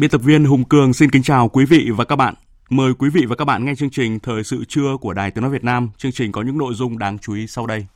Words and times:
Biên 0.00 0.10
tập 0.10 0.20
viên 0.24 0.44
Hùng 0.44 0.64
Cường 0.64 0.92
xin 0.92 1.10
kính 1.10 1.22
chào 1.22 1.48
quý 1.48 1.64
vị 1.64 1.90
và 1.96 2.04
các 2.04 2.16
bạn. 2.16 2.34
Mời 2.70 2.94
quý 2.94 3.10
vị 3.10 3.26
và 3.28 3.36
các 3.36 3.44
bạn 3.44 3.64
nghe 3.64 3.74
chương 3.74 3.90
trình 3.90 4.20
Thời 4.20 4.44
sự 4.44 4.64
trưa 4.68 4.96
của 5.00 5.12
Đài 5.12 5.30
Tiếng 5.30 5.42
Nói 5.42 5.50
Việt 5.50 5.64
Nam. 5.64 5.90
Chương 5.96 6.12
trình 6.12 6.32
có 6.32 6.42
những 6.42 6.58
nội 6.58 6.74
dung 6.74 6.98
đáng 6.98 7.18
chú 7.18 7.34
ý 7.34 7.46
sau 7.46 7.66
đây. 7.66 7.86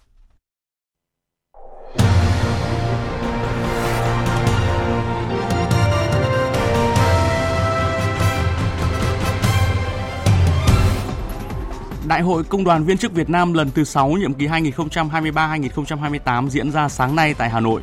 Đại 12.08 12.22
hội 12.22 12.44
Công 12.44 12.64
đoàn 12.64 12.84
viên 12.84 12.98
chức 12.98 13.12
Việt 13.12 13.30
Nam 13.30 13.52
lần 13.52 13.70
thứ 13.70 13.84
6 13.84 14.08
nhiệm 14.08 14.34
kỳ 14.34 14.46
2023-2028 14.46 16.48
diễn 16.48 16.70
ra 16.70 16.88
sáng 16.88 17.16
nay 17.16 17.34
tại 17.38 17.50
Hà 17.50 17.60
Nội. 17.60 17.80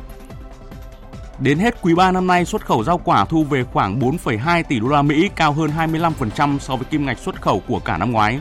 Đến 1.42 1.58
hết 1.58 1.82
quý 1.82 1.94
3 1.94 2.12
năm 2.12 2.26
nay, 2.26 2.44
xuất 2.44 2.66
khẩu 2.66 2.84
rau 2.84 2.98
quả 2.98 3.24
thu 3.24 3.44
về 3.44 3.64
khoảng 3.64 4.00
4,2 4.00 4.62
tỷ 4.62 4.80
đô 4.80 4.88
la 4.88 5.02
Mỹ, 5.02 5.30
cao 5.36 5.52
hơn 5.52 5.70
25% 5.76 6.58
so 6.58 6.76
với 6.76 6.84
kim 6.84 7.06
ngạch 7.06 7.18
xuất 7.18 7.42
khẩu 7.42 7.62
của 7.68 7.78
cả 7.78 7.98
năm 7.98 8.12
ngoái. 8.12 8.40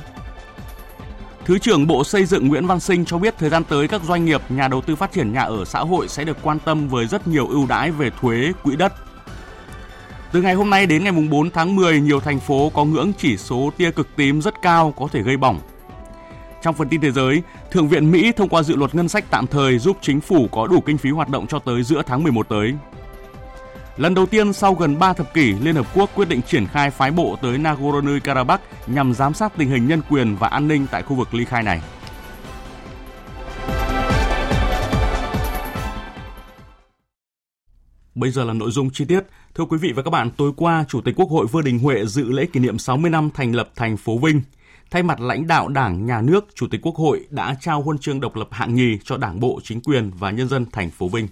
Thứ 1.46 1.58
trưởng 1.60 1.88
Bộ 1.88 2.04
Xây 2.04 2.26
dựng 2.26 2.48
Nguyễn 2.48 2.68
Văn 2.68 2.80
Sinh 2.80 3.06
cho 3.06 3.18
biết 3.18 3.36
thời 3.38 3.50
gian 3.50 3.64
tới 3.64 3.88
các 3.88 4.02
doanh 4.04 4.26
nghiệp, 4.26 4.42
nhà 4.50 4.68
đầu 4.68 4.82
tư 4.82 4.96
phát 4.96 5.12
triển 5.12 5.34
nhà 5.34 5.42
ở 5.42 5.66
xã 5.66 5.80
hội 5.80 6.08
sẽ 6.08 6.24
được 6.24 6.38
quan 6.42 6.60
tâm 6.60 6.88
với 6.90 7.08
rất 7.08 7.28
nhiều 7.28 7.48
ưu 7.48 7.68
đãi 7.68 7.92
về 7.92 8.10
thuế, 8.22 8.52
quỹ 8.64 8.76
đất. 8.76 8.94
Từ 10.32 10.42
ngày 10.42 10.54
hôm 10.54 10.70
nay 10.70 10.86
đến 10.86 11.04
ngày 11.04 11.14
4 11.32 11.50
tháng 11.50 11.76
10, 11.76 12.02
nhiều 12.02 12.20
thành 12.20 12.40
phố 12.40 12.72
có 12.74 12.86
ngưỡng 12.86 13.12
chỉ 13.18 13.38
số 13.38 13.72
tia 13.78 13.92
cực 13.92 14.16
tím 14.16 14.42
rất 14.42 14.54
cao 14.62 14.94
có 14.98 15.08
thể 15.12 15.22
gây 15.22 15.38
bỏng. 15.38 15.60
Trong 16.62 16.76
phần 16.76 16.90
tin 16.90 17.02
thế 17.02 17.12
giới, 17.12 17.42
Thượng 17.72 17.88
viện 17.88 18.12
Mỹ 18.12 18.32
thông 18.32 18.50
qua 18.50 18.64
dự 18.64 18.76
luật 18.76 18.96
ngân 18.96 19.10
sách 19.10 19.26
tạm 19.30 19.48
thời 19.48 19.80
giúp 19.80 19.98
chính 20.02 20.22
phủ 20.22 20.48
có 20.52 20.68
đủ 20.68 20.82
kinh 20.82 20.98
phí 20.98 21.10
hoạt 21.10 21.30
động 21.30 21.48
cho 21.48 21.60
tới 21.60 21.84
giữa 21.84 22.02
tháng 22.06 22.24
11 22.24 22.50
tới. 22.50 22.74
Lần 23.98 24.14
đầu 24.14 24.26
tiên 24.26 24.54
sau 24.54 24.74
gần 24.74 25.00
3 25.00 25.14
thập 25.14 25.34
kỷ, 25.34 25.54
Liên 25.54 25.76
Hợp 25.76 25.88
Quốc 25.96 26.10
quyết 26.16 26.30
định 26.30 26.42
triển 26.42 26.68
khai 26.68 26.90
phái 26.90 27.12
bộ 27.12 27.38
tới 27.42 27.58
Nagorno-Karabakh 27.58 28.58
nhằm 28.88 29.14
giám 29.14 29.34
sát 29.34 29.54
tình 29.58 29.70
hình 29.70 29.88
nhân 29.88 30.02
quyền 30.10 30.36
và 30.36 30.48
an 30.48 30.68
ninh 30.68 30.88
tại 30.92 31.04
khu 31.04 31.16
vực 31.16 31.34
ly 31.34 31.46
khai 31.46 31.64
này. 31.64 31.82
Bây 38.16 38.32
giờ 38.32 38.44
là 38.44 38.54
nội 38.54 38.72
dung 38.72 38.90
chi 38.90 39.06
tiết. 39.06 39.24
Thưa 39.56 39.66
quý 39.66 39.78
vị 39.78 39.94
và 39.96 40.04
các 40.04 40.10
bạn, 40.10 40.32
tối 40.38 40.52
qua, 40.58 40.86
Chủ 40.88 41.02
tịch 41.02 41.16
Quốc 41.18 41.30
hội 41.30 41.48
Vương 41.48 41.64
Đình 41.64 41.80
Huệ 41.80 42.06
dự 42.06 42.32
lễ 42.32 42.46
kỷ 42.46 42.60
niệm 42.60 42.78
60 42.78 43.12
năm 43.12 43.30
thành 43.34 43.56
lập 43.56 43.70
thành 43.76 43.98
phố 43.98 44.18
Vinh. 44.18 44.42
Thay 44.92 45.04
mặt 45.04 45.20
lãnh 45.20 45.48
đạo 45.48 45.68
Đảng, 45.68 46.06
Nhà 46.06 46.22
nước, 46.22 46.46
Chủ 46.56 46.68
tịch 46.72 46.82
Quốc 46.84 46.96
hội 46.96 47.26
đã 47.30 47.56
trao 47.62 47.82
huân 47.82 47.98
chương 47.98 48.20
độc 48.20 48.36
lập 48.36 48.48
hạng 48.52 48.76
nhì 48.76 48.98
cho 49.04 49.18
Đảng 49.18 49.40
bộ, 49.40 49.60
chính 49.64 49.82
quyền 49.82 50.12
và 50.20 50.32
nhân 50.32 50.48
dân 50.48 50.66
thành 50.72 50.90
phố 50.90 51.08
Vinh. 51.08 51.28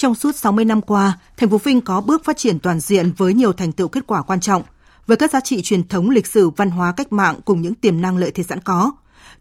Trong 0.00 0.14
suốt 0.14 0.36
60 0.36 0.64
năm 0.64 0.80
qua, 0.80 1.18
thành 1.36 1.50
phố 1.50 1.58
Vinh 1.58 1.80
có 1.80 2.00
bước 2.00 2.24
phát 2.24 2.36
triển 2.36 2.58
toàn 2.58 2.80
diện 2.80 3.12
với 3.16 3.34
nhiều 3.34 3.52
thành 3.52 3.72
tựu 3.72 3.88
kết 3.88 4.06
quả 4.06 4.22
quan 4.22 4.40
trọng. 4.40 4.62
Với 5.06 5.16
các 5.16 5.30
giá 5.30 5.40
trị 5.40 5.62
truyền 5.62 5.88
thống 5.88 6.10
lịch 6.10 6.26
sử 6.26 6.50
văn 6.50 6.70
hóa 6.70 6.92
cách 6.96 7.12
mạng 7.12 7.40
cùng 7.44 7.62
những 7.62 7.74
tiềm 7.74 8.00
năng 8.00 8.16
lợi 8.16 8.30
thế 8.30 8.42
sẵn 8.42 8.60
có, 8.60 8.92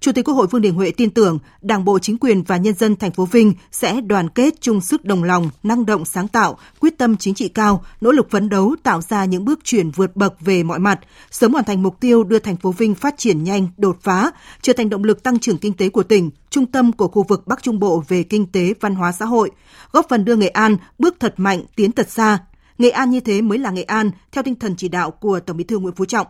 Chủ 0.02 0.12
tịch 0.12 0.26
Quốc 0.26 0.34
hội 0.34 0.48
Vương 0.48 0.62
Đình 0.62 0.74
Huệ 0.74 0.92
tin 0.92 1.10
tưởng 1.10 1.40
Đảng 1.62 1.86
bộ 1.86 2.00
chính 2.00 2.18
quyền 2.18 2.44
và 2.44 2.58
nhân 2.58 2.74
dân 2.74 2.96
thành 2.96 3.12
phố 3.12 3.26
Vinh 3.26 3.54
sẽ 3.72 4.02
đoàn 4.02 4.30
kết 4.30 4.62
chung 4.62 4.82
sức 4.82 5.06
đồng 5.06 5.24
lòng, 5.24 5.50
năng 5.64 5.86
động 5.86 6.06
sáng 6.06 6.28
tạo, 6.28 6.58
quyết 6.80 6.98
tâm 6.98 7.18
chính 7.18 7.34
trị 7.34 7.50
cao, 7.50 7.84
nỗ 8.02 8.12
lực 8.12 8.30
phấn 8.32 8.50
đấu 8.50 8.76
tạo 8.84 9.02
ra 9.02 9.26
những 9.26 9.46
bước 9.46 9.60
chuyển 9.64 9.92
vượt 9.92 10.16
bậc 10.16 10.40
về 10.40 10.64
mọi 10.64 10.80
mặt, 10.80 11.00
sớm 11.32 11.54
hoàn 11.54 11.66
thành 11.66 11.84
mục 11.84 12.00
tiêu 12.00 12.24
đưa 12.24 12.40
thành 12.40 12.58
phố 12.58 12.72
Vinh 12.72 12.96
phát 12.96 13.16
triển 13.18 13.44
nhanh, 13.44 13.68
đột 13.78 13.98
phá, 14.02 14.32
trở 14.62 14.74
thành 14.74 14.90
động 14.90 15.04
lực 15.04 15.24
tăng 15.24 15.40
trưởng 15.40 15.58
kinh 15.58 15.74
tế 15.74 15.90
của 15.90 16.04
tỉnh, 16.04 16.30
trung 16.50 16.66
tâm 16.66 16.92
của 16.92 17.08
khu 17.08 17.24
vực 17.24 17.48
Bắc 17.48 17.64
Trung 17.64 17.80
Bộ 17.80 18.04
về 18.08 18.24
kinh 18.24 18.52
tế, 18.52 18.74
văn 18.80 18.96
hóa 18.96 19.12
xã 19.12 19.26
hội, 19.26 19.52
góp 19.92 20.06
phần 20.10 20.26
đưa 20.26 20.36
Nghệ 20.36 20.48
An 20.48 20.78
bước 21.00 21.16
thật 21.20 21.34
mạnh, 21.38 21.64
tiến 21.76 21.92
thật 21.92 22.10
xa. 22.10 22.40
Nghệ 22.78 22.90
An 22.90 23.10
như 23.10 23.20
thế 23.20 23.42
mới 23.42 23.58
là 23.58 23.72
Nghệ 23.72 23.84
An, 23.84 24.12
theo 24.32 24.44
tinh 24.44 24.56
thần 24.56 24.76
chỉ 24.76 24.88
đạo 24.88 25.12
của 25.12 25.40
Tổng 25.40 25.58
Bí 25.58 25.64
thư 25.64 25.78
Nguyễn 25.80 25.96
Phú 25.96 26.06
Trọng. 26.06 26.28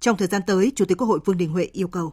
Trong 0.00 0.16
thời 0.16 0.28
gian 0.28 0.42
tới, 0.46 0.72
Chủ 0.76 0.84
tịch 0.84 0.98
Quốc 0.98 1.06
hội 1.06 1.18
Vương 1.24 1.38
Đình 1.38 1.52
Huệ 1.52 1.68
yêu 1.72 1.88
cầu 1.88 2.12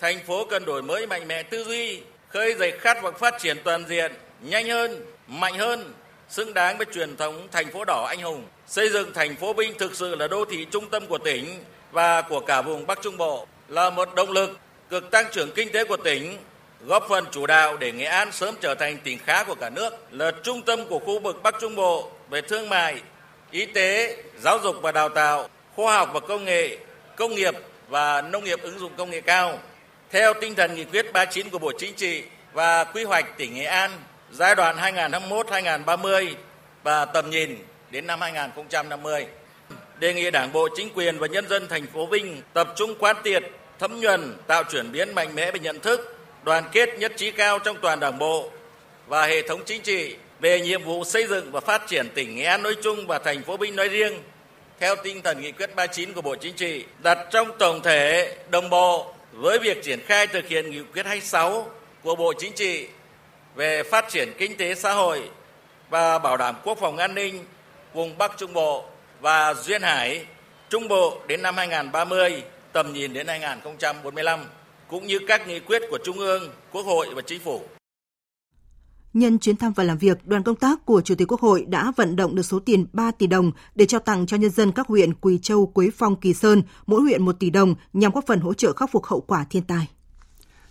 thành 0.00 0.18
phố 0.26 0.44
cần 0.44 0.64
đổi 0.64 0.82
mới 0.82 1.06
mạnh 1.06 1.28
mẽ 1.28 1.42
tư 1.42 1.64
duy, 1.64 2.00
khơi 2.28 2.54
dậy 2.54 2.72
khát 2.80 3.02
vọng 3.02 3.14
phát 3.18 3.34
triển 3.40 3.56
toàn 3.64 3.84
diện, 3.88 4.12
nhanh 4.40 4.68
hơn, 4.68 5.06
mạnh 5.26 5.54
hơn, 5.54 5.94
xứng 6.28 6.54
đáng 6.54 6.76
với 6.76 6.86
truyền 6.94 7.16
thống 7.16 7.48
thành 7.52 7.72
phố 7.72 7.84
đỏ 7.84 8.06
anh 8.08 8.20
hùng, 8.20 8.44
xây 8.66 8.88
dựng 8.88 9.12
thành 9.12 9.36
phố 9.36 9.52
Vinh 9.52 9.78
thực 9.78 9.94
sự 9.94 10.14
là 10.14 10.28
đô 10.28 10.44
thị 10.44 10.66
trung 10.70 10.90
tâm 10.90 11.06
của 11.06 11.18
tỉnh 11.18 11.64
và 11.92 12.22
của 12.22 12.40
cả 12.40 12.62
vùng 12.62 12.86
Bắc 12.86 13.02
Trung 13.02 13.16
Bộ, 13.16 13.46
là 13.68 13.90
một 13.90 14.14
động 14.14 14.30
lực 14.30 14.58
cực 14.90 15.10
tăng 15.10 15.26
trưởng 15.32 15.50
kinh 15.54 15.72
tế 15.72 15.84
của 15.84 15.96
tỉnh, 15.96 16.36
góp 16.86 17.06
phần 17.08 17.24
chủ 17.30 17.46
đạo 17.46 17.76
để 17.76 17.92
Nghệ 17.92 18.04
An 18.04 18.32
sớm 18.32 18.54
trở 18.60 18.74
thành 18.74 18.98
tỉnh 19.04 19.18
khá 19.26 19.44
của 19.44 19.54
cả 19.54 19.70
nước, 19.70 19.90
là 20.10 20.30
trung 20.42 20.62
tâm 20.62 20.88
của 20.88 20.98
khu 20.98 21.20
vực 21.20 21.42
Bắc 21.42 21.54
Trung 21.60 21.76
Bộ 21.76 22.10
về 22.30 22.40
thương 22.40 22.68
mại, 22.68 23.00
y 23.50 23.66
tế, 23.66 24.16
giáo 24.40 24.58
dục 24.62 24.76
và 24.82 24.92
đào 24.92 25.08
tạo, 25.08 25.48
khoa 25.74 25.98
học 25.98 26.10
và 26.12 26.20
công 26.20 26.44
nghệ, 26.44 26.78
công 27.16 27.34
nghiệp 27.34 27.54
và 27.88 28.22
nông 28.22 28.44
nghiệp 28.44 28.62
ứng 28.62 28.78
dụng 28.78 28.92
công 28.96 29.10
nghệ 29.10 29.20
cao, 29.20 29.58
theo 30.10 30.34
tinh 30.34 30.54
thần 30.54 30.74
nghị 30.74 30.84
quyết 30.84 31.12
39 31.12 31.50
của 31.50 31.58
Bộ 31.58 31.72
Chính 31.78 31.94
trị 31.94 32.22
và 32.52 32.84
quy 32.84 33.04
hoạch 33.04 33.36
tỉnh 33.36 33.54
Nghệ 33.54 33.64
An 33.64 33.90
giai 34.32 34.54
đoạn 34.54 34.76
2021-2030 34.76 36.34
và 36.82 37.04
tầm 37.04 37.30
nhìn 37.30 37.58
đến 37.90 38.06
năm 38.06 38.20
2050. 38.20 39.26
Đề 39.98 40.14
nghị 40.14 40.30
Đảng 40.30 40.52
bộ, 40.52 40.68
chính 40.76 40.88
quyền 40.94 41.18
và 41.18 41.26
nhân 41.26 41.48
dân 41.48 41.68
thành 41.68 41.86
phố 41.86 42.06
Vinh 42.06 42.42
tập 42.52 42.72
trung 42.76 42.94
quán 42.98 43.16
triệt, 43.24 43.42
thấm 43.78 44.00
nhuần, 44.00 44.36
tạo 44.46 44.64
chuyển 44.64 44.92
biến 44.92 45.14
mạnh 45.14 45.34
mẽ 45.34 45.50
về 45.50 45.60
nhận 45.60 45.80
thức, 45.80 46.18
đoàn 46.44 46.64
kết 46.72 46.98
nhất 46.98 47.12
trí 47.16 47.30
cao 47.30 47.58
trong 47.58 47.76
toàn 47.82 48.00
Đảng 48.00 48.18
bộ 48.18 48.50
và 49.06 49.26
hệ 49.26 49.48
thống 49.48 49.60
chính 49.64 49.82
trị 49.82 50.16
về 50.40 50.60
nhiệm 50.60 50.82
vụ 50.84 51.04
xây 51.04 51.26
dựng 51.26 51.52
và 51.52 51.60
phát 51.60 51.86
triển 51.86 52.08
tỉnh 52.14 52.36
Nghệ 52.36 52.44
An 52.44 52.62
nói 52.62 52.76
chung 52.82 53.06
và 53.06 53.18
thành 53.18 53.42
phố 53.42 53.56
Vinh 53.56 53.76
nói 53.76 53.88
riêng 53.88 54.22
theo 54.80 54.96
tinh 54.96 55.22
thần 55.22 55.40
nghị 55.40 55.52
quyết 55.52 55.76
39 55.76 56.12
của 56.12 56.22
Bộ 56.22 56.36
Chính 56.36 56.54
trị 56.54 56.84
đặt 57.02 57.18
trong 57.30 57.58
tổng 57.58 57.82
thể 57.82 58.34
đồng 58.50 58.70
bộ 58.70 59.14
với 59.32 59.58
việc 59.58 59.82
triển 59.82 60.00
khai 60.06 60.26
thực 60.26 60.48
hiện 60.48 60.70
nghị 60.70 60.82
quyết 60.92 61.06
26 61.06 61.70
của 62.02 62.14
Bộ 62.14 62.32
Chính 62.38 62.52
trị 62.52 62.86
về 63.54 63.82
phát 63.82 64.08
triển 64.08 64.32
kinh 64.38 64.56
tế 64.56 64.74
xã 64.74 64.92
hội 64.92 65.30
và 65.90 66.18
bảo 66.18 66.36
đảm 66.36 66.54
quốc 66.64 66.78
phòng 66.78 66.96
an 66.96 67.14
ninh 67.14 67.44
vùng 67.94 68.18
Bắc 68.18 68.32
Trung 68.38 68.52
Bộ 68.52 68.84
và 69.20 69.54
Duyên 69.54 69.82
Hải 69.82 70.26
Trung 70.70 70.88
Bộ 70.88 71.20
đến 71.26 71.42
năm 71.42 71.56
2030, 71.56 72.42
tầm 72.72 72.92
nhìn 72.92 73.12
đến 73.12 73.26
2045, 73.26 74.44
cũng 74.88 75.06
như 75.06 75.18
các 75.28 75.48
nghị 75.48 75.60
quyết 75.60 75.82
của 75.90 75.98
Trung 76.04 76.18
ương, 76.18 76.52
Quốc 76.72 76.86
hội 76.86 77.06
và 77.14 77.22
Chính 77.26 77.40
phủ. 77.40 77.62
Nhân 79.14 79.38
chuyến 79.38 79.56
thăm 79.56 79.72
và 79.72 79.84
làm 79.84 79.98
việc, 79.98 80.26
đoàn 80.26 80.42
công 80.42 80.56
tác 80.56 80.86
của 80.86 81.00
Chủ 81.00 81.14
tịch 81.14 81.32
Quốc 81.32 81.40
hội 81.40 81.64
đã 81.68 81.92
vận 81.96 82.16
động 82.16 82.34
được 82.34 82.42
số 82.42 82.58
tiền 82.58 82.86
3 82.92 83.10
tỷ 83.10 83.26
đồng 83.26 83.50
để 83.74 83.86
trao 83.86 84.00
tặng 84.00 84.26
cho 84.26 84.36
nhân 84.36 84.50
dân 84.50 84.72
các 84.72 84.86
huyện 84.86 85.14
Quỳ 85.14 85.38
Châu, 85.42 85.66
Quế 85.66 85.90
Phong, 85.96 86.16
Kỳ 86.16 86.34
Sơn, 86.34 86.62
mỗi 86.86 87.00
huyện 87.00 87.24
1 87.24 87.36
tỷ 87.38 87.50
đồng 87.50 87.74
nhằm 87.92 88.12
góp 88.12 88.24
phần 88.26 88.40
hỗ 88.40 88.54
trợ 88.54 88.72
khắc 88.72 88.90
phục 88.92 89.04
hậu 89.04 89.20
quả 89.20 89.44
thiên 89.50 89.62
tai. 89.62 89.88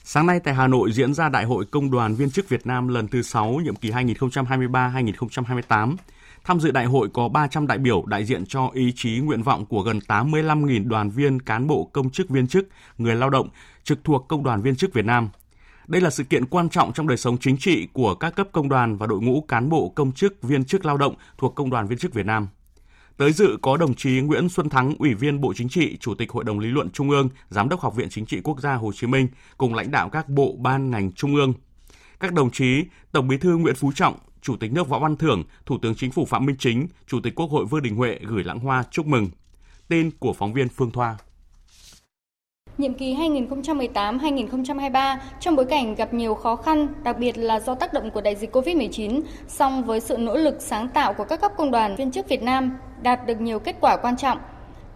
Sáng 0.04 0.26
nay 0.26 0.40
tại 0.40 0.54
Hà 0.54 0.68
Nội 0.68 0.92
diễn 0.92 1.14
ra 1.14 1.30
Đại 1.30 1.46
hội 1.46 1.66
Công 1.72 1.92
đoàn 1.92 2.16
viên 2.16 2.32
chức 2.32 2.50
Việt 2.50 2.68
Nam 2.68 2.88
lần 2.88 3.08
thứ 3.08 3.22
6 3.22 3.60
nhiệm 3.64 3.76
kỳ 3.76 3.92
2023-2028. 3.92 5.96
Tham 6.44 6.60
dự 6.60 6.72
đại 6.72 6.86
hội 6.86 7.10
có 7.14 7.30
300 7.30 7.68
đại 7.68 7.78
biểu 7.78 8.04
đại 8.06 8.26
diện 8.26 8.46
cho 8.46 8.70
ý 8.74 8.94
chí 8.96 9.20
nguyện 9.20 9.44
vọng 9.44 9.66
của 9.66 9.82
gần 9.82 10.00
85.000 10.08 10.88
đoàn 10.88 11.10
viên, 11.10 11.40
cán 11.40 11.68
bộ, 11.68 11.90
công 11.94 12.10
chức 12.10 12.30
viên 12.30 12.48
chức, 12.48 12.68
người 12.98 13.16
lao 13.16 13.30
động 13.30 13.50
trực 13.84 14.04
thuộc 14.04 14.26
Công 14.28 14.44
đoàn 14.44 14.62
viên 14.62 14.76
chức 14.76 14.94
Việt 14.94 15.06
Nam– 15.06 15.30
đây 15.88 16.02
là 16.02 16.10
sự 16.10 16.24
kiện 16.24 16.46
quan 16.46 16.70
trọng 16.70 16.94
trong 16.94 17.08
đời 17.08 17.18
sống 17.18 17.38
chính 17.38 17.58
trị 17.58 17.88
của 17.94 18.16
các 18.16 18.36
cấp 18.36 18.48
công 18.52 18.70
đoàn 18.70 18.98
và 18.98 19.08
đội 19.08 19.22
ngũ 19.22 19.42
cán 19.42 19.70
bộ 19.70 19.90
công 19.90 20.12
chức 20.12 20.44
viên 20.44 20.66
chức 20.66 20.86
lao 20.86 20.98
động 20.98 21.16
thuộc 21.38 21.56
Công 21.56 21.70
đoàn 21.70 21.88
viên 21.88 21.98
chức 21.98 22.14
Việt 22.14 22.26
Nam. 22.26 22.48
Tới 23.18 23.34
dự 23.34 23.58
có 23.62 23.78
đồng 23.78 23.94
chí 23.96 24.22
Nguyễn 24.22 24.50
Xuân 24.50 24.70
Thắng, 24.70 24.94
Ủy 25.00 25.14
viên 25.14 25.42
Bộ 25.42 25.54
Chính 25.54 25.70
trị, 25.70 25.98
Chủ 25.98 26.16
tịch 26.16 26.32
Hội 26.32 26.44
đồng 26.44 26.60
Lý 26.60 26.68
luận 26.68 26.90
Trung 26.90 27.10
ương, 27.10 27.30
Giám 27.50 27.70
đốc 27.70 27.82
Học 27.82 27.96
viện 27.96 28.10
Chính 28.10 28.26
trị 28.26 28.42
Quốc 28.44 28.60
gia 28.62 28.74
Hồ 28.74 28.92
Chí 28.96 29.08
Minh 29.08 29.28
cùng 29.58 29.74
lãnh 29.74 29.92
đạo 29.92 30.10
các 30.10 30.30
bộ 30.30 30.56
ban 30.60 30.92
ngành 30.92 31.12
trung 31.12 31.36
ương. 31.36 31.54
Các 32.20 32.34
đồng 32.34 32.52
chí 32.52 32.84
Tổng 33.12 33.28
Bí 33.28 33.38
thư 33.38 33.58
Nguyễn 33.58 33.76
Phú 33.76 33.92
Trọng, 33.96 34.16
Chủ 34.42 34.56
tịch 34.58 34.72
nước 34.72 34.90
Võ 34.90 35.00
Văn 35.00 35.16
Thưởng, 35.16 35.44
Thủ 35.66 35.78
tướng 35.82 35.96
Chính 35.96 36.12
phủ 36.12 36.26
Phạm 36.26 36.46
Minh 36.46 36.56
Chính, 36.60 36.88
Chủ 37.08 37.20
tịch 37.24 37.36
Quốc 37.36 37.52
hội 37.52 37.66
Vương 37.66 37.84
Đình 37.84 37.96
Huệ 37.96 38.20
gửi 38.24 38.44
lãng 38.44 38.60
hoa 38.60 38.84
chúc 38.92 39.06
mừng. 39.06 39.30
Tin 39.88 40.12
của 40.20 40.34
phóng 40.34 40.54
viên 40.54 40.70
Phương 40.70 40.92
Thoa. 40.92 41.18
Nhiệm 42.78 42.94
kỳ 42.94 43.16
2018-2023 43.16 45.18
trong 45.40 45.56
bối 45.56 45.66
cảnh 45.66 45.96
gặp 45.96 46.14
nhiều 46.14 46.36
khó 46.36 46.56
khăn, 46.56 46.88
đặc 47.04 47.18
biệt 47.18 47.38
là 47.38 47.60
do 47.60 47.76
tác 47.76 47.94
động 47.94 48.12
của 48.12 48.22
đại 48.22 48.36
dịch 48.36 48.56
COVID-19, 48.56 49.22
song 49.48 49.84
với 49.84 50.00
sự 50.00 50.18
nỗ 50.18 50.38
lực 50.38 50.56
sáng 50.60 50.90
tạo 50.90 51.14
của 51.14 51.24
các 51.24 51.42
cấp 51.42 51.52
công 51.58 51.72
đoàn 51.72 51.96
viên 51.96 52.12
chức 52.12 52.30
Việt 52.30 52.44
Nam 52.44 52.78
đạt 53.02 53.28
được 53.28 53.42
nhiều 53.42 53.60
kết 53.60 53.76
quả 53.82 53.98
quan 53.98 54.18
trọng– 54.18 54.38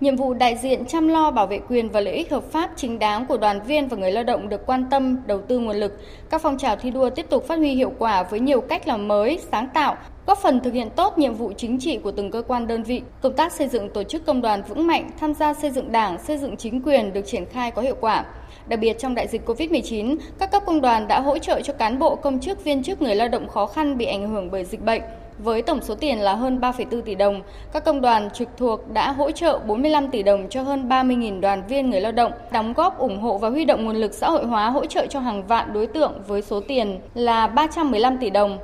Nhiệm 0.02 0.16
vụ 0.16 0.34
đại 0.34 0.58
diện 0.58 0.86
chăm 0.86 1.08
lo 1.08 1.32
bảo 1.32 1.48
vệ 1.48 1.60
quyền 1.70 1.90
và 1.90 2.02
lợi 2.02 2.14
ích 2.14 2.32
hợp 2.32 2.44
pháp 2.52 2.72
chính 2.76 3.00
đáng 3.00 3.26
của 3.26 3.38
đoàn 3.38 3.62
viên 3.62 3.88
và 3.88 3.98
người 3.98 4.12
lao 4.12 4.24
động 4.24 4.50
được 4.50 4.66
quan 4.66 4.86
tâm, 4.90 5.18
đầu 5.28 5.42
tư 5.42 5.60
nguồn 5.60 5.76
lực. 5.76 6.00
Các 6.30 6.42
phong 6.42 6.58
trào 6.58 6.76
thi 6.76 6.92
đua 6.92 7.10
tiếp 7.10 7.26
tục 7.30 7.48
phát 7.48 7.56
huy 7.56 7.74
hiệu 7.74 7.94
quả 8.00 8.24
với 8.24 8.40
nhiều 8.40 8.62
cách 8.62 8.88
làm 8.88 9.08
mới, 9.08 9.40
sáng 9.52 9.68
tạo, 9.74 9.98
góp 10.26 10.38
phần 10.38 10.60
thực 10.60 10.74
hiện 10.74 10.90
tốt 10.96 11.18
nhiệm 11.18 11.34
vụ 11.34 11.52
chính 11.58 11.80
trị 11.80 11.98
của 11.98 12.12
từng 12.12 12.32
cơ 12.32 12.42
quan 12.48 12.68
đơn 12.68 12.84
vị. 12.84 13.02
Công 13.22 13.34
tác 13.34 13.52
xây 13.52 13.68
dựng 13.68 13.90
tổ 13.90 14.04
chức 14.04 14.26
công 14.26 14.42
đoàn 14.42 14.64
vững 14.68 14.88
mạnh, 14.88 15.10
tham 15.20 15.34
gia 15.34 15.54
xây 15.54 15.72
dựng 15.72 15.92
Đảng, 15.92 16.18
xây 16.20 16.38
dựng 16.38 16.58
chính 16.58 16.82
quyền 16.82 17.14
được 17.14 17.22
triển 17.26 17.46
khai 17.46 17.72
có 17.72 17.82
hiệu 17.82 17.96
quả. 18.02 18.26
Đặc 18.68 18.80
biệt 18.80 19.00
trong 19.00 19.16
đại 19.16 19.28
dịch 19.28 19.46
COVID-19, 19.46 20.18
các 20.40 20.52
cấp 20.52 20.64
công 20.66 20.82
đoàn 20.82 21.08
đã 21.08 21.20
hỗ 21.20 21.38
trợ 21.38 21.62
cho 21.62 21.74
cán 21.74 22.00
bộ 22.00 22.16
công 22.16 22.40
chức 22.40 22.64
viên 22.64 22.84
chức 22.84 23.02
người 23.02 23.16
lao 23.16 23.28
động 23.28 23.48
khó 23.48 23.66
khăn 23.66 23.98
bị 23.98 24.06
ảnh 24.06 24.30
hưởng 24.30 24.52
bởi 24.52 24.66
dịch 24.66 24.82
bệnh 24.82 25.02
với 25.44 25.62
tổng 25.62 25.82
số 25.82 25.96
tiền 25.96 26.20
là 26.20 26.36
hơn 26.36 26.60
3,4 26.60 27.02
tỷ 27.02 27.16
đồng. 27.16 27.42
Các 27.74 27.86
công 27.86 28.02
đoàn 28.02 28.30
trực 28.34 28.48
thuộc 28.58 28.92
đã 28.92 29.12
hỗ 29.12 29.32
trợ 29.32 29.60
45 29.68 30.08
tỷ 30.08 30.24
đồng 30.24 30.50
cho 30.50 30.62
hơn 30.62 30.90
30.000 30.90 31.40
đoàn 31.40 31.64
viên 31.68 31.90
người 31.90 32.02
lao 32.02 32.12
động, 32.12 32.32
đóng 32.52 32.74
góp 32.74 33.00
ủng 33.00 33.22
hộ 33.22 33.38
và 33.38 33.50
huy 33.50 33.66
động 33.66 33.86
nguồn 33.86 33.96
lực 33.96 34.14
xã 34.14 34.30
hội 34.30 34.46
hóa 34.46 34.70
hỗ 34.70 34.86
trợ 34.86 35.06
cho 35.10 35.20
hàng 35.20 35.48
vạn 35.48 35.74
đối 35.74 35.88
tượng 35.88 36.24
với 36.28 36.42
số 36.42 36.60
tiền 36.60 37.00
là 37.14 37.48
315 37.48 38.18
tỷ 38.18 38.30
đồng. 38.30 38.58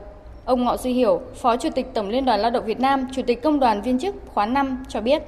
Ông 0.48 0.66
Ngọ 0.66 0.78
Duy 0.78 0.94
Hiểu, 0.94 1.22
Phó 1.42 1.58
Chủ 1.58 1.70
tịch 1.76 1.86
Tổng 1.94 2.10
Liên 2.10 2.26
đoàn 2.26 2.40
Lao 2.40 2.52
động 2.52 2.66
Việt 2.66 2.80
Nam, 2.80 3.08
Chủ 3.14 3.22
tịch 3.28 3.42
Công 3.42 3.60
đoàn 3.60 3.82
viên 3.82 4.00
chức 4.00 4.16
khóa 4.26 4.46
5 4.46 4.78
cho 4.88 5.02
biết. 5.02 5.22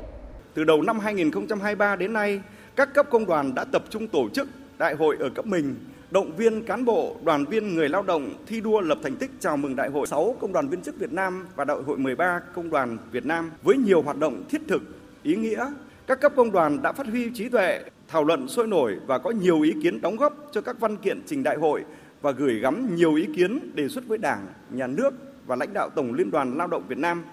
Từ 0.53 0.63
đầu 0.63 0.81
năm 0.81 0.99
2023 0.99 1.95
đến 1.95 2.13
nay, 2.13 2.41
các 2.75 2.93
cấp 2.93 3.07
công 3.09 3.25
đoàn 3.25 3.55
đã 3.55 3.63
tập 3.63 3.83
trung 3.89 4.07
tổ 4.07 4.29
chức 4.33 4.47
đại 4.77 4.95
hội 4.95 5.17
ở 5.19 5.29
cấp 5.29 5.45
mình 5.45 5.75
động 6.11 6.31
viên 6.37 6.63
cán 6.63 6.85
bộ, 6.85 7.15
đoàn 7.23 7.45
viên 7.45 7.75
người 7.75 7.89
lao 7.89 8.03
động 8.03 8.29
thi 8.47 8.61
đua 8.61 8.81
lập 8.81 8.97
thành 9.03 9.15
tích 9.15 9.31
chào 9.39 9.57
mừng 9.57 9.75
Đại 9.75 9.89
hội 9.89 10.07
6 10.07 10.35
Công 10.39 10.53
đoàn 10.53 10.67
viên 10.67 10.81
chức 10.81 10.99
Việt 10.99 11.11
Nam 11.11 11.47
và 11.55 11.65
Đại 11.65 11.77
hội 11.85 11.97
13 11.97 12.41
Công 12.55 12.69
đoàn 12.69 12.97
Việt 13.11 13.25
Nam 13.25 13.51
với 13.63 13.77
nhiều 13.77 14.01
hoạt 14.01 14.17
động 14.17 14.43
thiết 14.49 14.61
thực, 14.67 14.81
ý 15.23 15.35
nghĩa. 15.35 15.65
Các 16.07 16.21
cấp 16.21 16.33
công 16.35 16.51
đoàn 16.51 16.81
đã 16.81 16.91
phát 16.91 17.07
huy 17.07 17.29
trí 17.33 17.49
tuệ, 17.49 17.79
thảo 18.07 18.23
luận 18.23 18.47
sôi 18.47 18.67
nổi 18.67 18.97
và 19.07 19.17
có 19.17 19.31
nhiều 19.31 19.61
ý 19.61 19.73
kiến 19.83 20.01
đóng 20.01 20.15
góp 20.15 20.33
cho 20.51 20.61
các 20.61 20.79
văn 20.79 20.97
kiện 20.97 21.21
trình 21.25 21.43
đại 21.43 21.57
hội 21.57 21.83
và 22.21 22.31
gửi 22.31 22.59
gắm 22.59 22.95
nhiều 22.95 23.15
ý 23.15 23.27
kiến 23.35 23.75
đề 23.75 23.87
xuất 23.87 24.07
với 24.07 24.17
Đảng, 24.17 24.47
Nhà 24.69 24.87
nước 24.87 25.13
và 25.45 25.55
lãnh 25.55 25.73
đạo 25.73 25.89
Tổng 25.95 26.13
Liên 26.13 26.31
đoàn 26.31 26.57
Lao 26.57 26.67
động 26.67 26.83
Việt 26.87 26.97
Nam. 26.97 27.23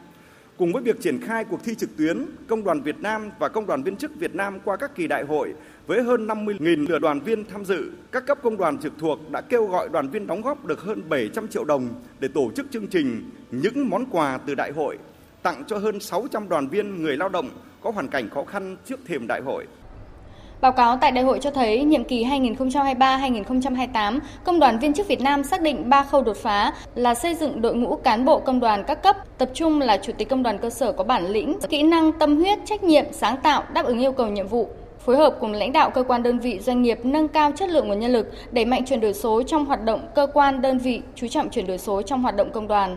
Cùng 0.57 0.73
với 0.73 0.83
việc 0.83 1.01
triển 1.01 1.21
khai 1.21 1.45
cuộc 1.45 1.65
thi 1.65 1.75
trực 1.75 1.97
tuyến, 1.97 2.27
Công 2.49 2.65
đoàn 2.65 2.81
Việt 2.81 3.01
Nam 3.01 3.31
và 3.39 3.49
Công 3.49 3.67
đoàn 3.67 3.83
viên 3.83 3.97
chức 3.97 4.11
Việt 4.15 4.35
Nam 4.35 4.59
qua 4.65 4.77
các 4.77 4.95
kỳ 4.95 5.07
đại 5.07 5.25
hội 5.25 5.55
với 5.87 6.03
hơn 6.03 6.27
50.000 6.27 6.89
lượt 6.89 6.99
đoàn 6.99 7.21
viên 7.21 7.45
tham 7.45 7.65
dự, 7.65 7.91
các 8.13 8.27
cấp 8.27 8.39
công 8.43 8.57
đoàn 8.57 8.79
trực 8.79 8.93
thuộc 8.99 9.31
đã 9.31 9.41
kêu 9.41 9.67
gọi 9.67 9.89
đoàn 9.89 10.09
viên 10.09 10.27
đóng 10.27 10.43
góp 10.43 10.65
được 10.65 10.81
hơn 10.81 11.03
700 11.09 11.49
triệu 11.49 11.65
đồng 11.65 11.89
để 12.21 12.29
tổ 12.29 12.51
chức 12.57 12.67
chương 12.71 12.87
trình 12.87 13.31
những 13.51 13.91
món 13.91 14.07
quà 14.11 14.39
từ 14.39 14.55
đại 14.55 14.73
hội, 14.73 14.99
tặng 15.43 15.65
cho 15.67 15.79
hơn 15.79 16.01
600 16.01 16.49
đoàn 16.49 16.69
viên 16.69 17.03
người 17.03 17.17
lao 17.17 17.29
động 17.29 17.51
có 17.81 17.91
hoàn 17.91 18.09
cảnh 18.09 18.29
khó 18.31 18.45
khăn 18.45 18.77
trước 18.85 19.01
thềm 19.07 19.27
đại 19.27 19.41
hội. 19.41 19.67
Báo 20.61 20.73
cáo 20.73 20.97
tại 20.97 21.13
đại 21.13 21.25
hội 21.25 21.39
cho 21.39 21.51
thấy, 21.51 21.85
nhiệm 21.85 22.05
kỳ 22.05 22.25
2023-2028, 22.25 24.19
Công 24.45 24.61
đoàn 24.61 24.79
viên 24.79 24.93
chức 24.93 25.09
Việt 25.09 25.21
Nam 25.21 25.45
xác 25.45 25.61
định 25.61 25.89
3 25.89 26.03
khâu 26.03 26.23
đột 26.23 26.37
phá 26.37 26.73
là 26.95 27.15
xây 27.15 27.35
dựng 27.35 27.63
đội 27.63 27.75
ngũ 27.75 27.97
cán 27.97 28.25
bộ 28.25 28.39
công 28.39 28.61
đoàn 28.61 28.85
các 28.87 29.03
cấp, 29.03 29.17
tập 29.39 29.51
trung 29.55 29.81
là 29.81 29.97
chủ 29.97 30.13
tịch 30.19 30.29
công 30.29 30.43
đoàn 30.43 30.59
cơ 30.59 30.71
sở 30.71 30.93
có 30.93 31.05
bản 31.05 31.27
lĩnh, 31.27 31.59
kỹ 31.69 31.83
năng, 31.83 32.13
tâm 32.13 32.37
huyết, 32.37 32.59
trách 32.65 32.85
nhiệm, 32.85 33.05
sáng 33.13 33.37
tạo, 33.37 33.63
đáp 33.73 33.85
ứng 33.85 33.99
yêu 33.99 34.13
cầu 34.13 34.29
nhiệm 34.29 34.49
vụ, 34.49 34.69
phối 35.05 35.17
hợp 35.17 35.37
cùng 35.41 35.53
lãnh 35.53 35.73
đạo 35.73 35.91
cơ 35.91 36.03
quan 36.03 36.23
đơn 36.23 36.39
vị 36.39 36.59
doanh 36.61 36.83
nghiệp 36.83 36.99
nâng 37.03 37.29
cao 37.29 37.53
chất 37.57 37.71
lượng 37.71 37.89
nguồn 37.89 38.01
nhân 38.01 38.13
lực, 38.13 38.33
đẩy 38.53 38.65
mạnh 38.65 38.85
chuyển 38.85 39.01
đổi 39.01 39.15
số 39.15 39.43
trong 39.43 39.65
hoạt 39.65 39.85
động 39.85 40.09
cơ 40.15 40.27
quan 40.35 40.63
đơn 40.63 40.79
vị, 40.79 41.03
chú 41.15 41.29
trọng 41.29 41.51
chuyển 41.51 41.67
đổi 41.67 41.79
số 41.79 42.03
trong 42.03 42.23
hoạt 42.23 42.37
động 42.37 42.51
công 42.51 42.69
đoàn. 42.69 42.97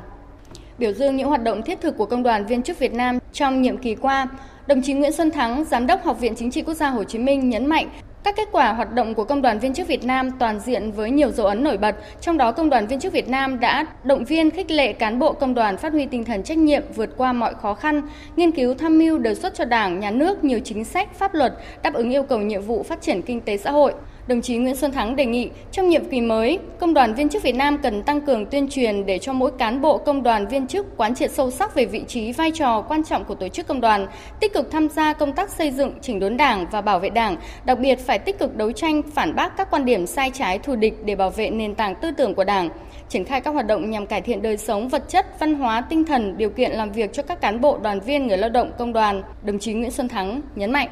Biểu 0.78 0.92
dương 0.92 1.16
những 1.16 1.28
hoạt 1.28 1.44
động 1.44 1.62
thiết 1.62 1.82
thực 1.82 1.98
của 1.98 2.06
công 2.06 2.24
đoàn 2.24 2.46
viên 2.46 2.64
chức 2.64 2.80
Việt 2.80 2.94
Nam 2.94 3.20
trong 3.34 3.62
nhiệm 3.62 3.78
kỳ 3.78 3.96
qua, 3.96 4.28
đồng 4.70 4.82
chí 4.82 4.94
Nguyễn 4.94 5.12
Xuân 5.12 5.32
Thắng, 5.32 5.66
Giám 5.66 5.88
đốc 5.88 6.04
Học 6.04 6.20
viện 6.20 6.36
Chính 6.36 6.52
trị 6.52 6.62
Quốc 6.62 6.74
gia 6.74 6.90
Hồ 6.90 7.04
Chí 7.04 7.20
Minh 7.20 7.50
nhấn 7.50 7.66
mạnh 7.66 7.90
các 8.24 8.36
kết 8.36 8.48
quả 8.52 8.74
hoạt 8.74 8.94
động 8.94 9.16
của 9.16 9.24
Công 9.24 9.42
đoàn 9.42 9.60
viên 9.60 9.74
chức 9.74 9.88
Việt 9.88 10.04
Nam 10.04 10.32
toàn 10.40 10.60
diện 10.60 10.92
với 10.92 11.12
nhiều 11.12 11.32
dấu 11.32 11.48
ấn 11.48 11.64
nổi 11.64 11.78
bật, 11.78 11.96
trong 12.22 12.38
đó 12.38 12.52
Công 12.52 12.70
đoàn 12.70 12.88
viên 12.88 13.00
chức 13.00 13.14
Việt 13.14 13.30
Nam 13.30 13.60
đã 13.60 13.86
động 14.04 14.26
viên 14.26 14.52
khích 14.52 14.72
lệ 14.72 14.94
cán 14.94 15.20
bộ 15.20 15.34
công 15.34 15.54
đoàn 15.54 15.78
phát 15.78 15.94
huy 15.94 16.06
tinh 16.06 16.24
thần 16.24 16.44
trách 16.44 16.58
nhiệm 16.58 16.84
vượt 16.96 17.10
qua 17.18 17.34
mọi 17.34 17.54
khó 17.62 17.74
khăn, 17.74 18.02
nghiên 18.36 18.52
cứu 18.52 18.74
tham 18.74 19.00
mưu 19.00 19.18
đề 19.18 19.36
xuất 19.36 19.54
cho 19.56 19.66
Đảng, 19.66 20.00
Nhà 20.00 20.12
nước 20.12 20.44
nhiều 20.44 20.60
chính 20.64 20.86
sách, 20.86 21.16
pháp 21.16 21.34
luật 21.34 21.54
đáp 21.84 21.94
ứng 21.94 22.10
yêu 22.10 22.24
cầu 22.24 22.40
nhiệm 22.40 22.62
vụ 22.62 22.84
phát 22.84 23.02
triển 23.02 23.22
kinh 23.22 23.42
tế 23.42 23.58
xã 23.58 23.72
hội. 23.72 23.94
Đồng 24.30 24.42
chí 24.42 24.58
Nguyễn 24.58 24.76
Xuân 24.76 24.92
Thắng 24.92 25.16
đề 25.16 25.26
nghị 25.26 25.50
trong 25.72 25.90
nhiệm 25.90 26.06
kỳ 26.06 26.22
mới, 26.22 26.60
Công 26.80 26.94
đoàn 26.94 27.14
viên 27.14 27.30
chức 27.30 27.44
Việt 27.44 27.56
Nam 27.56 27.78
cần 27.78 28.04
tăng 28.04 28.22
cường 28.22 28.46
tuyên 28.46 28.68
truyền 28.70 29.06
để 29.06 29.20
cho 29.20 29.34
mỗi 29.34 29.52
cán 29.52 29.82
bộ 29.82 29.98
công 29.98 30.24
đoàn 30.24 30.48
viên 30.48 30.68
chức 30.68 30.98
quán 30.98 31.16
triệt 31.16 31.32
sâu 31.32 31.52
sắc 31.52 31.76
về 31.76 31.86
vị 31.86 32.04
trí 32.08 32.32
vai 32.32 32.52
trò 32.52 32.82
quan 32.82 33.04
trọng 33.04 33.26
của 33.26 33.36
tổ 33.36 33.48
chức 33.48 33.68
công 33.68 33.82
đoàn, 33.82 34.08
tích 34.40 34.54
cực 34.54 34.72
tham 34.72 34.90
gia 34.90 35.14
công 35.14 35.34
tác 35.34 35.50
xây 35.50 35.72
dựng, 35.72 35.94
chỉnh 36.02 36.20
đốn 36.20 36.38
Đảng 36.38 36.66
và 36.72 36.82
bảo 36.82 37.00
vệ 37.00 37.10
Đảng, 37.10 37.38
đặc 37.66 37.80
biệt 37.80 38.00
phải 38.00 38.20
tích 38.20 38.40
cực 38.40 38.56
đấu 38.56 38.72
tranh 38.72 39.02
phản 39.02 39.36
bác 39.36 39.58
các 39.58 39.72
quan 39.72 39.86
điểm 39.86 40.08
sai 40.08 40.32
trái 40.34 40.60
thù 40.60 40.76
địch 40.76 40.94
để 41.06 41.16
bảo 41.16 41.30
vệ 41.30 41.50
nền 41.50 41.76
tảng 41.76 41.96
tư 41.96 42.12
tưởng 42.12 42.36
của 42.36 42.44
Đảng, 42.44 42.70
triển 43.10 43.26
khai 43.26 43.42
các 43.42 43.52
hoạt 43.52 43.68
động 43.68 43.90
nhằm 43.90 44.08
cải 44.08 44.22
thiện 44.22 44.42
đời 44.42 44.58
sống 44.58 44.90
vật 44.90 45.04
chất, 45.10 45.40
văn 45.40 45.54
hóa, 45.54 45.82
tinh 45.82 46.06
thần, 46.06 46.38
điều 46.38 46.50
kiện 46.50 46.72
làm 46.72 46.92
việc 46.92 47.14
cho 47.14 47.24
các 47.24 47.42
cán 47.42 47.62
bộ 47.62 47.78
đoàn 47.78 48.00
viên 48.00 48.28
người 48.28 48.38
lao 48.38 48.50
động 48.50 48.72
công 48.78 48.94
đoàn, 48.94 49.24
đồng 49.44 49.60
chí 49.60 49.74
Nguyễn 49.74 49.92
Xuân 49.92 50.08
Thắng 50.08 50.42
nhấn 50.56 50.72
mạnh. 50.72 50.90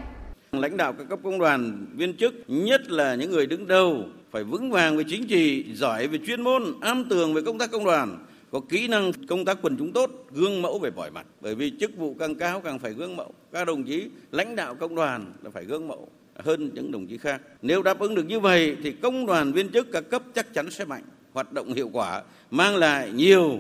Lãnh 0.51 0.77
đạo 0.77 0.93
các 0.93 1.09
cấp 1.09 1.19
công 1.23 1.39
đoàn, 1.39 1.85
viên 1.95 2.17
chức, 2.17 2.33
nhất 2.47 2.91
là 2.91 3.15
những 3.15 3.31
người 3.31 3.47
đứng 3.47 3.67
đầu 3.67 4.05
phải 4.31 4.43
vững 4.43 4.71
vàng 4.71 4.97
về 4.97 5.03
chính 5.07 5.27
trị, 5.27 5.65
giỏi 5.73 6.07
về 6.07 6.19
chuyên 6.27 6.41
môn, 6.41 6.63
am 6.81 7.05
tường 7.09 7.33
về 7.33 7.41
công 7.45 7.57
tác 7.57 7.71
công 7.71 7.85
đoàn, 7.85 8.25
có 8.51 8.59
kỹ 8.69 8.87
năng 8.87 9.11
công 9.27 9.45
tác 9.45 9.57
quần 9.61 9.77
chúng 9.77 9.91
tốt, 9.91 10.11
gương 10.31 10.61
mẫu 10.61 10.79
về 10.79 10.91
mọi 10.95 11.11
mặt. 11.11 11.25
Bởi 11.41 11.55
vì 11.55 11.71
chức 11.79 11.97
vụ 11.97 12.15
càng 12.19 12.35
cao 12.35 12.61
càng 12.61 12.79
phải 12.79 12.93
gương 12.93 13.15
mẫu. 13.15 13.33
Các 13.51 13.67
đồng 13.67 13.83
chí 13.83 14.07
lãnh 14.31 14.55
đạo 14.55 14.75
công 14.75 14.95
đoàn 14.95 15.33
là 15.43 15.49
phải 15.49 15.65
gương 15.65 15.87
mẫu 15.87 16.07
hơn 16.35 16.69
những 16.73 16.91
đồng 16.91 17.07
chí 17.07 17.17
khác. 17.17 17.41
Nếu 17.61 17.83
đáp 17.83 17.99
ứng 17.99 18.15
được 18.15 18.25
như 18.27 18.39
vậy 18.39 18.77
thì 18.83 18.91
công 18.91 19.25
đoàn 19.25 19.51
viên 19.51 19.69
chức 19.69 19.91
các 19.91 20.09
cấp 20.09 20.23
chắc 20.35 20.53
chắn 20.53 20.71
sẽ 20.71 20.85
mạnh, 20.85 21.03
hoạt 21.33 21.53
động 21.53 21.73
hiệu 21.73 21.89
quả, 21.93 22.21
mang 22.51 22.75
lại 22.75 23.11
nhiều 23.11 23.59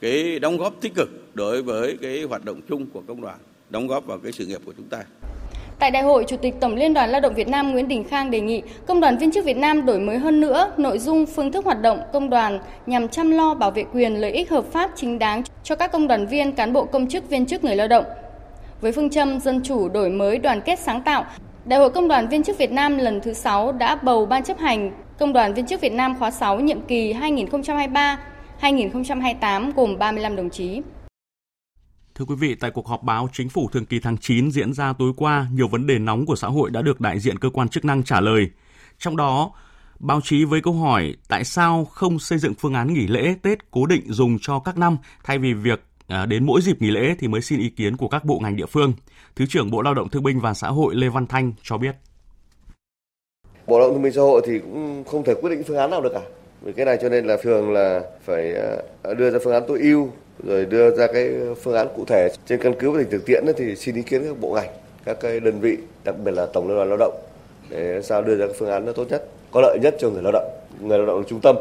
cái 0.00 0.38
đóng 0.38 0.56
góp 0.56 0.80
tích 0.80 0.94
cực 0.94 1.08
đối 1.34 1.62
với 1.62 1.96
cái 2.00 2.22
hoạt 2.22 2.44
động 2.44 2.60
chung 2.68 2.86
của 2.86 3.02
công 3.06 3.20
đoàn, 3.20 3.38
đóng 3.70 3.86
góp 3.86 4.06
vào 4.06 4.18
cái 4.18 4.32
sự 4.32 4.46
nghiệp 4.46 4.60
của 4.64 4.72
chúng 4.76 4.88
ta. 4.88 5.04
Tại 5.78 5.90
đại 5.90 6.02
hội, 6.02 6.24
Chủ 6.28 6.36
tịch 6.36 6.54
Tổng 6.60 6.74
Liên 6.74 6.94
đoàn 6.94 7.10
Lao 7.10 7.20
động 7.20 7.34
Việt 7.34 7.48
Nam 7.48 7.72
Nguyễn 7.72 7.88
Đình 7.88 8.04
Khang 8.04 8.30
đề 8.30 8.40
nghị 8.40 8.62
Công 8.86 9.00
đoàn 9.00 9.18
viên 9.18 9.30
chức 9.30 9.44
Việt 9.44 9.56
Nam 9.56 9.86
đổi 9.86 9.98
mới 9.98 10.18
hơn 10.18 10.40
nữa 10.40 10.72
nội 10.76 10.98
dung 10.98 11.26
phương 11.26 11.52
thức 11.52 11.64
hoạt 11.64 11.82
động 11.82 12.00
công 12.12 12.30
đoàn 12.30 12.58
nhằm 12.86 13.08
chăm 13.08 13.30
lo 13.30 13.54
bảo 13.54 13.70
vệ 13.70 13.84
quyền 13.92 14.14
lợi 14.14 14.30
ích 14.30 14.50
hợp 14.50 14.64
pháp 14.72 14.90
chính 14.96 15.18
đáng 15.18 15.42
cho 15.62 15.74
các 15.74 15.92
công 15.92 16.08
đoàn 16.08 16.26
viên, 16.26 16.52
cán 16.52 16.72
bộ 16.72 16.84
công 16.84 17.08
chức 17.08 17.28
viên 17.28 17.46
chức 17.46 17.64
người 17.64 17.76
lao 17.76 17.88
động. 17.88 18.04
Với 18.80 18.92
phương 18.92 19.10
châm 19.10 19.40
dân 19.40 19.60
chủ 19.64 19.88
đổi 19.88 20.10
mới 20.10 20.38
đoàn 20.38 20.60
kết 20.60 20.78
sáng 20.78 21.02
tạo, 21.02 21.24
Đại 21.64 21.78
hội 21.78 21.90
Công 21.90 22.08
đoàn 22.08 22.28
viên 22.28 22.42
chức 22.42 22.58
Việt 22.58 22.72
Nam 22.72 22.98
lần 22.98 23.20
thứ 23.20 23.32
6 23.32 23.72
đã 23.72 23.94
bầu 23.94 24.26
ban 24.26 24.44
chấp 24.44 24.58
hành 24.58 24.92
Công 25.18 25.32
đoàn 25.32 25.54
viên 25.54 25.66
chức 25.66 25.80
Việt 25.80 25.92
Nam 25.92 26.18
khóa 26.18 26.30
6 26.30 26.60
nhiệm 26.60 26.80
kỳ 26.80 27.14
2023-2028 28.60 29.72
gồm 29.76 29.98
35 29.98 30.36
đồng 30.36 30.50
chí. 30.50 30.80
Thưa 32.18 32.24
quý 32.24 32.34
vị, 32.34 32.54
tại 32.54 32.70
cuộc 32.70 32.86
họp 32.86 33.02
báo 33.02 33.28
chính 33.32 33.48
phủ 33.48 33.68
thường 33.72 33.86
kỳ 33.86 34.00
tháng 34.00 34.18
9 34.18 34.50
diễn 34.50 34.72
ra 34.72 34.92
tối 34.98 35.12
qua, 35.16 35.46
nhiều 35.52 35.68
vấn 35.68 35.86
đề 35.86 35.98
nóng 35.98 36.26
của 36.26 36.36
xã 36.36 36.48
hội 36.48 36.70
đã 36.70 36.82
được 36.82 37.00
đại 37.00 37.18
diện 37.18 37.38
cơ 37.38 37.50
quan 37.50 37.68
chức 37.68 37.84
năng 37.84 38.02
trả 38.02 38.20
lời. 38.20 38.50
Trong 38.98 39.16
đó, 39.16 39.52
báo 39.98 40.20
chí 40.24 40.44
với 40.44 40.60
câu 40.60 40.74
hỏi 40.74 41.14
tại 41.28 41.44
sao 41.44 41.84
không 41.84 42.18
xây 42.18 42.38
dựng 42.38 42.54
phương 42.54 42.74
án 42.74 42.94
nghỉ 42.94 43.06
lễ 43.06 43.34
Tết 43.42 43.70
cố 43.70 43.86
định 43.86 44.02
dùng 44.06 44.38
cho 44.40 44.58
các 44.58 44.78
năm 44.78 44.96
thay 45.24 45.38
vì 45.38 45.54
việc 45.54 45.82
à, 46.08 46.26
đến 46.26 46.46
mỗi 46.46 46.60
dịp 46.62 46.82
nghỉ 46.82 46.90
lễ 46.90 47.14
thì 47.18 47.28
mới 47.28 47.40
xin 47.40 47.60
ý 47.60 47.68
kiến 47.68 47.96
của 47.96 48.08
các 48.08 48.24
bộ 48.24 48.38
ngành 48.42 48.56
địa 48.56 48.66
phương. 48.66 48.92
Thứ 49.36 49.46
trưởng 49.48 49.70
Bộ 49.70 49.82
Lao 49.82 49.94
động 49.94 50.08
Thương 50.08 50.22
binh 50.22 50.40
và 50.40 50.54
Xã 50.54 50.68
hội 50.68 50.94
Lê 50.94 51.08
Văn 51.08 51.26
Thanh 51.26 51.52
cho 51.62 51.78
biết. 51.78 51.96
Bộ 53.66 53.78
Lao 53.78 53.88
động 53.88 53.94
Thương 53.94 54.02
binh 54.02 54.12
Xã 54.12 54.20
hội 54.20 54.42
thì 54.46 54.58
cũng 54.58 55.04
không 55.04 55.24
thể 55.24 55.34
quyết 55.34 55.50
định 55.50 55.62
phương 55.66 55.76
án 55.76 55.90
nào 55.90 56.02
được 56.02 56.12
cả. 56.14 56.22
Vì 56.62 56.72
cái 56.72 56.86
này 56.86 56.98
cho 57.02 57.08
nên 57.08 57.26
là 57.26 57.36
thường 57.42 57.72
là 57.72 58.00
phải 58.24 58.54
à, 59.02 59.14
đưa 59.14 59.30
ra 59.30 59.38
phương 59.44 59.52
án 59.52 59.62
tối 59.68 59.80
ưu 59.80 60.10
rồi 60.42 60.66
đưa 60.66 60.96
ra 60.96 61.06
cái 61.12 61.30
phương 61.62 61.74
án 61.74 61.88
cụ 61.96 62.04
thể 62.04 62.28
trên 62.46 62.60
căn 62.62 62.74
cứ 62.78 62.90
và 62.90 62.98
tình 62.98 63.10
thực 63.10 63.26
tiễn 63.26 63.44
thì 63.56 63.76
xin 63.76 63.94
ý 63.94 64.02
kiến 64.02 64.24
các 64.24 64.40
bộ 64.40 64.54
ngành 64.54 64.70
các 65.04 65.16
cái 65.20 65.40
đơn 65.40 65.60
vị 65.60 65.76
đặc 66.04 66.14
biệt 66.24 66.30
là 66.30 66.46
tổng 66.46 66.68
liên 66.68 66.76
đoàn 66.76 66.88
lao 66.88 66.98
động 66.98 67.14
để 67.70 68.02
sao 68.02 68.22
đưa 68.22 68.36
ra 68.36 68.46
cái 68.46 68.56
phương 68.58 68.70
án 68.70 68.86
nó 68.86 68.92
tốt 68.92 69.06
nhất 69.10 69.28
có 69.50 69.60
lợi 69.60 69.78
nhất 69.82 69.94
cho 70.00 70.10
người 70.10 70.22
lao 70.22 70.32
động 70.32 70.50
người 70.80 70.98
lao 70.98 71.06
động 71.06 71.18
là 71.18 71.24
trung 71.28 71.40
tâm 71.42 71.56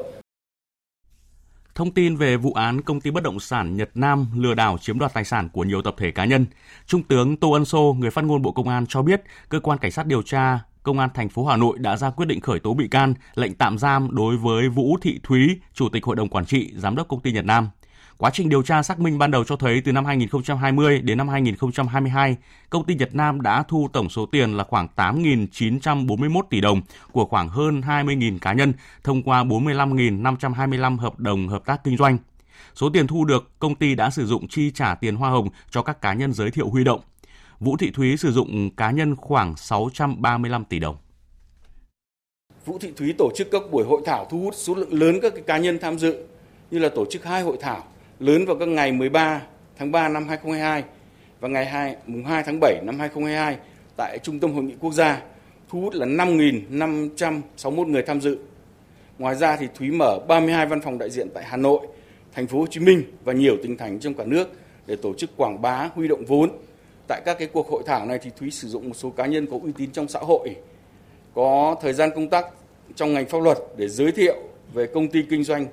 Thông 1.75 1.91
tin 1.91 2.15
về 2.15 2.38
vụ 2.38 2.53
án 2.53 2.82
công 2.82 3.01
ty 3.01 3.12
bất 3.12 3.24
động 3.24 3.39
sản 3.39 3.75
Nhật 3.75 3.89
Nam 3.96 4.27
lừa 4.36 4.53
đảo 4.53 4.77
chiếm 4.77 5.00
đoạt 5.00 5.13
tài 5.13 5.24
sản 5.24 5.50
của 5.50 5.63
nhiều 5.63 5.82
tập 5.82 5.96
thể 5.98 6.12
cá 6.12 6.25
nhân, 6.25 6.46
Trung 6.86 7.03
tướng 7.03 7.38
Tô 7.38 7.51
Ân 7.51 7.65
Sô, 7.65 7.96
người 8.00 8.12
phát 8.12 8.24
ngôn 8.24 8.41
Bộ 8.41 8.51
Công 8.51 8.70
an 8.70 8.86
cho 8.89 9.01
biết, 9.01 9.22
cơ 9.50 9.60
quan 9.60 9.77
cảnh 9.77 9.91
sát 9.91 10.05
điều 10.05 10.22
tra 10.22 10.60
Công 10.86 11.00
an 11.00 11.10
thành 11.13 11.29
phố 11.29 11.46
Hà 11.46 11.58
Nội 11.58 11.77
đã 11.79 11.98
ra 11.98 12.10
quyết 12.10 12.25
định 12.25 12.41
khởi 12.41 12.60
tố 12.60 12.74
bị 12.74 12.88
can, 12.88 13.13
lệnh 13.36 13.53
tạm 13.53 13.77
giam 13.77 14.15
đối 14.15 14.38
với 14.38 14.70
Vũ 14.70 14.98
Thị 15.01 15.20
Thúy, 15.24 15.60
Chủ 15.74 15.89
tịch 15.89 16.05
Hội 16.05 16.15
đồng 16.15 16.29
Quản 16.29 16.46
trị, 16.46 16.72
Giám 16.75 16.96
đốc 16.96 17.08
Công 17.08 17.20
ty 17.20 17.32
Nhật 17.32 17.46
Nam. 17.46 17.70
Quá 18.18 18.30
trình 18.34 18.50
điều 18.50 18.62
tra 18.64 18.84
xác 18.84 19.00
minh 19.00 19.18
ban 19.18 19.32
đầu 19.32 19.44
cho 19.44 19.56
thấy 19.56 19.82
từ 19.86 19.92
năm 19.92 20.06
2020 20.06 21.02
đến 21.02 21.18
năm 21.18 21.28
2022, 21.28 22.38
công 22.70 22.86
ty 22.86 22.96
Nhật 22.96 23.16
Nam 23.16 23.42
đã 23.42 23.64
thu 23.68 23.90
tổng 23.94 24.10
số 24.10 24.26
tiền 24.26 24.58
là 24.58 24.64
khoảng 24.64 24.88
8.941 24.96 26.42
tỷ 26.50 26.62
đồng 26.62 26.82
của 27.12 27.26
khoảng 27.26 27.50
hơn 27.50 27.82
20.000 27.82 28.40
cá 28.40 28.54
nhân 28.54 28.74
thông 29.04 29.24
qua 29.24 29.44
45.525 29.44 30.98
hợp 30.98 31.20
đồng 31.20 31.48
hợp 31.48 31.66
tác 31.66 31.84
kinh 31.84 31.98
doanh. 31.98 32.18
Số 32.76 32.90
tiền 32.90 33.08
thu 33.08 33.26
được, 33.26 33.60
công 33.60 33.76
ty 33.76 33.96
đã 33.96 34.10
sử 34.10 34.26
dụng 34.26 34.48
chi 34.48 34.72
trả 34.72 34.96
tiền 34.96 35.16
hoa 35.16 35.30
hồng 35.30 35.50
cho 35.70 35.82
các 35.82 36.02
cá 36.02 36.14
nhân 36.14 36.34
giới 36.34 36.52
thiệu 36.52 36.70
huy 36.70 36.84
động. 36.84 37.02
Vũ 37.60 37.78
Thị 37.78 37.92
Thúy 37.92 38.18
sử 38.18 38.32
dụng 38.32 38.70
cá 38.76 38.92
nhân 38.92 39.16
khoảng 39.16 39.56
635 39.56 40.66
tỷ 40.66 40.80
đồng. 40.80 40.96
Vũ 42.66 42.78
Thị 42.80 42.92
Thúy 42.98 43.14
tổ 43.18 43.30
chức 43.36 43.48
các 43.52 43.62
buổi 43.72 43.84
hội 43.84 44.02
thảo 44.06 44.28
thu 44.32 44.40
hút 44.40 44.54
số 44.58 44.76
lượng 44.76 44.94
lớn 44.94 45.20
các 45.22 45.34
cá 45.48 45.58
nhân 45.58 45.80
tham 45.82 46.00
dự 46.00 46.26
như 46.72 46.80
là 46.80 46.90
tổ 46.90 47.06
chức 47.06 47.26
hai 47.26 47.42
hội 47.42 47.58
thảo 47.62 47.84
lớn 48.20 48.46
vào 48.46 48.56
các 48.56 48.68
ngày 48.68 48.92
13 48.92 49.42
tháng 49.78 49.92
3 49.92 50.10
năm 50.10 50.28
2022 50.28 50.84
và 51.40 51.48
ngày 51.48 51.66
2, 51.66 51.96
mùng 52.06 52.26
2 52.26 52.44
tháng 52.44 52.60
7 52.60 52.82
năm 52.84 53.00
2022 53.00 53.58
tại 53.98 54.20
Trung 54.24 54.40
tâm 54.40 54.54
Hội 54.54 54.64
nghị 54.64 54.74
Quốc 54.80 54.94
gia, 54.94 55.22
thu 55.70 55.82
hút 55.82 55.94
là 55.94 56.06
5.561 56.06 57.88
người 57.88 58.04
tham 58.04 58.22
dự. 58.22 58.38
Ngoài 59.20 59.36
ra 59.36 59.56
thì 59.56 59.68
Thúy 59.76 59.92
mở 59.92 60.20
32 60.28 60.66
văn 60.66 60.82
phòng 60.82 60.98
đại 60.98 61.10
diện 61.10 61.28
tại 61.34 61.44
Hà 61.48 61.58
Nội, 61.58 61.88
thành 62.34 62.48
phố 62.48 62.60
Hồ 62.60 62.68
Chí 62.70 62.80
Minh 62.80 63.04
và 63.24 63.34
nhiều 63.34 63.58
tỉnh 63.64 63.78
thành 63.78 64.00
trong 64.00 64.14
cả 64.14 64.24
nước 64.26 64.52
để 64.86 64.96
tổ 64.96 65.14
chức 65.14 65.38
quảng 65.38 65.62
bá, 65.62 65.90
huy 65.96 66.08
động 66.08 66.26
vốn. 66.26 66.50
Tại 67.08 67.22
các 67.26 67.40
cái 67.40 67.48
cuộc 67.48 67.70
hội 67.70 67.84
thảo 67.86 68.06
này 68.06 68.20
thì 68.22 68.30
Thúy 68.40 68.52
sử 68.52 68.68
dụng 68.68 68.90
một 68.90 68.96
số 68.96 69.10
cá 69.10 69.26
nhân 69.26 69.48
có 69.52 69.60
uy 69.64 69.72
tín 69.78 69.92
trong 69.92 70.08
xã 70.08 70.20
hội, 70.20 70.50
có 71.34 71.76
thời 71.82 71.94
gian 71.94 72.10
công 72.16 72.30
tác 72.30 72.46
trong 72.96 73.14
ngành 73.14 73.26
pháp 73.26 73.42
luật 73.42 73.58
để 73.78 73.88
giới 73.88 74.12
thiệu 74.12 74.36
về 74.74 74.88
công 74.88 75.08
ty 75.08 75.24
kinh 75.30 75.44
doanh 75.44 75.66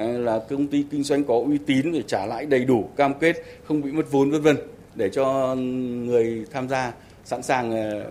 Ờ, 0.00 0.18
là 0.18 0.40
công 0.48 0.66
ty 0.66 0.84
kinh 0.90 1.02
doanh 1.02 1.24
có 1.24 1.34
uy 1.46 1.58
tín 1.58 1.92
để 1.92 2.02
trả 2.02 2.26
lãi 2.26 2.46
đầy 2.46 2.64
đủ, 2.64 2.90
cam 2.96 3.14
kết 3.20 3.36
không 3.64 3.82
bị 3.82 3.92
mất 3.92 4.10
vốn 4.10 4.30
vân 4.30 4.42
vân 4.42 4.56
để 4.94 5.10
cho 5.12 5.54
người 5.54 6.46
tham 6.50 6.68
gia 6.68 6.92
sẵn 7.24 7.42
sàng 7.42 7.72
ờ, 7.72 8.10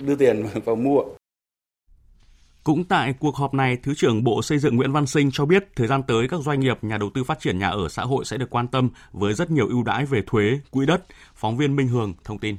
đưa 0.00 0.16
tiền 0.16 0.46
vào 0.64 0.76
mua. 0.76 1.02
Cũng 2.64 2.84
tại 2.84 3.14
cuộc 3.20 3.36
họp 3.36 3.54
này, 3.54 3.76
Thứ 3.82 3.94
trưởng 3.94 4.24
Bộ 4.24 4.42
Xây 4.42 4.58
dựng 4.58 4.76
Nguyễn 4.76 4.92
Văn 4.92 5.06
Sinh 5.06 5.30
cho 5.32 5.44
biết 5.46 5.68
thời 5.76 5.86
gian 5.86 6.02
tới 6.02 6.28
các 6.28 6.40
doanh 6.40 6.60
nghiệp, 6.60 6.84
nhà 6.84 6.98
đầu 6.98 7.10
tư 7.14 7.24
phát 7.24 7.40
triển 7.40 7.58
nhà 7.58 7.68
ở 7.68 7.88
xã 7.88 8.02
hội 8.02 8.24
sẽ 8.24 8.36
được 8.36 8.50
quan 8.50 8.68
tâm 8.68 8.90
với 9.12 9.34
rất 9.34 9.50
nhiều 9.50 9.68
ưu 9.68 9.82
đãi 9.82 10.06
về 10.06 10.22
thuế, 10.26 10.58
quỹ 10.70 10.86
đất. 10.86 11.04
Phóng 11.34 11.56
viên 11.56 11.76
Minh 11.76 11.88
Hường 11.88 12.14
thông 12.24 12.38
tin. 12.38 12.56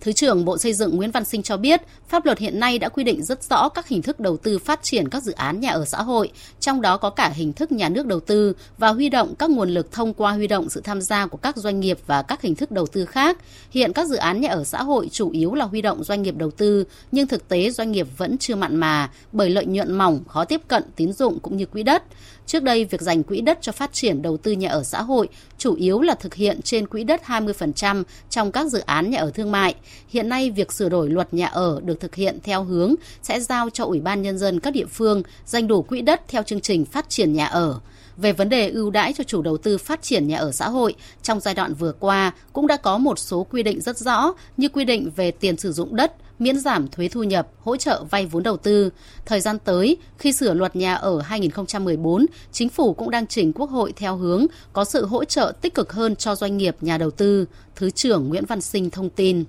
Thứ 0.00 0.12
trưởng 0.12 0.44
Bộ 0.44 0.58
Xây 0.58 0.72
dựng 0.72 0.96
Nguyễn 0.96 1.10
Văn 1.10 1.24
Sinh 1.24 1.42
cho 1.42 1.56
biết, 1.56 1.80
pháp 2.08 2.24
luật 2.24 2.38
hiện 2.38 2.60
nay 2.60 2.78
đã 2.78 2.88
quy 2.88 3.04
định 3.04 3.24
rất 3.24 3.42
rõ 3.50 3.68
các 3.68 3.88
hình 3.88 4.02
thức 4.02 4.20
đầu 4.20 4.36
tư 4.36 4.58
phát 4.58 4.82
triển 4.82 5.08
các 5.08 5.22
dự 5.22 5.32
án 5.32 5.60
nhà 5.60 5.70
ở 5.70 5.84
xã 5.84 6.02
hội, 6.02 6.32
trong 6.60 6.80
đó 6.80 6.96
có 6.96 7.10
cả 7.10 7.28
hình 7.28 7.52
thức 7.52 7.72
nhà 7.72 7.88
nước 7.88 8.06
đầu 8.06 8.20
tư 8.20 8.52
và 8.78 8.88
huy 8.88 9.08
động 9.08 9.34
các 9.38 9.50
nguồn 9.50 9.70
lực 9.70 9.92
thông 9.92 10.14
qua 10.14 10.32
huy 10.32 10.46
động 10.46 10.70
sự 10.70 10.80
tham 10.80 11.00
gia 11.00 11.26
của 11.26 11.36
các 11.36 11.56
doanh 11.56 11.80
nghiệp 11.80 11.98
và 12.06 12.22
các 12.22 12.42
hình 12.42 12.54
thức 12.54 12.70
đầu 12.70 12.86
tư 12.86 13.04
khác. 13.04 13.38
Hiện 13.70 13.92
các 13.92 14.08
dự 14.08 14.16
án 14.16 14.40
nhà 14.40 14.48
ở 14.48 14.64
xã 14.64 14.82
hội 14.82 15.08
chủ 15.12 15.30
yếu 15.30 15.54
là 15.54 15.64
huy 15.64 15.82
động 15.82 16.04
doanh 16.04 16.22
nghiệp 16.22 16.36
đầu 16.36 16.50
tư, 16.50 16.84
nhưng 17.12 17.26
thực 17.26 17.48
tế 17.48 17.70
doanh 17.70 17.92
nghiệp 17.92 18.06
vẫn 18.16 18.38
chưa 18.38 18.56
mặn 18.56 18.76
mà 18.76 19.10
bởi 19.32 19.50
lợi 19.50 19.66
nhuận 19.66 19.92
mỏng, 19.92 20.24
khó 20.28 20.44
tiếp 20.44 20.60
cận 20.68 20.82
tín 20.96 21.12
dụng 21.12 21.38
cũng 21.38 21.56
như 21.56 21.66
quỹ 21.66 21.82
đất. 21.82 22.02
Trước 22.46 22.62
đây, 22.62 22.84
việc 22.84 23.00
dành 23.00 23.22
quỹ 23.22 23.40
đất 23.40 23.58
cho 23.60 23.72
phát 23.72 23.92
triển 23.92 24.22
đầu 24.22 24.36
tư 24.36 24.52
nhà 24.52 24.68
ở 24.68 24.82
xã 24.82 25.02
hội 25.02 25.28
chủ 25.58 25.74
yếu 25.74 26.00
là 26.00 26.14
thực 26.14 26.34
hiện 26.34 26.62
trên 26.62 26.86
quỹ 26.86 27.04
đất 27.04 27.22
20% 27.26 28.02
trong 28.30 28.52
các 28.52 28.66
dự 28.66 28.78
án 28.78 29.10
nhà 29.10 29.18
ở 29.18 29.30
thương 29.30 29.52
mại. 29.52 29.74
Hiện 30.08 30.28
nay, 30.28 30.50
việc 30.50 30.72
sửa 30.72 30.88
đổi 30.88 31.10
luật 31.10 31.34
nhà 31.34 31.46
ở 31.46 31.80
được 31.84 32.00
thực 32.00 32.14
hiện 32.14 32.38
theo 32.42 32.64
hướng 32.64 32.94
sẽ 33.22 33.40
giao 33.40 33.70
cho 33.70 33.84
Ủy 33.84 34.00
ban 34.00 34.22
Nhân 34.22 34.38
dân 34.38 34.60
các 34.60 34.70
địa 34.70 34.86
phương 34.86 35.22
dành 35.44 35.68
đủ 35.68 35.82
quỹ 35.82 36.00
đất 36.00 36.22
theo 36.28 36.42
chương 36.42 36.60
trình 36.60 36.84
phát 36.84 37.08
triển 37.08 37.32
nhà 37.32 37.46
ở. 37.46 37.80
Về 38.16 38.32
vấn 38.32 38.48
đề 38.48 38.68
ưu 38.68 38.90
đãi 38.90 39.12
cho 39.12 39.24
chủ 39.24 39.42
đầu 39.42 39.56
tư 39.56 39.78
phát 39.78 40.02
triển 40.02 40.28
nhà 40.28 40.38
ở 40.38 40.52
xã 40.52 40.68
hội, 40.68 40.94
trong 41.22 41.40
giai 41.40 41.54
đoạn 41.54 41.74
vừa 41.74 41.92
qua 41.92 42.32
cũng 42.52 42.66
đã 42.66 42.76
có 42.76 42.98
một 42.98 43.18
số 43.18 43.46
quy 43.50 43.62
định 43.62 43.80
rất 43.80 43.98
rõ 43.98 44.34
như 44.56 44.68
quy 44.68 44.84
định 44.84 45.10
về 45.16 45.30
tiền 45.30 45.56
sử 45.56 45.72
dụng 45.72 45.96
đất, 45.96 46.12
miễn 46.38 46.58
giảm 46.58 46.88
thuế 46.88 47.08
thu 47.08 47.22
nhập, 47.22 47.48
hỗ 47.58 47.76
trợ 47.76 48.04
vay 48.10 48.26
vốn 48.26 48.42
đầu 48.42 48.56
tư. 48.56 48.90
Thời 49.26 49.40
gian 49.40 49.58
tới, 49.64 49.96
khi 50.18 50.32
sửa 50.32 50.54
luật 50.54 50.76
nhà 50.76 50.94
ở 50.94 51.20
2014, 51.20 52.26
chính 52.52 52.68
phủ 52.68 52.94
cũng 52.94 53.10
đang 53.10 53.26
chỉnh 53.26 53.52
Quốc 53.52 53.70
hội 53.70 53.92
theo 53.96 54.16
hướng 54.16 54.46
có 54.72 54.84
sự 54.84 55.06
hỗ 55.06 55.24
trợ 55.24 55.52
tích 55.60 55.74
cực 55.74 55.92
hơn 55.92 56.16
cho 56.16 56.34
doanh 56.34 56.56
nghiệp 56.56 56.76
nhà 56.80 56.98
đầu 56.98 57.10
tư. 57.10 57.46
Thứ 57.76 57.90
trưởng 57.90 58.28
Nguyễn 58.28 58.46
Văn 58.46 58.60
Sinh 58.60 58.90
thông 58.90 59.10
tin. 59.10 59.44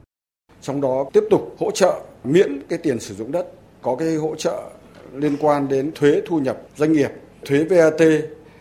Trong 0.62 0.82
đó 0.82 1.06
tiếp 1.14 1.24
tục 1.30 1.56
hỗ 1.60 1.72
trợ 1.72 2.02
miễn 2.24 2.62
cái 2.70 2.80
tiền 2.80 3.00
sử 3.00 3.16
dụng 3.16 3.32
đất, 3.32 3.48
có 3.82 3.96
cái 3.96 4.16
hỗ 4.16 4.36
trợ 4.36 4.64
liên 5.14 5.38
quan 5.40 5.68
đến 5.68 5.92
thuế 5.96 6.22
thu 6.28 6.40
nhập 6.40 6.58
doanh 6.78 6.94
nghiệp, 6.94 7.12
thuế 7.46 7.64
VAT 7.64 8.02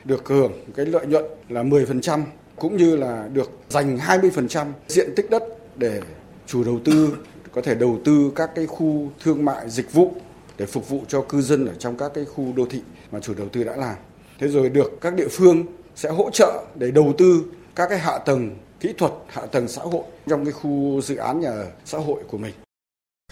được 0.04 0.28
hưởng 0.28 0.52
cái 0.75 0.87
lợi 0.87 1.06
nhuận 1.06 1.25
là 1.49 1.62
10% 1.62 2.23
cũng 2.56 2.76
như 2.76 2.97
là 2.97 3.28
được 3.33 3.50
dành 3.68 3.99
20% 3.99 4.66
diện 4.88 5.14
tích 5.16 5.30
đất 5.30 5.42
để 5.76 6.00
chủ 6.47 6.64
đầu 6.64 6.80
tư 6.85 7.16
có 7.56 7.62
thể 7.62 7.75
đầu 7.75 7.98
tư 8.04 8.32
các 8.36 8.50
cái 8.54 8.66
khu 8.66 9.08
thương 9.20 9.44
mại 9.44 9.70
dịch 9.70 9.92
vụ 9.92 10.12
để 10.58 10.66
phục 10.66 10.88
vụ 10.88 11.00
cho 11.08 11.22
cư 11.22 11.42
dân 11.42 11.66
ở 11.66 11.75
trong 11.78 11.96
các 11.96 12.12
cái 12.14 12.25
khu 12.25 12.52
đô 12.56 12.66
thị 12.70 12.82
mà 13.12 13.20
chủ 13.20 13.34
đầu 13.34 13.48
tư 13.52 13.64
đã 13.64 13.76
làm. 13.76 13.94
Thế 14.38 14.48
rồi 14.48 14.68
được 14.68 14.98
các 15.00 15.14
địa 15.14 15.28
phương 15.30 15.64
sẽ 15.94 16.10
hỗ 16.10 16.30
trợ 16.30 16.64
để 16.75 16.90
đầu 16.90 17.12
tư 17.18 17.44
các 17.75 17.88
cái 17.88 17.98
hạ 17.98 18.18
tầng 18.18 18.56
kỹ 18.80 18.92
thuật, 18.98 19.12
hạ 19.28 19.46
tầng 19.46 19.68
xã 19.68 19.82
hội 19.82 20.02
trong 20.26 20.44
cái 20.44 20.52
khu 20.52 21.00
dự 21.00 21.16
án 21.16 21.40
nhà 21.40 21.64
xã 21.84 21.98
hội 21.98 22.22
của 22.28 22.38
mình. 22.38 22.52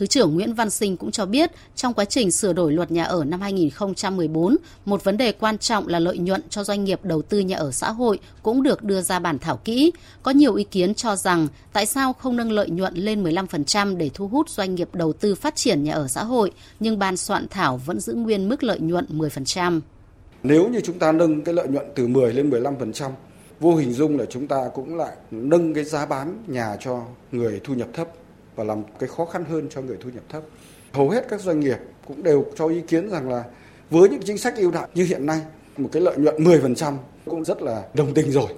Thứ 0.00 0.06
trưởng 0.06 0.34
Nguyễn 0.34 0.54
Văn 0.54 0.70
Sinh 0.70 0.96
cũng 0.96 1.10
cho 1.10 1.26
biết, 1.26 1.50
trong 1.76 1.94
quá 1.94 2.04
trình 2.04 2.30
sửa 2.30 2.52
đổi 2.52 2.72
luật 2.72 2.90
nhà 2.90 3.04
ở 3.04 3.24
năm 3.24 3.40
2014, 3.40 4.56
một 4.84 5.04
vấn 5.04 5.16
đề 5.16 5.32
quan 5.32 5.58
trọng 5.58 5.88
là 5.88 5.98
lợi 5.98 6.18
nhuận 6.18 6.42
cho 6.48 6.64
doanh 6.64 6.84
nghiệp 6.84 7.00
đầu 7.02 7.22
tư 7.22 7.38
nhà 7.38 7.56
ở 7.56 7.70
xã 7.70 7.90
hội 7.90 8.18
cũng 8.42 8.62
được 8.62 8.82
đưa 8.82 9.00
ra 9.00 9.18
bản 9.18 9.38
thảo 9.38 9.56
kỹ. 9.56 9.92
Có 10.22 10.30
nhiều 10.30 10.54
ý 10.54 10.64
kiến 10.64 10.94
cho 10.94 11.16
rằng 11.16 11.48
tại 11.72 11.86
sao 11.86 12.12
không 12.12 12.36
nâng 12.36 12.52
lợi 12.52 12.70
nhuận 12.70 12.94
lên 12.94 13.24
15% 13.24 13.96
để 13.96 14.10
thu 14.14 14.28
hút 14.28 14.48
doanh 14.48 14.74
nghiệp 14.74 14.88
đầu 14.92 15.12
tư 15.12 15.34
phát 15.34 15.56
triển 15.56 15.84
nhà 15.84 15.92
ở 15.92 16.08
xã 16.08 16.24
hội, 16.24 16.52
nhưng 16.80 16.98
ban 16.98 17.16
soạn 17.16 17.46
thảo 17.48 17.80
vẫn 17.86 18.00
giữ 18.00 18.14
nguyên 18.14 18.48
mức 18.48 18.62
lợi 18.62 18.80
nhuận 18.80 19.06
10%. 19.10 19.80
Nếu 20.42 20.68
như 20.68 20.80
chúng 20.80 20.98
ta 20.98 21.12
nâng 21.12 21.44
cái 21.44 21.54
lợi 21.54 21.68
nhuận 21.68 21.86
từ 21.94 22.06
10 22.06 22.32
lên 22.32 22.50
15%, 22.50 23.10
vô 23.60 23.76
hình 23.76 23.92
dung 23.92 24.18
là 24.18 24.24
chúng 24.30 24.46
ta 24.46 24.68
cũng 24.74 24.96
lại 24.96 25.16
nâng 25.30 25.74
cái 25.74 25.84
giá 25.84 26.06
bán 26.06 26.44
nhà 26.46 26.76
cho 26.80 27.02
người 27.32 27.60
thu 27.64 27.74
nhập 27.74 27.88
thấp 27.92 28.08
và 28.56 28.64
làm 28.64 28.82
cái 28.98 29.08
khó 29.08 29.24
khăn 29.24 29.44
hơn 29.44 29.68
cho 29.70 29.80
người 29.80 29.96
thu 30.00 30.10
nhập 30.14 30.24
thấp. 30.28 30.42
Hầu 30.92 31.10
hết 31.10 31.26
các 31.28 31.40
doanh 31.40 31.60
nghiệp 31.60 31.78
cũng 32.06 32.22
đều 32.22 32.44
cho 32.56 32.66
ý 32.66 32.80
kiến 32.80 33.10
rằng 33.10 33.30
là 33.30 33.44
với 33.90 34.08
những 34.08 34.22
chính 34.24 34.38
sách 34.38 34.56
ưu 34.56 34.70
đãi 34.70 34.88
như 34.94 35.04
hiện 35.04 35.26
nay, 35.26 35.40
một 35.76 35.88
cái 35.92 36.02
lợi 36.02 36.16
nhuận 36.16 36.44
10% 36.44 36.96
cũng 37.24 37.44
rất 37.44 37.62
là 37.62 37.82
đồng 37.94 38.14
tình 38.14 38.30
rồi. 38.30 38.54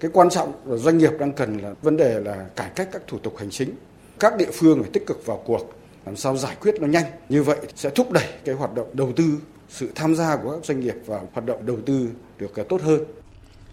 Cái 0.00 0.10
quan 0.14 0.30
trọng 0.30 0.52
là 0.64 0.76
doanh 0.76 0.98
nghiệp 0.98 1.12
đang 1.18 1.32
cần 1.32 1.58
là 1.58 1.74
vấn 1.82 1.96
đề 1.96 2.20
là 2.20 2.46
cải 2.56 2.70
cách 2.74 2.88
các 2.92 3.02
thủ 3.06 3.18
tục 3.18 3.36
hành 3.36 3.50
chính. 3.50 3.70
Các 4.18 4.36
địa 4.36 4.50
phương 4.52 4.82
phải 4.82 4.90
tích 4.92 5.06
cực 5.06 5.26
vào 5.26 5.42
cuộc 5.46 5.72
làm 6.06 6.16
sao 6.16 6.36
giải 6.36 6.56
quyết 6.60 6.74
nó 6.80 6.86
nhanh. 6.86 7.04
Như 7.28 7.42
vậy 7.42 7.58
sẽ 7.74 7.90
thúc 7.90 8.12
đẩy 8.12 8.28
cái 8.44 8.54
hoạt 8.54 8.74
động 8.74 8.88
đầu 8.92 9.12
tư, 9.16 9.24
sự 9.68 9.88
tham 9.94 10.14
gia 10.14 10.36
của 10.36 10.50
các 10.50 10.64
doanh 10.64 10.80
nghiệp 10.80 10.94
vào 11.06 11.28
hoạt 11.32 11.46
động 11.46 11.66
đầu 11.66 11.76
tư 11.86 12.08
được 12.38 12.68
tốt 12.68 12.82
hơn. 12.82 13.04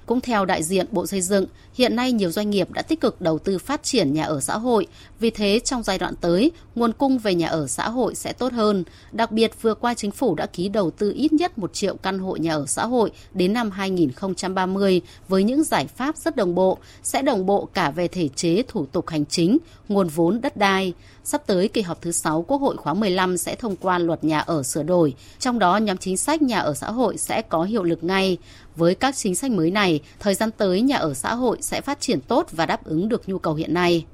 Cũng 0.05 0.21
theo 0.21 0.45
đại 0.45 0.63
diện 0.63 0.85
Bộ 0.91 1.07
Xây 1.07 1.21
dựng, 1.21 1.45
hiện 1.73 1.95
nay 1.95 2.11
nhiều 2.11 2.31
doanh 2.31 2.49
nghiệp 2.49 2.71
đã 2.71 2.81
tích 2.81 3.01
cực 3.01 3.21
đầu 3.21 3.39
tư 3.39 3.57
phát 3.57 3.83
triển 3.83 4.13
nhà 4.13 4.23
ở 4.23 4.39
xã 4.39 4.57
hội. 4.57 4.87
Vì 5.19 5.29
thế, 5.29 5.59
trong 5.59 5.83
giai 5.83 5.97
đoạn 5.97 6.15
tới, 6.21 6.51
nguồn 6.75 6.93
cung 6.93 7.17
về 7.17 7.35
nhà 7.35 7.47
ở 7.47 7.67
xã 7.67 7.89
hội 7.89 8.15
sẽ 8.15 8.33
tốt 8.33 8.53
hơn. 8.53 8.83
Đặc 9.11 9.31
biệt, 9.31 9.61
vừa 9.61 9.75
qua 9.75 9.93
chính 9.93 10.11
phủ 10.11 10.35
đã 10.35 10.45
ký 10.45 10.69
đầu 10.69 10.91
tư 10.91 11.13
ít 11.15 11.33
nhất 11.33 11.57
1 11.57 11.73
triệu 11.73 11.95
căn 11.95 12.19
hộ 12.19 12.35
nhà 12.35 12.53
ở 12.53 12.65
xã 12.67 12.85
hội 12.85 13.11
đến 13.33 13.53
năm 13.53 13.71
2030 13.71 15.01
với 15.27 15.43
những 15.43 15.63
giải 15.63 15.87
pháp 15.87 16.17
rất 16.17 16.35
đồng 16.35 16.55
bộ, 16.55 16.77
sẽ 17.03 17.21
đồng 17.21 17.45
bộ 17.45 17.67
cả 17.73 17.91
về 17.91 18.07
thể 18.07 18.27
chế, 18.35 18.63
thủ 18.67 18.85
tục 18.85 19.09
hành 19.09 19.25
chính, 19.25 19.57
nguồn 19.87 20.07
vốn 20.07 20.41
đất 20.41 20.57
đai. 20.57 20.93
Sắp 21.23 21.47
tới, 21.47 21.67
kỳ 21.67 21.81
họp 21.81 22.01
thứ 22.01 22.11
6 22.11 22.45
Quốc 22.47 22.57
hội 22.57 22.77
khóa 22.77 22.93
15 22.93 23.37
sẽ 23.37 23.55
thông 23.55 23.75
qua 23.75 23.99
luật 23.99 24.23
nhà 24.23 24.39
ở 24.39 24.63
sửa 24.63 24.83
đổi, 24.83 25.13
trong 25.39 25.59
đó 25.59 25.77
nhóm 25.77 25.97
chính 25.97 26.17
sách 26.17 26.41
nhà 26.41 26.59
ở 26.59 26.73
xã 26.73 26.91
hội 26.91 27.17
sẽ 27.17 27.41
có 27.41 27.63
hiệu 27.63 27.83
lực 27.83 28.03
ngay. 28.03 28.37
Với 28.75 28.95
các 28.95 29.15
chính 29.15 29.35
sách 29.35 29.51
mới 29.51 29.71
này, 29.71 29.99
thời 30.19 30.35
gian 30.35 30.49
tới 30.57 30.81
nhà 30.81 30.97
ở 30.97 31.13
xã 31.13 31.33
hội 31.33 31.57
sẽ 31.61 31.81
phát 31.81 32.01
triển 32.01 32.21
tốt 32.21 32.47
và 32.51 32.65
đáp 32.65 32.83
ứng 32.83 33.09
được 33.09 33.29
nhu 33.29 33.39
cầu 33.39 33.55
hiện 33.55 33.73
nay. 33.73 34.05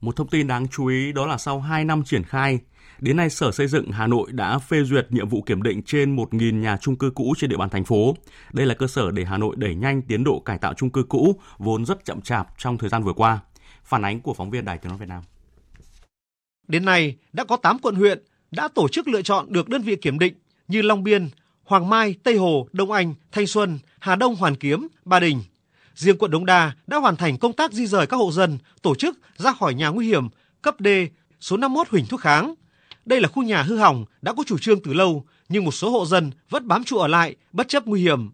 Một 0.00 0.16
thông 0.16 0.28
tin 0.28 0.46
đáng 0.46 0.68
chú 0.68 0.86
ý 0.86 1.12
đó 1.12 1.26
là 1.26 1.38
sau 1.38 1.60
2 1.60 1.84
năm 1.84 2.04
triển 2.04 2.22
khai, 2.24 2.58
đến 3.00 3.16
nay 3.16 3.30
Sở 3.30 3.52
Xây 3.52 3.66
dựng 3.66 3.90
Hà 3.90 4.06
Nội 4.06 4.32
đã 4.32 4.58
phê 4.58 4.82
duyệt 4.84 5.06
nhiệm 5.10 5.28
vụ 5.28 5.42
kiểm 5.42 5.62
định 5.62 5.82
trên 5.82 6.16
1.000 6.16 6.60
nhà 6.60 6.76
trung 6.80 6.96
cư 6.96 7.10
cũ 7.10 7.34
trên 7.38 7.50
địa 7.50 7.56
bàn 7.56 7.70
thành 7.70 7.84
phố. 7.84 8.16
Đây 8.52 8.66
là 8.66 8.74
cơ 8.74 8.86
sở 8.86 9.10
để 9.10 9.24
Hà 9.24 9.38
Nội 9.38 9.56
đẩy 9.58 9.74
nhanh 9.74 10.02
tiến 10.02 10.24
độ 10.24 10.40
cải 10.40 10.58
tạo 10.58 10.74
trung 10.74 10.90
cư 10.90 11.02
cũ 11.02 11.40
vốn 11.58 11.84
rất 11.86 12.04
chậm 12.04 12.20
chạp 12.20 12.48
trong 12.58 12.78
thời 12.78 12.88
gian 12.90 13.02
vừa 13.02 13.12
qua. 13.12 13.38
Phản 13.84 14.04
ánh 14.04 14.20
của 14.20 14.34
phóng 14.34 14.50
viên 14.50 14.64
Đài 14.64 14.78
Tiếng 14.78 14.88
nói 14.88 14.98
Việt 14.98 15.08
Nam. 15.08 15.22
Đến 16.68 16.84
nay, 16.84 17.16
đã 17.32 17.44
có 17.44 17.56
8 17.56 17.78
quận 17.78 17.94
huyện 17.94 18.22
đã 18.50 18.68
tổ 18.68 18.88
chức 18.88 19.08
lựa 19.08 19.22
chọn 19.22 19.52
được 19.52 19.68
đơn 19.68 19.82
vị 19.82 19.96
kiểm 19.96 20.18
định 20.18 20.34
như 20.68 20.82
Long 20.82 21.02
Biên, 21.02 21.28
Hoàng 21.72 21.90
Mai, 21.90 22.14
Tây 22.22 22.36
Hồ, 22.36 22.68
Đông 22.72 22.92
Anh, 22.92 23.14
Thanh 23.30 23.46
Xuân, 23.46 23.78
Hà 24.00 24.16
Đông, 24.16 24.36
Hoàn 24.36 24.56
Kiếm, 24.56 24.88
Ba 25.04 25.20
Đình. 25.20 25.42
Riêng 25.94 26.18
quận 26.18 26.30
Đống 26.30 26.46
Đa 26.46 26.72
đã 26.86 26.96
hoàn 26.96 27.16
thành 27.16 27.38
công 27.38 27.52
tác 27.52 27.72
di 27.72 27.86
rời 27.86 28.06
các 28.06 28.16
hộ 28.16 28.32
dân, 28.32 28.58
tổ 28.82 28.94
chức 28.94 29.18
ra 29.36 29.52
khỏi 29.52 29.74
nhà 29.74 29.88
nguy 29.88 30.06
hiểm 30.06 30.28
cấp 30.62 30.76
D 30.78 30.86
số 31.40 31.56
51 31.56 31.88
Huỳnh 31.88 32.06
Thúc 32.06 32.20
Kháng. 32.20 32.54
Đây 33.04 33.20
là 33.20 33.28
khu 33.28 33.42
nhà 33.42 33.62
hư 33.62 33.76
hỏng 33.76 34.04
đã 34.22 34.32
có 34.32 34.44
chủ 34.46 34.58
trương 34.58 34.82
từ 34.82 34.92
lâu, 34.92 35.24
nhưng 35.48 35.64
một 35.64 35.70
số 35.70 35.90
hộ 35.90 36.06
dân 36.06 36.30
vẫn 36.50 36.68
bám 36.68 36.84
trụ 36.84 36.98
ở 36.98 37.08
lại 37.08 37.36
bất 37.52 37.68
chấp 37.68 37.86
nguy 37.86 38.00
hiểm. 38.00 38.30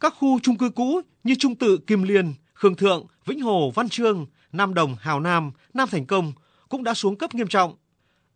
Các 0.00 0.14
khu 0.18 0.40
chung 0.42 0.56
cư 0.56 0.70
cũ 0.70 1.00
như 1.24 1.34
Trung 1.38 1.54
Tự, 1.54 1.78
Kim 1.86 2.02
Liên, 2.02 2.34
Khương 2.54 2.74
Thượng, 2.74 3.06
Vĩnh 3.26 3.40
Hồ, 3.40 3.72
Văn 3.74 3.88
Trương, 3.88 4.26
Nam 4.52 4.74
Đồng, 4.74 4.96
Hào 5.00 5.20
Nam, 5.20 5.52
Nam 5.74 5.88
Thành 5.90 6.06
Công 6.06 6.32
cũng 6.68 6.84
đã 6.84 6.94
xuống 6.94 7.16
cấp 7.16 7.34
nghiêm 7.34 7.48
trọng. 7.48 7.74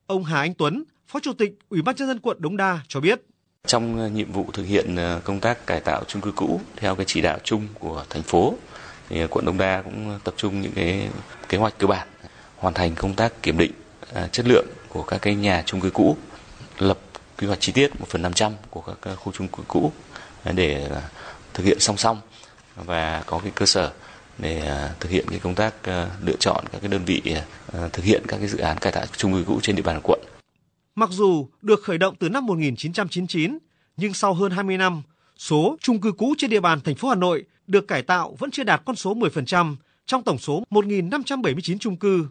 Ông 0.06 0.24
Hà 0.24 0.40
Anh 0.40 0.54
Tuấn, 0.54 0.84
Phó 1.06 1.20
Chủ 1.20 1.32
tịch 1.32 1.58
Ủy 1.68 1.82
ban 1.82 1.96
nhân 1.96 2.08
dân 2.08 2.18
quận 2.18 2.36
Đống 2.40 2.56
Đa 2.56 2.80
cho 2.88 3.00
biết. 3.00 3.22
Trong 3.68 3.98
ờ, 3.98 4.08
nhiệm 4.08 4.32
vụ 4.32 4.46
thực 4.52 4.66
hiện 4.66 4.96
ờ, 4.96 5.20
công 5.24 5.40
tác 5.40 5.66
cải 5.66 5.80
tạo 5.80 6.04
chung 6.08 6.22
cư 6.22 6.32
cũ 6.36 6.60
theo 6.76 6.94
cái 6.94 7.04
chỉ 7.08 7.20
đạo 7.20 7.38
chung 7.44 7.66
của 7.80 8.04
thành 8.10 8.22
phố 8.22 8.54
thì 9.08 9.20
ờ, 9.20 9.26
quận 9.30 9.44
đông 9.44 9.58
Đa 9.58 9.82
cũng 9.82 10.18
tập 10.24 10.34
trung 10.36 10.60
những 10.60 10.72
cái 10.72 11.08
kế 11.48 11.58
hoạch 11.58 11.78
cơ 11.78 11.86
bản 11.86 12.08
hoàn 12.56 12.74
thành 12.74 12.94
công 12.94 13.14
tác 13.14 13.42
kiểm 13.42 13.58
định 13.58 13.72
chất 14.32 14.46
lượng 14.46 14.66
của 14.88 15.02
các 15.02 15.22
cái 15.22 15.34
nhà 15.34 15.62
chung 15.66 15.80
cư 15.80 15.90
cũ, 15.90 16.16
lập 16.78 16.98
quy 17.38 17.46
hoạch 17.46 17.60
chi 17.60 17.72
tiết 17.72 18.00
1 18.00 18.06
phần 18.08 18.22
500 18.22 18.52
của 18.70 18.80
các 19.02 19.14
khu 19.14 19.32
chung 19.32 19.48
cư 19.48 19.62
cũ 19.68 19.92
để 20.54 20.88
thực 21.54 21.66
hiện 21.66 21.80
song 21.80 21.96
song 21.96 22.20
và 22.76 23.22
có 23.26 23.38
cái 23.38 23.52
cơ 23.54 23.66
sở 23.66 23.92
để 24.38 24.86
thực 25.00 25.10
hiện 25.10 25.26
cái 25.30 25.38
công 25.38 25.54
tác 25.54 25.74
lựa 26.22 26.36
chọn 26.40 26.64
các 26.72 26.78
cái 26.80 26.88
đơn 26.88 27.04
vị 27.04 27.22
thực 27.92 28.04
hiện 28.04 28.22
các 28.28 28.36
cái 28.36 28.48
dự 28.48 28.58
án 28.58 28.78
cải 28.78 28.92
tạo 28.92 29.06
chung 29.16 29.32
cư 29.32 29.44
cũ 29.46 29.60
trên 29.62 29.76
địa 29.76 29.82
bàn 29.82 30.00
quận. 30.02 30.20
Mặc 30.94 31.10
dù 31.12 31.48
được 31.62 31.82
khởi 31.82 31.98
động 31.98 32.14
từ 32.18 32.28
năm 32.28 32.46
1999, 32.46 33.58
nhưng 33.96 34.14
sau 34.14 34.34
hơn 34.34 34.52
20 34.52 34.76
năm, 34.76 35.02
số 35.36 35.76
chung 35.80 36.00
cư 36.00 36.12
cũ 36.12 36.34
trên 36.38 36.50
địa 36.50 36.60
bàn 36.60 36.80
thành 36.80 36.94
phố 36.94 37.08
Hà 37.08 37.14
Nội 37.14 37.44
được 37.66 37.88
cải 37.88 38.02
tạo 38.02 38.36
vẫn 38.38 38.50
chưa 38.50 38.64
đạt 38.64 38.82
con 38.84 38.96
số 38.96 39.14
10% 39.14 39.76
trong 40.06 40.22
tổng 40.22 40.38
số 40.38 40.64
1.579 40.70 41.78
chung 41.78 41.96
cư. 41.96 42.26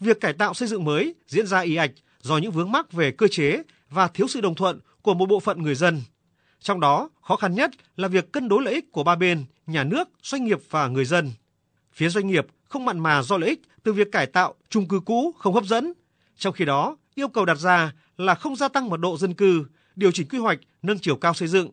Việc 0.00 0.20
cải 0.20 0.32
tạo 0.32 0.54
xây 0.54 0.68
dựng 0.68 0.84
mới 0.84 1.14
diễn 1.26 1.46
ra 1.46 1.60
ì 1.60 1.76
ạch 1.76 1.90
do 2.20 2.38
những 2.38 2.52
vướng 2.52 2.72
mắc 2.72 2.92
về 2.92 3.10
cơ 3.10 3.28
chế 3.28 3.62
và 3.90 4.08
thiếu 4.08 4.28
sự 4.28 4.40
đồng 4.40 4.54
thuận 4.54 4.80
của 5.02 5.14
một 5.14 5.26
bộ 5.26 5.40
phận 5.40 5.62
người 5.62 5.74
dân. 5.74 6.02
Trong 6.60 6.80
đó, 6.80 7.10
khó 7.22 7.36
khăn 7.36 7.54
nhất 7.54 7.70
là 7.96 8.08
việc 8.08 8.32
cân 8.32 8.48
đối 8.48 8.62
lợi 8.62 8.74
ích 8.74 8.92
của 8.92 9.04
ba 9.04 9.14
bên, 9.14 9.44
nhà 9.66 9.84
nước, 9.84 10.08
doanh 10.22 10.44
nghiệp 10.44 10.58
và 10.70 10.88
người 10.88 11.04
dân. 11.04 11.30
Phía 11.92 12.08
doanh 12.08 12.26
nghiệp 12.26 12.46
không 12.68 12.84
mặn 12.84 12.98
mà 12.98 13.22
do 13.22 13.38
lợi 13.38 13.50
ích 13.50 13.62
từ 13.82 13.92
việc 13.92 14.12
cải 14.12 14.26
tạo 14.26 14.54
chung 14.68 14.88
cư 14.88 15.00
cũ 15.00 15.34
không 15.38 15.54
hấp 15.54 15.64
dẫn. 15.64 15.92
Trong 16.36 16.52
khi 16.52 16.64
đó, 16.64 16.96
yêu 17.14 17.28
cầu 17.28 17.44
đặt 17.44 17.58
ra 17.58 17.92
là 18.16 18.34
không 18.34 18.56
gia 18.56 18.68
tăng 18.68 18.90
mật 18.90 19.00
độ 19.00 19.16
dân 19.16 19.34
cư, 19.34 19.64
điều 19.96 20.12
chỉnh 20.12 20.28
quy 20.28 20.38
hoạch, 20.38 20.58
nâng 20.82 20.98
chiều 20.98 21.16
cao 21.16 21.34
xây 21.34 21.48
dựng. 21.48 21.70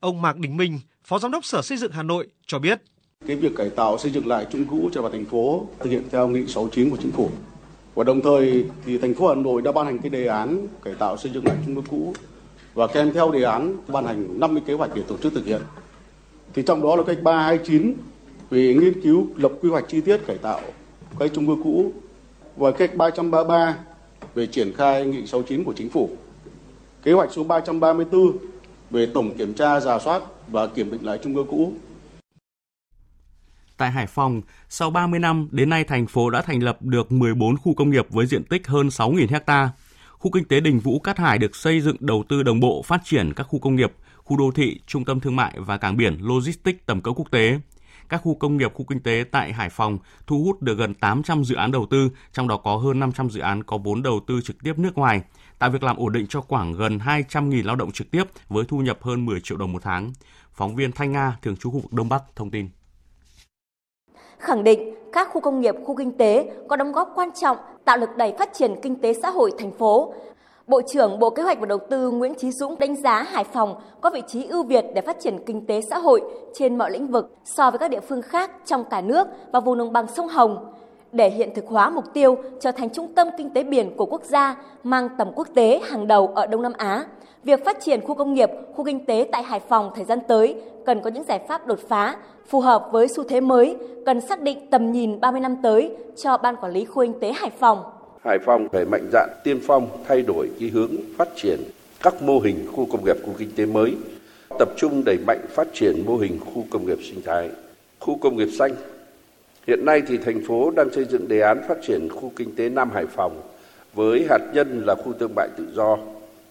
Ông 0.00 0.22
Mạc 0.22 0.36
Đình 0.36 0.56
Minh, 0.56 0.80
Phó 1.04 1.18
Giám 1.18 1.30
đốc 1.30 1.44
Sở 1.44 1.62
Xây 1.62 1.78
dựng 1.78 1.92
Hà 1.92 2.02
Nội 2.02 2.28
cho 2.46 2.58
biết. 2.58 2.82
Cái 3.26 3.36
việc 3.36 3.52
cải 3.56 3.70
tạo 3.70 3.98
xây 3.98 4.10
dựng 4.10 4.26
lại 4.26 4.46
chung 4.52 4.64
cũ 4.64 4.90
cho 4.92 5.02
vào 5.02 5.10
thành 5.10 5.24
phố 5.24 5.66
thực 5.80 5.90
hiện 5.90 6.02
theo 6.10 6.28
nghị 6.28 6.46
69 6.46 6.90
của 6.90 6.96
chính 6.96 7.12
phủ. 7.12 7.30
Và 7.94 8.04
đồng 8.04 8.20
thời 8.20 8.64
thì 8.86 8.98
thành 8.98 9.14
phố 9.14 9.28
Hà 9.28 9.34
Nội 9.34 9.62
đã 9.62 9.72
ban 9.72 9.86
hành 9.86 9.98
cái 9.98 10.10
đề 10.10 10.26
án 10.26 10.66
cải 10.84 10.94
tạo 10.94 11.16
xây 11.16 11.32
dựng 11.32 11.46
lại 11.46 11.56
chung 11.66 11.74
cư 11.74 11.82
cũ 11.90 12.14
và 12.74 12.86
kèm 12.86 13.12
theo 13.12 13.30
đề 13.30 13.42
án 13.42 13.76
ban 13.88 14.04
hành 14.04 14.40
50 14.40 14.62
kế 14.66 14.74
hoạch 14.74 14.90
để 14.94 15.02
tổ 15.08 15.16
chức 15.18 15.34
thực 15.34 15.46
hiện. 15.46 15.62
Thì 16.54 16.62
trong 16.62 16.82
đó 16.82 16.96
là 16.96 17.02
cách 17.02 17.18
329 17.22 17.94
về 18.50 18.74
nghiên 18.74 19.02
cứu 19.02 19.26
lập 19.36 19.52
quy 19.60 19.68
hoạch 19.70 19.84
chi 19.88 20.00
tiết 20.00 20.16
cải 20.26 20.38
tạo 20.38 20.60
cái 21.18 21.28
chung 21.28 21.46
cư 21.46 21.62
cũ 21.64 21.92
và 22.56 22.70
cách 22.70 22.94
333 22.96 23.76
về 24.34 24.46
triển 24.46 24.72
khai 24.76 25.06
nghị 25.06 25.26
69 25.26 25.64
của 25.64 25.72
chính 25.72 25.90
phủ. 25.90 26.10
Kế 27.02 27.12
hoạch 27.12 27.32
số 27.32 27.44
334 27.44 28.36
về 28.90 29.06
tổng 29.14 29.36
kiểm 29.38 29.54
tra, 29.54 29.80
giả 29.80 29.98
soát 29.98 30.22
và 30.48 30.66
kiểm 30.66 30.90
định 30.90 31.06
lại 31.06 31.18
chung 31.22 31.34
cư 31.34 31.44
cũ. 31.50 31.72
Tại 33.76 33.90
Hải 33.90 34.06
Phòng, 34.06 34.42
sau 34.68 34.90
30 34.90 35.20
năm, 35.20 35.48
đến 35.50 35.70
nay 35.70 35.84
thành 35.84 36.06
phố 36.06 36.30
đã 36.30 36.42
thành 36.42 36.62
lập 36.62 36.78
được 36.80 37.12
14 37.12 37.56
khu 37.56 37.74
công 37.74 37.90
nghiệp 37.90 38.06
với 38.10 38.26
diện 38.26 38.44
tích 38.44 38.66
hơn 38.66 38.88
6.000 38.88 39.40
ha. 39.46 39.70
Khu 40.10 40.30
kinh 40.30 40.44
tế 40.44 40.60
Đình 40.60 40.78
Vũ 40.78 40.98
Cát 40.98 41.18
Hải 41.18 41.38
được 41.38 41.56
xây 41.56 41.80
dựng 41.80 41.96
đầu 42.00 42.24
tư 42.28 42.42
đồng 42.42 42.60
bộ 42.60 42.82
phát 42.82 43.00
triển 43.04 43.32
các 43.36 43.42
khu 43.42 43.58
công 43.58 43.76
nghiệp, 43.76 43.92
khu 44.16 44.36
đô 44.36 44.50
thị, 44.54 44.80
trung 44.86 45.04
tâm 45.04 45.20
thương 45.20 45.36
mại 45.36 45.52
và 45.56 45.76
cảng 45.76 45.96
biển 45.96 46.18
logistics 46.20 46.78
tầm 46.86 47.00
cỡ 47.00 47.10
quốc 47.12 47.30
tế. 47.30 47.58
Các 48.12 48.20
khu 48.24 48.34
công 48.34 48.56
nghiệp, 48.56 48.74
khu 48.74 48.84
kinh 48.88 49.02
tế 49.02 49.24
tại 49.32 49.52
Hải 49.52 49.68
Phòng 49.70 49.98
thu 50.26 50.42
hút 50.44 50.62
được 50.62 50.78
gần 50.78 50.94
800 50.94 51.44
dự 51.44 51.54
án 51.54 51.72
đầu 51.72 51.86
tư, 51.90 52.10
trong 52.32 52.48
đó 52.48 52.56
có 52.56 52.76
hơn 52.76 53.00
500 53.00 53.30
dự 53.30 53.40
án 53.40 53.62
có 53.62 53.78
vốn 53.78 54.02
đầu 54.02 54.20
tư 54.26 54.40
trực 54.44 54.56
tiếp 54.64 54.78
nước 54.78 54.98
ngoài, 54.98 55.22
tạo 55.58 55.70
việc 55.70 55.82
làm 55.82 55.96
ổn 55.96 56.12
định 56.12 56.26
cho 56.28 56.40
khoảng 56.40 56.72
gần 56.72 56.98
200.000 56.98 57.66
lao 57.66 57.76
động 57.76 57.92
trực 57.92 58.10
tiếp 58.10 58.24
với 58.48 58.64
thu 58.68 58.78
nhập 58.78 59.02
hơn 59.02 59.26
10 59.26 59.40
triệu 59.40 59.58
đồng 59.58 59.72
một 59.72 59.82
tháng. 59.82 60.12
Phóng 60.52 60.76
viên 60.76 60.92
Thanh 60.92 61.12
Nga, 61.12 61.38
thường 61.42 61.56
trú 61.56 61.70
khu 61.70 61.78
vực 61.78 61.92
Đông 61.92 62.08
Bắc 62.08 62.22
thông 62.36 62.50
tin. 62.50 62.68
Khẳng 64.38 64.64
định 64.64 64.94
các 65.12 65.28
khu 65.32 65.40
công 65.40 65.60
nghiệp, 65.60 65.74
khu 65.84 65.96
kinh 65.96 66.18
tế 66.18 66.52
có 66.68 66.76
đóng 66.76 66.92
góp 66.92 67.12
quan 67.14 67.28
trọng 67.40 67.56
tạo 67.84 67.96
lực 67.96 68.10
đẩy 68.16 68.34
phát 68.38 68.50
triển 68.54 68.74
kinh 68.82 69.00
tế 69.00 69.12
xã 69.22 69.30
hội 69.30 69.52
thành 69.58 69.72
phố. 69.78 70.14
Bộ 70.66 70.82
trưởng 70.82 71.18
Bộ 71.18 71.30
Kế 71.30 71.42
hoạch 71.42 71.60
và 71.60 71.66
Đầu 71.66 71.78
tư 71.90 72.10
Nguyễn 72.10 72.34
Chí 72.34 72.52
Dũng 72.52 72.78
đánh 72.78 72.96
giá 72.96 73.22
Hải 73.22 73.44
Phòng 73.44 73.74
có 74.00 74.10
vị 74.10 74.22
trí 74.26 74.44
ưu 74.44 74.62
việt 74.62 74.84
để 74.94 75.00
phát 75.00 75.20
triển 75.20 75.44
kinh 75.46 75.66
tế 75.66 75.80
xã 75.80 75.98
hội 75.98 76.22
trên 76.54 76.78
mọi 76.78 76.90
lĩnh 76.90 77.06
vực 77.06 77.36
so 77.44 77.70
với 77.70 77.78
các 77.78 77.90
địa 77.90 78.00
phương 78.00 78.22
khác 78.22 78.50
trong 78.66 78.84
cả 78.84 79.00
nước 79.00 79.26
và 79.52 79.60
vùng 79.60 79.78
đồng 79.78 79.92
bằng 79.92 80.06
sông 80.06 80.28
Hồng. 80.28 80.72
Để 81.12 81.30
hiện 81.30 81.54
thực 81.54 81.66
hóa 81.66 81.90
mục 81.90 82.04
tiêu 82.14 82.36
trở 82.60 82.72
thành 82.72 82.90
trung 82.90 83.14
tâm 83.14 83.28
kinh 83.38 83.50
tế 83.50 83.62
biển 83.62 83.96
của 83.96 84.06
quốc 84.06 84.24
gia 84.24 84.56
mang 84.84 85.08
tầm 85.18 85.32
quốc 85.34 85.48
tế 85.54 85.80
hàng 85.84 86.06
đầu 86.06 86.26
ở 86.34 86.46
Đông 86.46 86.62
Nam 86.62 86.72
Á, 86.76 87.04
việc 87.44 87.64
phát 87.64 87.80
triển 87.80 88.00
khu 88.00 88.14
công 88.14 88.34
nghiệp, 88.34 88.50
khu 88.74 88.84
kinh 88.84 89.06
tế 89.06 89.28
tại 89.32 89.42
Hải 89.42 89.60
Phòng 89.60 89.90
thời 89.94 90.04
gian 90.04 90.18
tới 90.28 90.56
cần 90.86 91.00
có 91.00 91.10
những 91.10 91.24
giải 91.24 91.38
pháp 91.48 91.66
đột 91.66 91.78
phá, 91.88 92.16
phù 92.46 92.60
hợp 92.60 92.88
với 92.92 93.08
xu 93.08 93.24
thế 93.24 93.40
mới, 93.40 93.76
cần 94.06 94.20
xác 94.20 94.42
định 94.42 94.70
tầm 94.70 94.92
nhìn 94.92 95.20
30 95.20 95.40
năm 95.40 95.56
tới 95.62 95.96
cho 96.16 96.36
Ban 96.36 96.56
Quản 96.56 96.72
lý 96.72 96.84
Khu 96.84 97.02
Kinh 97.02 97.20
tế 97.20 97.32
Hải 97.32 97.50
Phòng. 97.50 97.82
Hải 98.24 98.38
Phòng 98.38 98.68
phải 98.72 98.84
mạnh 98.84 99.08
dạn 99.12 99.30
tiên 99.44 99.60
phong 99.62 99.88
thay 100.08 100.22
đổi 100.22 100.48
cái 100.60 100.68
hướng 100.68 100.90
phát 101.18 101.28
triển 101.36 101.60
các 102.02 102.22
mô 102.22 102.38
hình 102.38 102.66
khu 102.72 102.86
công 102.92 103.04
nghiệp, 103.04 103.16
khu 103.22 103.34
kinh 103.38 103.50
tế 103.56 103.66
mới, 103.66 103.94
tập 104.58 104.68
trung 104.76 105.04
đẩy 105.04 105.18
mạnh 105.26 105.40
phát 105.48 105.68
triển 105.72 106.02
mô 106.06 106.16
hình 106.16 106.40
khu 106.40 106.66
công 106.70 106.86
nghiệp 106.86 106.98
sinh 107.02 107.22
thái, 107.24 107.50
khu 107.98 108.18
công 108.18 108.36
nghiệp 108.36 108.48
xanh. 108.58 108.74
Hiện 109.66 109.84
nay 109.84 110.02
thì 110.08 110.16
thành 110.16 110.40
phố 110.46 110.70
đang 110.70 110.90
xây 110.90 111.04
dựng 111.04 111.28
đề 111.28 111.40
án 111.40 111.62
phát 111.68 111.78
triển 111.82 112.08
khu 112.08 112.32
kinh 112.36 112.56
tế 112.56 112.68
Nam 112.68 112.90
Hải 112.90 113.06
Phòng 113.06 113.40
với 113.94 114.26
hạt 114.30 114.40
nhân 114.54 114.82
là 114.86 114.94
khu 114.94 115.12
thương 115.12 115.34
mại 115.36 115.48
tự 115.56 115.66
do 115.74 115.98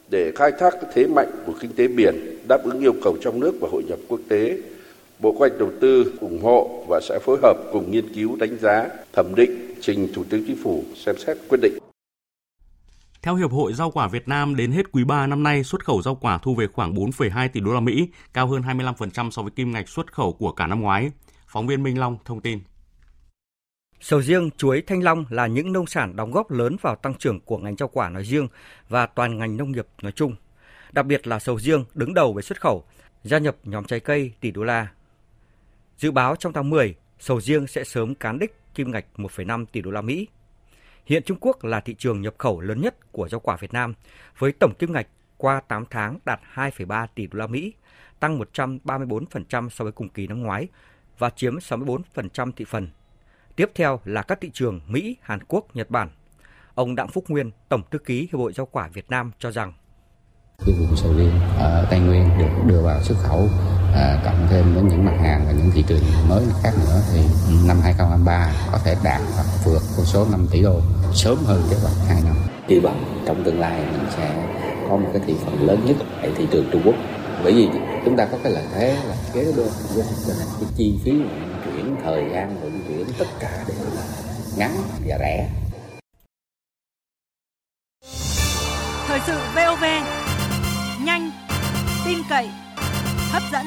để 0.09 0.31
khai 0.35 0.51
thác 0.59 0.75
thế 0.93 1.07
mạnh 1.07 1.31
của 1.45 1.53
kinh 1.59 1.71
tế 1.75 1.87
biển 1.87 2.15
đáp 2.47 2.63
ứng 2.63 2.79
yêu 2.79 2.93
cầu 3.03 3.17
trong 3.21 3.39
nước 3.39 3.53
và 3.61 3.67
hội 3.71 3.83
nhập 3.87 3.99
quốc 4.07 4.19
tế. 4.29 4.57
Bộ 5.21 5.31
Kế 5.31 5.37
hoạch 5.37 5.51
Đầu 5.59 5.71
tư 5.81 6.13
ủng 6.21 6.41
hộ 6.43 6.85
và 6.87 6.99
sẽ 7.09 7.19
phối 7.19 7.39
hợp 7.41 7.55
cùng 7.71 7.91
nghiên 7.91 8.13
cứu 8.13 8.35
đánh 8.35 8.57
giá, 8.57 8.89
thẩm 9.13 9.35
định, 9.35 9.75
trình 9.81 10.07
Thủ 10.13 10.23
tướng 10.29 10.43
Chính 10.47 10.57
phủ 10.63 10.83
xem 10.95 11.15
xét 11.17 11.37
quyết 11.49 11.59
định. 11.61 11.73
Theo 13.21 13.35
Hiệp 13.35 13.51
hội 13.51 13.73
Rau 13.73 13.91
quả 13.91 14.07
Việt 14.07 14.27
Nam, 14.27 14.55
đến 14.55 14.71
hết 14.71 14.91
quý 14.91 15.03
3 15.03 15.27
năm 15.27 15.43
nay, 15.43 15.63
xuất 15.63 15.85
khẩu 15.85 16.01
rau 16.01 16.15
quả 16.15 16.37
thu 16.37 16.55
về 16.55 16.67
khoảng 16.67 16.93
4,2 16.93 17.49
tỷ 17.53 17.59
đô 17.59 17.73
la 17.73 17.79
Mỹ, 17.79 18.07
cao 18.33 18.47
hơn 18.47 18.61
25% 18.61 19.31
so 19.31 19.41
với 19.41 19.51
kim 19.51 19.71
ngạch 19.71 19.89
xuất 19.89 20.13
khẩu 20.13 20.33
của 20.33 20.51
cả 20.51 20.67
năm 20.67 20.81
ngoái. 20.81 21.11
Phóng 21.47 21.67
viên 21.67 21.83
Minh 21.83 21.99
Long 21.99 22.17
thông 22.25 22.41
tin. 22.41 22.59
Sầu 23.99 24.21
riêng, 24.21 24.49
chuối, 24.57 24.81
thanh 24.87 25.03
long 25.03 25.25
là 25.29 25.47
những 25.47 25.73
nông 25.73 25.87
sản 25.87 26.15
đóng 26.15 26.31
góp 26.31 26.51
lớn 26.51 26.75
vào 26.81 26.95
tăng 26.95 27.13
trưởng 27.13 27.39
của 27.39 27.57
ngành 27.57 27.75
rau 27.75 27.87
quả 27.87 28.09
nói 28.09 28.23
riêng 28.23 28.47
và 28.89 29.05
toàn 29.05 29.37
ngành 29.37 29.57
nông 29.57 29.71
nghiệp 29.71 29.87
nói 30.01 30.11
chung. 30.11 30.35
Đặc 30.91 31.05
biệt 31.05 31.27
là 31.27 31.39
sầu 31.39 31.59
riêng 31.59 31.85
đứng 31.93 32.13
đầu 32.13 32.33
về 32.33 32.41
xuất 32.41 32.61
khẩu, 32.61 32.83
gia 33.23 33.37
nhập 33.37 33.55
nhóm 33.63 33.83
trái 33.83 33.99
cây 33.99 34.31
tỷ 34.39 34.51
đô 34.51 34.63
la. 34.63 34.87
Dự 36.01 36.11
báo 36.11 36.35
trong 36.35 36.53
tháng 36.53 36.69
10, 36.69 36.95
sầu 37.19 37.41
riêng 37.41 37.67
sẽ 37.67 37.83
sớm 37.83 38.15
cán 38.15 38.39
đích 38.39 38.55
kim 38.75 38.91
ngạch 38.91 39.05
1,5 39.15 39.65
tỷ 39.71 39.81
đô 39.81 39.91
la 39.91 40.01
Mỹ. 40.01 40.27
Hiện 41.05 41.23
Trung 41.23 41.37
Quốc 41.41 41.63
là 41.63 41.79
thị 41.79 41.95
trường 41.97 42.21
nhập 42.21 42.35
khẩu 42.37 42.61
lớn 42.61 42.81
nhất 42.81 43.11
của 43.11 43.29
rau 43.29 43.39
quả 43.39 43.57
Việt 43.59 43.73
Nam 43.73 43.93
với 44.37 44.51
tổng 44.51 44.73
kim 44.79 44.93
ngạch 44.93 45.07
qua 45.37 45.61
8 45.67 45.85
tháng 45.89 46.19
đạt 46.25 46.39
2,3 46.53 47.07
tỷ 47.15 47.27
đô 47.27 47.39
la 47.39 47.47
Mỹ, 47.47 47.73
tăng 48.19 48.39
134% 48.39 49.69
so 49.69 49.83
với 49.83 49.91
cùng 49.91 50.09
kỳ 50.09 50.27
năm 50.27 50.41
ngoái 50.43 50.67
và 51.17 51.29
chiếm 51.29 51.57
64% 51.57 52.51
thị 52.55 52.65
phần 52.65 52.87
Tiếp 53.55 53.71
theo 53.75 53.99
là 54.05 54.21
các 54.21 54.41
thị 54.41 54.49
trường 54.53 54.81
Mỹ, 54.87 55.17
Hàn 55.21 55.39
Quốc, 55.47 55.75
Nhật 55.75 55.89
Bản. 55.89 56.09
Ông 56.75 56.95
Đặng 56.95 57.07
Phúc 57.07 57.23
Nguyên, 57.27 57.51
Tổng 57.69 57.81
thư 57.91 57.99
ký 57.99 58.21
Hiệp 58.21 58.39
hội 58.39 58.53
Rau 58.53 58.65
quả 58.65 58.87
Việt 58.87 59.09
Nam 59.09 59.31
cho 59.39 59.51
rằng 59.51 59.73
cái 60.65 60.75
vùng 60.79 60.95
sầu 60.95 61.13
riêng 61.17 61.39
ở 61.57 61.87
Tây 61.89 61.99
Nguyên 61.99 62.29
được 62.39 62.49
đưa 62.67 62.81
vào 62.81 63.03
xuất 63.03 63.15
khẩu 63.23 63.49
à, 63.95 64.21
cộng 64.25 64.47
thêm 64.49 64.73
với 64.73 64.83
những 64.83 65.05
mặt 65.05 65.17
hàng 65.21 65.43
và 65.47 65.51
những 65.51 65.71
thị 65.71 65.83
trường 65.87 66.03
mới 66.29 66.43
khác 66.63 66.71
nữa 66.79 67.01
thì 67.13 67.19
năm 67.67 67.79
2023 67.83 68.51
có 68.71 68.77
thể 68.83 68.95
đạt 69.03 69.21
hoặc 69.35 69.45
vượt 69.65 69.81
con 69.97 70.05
số 70.05 70.25
5 70.31 70.47
tỷ 70.51 70.61
đô 70.61 70.81
sớm 71.13 71.37
hơn 71.45 71.63
kế 71.69 71.75
hoạch 71.81 71.93
2 72.07 72.21
năm. 72.25 72.35
Kỳ 72.67 72.79
vọng 72.79 73.23
trong 73.25 73.43
tương 73.43 73.59
lai 73.59 73.79
mình 73.91 74.05
sẽ 74.17 74.29
có 74.89 74.97
một 74.97 75.09
cái 75.13 75.21
thị 75.27 75.35
phần 75.45 75.67
lớn 75.67 75.85
nhất 75.85 75.95
tại 76.21 76.31
thị 76.37 76.47
trường 76.51 76.69
Trung 76.71 76.81
Quốc. 76.85 76.95
Bởi 77.43 77.53
vì 77.53 77.69
chúng 78.05 78.17
ta 78.17 78.25
có 78.25 78.37
cái 78.43 78.51
lợi 78.51 78.63
thế 78.73 78.97
là 79.07 79.15
kế 79.33 79.45
Trung 79.45 79.67
Quốc 79.95 80.05
cho 80.27 80.33
nên 80.39 80.47
cái 80.59 80.69
chi 80.75 80.99
phí 81.03 81.11
chuyển 81.65 81.95
thời 82.03 82.23
gian 82.33 82.61
vận 82.61 82.79
chuyển 82.87 83.05
tất 83.19 83.25
cả 83.39 83.63
đều 83.67 83.85
là 83.95 84.03
ngắn 84.57 84.71
và 85.07 85.17
rẻ. 85.19 85.49
Thời 89.07 89.19
sự 89.27 89.37
VOV 89.55 89.83
nhanh 91.05 91.31
tin 92.05 92.17
cậy 92.29 92.49
hấp 93.31 93.43
dẫn 93.51 93.65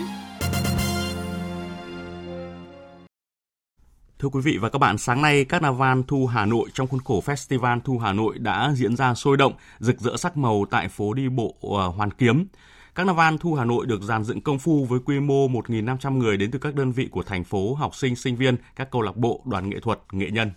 Thưa 4.19 4.29
quý 4.29 4.41
vị 4.45 4.59
và 4.59 4.69
các 4.69 4.79
bạn, 4.79 4.99
sáng 4.99 5.23
nay 5.23 5.45
Carnival 5.45 6.01
Thu 6.09 6.27
Hà 6.27 6.47
Nội 6.47 6.69
trong 6.75 6.87
khuôn 6.87 7.01
khổ 7.05 7.23
Festival 7.27 7.81
Thu 7.81 7.99
Hà 7.99 8.13
Nội 8.13 8.39
đã 8.39 8.73
diễn 8.77 8.97
ra 8.97 9.15
sôi 9.15 9.37
động, 9.37 9.53
rực 9.79 10.01
rỡ 10.01 10.17
sắc 10.17 10.37
màu 10.37 10.65
tại 10.71 10.89
phố 10.89 11.15
đi 11.15 11.29
bộ 11.29 11.55
ờ, 11.61 11.89
Hoàn 11.89 12.11
Kiếm. 12.11 12.47
Carnival 12.95 13.35
Thu 13.41 13.55
Hà 13.55 13.65
Nội 13.65 13.87
được 13.87 14.03
dàn 14.03 14.25
dựng 14.25 14.41
công 14.41 14.59
phu 14.59 14.85
với 14.85 15.01
quy 15.05 15.21
mô 15.21 15.49
1.500 15.49 16.19
người 16.19 16.37
đến 16.37 16.51
từ 16.51 16.59
các 16.59 16.75
đơn 16.75 16.93
vị 16.93 17.09
của 17.11 17.23
thành 17.23 17.45
phố, 17.45 17.75
học 17.75 17.95
sinh, 17.95 18.17
sinh 18.17 18.37
viên, 18.37 18.57
các 18.77 18.91
câu 18.91 19.03
lạc 19.03 19.17
bộ, 19.17 19.43
đoàn 19.45 19.69
nghệ 19.71 19.81
thuật, 19.81 19.99
nghệ 20.13 20.31
nhân. 20.31 20.51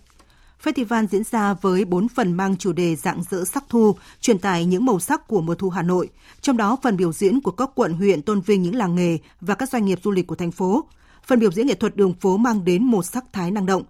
Festival 0.64 1.06
diễn 1.06 1.22
ra 1.30 1.54
với 1.54 1.84
4 1.84 2.08
phần 2.08 2.32
mang 2.32 2.56
chủ 2.56 2.72
đề 2.72 2.96
dạng 2.96 3.22
dỡ 3.30 3.44
sắc 3.44 3.64
thu, 3.68 3.96
truyền 4.20 4.38
tải 4.38 4.64
những 4.64 4.86
màu 4.86 5.00
sắc 5.00 5.28
của 5.28 5.40
mùa 5.40 5.54
thu 5.54 5.70
Hà 5.70 5.82
Nội. 5.82 6.08
Trong 6.40 6.56
đó, 6.56 6.76
phần 6.82 6.96
biểu 6.96 7.12
diễn 7.12 7.40
của 7.40 7.50
các 7.50 7.70
quận 7.74 7.92
huyện 7.92 8.22
tôn 8.22 8.40
vinh 8.40 8.62
những 8.62 8.74
làng 8.74 8.94
nghề 8.94 9.18
và 9.40 9.54
các 9.54 9.68
doanh 9.68 9.84
nghiệp 9.84 9.98
du 10.04 10.10
lịch 10.10 10.26
của 10.26 10.34
thành 10.34 10.50
phố. 10.50 10.84
Phần 11.26 11.40
biểu 11.40 11.52
diễn 11.52 11.66
nghệ 11.66 11.74
thuật 11.74 11.96
đường 11.96 12.14
phố 12.14 12.36
mang 12.36 12.64
đến 12.64 12.84
một 12.84 13.02
sắc 13.02 13.24
thái 13.32 13.50
năng 13.50 13.66
động. 13.66 13.82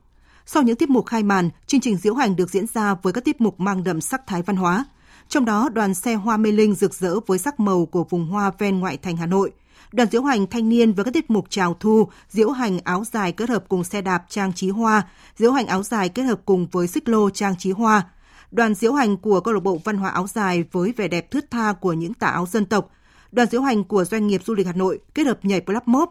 Sau 0.46 0.62
những 0.62 0.76
tiết 0.76 0.90
mục 0.90 1.06
khai 1.06 1.22
màn, 1.22 1.50
chương 1.66 1.80
trình 1.80 1.96
diễu 1.96 2.14
hành 2.14 2.36
được 2.36 2.50
diễn 2.50 2.66
ra 2.74 2.94
với 2.94 3.12
các 3.12 3.24
tiết 3.24 3.40
mục 3.40 3.60
mang 3.60 3.84
đậm 3.84 4.00
sắc 4.00 4.26
thái 4.26 4.42
văn 4.42 4.56
hóa. 4.56 4.84
Trong 5.28 5.44
đó, 5.44 5.68
đoàn 5.68 5.94
xe 5.94 6.14
hoa 6.14 6.36
mê 6.36 6.52
linh 6.52 6.74
rực 6.74 6.94
rỡ 6.94 7.20
với 7.26 7.38
sắc 7.38 7.60
màu 7.60 7.86
của 7.86 8.04
vùng 8.04 8.26
hoa 8.26 8.50
ven 8.58 8.78
ngoại 8.78 8.96
thành 8.96 9.16
Hà 9.16 9.26
Nội. 9.26 9.52
Đoàn 9.92 10.08
diễu 10.12 10.22
hành 10.22 10.46
thanh 10.46 10.68
niên 10.68 10.92
với 10.92 11.04
các 11.04 11.14
tiết 11.14 11.30
mục 11.30 11.46
chào 11.50 11.74
thu, 11.74 12.08
diễu 12.28 12.50
hành 12.50 12.78
áo 12.84 13.04
dài 13.12 13.32
kết 13.32 13.48
hợp 13.48 13.64
cùng 13.68 13.84
xe 13.84 14.02
đạp 14.02 14.24
trang 14.28 14.52
trí 14.52 14.70
hoa, 14.70 15.08
diễu 15.36 15.52
hành 15.52 15.66
áo 15.66 15.82
dài 15.82 16.08
kết 16.08 16.22
hợp 16.22 16.40
cùng 16.44 16.66
với 16.72 16.86
xích 16.86 17.08
lô 17.08 17.30
trang 17.30 17.56
trí 17.58 17.70
hoa. 17.70 18.06
Đoàn 18.50 18.74
diễu 18.74 18.92
hành 18.92 19.16
của 19.16 19.40
câu 19.40 19.54
lạc 19.54 19.60
bộ 19.60 19.78
văn 19.84 19.96
hóa 19.96 20.10
áo 20.10 20.26
dài 20.26 20.64
với 20.72 20.92
vẻ 20.96 21.08
đẹp 21.08 21.30
thướt 21.30 21.50
tha 21.50 21.72
của 21.72 21.92
những 21.92 22.14
tà 22.14 22.26
áo 22.26 22.46
dân 22.46 22.64
tộc. 22.64 22.90
Đoàn 23.32 23.48
diễu 23.50 23.60
hành 23.62 23.84
của 23.84 24.04
doanh 24.04 24.26
nghiệp 24.26 24.42
du 24.44 24.54
lịch 24.54 24.66
Hà 24.66 24.72
Nội 24.72 24.98
kết 25.14 25.26
hợp 25.26 25.44
nhảy 25.44 25.60
flap 25.60 25.80
mob, 25.86 26.08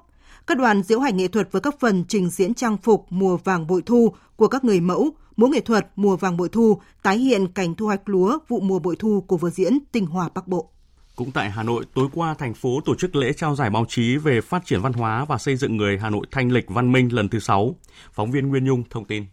các 0.48 0.58
đoàn 0.58 0.84
diễu 0.84 1.00
hành 1.00 1.18
nghệ 1.18 1.28
thuật 1.28 1.52
với 1.52 1.62
các 1.62 1.80
phần 1.80 2.04
trình 2.08 2.30
diễn 2.30 2.54
trang 2.54 2.78
phục 2.78 3.06
mùa 3.10 3.38
vàng 3.38 3.68
bội 3.68 3.82
thu 3.86 4.14
của 4.36 4.48
các 4.48 4.64
người 4.64 4.80
mẫu, 4.80 5.10
múa 5.36 5.48
nghệ 5.48 5.60
thuật 5.60 5.88
mùa 5.96 6.16
vàng 6.16 6.38
bội 6.38 6.50
thu, 6.50 6.82
tái 7.04 7.18
hiện 7.18 7.48
cảnh 7.48 7.76
thu 7.76 7.86
hoạch 7.86 8.10
lúa 8.10 8.38
vụ 8.48 8.60
mùa 8.60 8.80
bội 8.80 8.96
thu 8.96 9.24
của 9.28 9.38
vở 9.38 9.50
diễn 9.50 9.80
Tinh 9.92 10.06
Hòa 10.06 10.30
Bắc 10.34 10.48
Bộ. 10.48 10.70
Cũng 11.18 11.32
tại 11.32 11.50
Hà 11.50 11.64
Nội, 11.64 11.86
tối 11.96 12.08
qua 12.14 12.34
thành 12.34 12.54
phố 12.54 12.80
tổ 12.86 12.96
chức 12.96 13.16
lễ 13.16 13.34
trao 13.34 13.56
giải 13.56 13.70
báo 13.70 13.86
chí 13.90 14.18
về 14.18 14.42
phát 14.42 14.66
triển 14.66 14.82
văn 14.82 14.94
hóa 14.94 15.26
và 15.26 15.38
xây 15.38 15.56
dựng 15.56 15.78
người 15.78 15.98
Hà 15.98 16.10
Nội 16.10 16.26
thanh 16.32 16.52
lịch 16.52 16.70
văn 16.70 16.92
minh 16.92 17.10
lần 17.14 17.30
thứ 17.30 17.40
6. 17.40 17.76
Phóng 18.12 18.32
viên 18.32 18.48
Nguyên 18.48 18.66
Nhung 18.66 18.84
thông 18.90 19.06
tin. 19.06 19.26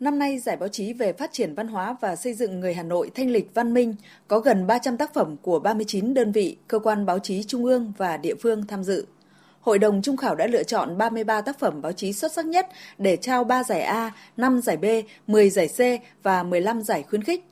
Năm 0.00 0.18
nay, 0.18 0.38
giải 0.38 0.56
báo 0.56 0.68
chí 0.68 0.92
về 0.92 1.12
phát 1.12 1.32
triển 1.32 1.54
văn 1.54 1.68
hóa 1.68 1.96
và 2.00 2.16
xây 2.16 2.34
dựng 2.34 2.60
người 2.60 2.74
Hà 2.74 2.82
Nội 2.82 3.10
thanh 3.14 3.30
lịch 3.30 3.50
văn 3.54 3.74
minh 3.74 3.94
có 4.28 4.40
gần 4.40 4.66
300 4.66 4.96
tác 4.96 5.14
phẩm 5.14 5.36
của 5.42 5.58
39 5.58 6.14
đơn 6.14 6.32
vị, 6.32 6.56
cơ 6.68 6.78
quan 6.78 7.06
báo 7.06 7.18
chí 7.18 7.42
trung 7.42 7.64
ương 7.64 7.92
và 7.98 8.16
địa 8.16 8.34
phương 8.42 8.66
tham 8.66 8.84
dự. 8.84 9.06
Hội 9.60 9.78
đồng 9.78 10.02
Trung 10.02 10.16
khảo 10.16 10.34
đã 10.34 10.46
lựa 10.46 10.62
chọn 10.62 10.98
33 10.98 11.40
tác 11.40 11.58
phẩm 11.58 11.82
báo 11.82 11.92
chí 11.92 12.12
xuất 12.12 12.32
sắc 12.32 12.46
nhất 12.46 12.66
để 12.98 13.16
trao 13.16 13.44
3 13.44 13.62
giải 13.62 13.80
A, 13.80 14.12
5 14.36 14.60
giải 14.60 14.76
B, 14.76 14.84
10 15.26 15.50
giải 15.50 15.68
C 15.68 15.80
và 16.22 16.42
15 16.42 16.82
giải 16.82 17.02
khuyến 17.02 17.22
khích. 17.22 17.44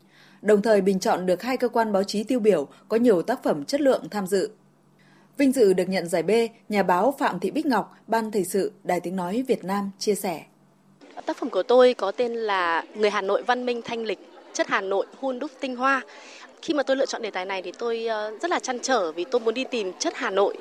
Đồng 0.45 0.63
thời 0.63 0.81
bình 0.81 1.01
chọn 1.01 1.27
được 1.27 1.43
hai 1.43 1.57
cơ 1.57 1.69
quan 1.69 1.93
báo 1.93 2.05
chí 2.05 2.25
tiêu 2.25 2.41
biểu 2.41 2.69
có 2.89 2.97
nhiều 2.97 3.23
tác 3.23 3.43
phẩm 3.43 3.65
chất 3.65 3.81
lượng 3.81 4.09
tham 4.11 4.27
dự. 4.27 4.51
Vinh 5.39 5.53
dự 5.53 5.73
được 5.73 5.89
nhận 5.89 6.09
giải 6.09 6.23
B, 6.23 6.31
nhà 6.69 6.83
báo 6.83 7.15
Phạm 7.19 7.41
Thị 7.41 7.51
Bích 7.51 7.67
Ngọc, 7.67 7.95
Ban 8.07 8.31
Thời 8.31 8.45
sự, 8.45 8.73
Đài 8.85 9.01
Tiếng 9.01 9.17
Nói 9.17 9.45
Việt 9.49 9.65
Nam 9.65 9.91
chia 9.99 10.15
sẻ. 10.15 10.43
Tác 11.27 11.37
phẩm 11.37 11.51
của 11.51 11.63
tôi 11.63 11.95
có 11.95 12.13
tên 12.13 12.35
là 12.35 12.85
Người 12.95 13.11
Hà 13.11 13.21
Nội 13.21 13.43
văn 13.43 13.67
minh 13.67 13.81
thanh 13.85 14.03
lịch, 14.03 14.19
chất 14.53 14.69
Hà 14.69 14.81
Nội 14.81 15.07
hun 15.21 15.39
đúc 15.39 15.51
tinh 15.61 15.77
hoa. 15.77 16.03
Khi 16.65 16.75
mà 16.75 16.83
tôi 16.83 16.97
lựa 16.97 17.07
chọn 17.07 17.23
đề 17.23 17.31
tài 17.31 17.45
này 17.45 17.63
thì 17.63 17.73
tôi 17.79 18.07
ờ, 18.07 18.33
rất 18.43 18.51
là 18.51 18.59
chăn 18.59 18.79
trở 18.81 19.13
vì 19.13 19.25
tôi 19.25 19.41
muốn 19.41 19.55
đi 19.55 19.65
tìm 19.65 19.93
chất 19.99 20.13
Hà 20.17 20.31
Nội. 20.31 20.57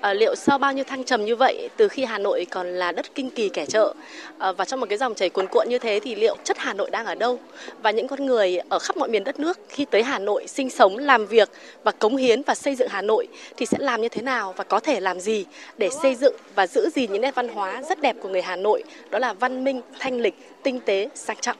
À, 0.00 0.14
liệu 0.14 0.34
sau 0.34 0.58
bao 0.58 0.72
nhiêu 0.72 0.84
thăng 0.84 1.04
trầm 1.04 1.24
như 1.24 1.36
vậy, 1.36 1.68
từ 1.76 1.88
khi 1.88 2.04
Hà 2.04 2.18
Nội 2.18 2.46
còn 2.50 2.66
là 2.66 2.92
đất 2.92 3.14
kinh 3.14 3.30
kỳ 3.30 3.48
kẻ 3.48 3.66
chợ 3.66 3.94
à, 4.38 4.52
và 4.52 4.64
trong 4.64 4.80
một 4.80 4.86
cái 4.88 4.98
dòng 4.98 5.14
chảy 5.14 5.28
cuồn 5.28 5.46
cuộn 5.46 5.68
như 5.68 5.78
thế 5.78 6.00
thì 6.02 6.14
liệu 6.14 6.36
chất 6.44 6.58
Hà 6.58 6.74
Nội 6.74 6.90
đang 6.90 7.06
ở 7.06 7.14
đâu? 7.14 7.38
Và 7.82 7.90
những 7.90 8.08
con 8.08 8.26
người 8.26 8.58
ở 8.68 8.78
khắp 8.78 8.96
mọi 8.96 9.08
miền 9.08 9.24
đất 9.24 9.40
nước 9.40 9.58
khi 9.68 9.84
tới 9.84 10.02
Hà 10.02 10.18
Nội 10.18 10.46
sinh 10.46 10.70
sống, 10.70 10.98
làm 10.98 11.26
việc 11.26 11.50
và 11.84 11.92
cống 11.92 12.16
hiến 12.16 12.42
và 12.42 12.54
xây 12.54 12.74
dựng 12.74 12.88
Hà 12.88 13.02
Nội 13.02 13.28
thì 13.56 13.66
sẽ 13.66 13.78
làm 13.80 14.02
như 14.02 14.08
thế 14.08 14.22
nào 14.22 14.54
và 14.56 14.64
có 14.64 14.80
thể 14.80 15.00
làm 15.00 15.20
gì 15.20 15.44
để 15.78 15.90
xây 16.02 16.14
dựng 16.14 16.34
và 16.54 16.66
giữ 16.66 16.90
gìn 16.94 17.12
những 17.12 17.22
nét 17.22 17.34
văn 17.34 17.48
hóa 17.48 17.82
rất 17.88 18.00
đẹp 18.00 18.16
của 18.20 18.28
người 18.28 18.42
Hà 18.42 18.56
Nội, 18.56 18.82
đó 19.10 19.18
là 19.18 19.32
văn 19.32 19.64
minh, 19.64 19.80
thanh 19.98 20.20
lịch, 20.20 20.34
tinh 20.62 20.80
tế, 20.80 21.08
sang 21.14 21.36
trọng. 21.40 21.56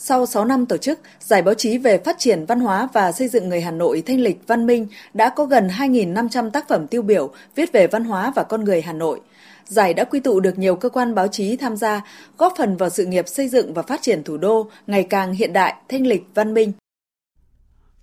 Sau 0.00 0.26
6 0.26 0.44
năm 0.44 0.66
tổ 0.66 0.76
chức, 0.76 1.00
Giải 1.20 1.42
báo 1.42 1.54
chí 1.54 1.78
về 1.78 1.98
phát 1.98 2.18
triển 2.18 2.44
văn 2.46 2.60
hóa 2.60 2.88
và 2.92 3.12
xây 3.12 3.28
dựng 3.28 3.48
người 3.48 3.60
Hà 3.60 3.70
Nội 3.70 4.02
thanh 4.06 4.20
lịch 4.20 4.38
văn 4.46 4.66
minh 4.66 4.86
đã 5.14 5.28
có 5.28 5.44
gần 5.44 5.68
2.500 5.68 6.50
tác 6.50 6.68
phẩm 6.68 6.86
tiêu 6.86 7.02
biểu 7.02 7.30
viết 7.54 7.72
về 7.72 7.86
văn 7.86 8.04
hóa 8.04 8.32
và 8.36 8.42
con 8.42 8.64
người 8.64 8.82
Hà 8.82 8.92
Nội. 8.92 9.20
Giải 9.64 9.94
đã 9.94 10.04
quy 10.04 10.20
tụ 10.20 10.40
được 10.40 10.58
nhiều 10.58 10.76
cơ 10.76 10.88
quan 10.88 11.14
báo 11.14 11.28
chí 11.28 11.56
tham 11.56 11.76
gia, 11.76 12.04
góp 12.38 12.54
phần 12.58 12.76
vào 12.76 12.90
sự 12.90 13.06
nghiệp 13.06 13.28
xây 13.28 13.48
dựng 13.48 13.74
và 13.74 13.82
phát 13.82 14.02
triển 14.02 14.24
thủ 14.24 14.36
đô 14.36 14.70
ngày 14.86 15.06
càng 15.10 15.32
hiện 15.32 15.52
đại, 15.52 15.74
thanh 15.88 16.06
lịch, 16.06 16.22
văn 16.34 16.54
minh. 16.54 16.72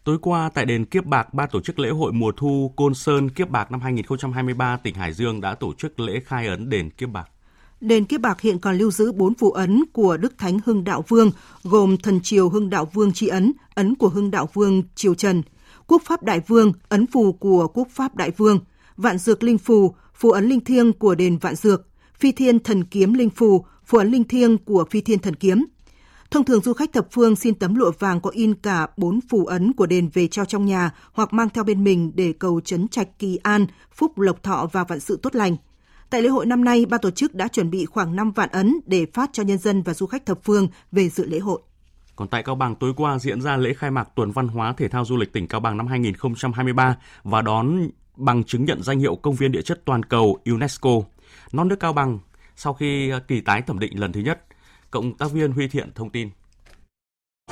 Tối 0.04 0.18
qua 0.22 0.50
tại 0.54 0.66
đền 0.66 0.86
Kiếp 0.86 1.06
Bạc, 1.06 1.34
ban 1.34 1.50
tổ 1.52 1.62
chức 1.62 1.80
lễ 1.80 1.90
hội 1.90 2.12
mùa 2.12 2.32
thu 2.38 2.72
Côn 2.76 2.94
Sơn 2.94 3.30
Kiếp 3.30 3.50
Bạc 3.50 3.72
năm 3.72 3.82
2023 3.82 4.78
tỉnh 4.84 4.96
Hải 4.96 5.14
Dương 5.14 5.42
đã 5.42 5.56
tổ 5.56 5.74
chức 5.78 6.00
lễ 6.00 6.20
khai 6.26 6.48
ấn 6.48 6.70
đền 6.70 6.90
Kiếp 6.90 7.10
Bạc. 7.10 7.30
Đền 7.82 8.06
Kiếp 8.06 8.22
Bạc 8.22 8.42
hiện 8.42 8.60
còn 8.60 8.78
lưu 8.78 8.92
giữ 8.92 9.12
4 9.12 9.34
phù 9.34 9.52
ấn 9.52 9.84
của 9.94 10.18
Đức 10.18 10.38
Thánh 10.38 10.60
Hưng 10.66 10.84
Đạo 10.84 11.04
Vương, 11.08 11.32
gồm 11.64 11.98
thần 11.98 12.20
triều 12.24 12.50
Hưng 12.50 12.70
Đạo 12.70 12.90
Vương 12.94 13.14
tri 13.14 13.28
ấn, 13.28 13.54
ấn 13.76 13.96
của 13.96 14.10
Hưng 14.10 14.32
Đạo 14.32 14.50
Vương 14.54 14.84
triều 14.96 15.16
Trần, 15.16 15.42
Quốc 15.88 16.02
Pháp 16.06 16.24
Đại 16.24 16.40
Vương, 16.48 16.72
ấn 16.90 17.08
phù 17.08 17.34
của 17.34 17.68
Quốc 17.68 17.88
Pháp 17.92 18.16
Đại 18.16 18.32
Vương, 18.32 18.60
Vạn 18.98 19.18
Dược 19.18 19.44
Linh 19.44 19.58
Phù, 19.58 19.96
phù 20.16 20.32
ấn 20.32 20.50
linh 20.50 20.60
thiêng 20.60 20.94
của 20.94 21.16
đền 21.16 21.38
Vạn 21.38 21.56
Dược, 21.56 21.88
Phi 22.20 22.32
Thiên 22.32 22.60
Thần 22.60 22.84
Kiếm 22.84 23.14
Linh 23.14 23.30
Phù, 23.30 23.66
phù 23.86 23.98
ấn 23.98 24.12
linh 24.12 24.24
thiêng 24.24 24.58
của 24.58 24.86
Phi 24.90 25.02
Thiên 25.02 25.20
Thần 25.20 25.36
Kiếm. 25.36 25.66
Thông 26.32 26.46
thường 26.46 26.62
du 26.62 26.74
khách 26.74 26.94
thập 26.94 27.08
phương 27.12 27.36
xin 27.36 27.56
tấm 27.56 27.76
lụa 27.76 27.92
vàng 28.00 28.22
có 28.22 28.30
in 28.30 28.54
cả 28.54 28.88
bốn 28.98 29.20
phù 29.30 29.46
ấn 29.46 29.74
của 29.74 29.86
đền 29.86 30.10
về 30.14 30.28
treo 30.28 30.46
trong 30.46 30.66
nhà 30.66 30.92
hoặc 31.14 31.34
mang 31.34 31.50
theo 31.50 31.64
bên 31.64 31.84
mình 31.84 32.12
để 32.16 32.34
cầu 32.40 32.62
chấn 32.62 32.88
trạch 32.88 33.20
kỳ 33.20 33.40
an, 33.44 33.66
phúc 33.94 34.20
lộc 34.20 34.44
thọ 34.44 34.70
và 34.72 34.84
vạn 34.84 35.00
sự 35.00 35.20
tốt 35.22 35.36
lành. 35.36 35.56
Tại 36.16 36.22
lễ 36.22 36.30
hội 36.30 36.46
năm 36.46 36.64
nay, 36.64 36.86
ban 36.86 37.02
tổ 37.02 37.12
chức 37.12 37.36
đã 37.36 37.48
chuẩn 37.48 37.70
bị 37.70 37.86
khoảng 37.86 38.16
5 38.16 38.32
vạn 38.32 38.50
ấn 38.52 38.80
để 38.86 39.06
phát 39.14 39.30
cho 39.34 39.44
nhân 39.44 39.58
dân 39.58 39.82
và 39.82 39.94
du 39.94 40.06
khách 40.06 40.26
thập 40.26 40.40
phương 40.44 40.68
về 40.92 41.10
dự 41.10 41.26
lễ 41.26 41.40
hội. 41.40 41.62
Còn 42.16 42.28
tại 42.28 42.44
Cao 42.44 42.56
Bằng 42.56 42.76
tối 42.76 42.94
qua 42.98 43.20
diễn 43.20 43.42
ra 43.42 43.58
lễ 43.58 43.74
khai 43.74 43.92
mạc 43.92 44.10
Tuần 44.16 44.32
Văn 44.32 44.48
hóa 44.48 44.74
Thể 44.78 44.88
thao 44.88 45.06
Du 45.06 45.18
lịch 45.18 45.34
tỉnh 45.34 45.48
Cao 45.48 45.62
Bằng 45.62 45.78
năm 45.78 45.88
2023 45.88 46.98
và 47.24 47.42
đón 47.42 47.90
bằng 48.16 48.44
chứng 48.44 48.66
nhận 48.66 48.84
danh 48.84 49.00
hiệu 49.00 49.16
công 49.16 49.36
viên 49.36 49.52
địa 49.52 49.62
chất 49.62 49.82
toàn 49.86 50.04
cầu 50.04 50.38
UNESCO. 50.46 50.90
Non 51.52 51.68
nước 51.68 51.80
Cao 51.80 51.94
Bằng 51.94 52.20
sau 52.56 52.74
khi 52.74 53.12
kỳ 53.28 53.42
tái 53.42 53.62
thẩm 53.62 53.80
định 53.80 54.00
lần 54.00 54.12
thứ 54.12 54.20
nhất, 54.20 54.46
cộng 54.92 55.18
tác 55.18 55.32
viên 55.32 55.52
Huy 55.52 55.68
Thiện 55.68 55.92
thông 55.96 56.10
tin. 56.10 56.30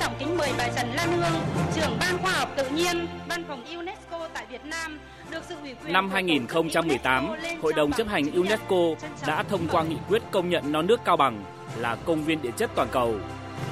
Trọng 0.00 0.14
kính 0.18 0.36
mời 0.38 0.52
bà 0.58 0.68
Trần 0.68 0.88
Lan 0.88 1.12
Hương, 1.12 1.40
trưởng 1.74 1.96
ban 2.00 2.18
khoa 2.22 2.32
học 2.32 2.48
tự 2.56 2.70
nhiên, 2.70 3.06
văn 3.28 3.44
phòng 3.48 3.64
UNESCO 3.64 4.13
Năm 5.86 6.10
2018, 6.10 7.28
Hội 7.62 7.72
đồng 7.72 7.92
chấp 7.92 8.08
hành 8.08 8.32
UNESCO 8.32 8.76
đã 9.26 9.42
thông 9.42 9.68
qua 9.68 9.82
nghị 9.82 9.96
quyết 10.08 10.22
công 10.30 10.50
nhận 10.50 10.72
non 10.72 10.86
nước 10.86 11.00
Cao 11.04 11.16
Bằng 11.16 11.44
là 11.78 11.96
công 11.96 12.24
viên 12.24 12.42
địa 12.42 12.50
chất 12.56 12.70
toàn 12.74 12.88
cầu. 12.92 13.14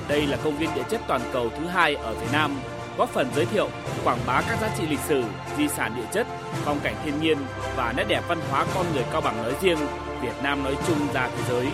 Đây 0.08 0.26
là 0.26 0.36
công 0.36 0.56
viên 0.56 0.70
địa 0.74 0.82
chất 0.90 1.00
toàn 1.08 1.20
cầu 1.32 1.50
thứ 1.50 1.66
hai 1.66 1.94
ở 1.94 2.14
Việt 2.14 2.26
Nam, 2.32 2.56
góp 2.98 3.08
phần 3.08 3.28
giới 3.36 3.44
thiệu, 3.44 3.68
quảng 4.04 4.18
bá 4.26 4.42
các 4.48 4.58
giá 4.60 4.70
trị 4.78 4.86
lịch 4.90 5.00
sử, 5.08 5.24
di 5.58 5.68
sản 5.68 5.92
địa 5.96 6.06
chất, 6.12 6.26
phong 6.64 6.80
cảnh 6.82 6.94
thiên 7.04 7.20
nhiên 7.20 7.38
và 7.76 7.94
nét 7.96 8.04
đẹp 8.08 8.22
văn 8.28 8.38
hóa 8.50 8.66
con 8.74 8.86
người 8.94 9.04
Cao 9.12 9.20
Bằng 9.20 9.42
nói 9.42 9.54
riêng, 9.60 9.78
Việt 10.22 10.34
Nam 10.42 10.64
nói 10.64 10.76
chung 10.86 10.98
ra 11.14 11.28
thế 11.28 11.42
giới. 11.48 11.66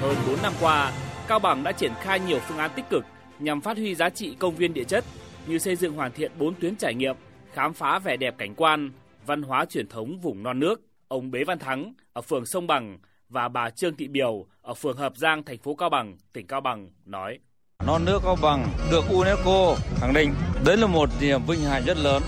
Hơn 0.00 0.16
4 0.28 0.42
năm 0.42 0.52
qua, 0.60 0.92
Cao 1.28 1.38
Bằng 1.38 1.62
đã 1.62 1.72
triển 1.72 1.92
khai 2.02 2.20
nhiều 2.20 2.38
phương 2.38 2.58
án 2.58 2.70
tích 2.76 2.90
cực 2.90 3.04
nhằm 3.38 3.60
phát 3.60 3.76
huy 3.76 3.94
giá 3.94 4.10
trị 4.10 4.36
công 4.38 4.54
viên 4.54 4.74
địa 4.74 4.84
chất 4.84 5.04
như 5.46 5.58
xây 5.58 5.76
dựng 5.76 5.94
hoàn 5.94 6.12
thiện 6.12 6.32
4 6.38 6.54
tuyến 6.54 6.76
trải 6.76 6.94
nghiệm, 6.94 7.16
khám 7.58 7.72
phá 7.72 7.98
vẻ 7.98 8.16
đẹp 8.16 8.34
cảnh 8.38 8.54
quan, 8.54 8.90
văn 9.26 9.42
hóa 9.42 9.64
truyền 9.64 9.88
thống 9.88 10.18
vùng 10.18 10.42
non 10.42 10.60
nước, 10.60 10.80
ông 11.08 11.30
Bế 11.30 11.44
Văn 11.44 11.58
Thắng 11.58 11.92
ở 12.12 12.22
phường 12.22 12.46
Sông 12.46 12.66
Bằng 12.66 12.98
và 13.28 13.48
bà 13.48 13.70
Trương 13.70 13.96
Thị 13.96 14.08
Biều 14.08 14.46
ở 14.62 14.74
phường 14.74 14.96
Hợp 14.96 15.16
Giang, 15.16 15.42
thành 15.42 15.58
phố 15.58 15.74
Cao 15.74 15.90
Bằng, 15.90 16.16
tỉnh 16.32 16.46
Cao 16.46 16.60
Bằng 16.60 16.90
nói. 17.04 17.38
Non 17.86 18.04
nước 18.04 18.18
Cao 18.24 18.36
Bằng 18.42 18.68
được 18.90 19.04
UNESCO 19.10 19.76
khẳng 20.00 20.14
định, 20.14 20.34
đấy 20.64 20.76
là 20.76 20.86
một 20.86 21.08
niềm 21.20 21.40
vinh 21.48 21.60
hạnh 21.60 21.82
rất 21.86 21.96
lớn. 21.98 22.22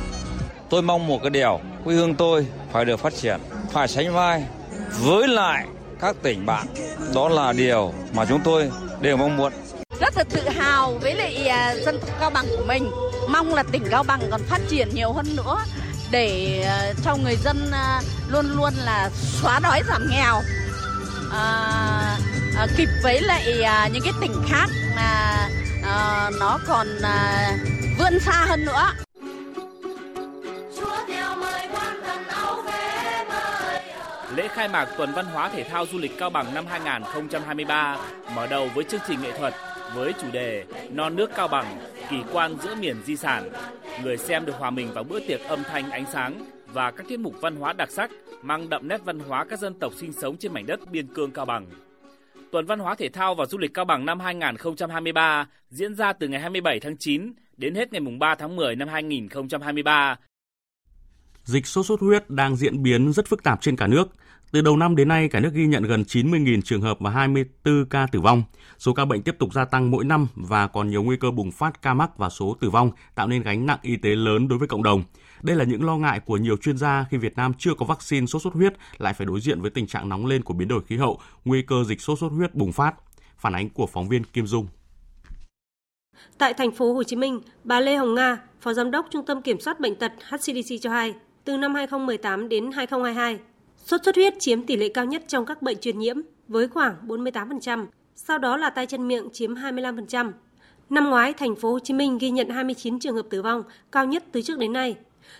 Tôi 0.70 0.82
mong 0.82 1.06
một 1.06 1.18
cái 1.22 1.30
điều, 1.30 1.60
quê 1.84 1.94
hương 1.94 2.14
tôi 2.14 2.46
phải 2.72 2.84
được 2.84 3.00
phát 3.00 3.14
triển, 3.14 3.40
phải 3.72 3.88
sánh 3.88 4.12
vai 4.12 4.44
với 5.00 5.28
lại 5.28 5.66
các 6.00 6.16
tỉnh 6.22 6.46
bạn. 6.46 6.66
Đó 7.14 7.28
là 7.28 7.52
điều 7.52 7.92
mà 8.14 8.24
chúng 8.28 8.40
tôi 8.44 8.70
đều 9.00 9.16
mong 9.16 9.36
muốn. 9.36 9.52
Rất 10.00 10.16
là 10.16 10.24
tự 10.24 10.48
hào 10.48 10.92
với 11.02 11.14
lại 11.14 11.48
à, 11.48 11.74
dân 11.76 12.00
tộc 12.00 12.10
Cao 12.20 12.30
Bằng 12.30 12.46
của 12.56 12.64
mình. 12.66 12.90
Mong 13.28 13.54
là 13.54 13.62
tỉnh 13.62 13.84
Cao 13.90 14.02
Bằng 14.02 14.20
còn 14.30 14.40
phát 14.42 14.60
triển 14.68 14.88
nhiều 14.94 15.12
hơn 15.12 15.26
nữa 15.36 15.58
để 16.10 16.60
ờ, 16.66 16.94
cho 17.04 17.16
người 17.16 17.36
dân 17.36 17.70
ờ, 17.72 18.00
luôn 18.28 18.46
luôn 18.56 18.72
là 18.84 19.10
xóa 19.14 19.60
đói 19.62 19.82
giảm 19.88 20.06
nghèo 20.10 20.40
à, 21.32 22.18
à, 22.56 22.66
kịp 22.76 22.88
với 23.02 23.20
lại 23.20 23.62
à, 23.62 23.88
những 23.92 24.02
cái 24.02 24.12
tỉnh 24.20 24.32
khác 24.48 24.66
mà 24.96 25.36
à, 25.84 26.30
nó 26.40 26.58
còn 26.66 26.86
à, 27.02 27.52
vươn 27.98 28.20
xa 28.20 28.44
hơn 28.48 28.64
nữa. 28.64 28.92
Lễ 34.36 34.48
khai 34.48 34.68
mạc 34.68 34.84
Tuần 34.84 35.12
Văn 35.12 35.26
hóa 35.26 35.48
Thể 35.48 35.64
thao 35.64 35.86
Du 35.92 35.98
lịch 35.98 36.18
Cao 36.18 36.30
Bằng 36.30 36.54
năm 36.54 36.64
2023 36.70 37.96
mở 38.34 38.46
đầu 38.46 38.68
với 38.74 38.84
chương 38.84 39.00
trình 39.08 39.22
nghệ 39.22 39.32
thuật 39.38 39.54
với 39.94 40.12
chủ 40.20 40.26
đề 40.32 40.64
Non 40.90 41.16
nước 41.16 41.30
Cao 41.36 41.48
Bằng, 41.48 41.78
kỳ 42.10 42.16
quan 42.32 42.56
giữa 42.62 42.74
miền 42.74 42.96
di 43.04 43.16
sản. 43.16 43.50
Người 44.02 44.16
xem 44.16 44.46
được 44.46 44.56
hòa 44.58 44.70
mình 44.70 44.92
vào 44.94 45.04
bữa 45.04 45.20
tiệc 45.20 45.40
âm 45.40 45.62
thanh 45.64 45.90
ánh 45.90 46.04
sáng 46.12 46.44
và 46.72 46.90
các 46.90 47.06
tiết 47.08 47.20
mục 47.20 47.34
văn 47.40 47.56
hóa 47.56 47.72
đặc 47.72 47.90
sắc 47.90 48.10
mang 48.42 48.68
đậm 48.68 48.88
nét 48.88 49.00
văn 49.04 49.18
hóa 49.18 49.44
các 49.44 49.58
dân 49.58 49.74
tộc 49.74 49.92
sinh 49.96 50.12
sống 50.12 50.36
trên 50.36 50.52
mảnh 50.52 50.66
đất 50.66 50.80
biên 50.90 51.06
cương 51.14 51.30
Cao 51.30 51.46
Bằng. 51.46 51.66
Tuần 52.52 52.66
Văn 52.66 52.78
hóa 52.78 52.94
Thể 52.94 53.08
thao 53.08 53.34
và 53.34 53.46
Du 53.46 53.58
lịch 53.58 53.74
Cao 53.74 53.84
Bằng 53.84 54.06
năm 54.06 54.20
2023 54.20 55.48
diễn 55.70 55.94
ra 55.94 56.12
từ 56.12 56.28
ngày 56.28 56.40
27 56.40 56.80
tháng 56.80 56.96
9 56.96 57.32
đến 57.56 57.74
hết 57.74 57.92
ngày 57.92 58.02
3 58.18 58.34
tháng 58.34 58.56
10 58.56 58.76
năm 58.76 58.88
2023. 58.88 60.16
Dịch 61.44 61.66
sốt 61.66 61.86
xuất 61.86 62.00
huyết 62.00 62.30
đang 62.30 62.56
diễn 62.56 62.82
biến 62.82 63.12
rất 63.12 63.26
phức 63.26 63.42
tạp 63.42 63.60
trên 63.60 63.76
cả 63.76 63.86
nước. 63.86 64.08
Từ 64.52 64.60
đầu 64.60 64.76
năm 64.76 64.96
đến 64.96 65.08
nay, 65.08 65.28
cả 65.28 65.40
nước 65.40 65.50
ghi 65.54 65.66
nhận 65.66 65.82
gần 65.82 66.02
90.000 66.02 66.60
trường 66.60 66.80
hợp 66.80 67.00
và 67.00 67.10
24 67.10 67.84
ca 67.90 68.06
tử 68.06 68.20
vong. 68.20 68.42
Số 68.78 68.92
ca 68.92 69.04
bệnh 69.04 69.22
tiếp 69.22 69.36
tục 69.38 69.52
gia 69.52 69.64
tăng 69.64 69.90
mỗi 69.90 70.04
năm 70.04 70.26
và 70.34 70.66
còn 70.66 70.90
nhiều 70.90 71.02
nguy 71.02 71.16
cơ 71.16 71.30
bùng 71.30 71.50
phát 71.50 71.82
ca 71.82 71.94
mắc 71.94 72.18
và 72.18 72.28
số 72.28 72.56
tử 72.60 72.70
vong, 72.70 72.90
tạo 73.14 73.28
nên 73.28 73.42
gánh 73.42 73.66
nặng 73.66 73.78
y 73.82 73.96
tế 73.96 74.08
lớn 74.10 74.48
đối 74.48 74.58
với 74.58 74.68
cộng 74.68 74.82
đồng. 74.82 75.02
Đây 75.42 75.56
là 75.56 75.64
những 75.64 75.84
lo 75.84 75.96
ngại 75.96 76.20
của 76.20 76.36
nhiều 76.36 76.56
chuyên 76.56 76.78
gia 76.78 77.04
khi 77.10 77.16
Việt 77.16 77.36
Nam 77.36 77.52
chưa 77.58 77.74
có 77.74 77.86
vaccine 77.86 78.26
sốt 78.26 78.42
xuất 78.42 78.54
huyết 78.54 78.72
lại 78.98 79.14
phải 79.14 79.26
đối 79.26 79.40
diện 79.40 79.60
với 79.60 79.70
tình 79.70 79.86
trạng 79.86 80.08
nóng 80.08 80.26
lên 80.26 80.42
của 80.42 80.54
biến 80.54 80.68
đổi 80.68 80.82
khí 80.86 80.96
hậu, 80.96 81.20
nguy 81.44 81.62
cơ 81.62 81.84
dịch 81.84 82.00
sốt 82.00 82.18
xuất 82.18 82.28
huyết 82.28 82.54
bùng 82.54 82.72
phát. 82.72 82.94
Phản 83.38 83.52
ánh 83.52 83.70
của 83.70 83.86
phóng 83.86 84.08
viên 84.08 84.24
Kim 84.24 84.46
Dung. 84.46 84.66
Tại 86.38 86.54
thành 86.54 86.70
phố 86.70 86.94
Hồ 86.94 87.02
Chí 87.02 87.16
Minh, 87.16 87.40
bà 87.64 87.80
Lê 87.80 87.96
Hồng 87.96 88.14
Nga, 88.14 88.38
Phó 88.60 88.72
Giám 88.72 88.90
đốc 88.90 89.06
Trung 89.10 89.26
tâm 89.26 89.42
Kiểm 89.42 89.60
soát 89.60 89.80
Bệnh 89.80 89.96
tật 89.96 90.12
HCDC 90.30 90.74
cho 90.80 90.90
hay, 90.90 91.14
từ 91.44 91.56
năm 91.56 91.74
2018 91.74 92.48
đến 92.48 92.72
2022, 92.72 93.38
sốt 93.90 94.04
xuất 94.04 94.16
huyết 94.16 94.34
chiếm 94.38 94.62
tỷ 94.62 94.76
lệ 94.76 94.88
cao 94.88 95.04
nhất 95.04 95.22
trong 95.28 95.46
các 95.46 95.62
bệnh 95.62 95.78
truyền 95.78 95.98
nhiễm 95.98 96.16
với 96.48 96.68
khoảng 96.68 96.94
48%, 97.06 97.86
sau 98.14 98.38
đó 98.38 98.56
là 98.56 98.70
tay 98.70 98.86
chân 98.86 99.08
miệng 99.08 99.28
chiếm 99.32 99.54
25%. 99.54 100.32
Năm 100.90 101.10
ngoái, 101.10 101.32
thành 101.32 101.56
phố 101.56 101.72
Hồ 101.72 101.78
Chí 101.78 101.94
Minh 101.94 102.18
ghi 102.18 102.30
nhận 102.30 102.48
29 102.48 102.98
trường 102.98 103.14
hợp 103.14 103.26
tử 103.30 103.42
vong, 103.42 103.62
cao 103.92 104.06
nhất 104.06 104.24
từ 104.32 104.42
trước 104.42 104.58
đến 104.58 104.72
nay. 104.72 104.96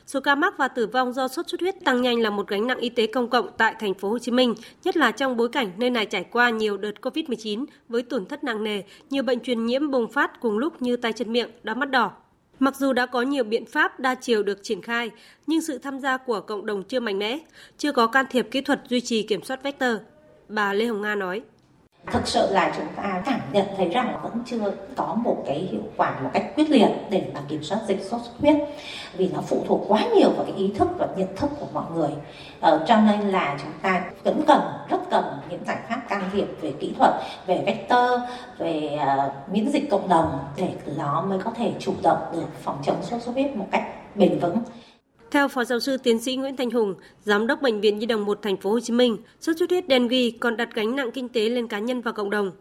Số 0.06 0.20
ca 0.20 0.34
mắc 0.34 0.54
và 0.58 0.68
tử 0.68 0.86
vong 0.86 1.12
do 1.12 1.28
sốt 1.28 1.48
xuất 1.48 1.60
huyết 1.60 1.74
tăng 1.84 2.02
nhanh 2.02 2.20
là 2.20 2.30
một 2.30 2.48
gánh 2.48 2.66
nặng 2.66 2.78
y 2.78 2.88
tế 2.88 3.06
công 3.06 3.28
cộng 3.28 3.50
tại 3.56 3.74
thành 3.80 3.94
phố 3.94 4.10
Hồ 4.10 4.18
Chí 4.18 4.32
Minh, 4.32 4.54
nhất 4.84 4.96
là 4.96 5.10
trong 5.10 5.36
bối 5.36 5.48
cảnh 5.48 5.70
nơi 5.76 5.90
này 5.90 6.06
trải 6.06 6.24
qua 6.24 6.50
nhiều 6.50 6.76
đợt 6.76 6.92
Covid-19 7.02 7.64
với 7.88 8.02
tổn 8.02 8.26
thất 8.26 8.44
nặng 8.44 8.64
nề, 8.64 8.82
nhiều 9.10 9.22
bệnh 9.22 9.40
truyền 9.40 9.66
nhiễm 9.66 9.90
bùng 9.90 10.08
phát 10.08 10.40
cùng 10.40 10.58
lúc 10.58 10.82
như 10.82 10.96
tay 10.96 11.12
chân 11.12 11.32
miệng, 11.32 11.50
đau 11.62 11.74
mắt 11.74 11.90
đỏ. 11.90 12.12
Mặc 12.60 12.76
dù 12.76 12.92
đã 12.92 13.06
có 13.06 13.22
nhiều 13.22 13.44
biện 13.44 13.66
pháp 13.66 14.00
đa 14.00 14.14
chiều 14.14 14.42
được 14.42 14.58
triển 14.62 14.82
khai, 14.82 15.10
nhưng 15.46 15.60
sự 15.60 15.78
tham 15.78 16.00
gia 16.00 16.16
của 16.16 16.40
cộng 16.40 16.66
đồng 16.66 16.82
chưa 16.82 17.00
mạnh 17.00 17.18
mẽ, 17.18 17.38
chưa 17.78 17.92
có 17.92 18.06
can 18.06 18.26
thiệp 18.30 18.48
kỹ 18.50 18.60
thuật 18.60 18.80
duy 18.88 19.00
trì 19.00 19.22
kiểm 19.22 19.42
soát 19.42 19.62
vector. 19.62 19.96
Bà 20.48 20.72
Lê 20.72 20.84
Hồng 20.84 21.02
Nga 21.02 21.14
nói 21.14 21.42
thực 22.06 22.26
sự 22.26 22.52
là 22.52 22.72
chúng 22.76 22.86
ta 22.96 23.22
cảm 23.24 23.40
nhận 23.52 23.66
thấy 23.76 23.88
rằng 23.88 24.18
vẫn 24.22 24.32
chưa 24.46 24.72
có 24.96 25.14
một 25.14 25.42
cái 25.46 25.58
hiệu 25.58 25.82
quả 25.96 26.20
một 26.20 26.30
cách 26.32 26.44
quyết 26.56 26.70
liệt 26.70 26.88
để 27.10 27.24
mà 27.34 27.40
kiểm 27.48 27.62
soát 27.62 27.78
dịch 27.88 28.02
sốt 28.02 28.20
xuất 28.22 28.32
huyết 28.40 28.56
vì 29.16 29.28
nó 29.34 29.40
phụ 29.40 29.64
thuộc 29.68 29.80
quá 29.88 30.04
nhiều 30.14 30.30
vào 30.30 30.44
cái 30.44 30.54
ý 30.56 30.72
thức 30.78 30.88
và 30.98 31.08
nhận 31.16 31.36
thức 31.36 31.50
của 31.60 31.66
mọi 31.72 31.84
người. 31.94 32.10
Ờ, 32.60 32.84
cho 32.88 32.96
nên 32.96 33.20
là 33.20 33.56
chúng 33.62 33.72
ta 33.82 34.02
vẫn 34.24 34.42
cần 34.46 34.60
rất 34.88 35.00
cần 35.10 35.24
những 35.50 35.64
giải 35.66 35.76
pháp 35.88 36.02
can 36.08 36.22
thiệp 36.32 36.46
về 36.60 36.72
kỹ 36.80 36.94
thuật 36.98 37.10
về 37.46 37.62
vector 37.66 38.10
về 38.58 38.98
uh, 39.02 39.52
miễn 39.52 39.68
dịch 39.68 39.90
cộng 39.90 40.08
đồng 40.08 40.38
để 40.56 40.74
nó 40.96 41.24
mới 41.28 41.38
có 41.38 41.50
thể 41.56 41.72
chủ 41.78 41.94
động 42.02 42.18
được 42.32 42.48
phòng 42.62 42.78
chống 42.82 43.02
sốt 43.02 43.22
xuất 43.22 43.32
huyết 43.32 43.56
một 43.56 43.66
cách 43.70 43.84
bền 44.14 44.38
vững 44.38 44.56
theo 45.30 45.48
Phó 45.48 45.64
Giáo 45.64 45.80
sư 45.80 45.96
Tiến 45.96 46.20
sĩ 46.20 46.36
Nguyễn 46.36 46.56
Thanh 46.56 46.70
Hùng, 46.70 46.94
Giám 47.24 47.46
đốc 47.46 47.62
Bệnh 47.62 47.80
viện 47.80 47.98
Nhi 47.98 48.06
đồng 48.06 48.24
1 48.24 48.42
thành 48.42 48.56
phố 48.56 48.70
Hồ 48.70 48.80
Chí 48.80 48.92
Minh, 48.92 49.16
sốt 49.40 49.56
xuất 49.58 49.70
huyết 49.70 49.84
dengue 49.88 50.30
còn 50.40 50.56
đặt 50.56 50.74
gánh 50.74 50.96
nặng 50.96 51.10
kinh 51.10 51.28
tế 51.28 51.48
lên 51.48 51.68
cá 51.68 51.78
nhân 51.78 52.00
và 52.00 52.12
cộng 52.12 52.30
đồng. 52.30 52.52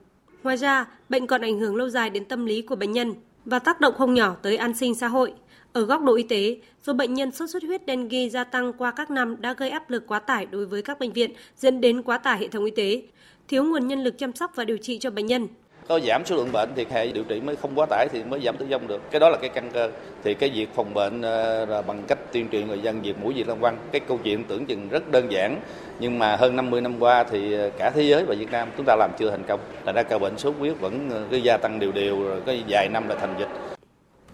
Ngoài 0.43 0.58
ra, 0.58 0.88
bệnh 1.10 1.27
còn 1.27 1.41
ảnh 1.41 1.60
hưởng 1.60 1.75
lâu 1.75 1.89
dài 1.89 2.10
đến 2.10 2.25
tâm 2.25 2.45
lý 2.45 2.62
của 2.62 2.75
bệnh 2.75 2.91
nhân 2.91 3.13
và 3.45 3.60
tác 3.60 3.82
động 3.82 3.93
không 3.97 4.13
nhỏ 4.13 4.36
tới 4.41 4.58
an 4.58 4.73
sinh 4.73 4.95
xã 4.95 5.08
hội. 5.08 5.34
Ở 5.73 5.82
góc 5.82 6.01
độ 6.01 6.15
y 6.15 6.23
tế, 6.23 6.58
số 6.84 6.93
bệnh 6.93 7.13
nhân 7.13 7.32
sốt 7.32 7.49
xuất 7.49 7.63
huyết 7.63 7.82
dengue 7.88 8.29
gia 8.29 8.43
tăng 8.43 8.73
qua 8.73 8.91
các 8.91 9.12
năm 9.12 9.36
đã 9.39 9.53
gây 9.53 9.69
áp 9.69 9.89
lực 9.89 10.08
quá 10.08 10.19
tải 10.19 10.45
đối 10.45 10.65
với 10.65 10.82
các 10.82 10.99
bệnh 10.99 11.13
viện, 11.13 11.32
dẫn 11.58 11.82
đến 11.82 12.01
quá 12.01 12.17
tải 12.17 12.39
hệ 12.39 12.47
thống 12.47 12.65
y 12.65 12.71
tế, 12.71 13.01
thiếu 13.47 13.63
nguồn 13.63 13.88
nhân 13.88 14.03
lực 14.03 14.17
chăm 14.17 14.34
sóc 14.34 14.51
và 14.55 14.65
điều 14.65 14.77
trị 14.77 14.97
cho 14.97 15.10
bệnh 15.10 15.25
nhân 15.25 15.47
có 15.89 15.99
giảm 15.99 16.25
số 16.25 16.36
lượng 16.36 16.52
bệnh 16.52 16.69
thì 16.75 16.86
hệ 16.89 17.12
điều 17.12 17.23
trị 17.23 17.41
mới 17.41 17.56
không 17.56 17.71
quá 17.75 17.86
tải 17.89 18.08
thì 18.12 18.23
mới 18.23 18.41
giảm 18.45 18.58
tử 18.58 18.65
vong 18.69 18.88
được. 18.88 19.02
Cái 19.12 19.19
đó 19.19 19.30
là 19.30 19.38
cái 19.41 19.49
căn 19.49 19.69
cơ. 19.73 19.89
Thì 20.23 20.34
cái 20.34 20.49
việc 20.49 20.69
phòng 20.75 20.93
bệnh 20.93 21.21
ờ, 21.21 21.65
là 21.65 21.82
bằng 21.82 22.04
cách 22.08 22.17
tuyên 22.32 22.47
truyền 22.52 22.67
người 22.67 22.80
dân 22.80 23.02
diệt 23.04 23.15
mũi 23.21 23.34
diệt 23.38 23.47
lăng 23.47 23.60
quăng, 23.60 23.78
cái 23.91 24.02
câu 24.08 24.19
chuyện 24.23 24.43
tưởng 24.43 24.65
chừng 24.65 24.89
rất 24.89 25.12
đơn 25.12 25.32
giản, 25.32 25.62
nhưng 25.99 26.19
mà 26.19 26.36
hơn 26.36 26.56
50 26.56 26.82
năm 26.82 26.99
qua 26.99 27.23
thì 27.23 27.54
ờ, 27.54 27.69
cả 27.78 27.89
thế 27.89 28.04
giới 28.04 28.23
và 28.23 28.36
Việt 28.39 28.52
Nam 28.52 28.69
chúng 28.78 28.86
ta 28.86 28.95
làm 28.95 29.12
chưa 29.19 29.30
thành 29.30 29.43
công. 29.47 29.60
Là 29.86 29.91
ra 29.91 30.04
ca 30.04 30.17
bệnh 30.17 30.38
sốt 30.38 30.56
huyết 30.60 30.80
vẫn 30.80 31.10
ờ, 31.10 31.23
cứ 31.32 31.38
gia 31.38 31.58
tăng 31.58 31.80
đều 31.80 31.91
đều, 31.91 32.23
rồi 32.23 32.41
có 32.45 32.54
vài 32.67 32.89
năm 32.89 33.10
là 33.10 33.15
thành 33.15 33.36
dịch. 33.39 33.79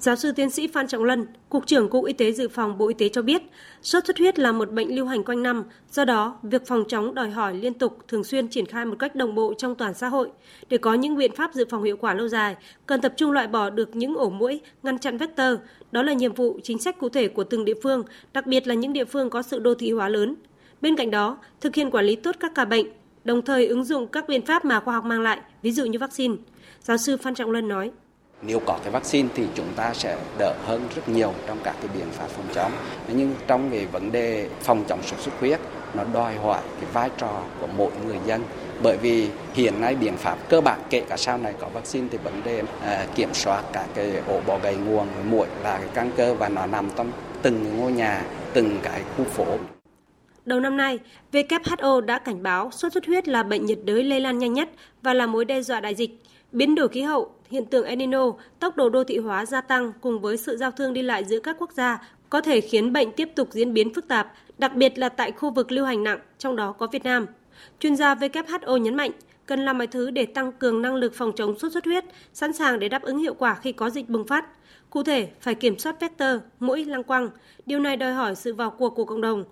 Giáo 0.06 0.15
sư 0.15 0.32
tiến 0.32 0.50
sĩ 0.50 0.68
Phan 0.68 0.88
Trọng 0.88 1.04
Lân, 1.04 1.26
Cục 1.50 1.68
trưởng 1.68 1.89
Cục 1.89 2.06
Y 2.06 2.13
tế 2.13 2.32
Dự 2.32 2.50
phòng 2.50 2.78
Bộ 2.78 2.88
Y 2.88 2.94
tế 2.94 3.10
cho 3.10 3.22
biết, 3.22 3.41
sốt 3.82 4.06
xuất 4.06 4.18
huyết 4.18 4.39
là 4.39 4.52
một 4.52 4.72
bệnh 4.72 4.96
lưu 4.96 5.06
hành 5.06 5.24
quanh 5.24 5.44
năm, 5.44 5.63
do 5.91 6.06
đó 6.06 6.38
việc 6.44 6.68
phòng 6.68 6.84
chống 6.88 7.15
đòi 7.15 7.30
hỏi 7.30 7.54
liên 7.54 7.74
tục 7.74 7.98
thường 8.08 8.24
xuyên 8.24 8.48
triển 8.48 8.65
khai 8.65 8.86
một 8.86 8.96
cách 9.00 9.15
đồng 9.15 9.36
bộ 9.36 9.54
trong 9.58 9.76
toàn 9.76 9.94
xã 9.94 10.08
hội. 10.08 10.30
Để 10.70 10.78
có 10.78 10.94
những 10.94 11.18
biện 11.18 11.36
pháp 11.36 11.54
dự 11.54 11.65
phòng 11.70 11.84
hiệu 11.84 11.98
quả 11.98 12.13
lâu 12.13 12.28
dài, 12.28 12.56
cần 12.86 13.02
tập 13.02 13.13
trung 13.18 13.32
loại 13.32 13.48
bỏ 13.48 13.70
được 13.70 13.96
những 13.96 14.15
ổ 14.15 14.30
mũi, 14.30 14.62
ngăn 14.84 15.00
chặn 15.00 15.18
vector. 15.18 15.60
Đó 15.91 16.02
là 16.02 16.13
nhiệm 16.13 16.34
vụ 16.34 16.60
chính 16.63 16.80
sách 16.80 17.00
cụ 17.00 17.10
thể 17.10 17.28
của 17.28 17.44
từng 17.44 17.65
địa 17.65 17.80
phương, 17.84 18.04
đặc 18.34 18.48
biệt 18.48 18.68
là 18.68 18.74
những 18.74 18.94
địa 18.94 19.06
phương 19.06 19.30
có 19.30 19.41
sự 19.41 19.60
đô 19.60 19.76
thị 19.76 19.91
hóa 19.91 20.10
lớn. 20.10 20.36
Bên 20.82 20.96
cạnh 20.96 21.12
đó, 21.12 21.38
thực 21.62 21.76
hiện 21.76 21.91
quản 21.91 22.06
lý 22.06 22.15
tốt 22.15 22.36
các 22.39 22.52
ca 22.56 22.65
bệnh, 22.65 22.88
đồng 23.24 23.41
thời 23.41 23.68
ứng 23.68 23.84
dụng 23.84 24.08
các 24.08 24.28
biện 24.28 24.46
pháp 24.46 24.65
mà 24.65 24.80
khoa 24.80 24.94
học 24.94 25.06
mang 25.06 25.22
lại, 25.22 25.39
ví 25.62 25.72
dụ 25.72 25.86
như 25.86 26.00
vaccine. 26.00 26.36
Giáo 26.82 26.98
sư 26.98 27.18
Phan 27.18 27.36
Trọng 27.36 27.52
Lân 27.52 27.68
nói. 27.68 27.91
Nếu 28.41 28.60
có 28.60 28.80
cái 28.84 28.91
vaccine 28.91 29.30
thì 29.36 29.43
chúng 29.56 29.74
ta 29.76 29.93
sẽ 29.93 30.17
đỡ 30.39 30.54
hơn 30.65 30.88
rất 30.95 31.10
nhiều 31.10 31.34
trong 31.48 31.58
các 31.63 31.76
cái 31.82 31.89
biện 31.98 32.08
pháp 32.12 32.28
phòng 32.28 32.48
chống. 32.54 32.71
Nhưng 33.08 33.36
trong 33.48 33.69
cái 33.71 33.86
vấn 33.86 34.12
đề 34.12 34.50
phòng 34.62 34.84
chống 34.88 35.04
sốt 35.04 35.19
xuất 35.19 35.39
huyết 35.39 35.60
nó 35.93 36.04
đòi 36.13 36.36
hỏi 36.36 36.62
cái 36.82 36.89
vai 36.93 37.10
trò 37.17 37.43
của 37.62 37.67
mỗi 37.78 37.91
người 38.06 38.19
dân 38.26 38.43
bởi 38.84 38.98
vì 38.98 39.30
hiện 39.54 39.82
nay 39.82 39.95
biện 39.95 40.17
pháp 40.17 40.38
cơ 40.50 40.62
bản 40.62 40.80
kể 40.89 41.04
cả 41.10 41.17
sau 41.17 41.38
này 41.38 41.54
có 41.60 41.69
vaccine 41.69 42.08
thì 42.12 42.17
vấn 42.17 42.41
đề 42.45 42.63
à, 42.82 43.06
kiểm 43.15 43.34
soát 43.34 43.63
các 43.74 43.86
cái 43.93 44.13
ổ 44.28 44.41
bò 44.48 44.60
gầy 44.63 44.76
nguồn 44.76 45.08
muỗi 45.30 45.48
là 45.63 45.78
cái 45.78 45.89
căn 45.93 46.12
cơ 46.17 46.34
và 46.34 46.50
nó 46.50 46.65
nằm 46.65 46.89
trong 46.95 47.12
từng 47.41 47.78
ngôi 47.80 47.91
nhà 47.91 48.24
từng 48.54 48.80
cái 48.84 49.02
khu 49.17 49.24
phố 49.24 49.45
Đầu 50.45 50.60
năm 50.60 50.78
nay, 50.78 51.00
WHO 51.32 52.02
đã 52.02 52.19
cảnh 52.19 52.43
báo 52.43 52.71
sốt 52.71 52.93
xuất 52.93 53.06
huyết 53.06 53.28
là 53.28 53.43
bệnh 53.43 53.65
nhiệt 53.65 53.80
đới 53.84 54.04
lây 54.04 54.19
lan 54.19 54.39
nhanh 54.39 54.54
nhất 54.54 54.69
và 55.02 55.13
là 55.13 55.26
mối 55.26 55.45
đe 55.45 55.62
dọa 55.62 55.80
đại 55.80 55.95
dịch. 55.95 56.10
Biến 56.52 56.76
đổi 56.76 56.88
khí 56.88 57.02
hậu, 57.02 57.35
hiện 57.50 57.66
tượng 57.66 57.86
El 57.86 57.96
Nino, 57.96 58.32
tốc 58.60 58.76
độ 58.76 58.90
đô 58.90 59.04
thị 59.04 59.18
hóa 59.18 59.46
gia 59.46 59.62
tăng 59.62 59.92
cùng 60.02 60.20
với 60.20 60.38
sự 60.38 60.58
giao 60.58 60.72
thương 60.72 60.94
đi 60.94 61.02
lại 61.02 61.26
giữa 61.26 61.40
các 61.40 61.56
quốc 61.60 61.72
gia 61.72 62.00
có 62.30 62.42
thể 62.42 62.62
khiến 62.62 62.94
bệnh 62.94 63.12
tiếp 63.12 63.30
tục 63.36 63.48
diễn 63.52 63.74
biến 63.74 63.94
phức 63.94 64.08
tạp, 64.08 64.34
đặc 64.58 64.76
biệt 64.76 64.98
là 64.98 65.10
tại 65.10 65.32
khu 65.32 65.52
vực 65.52 65.72
lưu 65.72 65.86
hành 65.86 66.04
nặng, 66.04 66.20
trong 66.38 66.56
đó 66.56 66.72
có 66.72 66.88
Việt 66.88 67.04
Nam. 67.04 67.26
Chuyên 67.80 67.96
gia 67.96 68.16
WHO 68.16 68.78
nhấn 68.78 68.96
mạnh, 68.96 69.12
cần 69.46 69.66
làm 69.66 69.78
mọi 69.78 69.88
thứ 69.88 70.12
để 70.12 70.26
tăng 70.26 70.52
cường 70.52 70.82
năng 70.82 70.96
lực 70.96 71.14
phòng 71.16 71.32
chống 71.36 71.60
sốt 71.60 71.72
xuất 71.72 71.86
huyết, 71.86 72.06
sẵn 72.34 72.54
sàng 72.54 72.80
để 72.80 72.90
đáp 72.90 73.02
ứng 73.02 73.18
hiệu 73.18 73.34
quả 73.34 73.56
khi 73.56 73.72
có 73.72 73.90
dịch 73.90 74.10
bùng 74.10 74.28
phát. 74.28 74.46
Cụ 74.90 75.04
thể, 75.04 75.30
phải 75.42 75.56
kiểm 75.56 75.80
soát 75.80 76.00
vector, 76.00 76.42
mũi, 76.60 76.86
lăng 76.86 77.04
quăng. 77.04 77.30
Điều 77.66 77.80
này 77.80 77.98
đòi 77.98 78.14
hỏi 78.14 78.36
sự 78.36 78.54
vào 78.54 78.70
cuộc 78.70 78.90
của 78.90 79.06
cộng 79.06 79.22
đồng, 79.22 79.44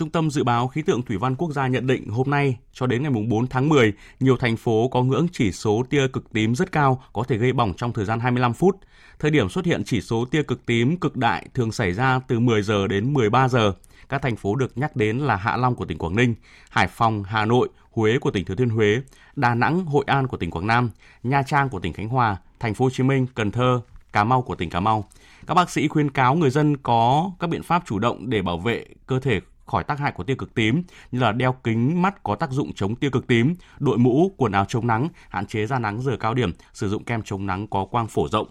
Trung 0.00 0.10
tâm 0.10 0.30
Dự 0.30 0.44
báo 0.44 0.68
Khí 0.68 0.82
tượng 0.82 1.02
Thủy 1.02 1.16
văn 1.16 1.36
Quốc 1.36 1.52
gia 1.52 1.66
nhận 1.66 1.86
định 1.86 2.08
hôm 2.08 2.30
nay 2.30 2.56
cho 2.72 2.86
đến 2.86 3.02
ngày 3.02 3.12
4 3.28 3.46
tháng 3.46 3.68
10, 3.68 3.92
nhiều 4.20 4.36
thành 4.36 4.56
phố 4.56 4.88
có 4.88 5.02
ngưỡng 5.02 5.26
chỉ 5.32 5.52
số 5.52 5.84
tia 5.90 6.08
cực 6.08 6.32
tím 6.32 6.54
rất 6.54 6.72
cao, 6.72 7.02
có 7.12 7.24
thể 7.24 7.36
gây 7.36 7.52
bỏng 7.52 7.74
trong 7.76 7.92
thời 7.92 8.04
gian 8.04 8.20
25 8.20 8.54
phút. 8.54 8.76
Thời 9.18 9.30
điểm 9.30 9.48
xuất 9.48 9.64
hiện 9.64 9.82
chỉ 9.84 10.00
số 10.00 10.24
tia 10.24 10.42
cực 10.42 10.66
tím 10.66 10.96
cực 10.96 11.16
đại 11.16 11.46
thường 11.54 11.72
xảy 11.72 11.92
ra 11.92 12.20
từ 12.28 12.40
10 12.40 12.62
giờ 12.62 12.86
đến 12.86 13.12
13 13.12 13.48
giờ. 13.48 13.72
Các 14.08 14.22
thành 14.22 14.36
phố 14.36 14.54
được 14.54 14.78
nhắc 14.78 14.96
đến 14.96 15.18
là 15.18 15.36
Hạ 15.36 15.56
Long 15.56 15.74
của 15.74 15.84
tỉnh 15.84 15.98
Quảng 15.98 16.16
Ninh, 16.16 16.34
Hải 16.70 16.88
Phòng, 16.88 17.22
Hà 17.22 17.44
Nội, 17.44 17.68
Huế 17.90 18.18
của 18.18 18.30
tỉnh 18.30 18.44
Thừa 18.44 18.54
Thiên 18.54 18.70
Huế, 18.70 19.00
Đà 19.36 19.54
Nẵng, 19.54 19.84
Hội 19.84 20.04
An 20.06 20.26
của 20.26 20.36
tỉnh 20.36 20.50
Quảng 20.50 20.66
Nam, 20.66 20.90
Nha 21.22 21.42
Trang 21.42 21.68
của 21.68 21.80
tỉnh 21.80 21.92
Khánh 21.92 22.08
Hòa, 22.08 22.36
Thành 22.60 22.74
phố 22.74 22.84
Hồ 22.84 22.90
Chí 22.90 23.02
Minh, 23.02 23.26
Cần 23.34 23.50
Thơ, 23.50 23.80
Cà 24.12 24.24
Mau 24.24 24.42
của 24.42 24.54
tỉnh 24.54 24.70
Cà 24.70 24.80
Mau. 24.80 25.04
Các 25.46 25.54
bác 25.54 25.70
sĩ 25.70 25.88
khuyên 25.88 26.10
cáo 26.10 26.34
người 26.34 26.50
dân 26.50 26.76
có 26.76 27.30
các 27.40 27.50
biện 27.50 27.62
pháp 27.62 27.82
chủ 27.86 27.98
động 27.98 28.30
để 28.30 28.42
bảo 28.42 28.58
vệ 28.58 28.84
cơ 29.06 29.20
thể 29.20 29.40
khỏi 29.70 29.84
tác 29.84 29.98
hại 29.98 30.12
của 30.12 30.24
tia 30.24 30.34
cực 30.34 30.54
tím 30.54 30.82
như 31.12 31.20
là 31.20 31.32
đeo 31.32 31.52
kính 31.52 32.02
mắt 32.02 32.22
có 32.22 32.34
tác 32.34 32.50
dụng 32.50 32.72
chống 32.72 32.94
tia 32.96 33.10
cực 33.10 33.26
tím, 33.26 33.54
đội 33.78 33.98
mũ, 33.98 34.34
quần 34.36 34.52
áo 34.52 34.64
chống 34.68 34.86
nắng, 34.86 35.08
hạn 35.28 35.46
chế 35.46 35.66
ra 35.66 35.78
nắng 35.78 36.02
giờ 36.02 36.16
cao 36.20 36.34
điểm, 36.34 36.52
sử 36.72 36.88
dụng 36.88 37.04
kem 37.04 37.22
chống 37.22 37.46
nắng 37.46 37.66
có 37.66 37.84
quang 37.84 38.08
phổ 38.08 38.28
rộng. 38.28 38.48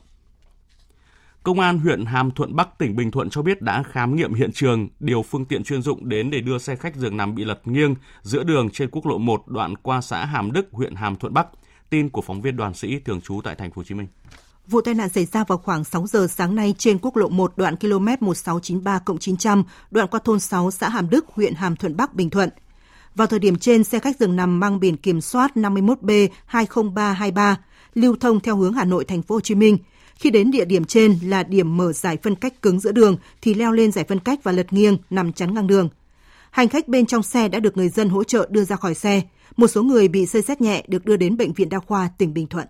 Công 1.43 1.59
an 1.59 1.79
huyện 1.79 2.05
Hàm 2.05 2.31
Thuận 2.31 2.55
Bắc 2.55 2.77
tỉnh 2.77 2.95
Bình 2.95 3.11
Thuận 3.11 3.29
cho 3.29 3.41
biết 3.41 3.61
đã 3.61 3.83
khám 3.83 4.15
nghiệm 4.15 4.33
hiện 4.33 4.51
trường, 4.51 4.87
điều 4.99 5.21
phương 5.21 5.45
tiện 5.45 5.63
chuyên 5.63 5.81
dụng 5.81 6.09
đến 6.09 6.31
để 6.31 6.41
đưa 6.41 6.57
xe 6.57 6.75
khách 6.75 6.95
giường 6.95 7.17
nằm 7.17 7.35
bị 7.35 7.45
lật 7.45 7.67
nghiêng 7.67 7.95
giữa 8.21 8.43
đường 8.43 8.69
trên 8.69 8.89
quốc 8.91 9.05
lộ 9.05 9.17
1 9.17 9.47
đoạn 9.47 9.75
qua 9.75 10.01
xã 10.01 10.25
Hàm 10.25 10.51
Đức, 10.51 10.67
huyện 10.71 10.95
Hàm 10.95 11.15
Thuận 11.15 11.33
Bắc. 11.33 11.47
Tin 11.89 12.09
của 12.09 12.21
phóng 12.21 12.41
viên 12.41 12.55
Đoàn 12.55 12.73
Sĩ 12.73 12.99
thường 12.99 13.21
trú 13.21 13.41
tại 13.43 13.55
thành 13.55 13.71
phố 13.71 13.79
Hồ 13.79 13.83
Chí 13.83 13.95
Minh. 13.95 14.07
Vụ 14.69 14.81
tai 14.81 14.93
nạn 14.93 15.09
xảy 15.09 15.25
ra 15.25 15.43
vào 15.43 15.57
khoảng 15.57 15.83
6 15.83 16.07
giờ 16.07 16.27
sáng 16.27 16.55
nay 16.55 16.75
trên 16.77 16.97
quốc 17.01 17.17
lộ 17.17 17.29
1 17.29 17.53
đoạn 17.55 17.75
km 17.75 18.05
1693 18.19 18.99
900, 19.19 19.63
đoạn 19.91 20.07
qua 20.07 20.19
thôn 20.23 20.39
6 20.39 20.71
xã 20.71 20.89
Hàm 20.89 21.09
Đức, 21.09 21.25
huyện 21.27 21.53
Hàm 21.53 21.75
Thuận 21.75 21.97
Bắc, 21.97 22.15
Bình 22.15 22.29
Thuận. 22.29 22.49
Vào 23.15 23.27
thời 23.27 23.39
điểm 23.39 23.55
trên, 23.55 23.83
xe 23.83 23.99
khách 23.99 24.19
dừng 24.19 24.35
nằm 24.35 24.59
mang 24.59 24.79
biển 24.79 24.97
kiểm 24.97 25.21
soát 25.21 25.51
51B 25.55 26.27
20323 26.51 27.55
lưu 27.93 28.15
thông 28.19 28.39
theo 28.39 28.55
hướng 28.55 28.73
Hà 28.73 28.85
Nội 28.85 29.05
thành 29.05 29.21
phố 29.21 29.35
Hồ 29.35 29.41
Chí 29.41 29.55
Minh. 29.55 29.77
Khi 30.15 30.29
đến 30.29 30.51
địa 30.51 30.65
điểm 30.65 30.85
trên 30.85 31.19
là 31.23 31.43
điểm 31.43 31.77
mở 31.77 31.93
giải 31.93 32.17
phân 32.23 32.35
cách 32.35 32.61
cứng 32.61 32.79
giữa 32.79 32.91
đường 32.91 33.17
thì 33.41 33.53
leo 33.53 33.71
lên 33.71 33.91
giải 33.91 34.03
phân 34.03 34.19
cách 34.19 34.39
và 34.43 34.51
lật 34.51 34.73
nghiêng 34.73 34.97
nằm 35.09 35.33
chắn 35.33 35.53
ngang 35.53 35.67
đường. 35.67 35.89
Hành 36.51 36.69
khách 36.69 36.87
bên 36.87 37.05
trong 37.05 37.23
xe 37.23 37.47
đã 37.47 37.59
được 37.59 37.77
người 37.77 37.89
dân 37.89 38.09
hỗ 38.09 38.23
trợ 38.23 38.47
đưa 38.49 38.63
ra 38.63 38.75
khỏi 38.75 38.95
xe. 38.95 39.21
Một 39.57 39.67
số 39.67 39.83
người 39.83 40.07
bị 40.07 40.25
xây 40.25 40.41
xét 40.41 40.61
nhẹ 40.61 40.83
được 40.87 41.05
đưa 41.05 41.17
đến 41.17 41.37
bệnh 41.37 41.53
viện 41.53 41.69
đa 41.69 41.79
khoa 41.79 42.09
tỉnh 42.17 42.33
Bình 42.33 42.47
Thuận. 42.47 42.67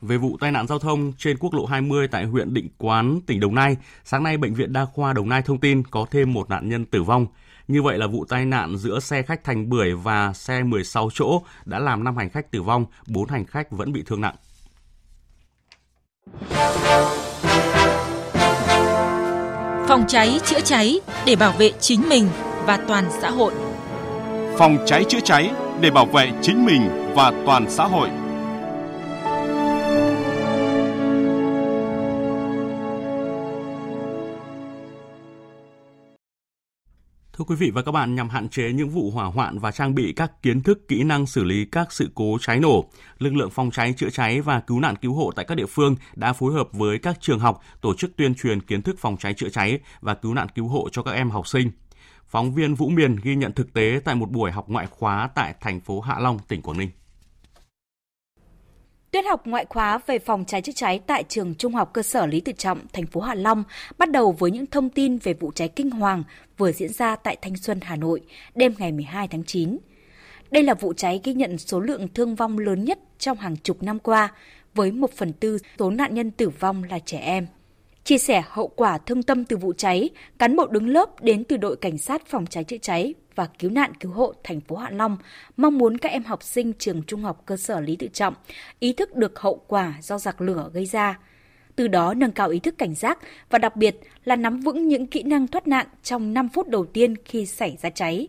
Về 0.00 0.16
vụ 0.16 0.36
tai 0.40 0.52
nạn 0.52 0.66
giao 0.66 0.78
thông 0.78 1.12
trên 1.18 1.36
quốc 1.38 1.54
lộ 1.54 1.66
20 1.66 2.08
tại 2.08 2.24
huyện 2.24 2.54
Định 2.54 2.68
Quán, 2.78 3.20
tỉnh 3.26 3.40
Đồng 3.40 3.54
Nai, 3.54 3.76
sáng 4.04 4.22
nay 4.22 4.36
Bệnh 4.36 4.54
viện 4.54 4.72
Đa 4.72 4.84
khoa 4.84 5.12
Đồng 5.12 5.28
Nai 5.28 5.42
thông 5.42 5.60
tin 5.60 5.82
có 5.84 6.06
thêm 6.10 6.32
một 6.32 6.50
nạn 6.50 6.68
nhân 6.68 6.84
tử 6.84 7.02
vong. 7.02 7.26
Như 7.68 7.82
vậy 7.82 7.98
là 7.98 8.06
vụ 8.06 8.24
tai 8.24 8.44
nạn 8.44 8.76
giữa 8.76 9.00
xe 9.00 9.22
khách 9.22 9.44
thành 9.44 9.68
bưởi 9.68 9.92
và 9.92 10.32
xe 10.32 10.62
16 10.62 11.08
chỗ 11.14 11.42
đã 11.64 11.78
làm 11.78 12.04
5 12.04 12.16
hành 12.16 12.30
khách 12.30 12.50
tử 12.50 12.62
vong, 12.62 12.86
4 13.06 13.28
hành 13.28 13.46
khách 13.46 13.70
vẫn 13.70 13.92
bị 13.92 14.02
thương 14.06 14.20
nặng. 14.20 14.34
Phòng 19.88 20.04
cháy 20.08 20.40
chữa 20.44 20.60
cháy 20.60 21.00
để 21.26 21.36
bảo 21.36 21.52
vệ 21.52 21.72
chính 21.80 22.08
mình 22.08 22.28
và 22.66 22.76
toàn 22.88 23.04
xã 23.20 23.30
hội. 23.30 23.54
Phòng 24.58 24.78
cháy 24.86 25.04
chữa 25.08 25.20
cháy 25.20 25.50
để 25.80 25.90
bảo 25.90 26.06
vệ 26.06 26.32
chính 26.42 26.66
mình 26.66 27.12
và 27.14 27.32
toàn 27.46 27.70
xã 27.70 27.84
hội. 27.84 28.08
Thưa 37.38 37.44
quý 37.44 37.56
vị 37.56 37.70
và 37.70 37.82
các 37.82 37.92
bạn, 37.92 38.14
nhằm 38.14 38.28
hạn 38.28 38.48
chế 38.48 38.72
những 38.72 38.88
vụ 38.88 39.10
hỏa 39.10 39.24
hoạn 39.26 39.58
và 39.58 39.70
trang 39.70 39.94
bị 39.94 40.12
các 40.16 40.42
kiến 40.42 40.62
thức, 40.62 40.88
kỹ 40.88 41.04
năng 41.04 41.26
xử 41.26 41.44
lý 41.44 41.64
các 41.64 41.92
sự 41.92 42.10
cố 42.14 42.38
cháy 42.40 42.60
nổ, 42.60 42.90
lực 43.18 43.34
lượng 43.34 43.50
phòng 43.50 43.70
cháy 43.70 43.94
chữa 43.96 44.10
cháy 44.10 44.40
và 44.40 44.60
cứu 44.60 44.80
nạn 44.80 44.96
cứu 44.96 45.14
hộ 45.14 45.32
tại 45.36 45.44
các 45.48 45.54
địa 45.54 45.66
phương 45.66 45.96
đã 46.14 46.32
phối 46.32 46.52
hợp 46.54 46.68
với 46.72 46.98
các 46.98 47.18
trường 47.20 47.38
học 47.38 47.60
tổ 47.80 47.94
chức 47.94 48.16
tuyên 48.16 48.34
truyền 48.34 48.60
kiến 48.60 48.82
thức 48.82 48.96
phòng 48.98 49.16
cháy 49.16 49.34
chữa 49.34 49.48
cháy 49.48 49.78
và 50.00 50.14
cứu 50.14 50.34
nạn 50.34 50.46
cứu 50.54 50.68
hộ 50.68 50.88
cho 50.92 51.02
các 51.02 51.10
em 51.10 51.30
học 51.30 51.46
sinh. 51.46 51.70
Phóng 52.26 52.54
viên 52.54 52.74
Vũ 52.74 52.88
Miền 52.88 53.16
ghi 53.22 53.36
nhận 53.36 53.52
thực 53.52 53.72
tế 53.72 54.00
tại 54.04 54.14
một 54.14 54.30
buổi 54.30 54.50
học 54.50 54.68
ngoại 54.68 54.86
khóa 54.86 55.30
tại 55.34 55.54
thành 55.60 55.80
phố 55.80 56.00
Hạ 56.00 56.18
Long, 56.18 56.38
tỉnh 56.38 56.62
Quảng 56.62 56.78
Ninh. 56.78 56.90
Tiết 59.16 59.26
học 59.26 59.46
ngoại 59.46 59.66
khóa 59.68 60.00
về 60.06 60.18
phòng 60.18 60.44
cháy 60.44 60.62
chữa 60.62 60.72
cháy 60.72 61.00
tại 61.06 61.24
trường 61.28 61.54
Trung 61.54 61.74
học 61.74 61.90
cơ 61.92 62.02
sở 62.02 62.26
Lý 62.26 62.40
Tự 62.40 62.52
Trọng, 62.52 62.78
thành 62.92 63.06
phố 63.06 63.20
Hạ 63.20 63.34
Long 63.34 63.64
bắt 63.98 64.10
đầu 64.10 64.32
với 64.32 64.50
những 64.50 64.66
thông 64.66 64.90
tin 64.90 65.18
về 65.18 65.34
vụ 65.34 65.52
cháy 65.54 65.68
kinh 65.68 65.90
hoàng 65.90 66.22
vừa 66.58 66.72
diễn 66.72 66.92
ra 66.92 67.16
tại 67.16 67.36
Thanh 67.42 67.56
Xuân, 67.56 67.80
Hà 67.82 67.96
Nội 67.96 68.20
đêm 68.54 68.74
ngày 68.78 68.92
12 68.92 69.28
tháng 69.28 69.44
9. 69.44 69.78
Đây 70.50 70.62
là 70.62 70.74
vụ 70.74 70.92
cháy 70.92 71.20
ghi 71.24 71.34
nhận 71.34 71.58
số 71.58 71.80
lượng 71.80 72.08
thương 72.14 72.34
vong 72.34 72.58
lớn 72.58 72.84
nhất 72.84 72.98
trong 73.18 73.38
hàng 73.38 73.56
chục 73.56 73.82
năm 73.82 73.98
qua, 73.98 74.32
với 74.74 74.92
một 74.92 75.10
phần 75.12 75.32
tư 75.32 75.58
số 75.78 75.90
nạn 75.90 76.14
nhân 76.14 76.30
tử 76.30 76.48
vong 76.48 76.84
là 76.84 76.98
trẻ 76.98 77.18
em. 77.18 77.46
Chia 78.06 78.18
sẻ 78.18 78.42
hậu 78.48 78.68
quả 78.68 78.98
thương 78.98 79.22
tâm 79.22 79.44
từ 79.44 79.56
vụ 79.56 79.72
cháy, 79.72 80.10
cán 80.38 80.56
bộ 80.56 80.66
đứng 80.66 80.88
lớp 80.88 81.22
đến 81.22 81.44
từ 81.44 81.56
đội 81.56 81.76
cảnh 81.76 81.98
sát 81.98 82.26
phòng 82.26 82.46
cháy 82.46 82.64
chữa 82.64 82.76
cháy 82.82 83.14
và 83.34 83.48
cứu 83.58 83.70
nạn 83.70 83.94
cứu 83.94 84.12
hộ 84.12 84.34
thành 84.44 84.60
phố 84.60 84.76
Hạ 84.76 84.90
Long 84.90 85.16
mong 85.56 85.78
muốn 85.78 85.98
các 85.98 86.12
em 86.12 86.24
học 86.24 86.42
sinh 86.42 86.72
trường 86.78 87.02
trung 87.02 87.22
học 87.22 87.42
cơ 87.46 87.56
sở 87.56 87.80
Lý 87.80 87.96
Tự 87.96 88.08
Trọng 88.12 88.34
ý 88.78 88.92
thức 88.92 89.16
được 89.16 89.38
hậu 89.38 89.64
quả 89.66 89.94
do 90.00 90.18
giặc 90.18 90.40
lửa 90.40 90.70
gây 90.72 90.86
ra. 90.86 91.18
Từ 91.76 91.88
đó 91.88 92.14
nâng 92.14 92.32
cao 92.32 92.48
ý 92.48 92.58
thức 92.58 92.78
cảnh 92.78 92.94
giác 92.94 93.18
và 93.50 93.58
đặc 93.58 93.76
biệt 93.76 93.96
là 94.24 94.36
nắm 94.36 94.60
vững 94.60 94.88
những 94.88 95.06
kỹ 95.06 95.22
năng 95.22 95.46
thoát 95.46 95.68
nạn 95.68 95.86
trong 96.02 96.34
5 96.34 96.48
phút 96.48 96.68
đầu 96.68 96.86
tiên 96.86 97.14
khi 97.24 97.46
xảy 97.46 97.76
ra 97.82 97.90
cháy. 97.90 98.28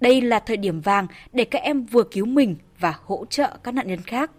Đây 0.00 0.20
là 0.20 0.40
thời 0.40 0.56
điểm 0.56 0.80
vàng 0.80 1.06
để 1.32 1.44
các 1.44 1.62
em 1.62 1.84
vừa 1.84 2.04
cứu 2.04 2.26
mình 2.26 2.56
và 2.78 2.94
hỗ 3.04 3.24
trợ 3.30 3.56
các 3.62 3.74
nạn 3.74 3.88
nhân 3.88 4.00
khác. 4.06 4.30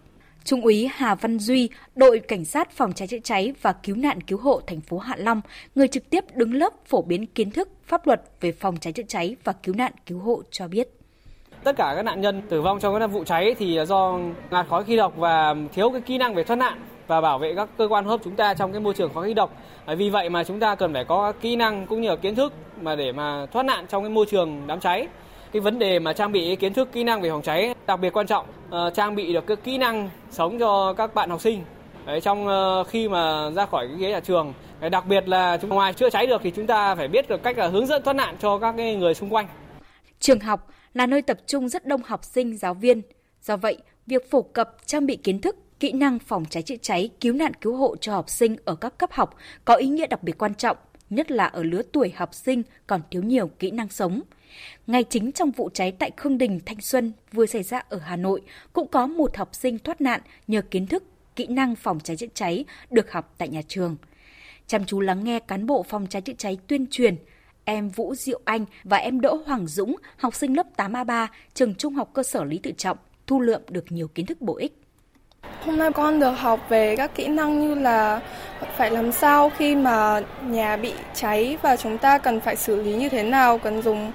Trung 0.43 0.61
úy 0.61 0.89
Hà 0.93 1.15
Văn 1.15 1.39
Duy, 1.39 1.69
đội 1.95 2.19
cảnh 2.19 2.45
sát 2.45 2.71
phòng 2.71 2.93
cháy 2.93 3.07
chữa 3.07 3.17
cháy 3.23 3.53
và 3.61 3.73
cứu 3.73 3.95
nạn 3.95 4.21
cứu 4.21 4.37
hộ 4.37 4.61
thành 4.67 4.81
phố 4.81 4.97
Hạ 4.97 5.15
Long, 5.17 5.41
người 5.75 5.87
trực 5.87 6.09
tiếp 6.09 6.25
đứng 6.33 6.53
lớp 6.53 6.73
phổ 6.85 7.01
biến 7.01 7.25
kiến 7.25 7.51
thức 7.51 7.69
pháp 7.87 8.07
luật 8.07 8.21
về 8.41 8.51
phòng 8.51 8.77
cháy 8.77 8.93
chữa 8.93 9.03
cháy 9.07 9.35
và 9.43 9.53
cứu 9.53 9.75
nạn 9.77 9.91
cứu 10.05 10.19
hộ 10.19 10.41
cho 10.51 10.67
biết. 10.67 10.89
Tất 11.63 11.75
cả 11.77 11.93
các 11.95 12.03
nạn 12.03 12.21
nhân 12.21 12.41
tử 12.49 12.61
vong 12.61 12.79
trong 12.79 12.99
các 12.99 13.07
vụ 13.07 13.23
cháy 13.23 13.55
thì 13.59 13.79
do 13.87 14.19
ngạt 14.51 14.67
khói 14.69 14.83
khí 14.83 14.95
độc 14.95 15.17
và 15.17 15.55
thiếu 15.73 15.89
cái 15.89 16.01
kỹ 16.01 16.17
năng 16.17 16.35
về 16.35 16.43
thoát 16.43 16.55
nạn 16.55 16.81
và 17.07 17.21
bảo 17.21 17.39
vệ 17.39 17.53
các 17.55 17.69
cơ 17.77 17.87
quan 17.87 18.05
hô 18.05 18.11
hấp 18.11 18.19
chúng 18.23 18.35
ta 18.35 18.53
trong 18.53 18.71
cái 18.71 18.81
môi 18.81 18.93
trường 18.93 19.13
khói 19.13 19.27
khí 19.27 19.33
độc. 19.33 19.55
Vì 19.97 20.09
vậy 20.09 20.29
mà 20.29 20.43
chúng 20.43 20.59
ta 20.59 20.75
cần 20.75 20.93
phải 20.93 21.05
có 21.05 21.31
kỹ 21.31 21.55
năng 21.55 21.87
cũng 21.87 22.01
như 22.01 22.15
kiến 22.15 22.35
thức 22.35 22.53
mà 22.81 22.95
để 22.95 23.11
mà 23.11 23.45
thoát 23.45 23.63
nạn 23.63 23.85
trong 23.89 24.03
cái 24.03 24.09
môi 24.09 24.25
trường 24.25 24.67
đám 24.67 24.79
cháy 24.79 25.07
cái 25.51 25.59
vấn 25.59 25.79
đề 25.79 25.99
mà 25.99 26.13
trang 26.13 26.31
bị 26.31 26.55
kiến 26.55 26.73
thức 26.73 26.91
kỹ 26.91 27.03
năng 27.03 27.21
về 27.21 27.29
phòng 27.29 27.41
cháy 27.41 27.75
đặc 27.87 27.99
biệt 27.99 28.13
quan 28.13 28.27
trọng. 28.27 28.45
Uh, 28.67 28.93
trang 28.93 29.15
bị 29.15 29.33
được 29.33 29.47
cái 29.47 29.57
kỹ 29.57 29.77
năng 29.77 30.09
sống 30.31 30.59
cho 30.59 30.93
các 30.93 31.13
bạn 31.13 31.29
học 31.29 31.41
sinh. 31.41 31.63
Đấy, 32.05 32.21
trong 32.21 32.47
uh, 32.47 32.87
khi 32.87 33.09
mà 33.09 33.49
ra 33.49 33.65
khỏi 33.65 33.87
cái 33.87 33.97
ghế 33.97 34.09
nhà 34.09 34.19
trường. 34.19 34.53
Đấy, 34.79 34.89
đặc 34.89 35.07
biệt 35.07 35.27
là 35.27 35.57
chúng 35.61 35.69
ngoài 35.69 35.93
chữa 35.93 36.09
cháy 36.09 36.27
được 36.27 36.41
thì 36.43 36.51
chúng 36.51 36.67
ta 36.67 36.95
phải 36.95 37.07
biết 37.07 37.29
được 37.29 37.43
cách 37.43 37.57
là 37.57 37.67
hướng 37.67 37.85
dẫn 37.85 38.03
thoát 38.03 38.13
nạn 38.13 38.35
cho 38.39 38.57
các 38.57 38.73
cái 38.77 38.95
người 38.95 39.13
xung 39.13 39.29
quanh. 39.29 39.47
Trường 40.19 40.39
học 40.39 40.67
là 40.93 41.05
nơi 41.05 41.21
tập 41.21 41.37
trung 41.47 41.69
rất 41.69 41.85
đông 41.85 42.01
học 42.05 42.23
sinh 42.23 42.57
giáo 42.57 42.73
viên. 42.73 43.01
Do 43.41 43.57
vậy 43.57 43.77
việc 44.07 44.31
phổ 44.31 44.41
cập 44.41 44.77
trang 44.85 45.05
bị 45.05 45.15
kiến 45.15 45.41
thức 45.41 45.55
kỹ 45.79 45.91
năng 45.91 46.19
phòng 46.19 46.45
cháy 46.49 46.63
chữa 46.63 46.75
cháy 46.81 47.09
cứu 47.19 47.33
nạn 47.33 47.53
cứu 47.61 47.75
hộ 47.75 47.95
cho 47.95 48.13
học 48.13 48.29
sinh 48.29 48.55
ở 48.65 48.75
các 48.75 48.97
cấp 48.97 49.11
học 49.11 49.35
có 49.65 49.75
ý 49.75 49.87
nghĩa 49.87 50.07
đặc 50.07 50.23
biệt 50.23 50.37
quan 50.37 50.55
trọng 50.55 50.77
nhất 51.09 51.31
là 51.31 51.45
ở 51.45 51.63
lứa 51.63 51.81
tuổi 51.91 52.13
học 52.15 52.33
sinh 52.33 52.63
còn 52.87 53.01
thiếu 53.11 53.21
nhiều 53.23 53.47
kỹ 53.59 53.71
năng 53.71 53.89
sống 53.89 54.21
ngay 54.87 55.03
chính 55.03 55.31
trong 55.31 55.51
vụ 55.51 55.69
cháy 55.73 55.91
tại 55.91 56.11
Khương 56.17 56.37
Đình, 56.37 56.59
Thanh 56.65 56.81
Xuân 56.81 57.11
vừa 57.31 57.45
xảy 57.45 57.63
ra 57.63 57.81
ở 57.89 57.97
Hà 57.97 58.15
Nội, 58.15 58.41
cũng 58.73 58.87
có 58.87 59.07
một 59.07 59.37
học 59.37 59.55
sinh 59.55 59.79
thoát 59.79 60.01
nạn 60.01 60.21
nhờ 60.47 60.61
kiến 60.61 60.87
thức, 60.87 61.03
kỹ 61.35 61.47
năng 61.47 61.75
phòng 61.75 61.99
cháy 61.99 62.17
chữa 62.17 62.27
cháy 62.33 62.65
được 62.89 63.11
học 63.11 63.33
tại 63.37 63.47
nhà 63.47 63.61
trường. 63.67 63.95
Chăm 64.67 64.85
chú 64.85 64.99
lắng 64.99 65.23
nghe 65.23 65.39
cán 65.39 65.65
bộ 65.65 65.83
phòng 65.83 66.07
cháy 66.07 66.21
chữa 66.21 66.33
cháy 66.37 66.57
tuyên 66.67 66.85
truyền, 66.91 67.15
em 67.65 67.89
Vũ 67.89 68.15
Diệu 68.15 68.39
Anh 68.45 68.65
và 68.83 68.97
em 68.97 69.21
Đỗ 69.21 69.43
Hoàng 69.45 69.67
Dũng, 69.67 69.95
học 70.17 70.35
sinh 70.35 70.53
lớp 70.57 70.67
8A3, 70.77 71.27
trường 71.53 71.75
Trung 71.75 71.93
học 71.93 72.09
cơ 72.13 72.23
sở 72.23 72.43
Lý 72.43 72.59
Tự 72.63 72.71
Trọng, 72.71 72.97
thu 73.27 73.41
lượm 73.41 73.61
được 73.69 73.85
nhiều 73.89 74.07
kiến 74.07 74.25
thức 74.25 74.41
bổ 74.41 74.57
ích. 74.57 74.73
Hôm 75.65 75.77
nay 75.77 75.91
con 75.91 76.19
được 76.19 76.31
học 76.31 76.59
về 76.69 76.95
các 76.95 77.15
kỹ 77.15 77.27
năng 77.27 77.59
như 77.59 77.75
là 77.75 78.21
phải 78.77 78.91
làm 78.91 79.11
sao 79.11 79.49
khi 79.57 79.75
mà 79.75 80.21
nhà 80.45 80.77
bị 80.77 80.93
cháy 81.13 81.57
và 81.61 81.75
chúng 81.75 81.97
ta 81.97 82.17
cần 82.17 82.39
phải 82.39 82.55
xử 82.55 82.83
lý 82.83 82.95
như 82.95 83.09
thế 83.09 83.23
nào, 83.23 83.57
cần 83.57 83.81
dùng 83.81 84.11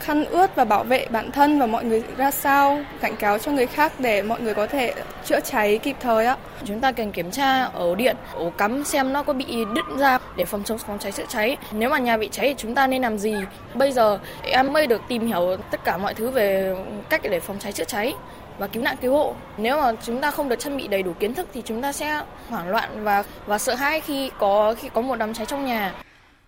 khăn 0.00 0.24
ướt 0.24 0.56
và 0.56 0.64
bảo 0.64 0.84
vệ 0.84 1.06
bản 1.10 1.30
thân 1.32 1.58
và 1.58 1.66
mọi 1.66 1.84
người 1.84 2.02
ra 2.16 2.30
sao, 2.30 2.84
cảnh 3.00 3.16
cáo 3.16 3.38
cho 3.38 3.52
người 3.52 3.66
khác 3.66 3.92
để 3.98 4.22
mọi 4.22 4.40
người 4.40 4.54
có 4.54 4.66
thể 4.66 4.94
chữa 5.24 5.40
cháy 5.40 5.78
kịp 5.78 5.96
thời 6.00 6.26
á. 6.26 6.36
Chúng 6.64 6.80
ta 6.80 6.92
cần 6.92 7.12
kiểm 7.12 7.30
tra 7.30 7.64
ổ 7.64 7.94
điện, 7.94 8.16
ổ 8.34 8.50
cắm 8.50 8.84
xem 8.84 9.12
nó 9.12 9.22
có 9.22 9.32
bị 9.32 9.64
đứt 9.74 9.84
ra 9.98 10.18
để 10.36 10.44
phòng 10.44 10.62
chống 10.64 10.78
phòng 10.78 10.98
cháy 10.98 11.12
chữa 11.12 11.26
cháy. 11.28 11.56
Nếu 11.72 11.90
mà 11.90 11.98
nhà 11.98 12.16
bị 12.16 12.28
cháy 12.32 12.48
thì 12.48 12.54
chúng 12.58 12.74
ta 12.74 12.86
nên 12.86 13.02
làm 13.02 13.18
gì? 13.18 13.34
Bây 13.74 13.92
giờ 13.92 14.18
em 14.42 14.72
mới 14.72 14.86
được 14.86 15.02
tìm 15.08 15.26
hiểu 15.26 15.56
tất 15.70 15.84
cả 15.84 15.96
mọi 15.96 16.14
thứ 16.14 16.30
về 16.30 16.76
cách 17.08 17.20
để 17.22 17.40
phòng 17.40 17.58
cháy 17.58 17.72
chữa 17.72 17.84
cháy 17.84 18.14
và 18.58 18.66
cứu 18.66 18.82
nạn 18.82 18.96
cứu 19.00 19.12
hộ. 19.12 19.34
Nếu 19.56 19.80
mà 19.80 19.92
chúng 20.02 20.20
ta 20.20 20.30
không 20.30 20.48
được 20.48 20.58
trang 20.58 20.76
bị 20.76 20.88
đầy 20.88 21.02
đủ 21.02 21.12
kiến 21.18 21.34
thức 21.34 21.48
thì 21.54 21.62
chúng 21.64 21.82
ta 21.82 21.92
sẽ 21.92 22.20
hoảng 22.48 22.68
loạn 22.68 23.04
và 23.04 23.24
và 23.46 23.58
sợ 23.58 23.74
hãi 23.74 24.00
khi 24.00 24.30
có 24.38 24.74
khi 24.78 24.88
có 24.94 25.00
một 25.00 25.16
đám 25.16 25.34
cháy 25.34 25.46
trong 25.46 25.64
nhà. 25.66 25.94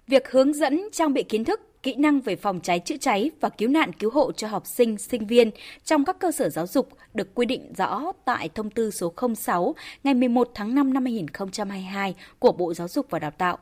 Việc 0.07 0.31
hướng 0.31 0.54
dẫn 0.54 0.88
trang 0.92 1.12
bị 1.12 1.22
kiến 1.22 1.44
thức 1.44 1.61
kỹ 1.83 1.95
năng 1.95 2.21
về 2.21 2.37
phòng 2.37 2.61
cháy 2.61 2.81
chữa 2.81 2.97
cháy 3.01 3.31
và 3.41 3.49
cứu 3.49 3.69
nạn 3.69 3.93
cứu 3.93 4.11
hộ 4.11 4.33
cho 4.33 4.49
học 4.49 4.67
sinh, 4.67 4.99
sinh 4.99 5.27
viên 5.27 5.51
trong 5.85 6.05
các 6.05 6.19
cơ 6.19 6.33
sở 6.33 6.49
giáo 6.49 6.67
dục 6.67 6.88
được 7.14 7.35
quy 7.35 7.47
định 7.47 7.73
rõ 7.77 8.12
tại 8.25 8.49
thông 8.55 8.71
tư 8.71 8.91
số 8.91 9.12
06 9.37 9.75
ngày 10.05 10.14
11 10.14 10.51
tháng 10.55 10.75
5 10.75 10.95
năm 10.95 11.05
2022 11.05 12.14
của 12.38 12.53
Bộ 12.53 12.75
Giáo 12.75 12.88
dục 12.88 13.07
và 13.11 13.19
Đào 13.19 13.31
tạo. 13.31 13.59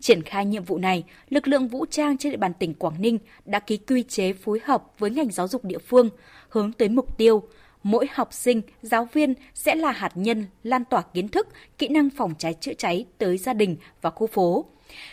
Triển 0.00 0.22
khai 0.22 0.46
nhiệm 0.46 0.64
vụ 0.64 0.78
này, 0.78 1.04
lực 1.28 1.48
lượng 1.48 1.68
vũ 1.68 1.86
trang 1.86 2.18
trên 2.18 2.32
địa 2.32 2.38
bàn 2.38 2.52
tỉnh 2.58 2.74
Quảng 2.74 3.02
Ninh 3.02 3.18
đã 3.44 3.60
ký 3.60 3.76
quy 3.76 4.02
chế 4.02 4.32
phối 4.32 4.60
hợp 4.64 4.84
với 4.98 5.10
ngành 5.10 5.30
giáo 5.30 5.48
dục 5.48 5.64
địa 5.64 5.78
phương 5.78 6.10
hướng 6.48 6.72
tới 6.72 6.88
mục 6.88 7.18
tiêu 7.18 7.42
mỗi 7.82 8.06
học 8.12 8.32
sinh, 8.32 8.62
giáo 8.82 9.08
viên 9.12 9.34
sẽ 9.54 9.74
là 9.74 9.92
hạt 9.92 10.12
nhân 10.14 10.46
lan 10.62 10.84
tỏa 10.84 11.02
kiến 11.02 11.28
thức, 11.28 11.48
kỹ 11.78 11.88
năng 11.88 12.10
phòng 12.10 12.34
cháy 12.38 12.54
chữa 12.60 12.74
cháy 12.78 13.04
tới 13.18 13.38
gia 13.38 13.52
đình 13.52 13.76
và 14.02 14.10
khu 14.10 14.26
phố 14.26 14.64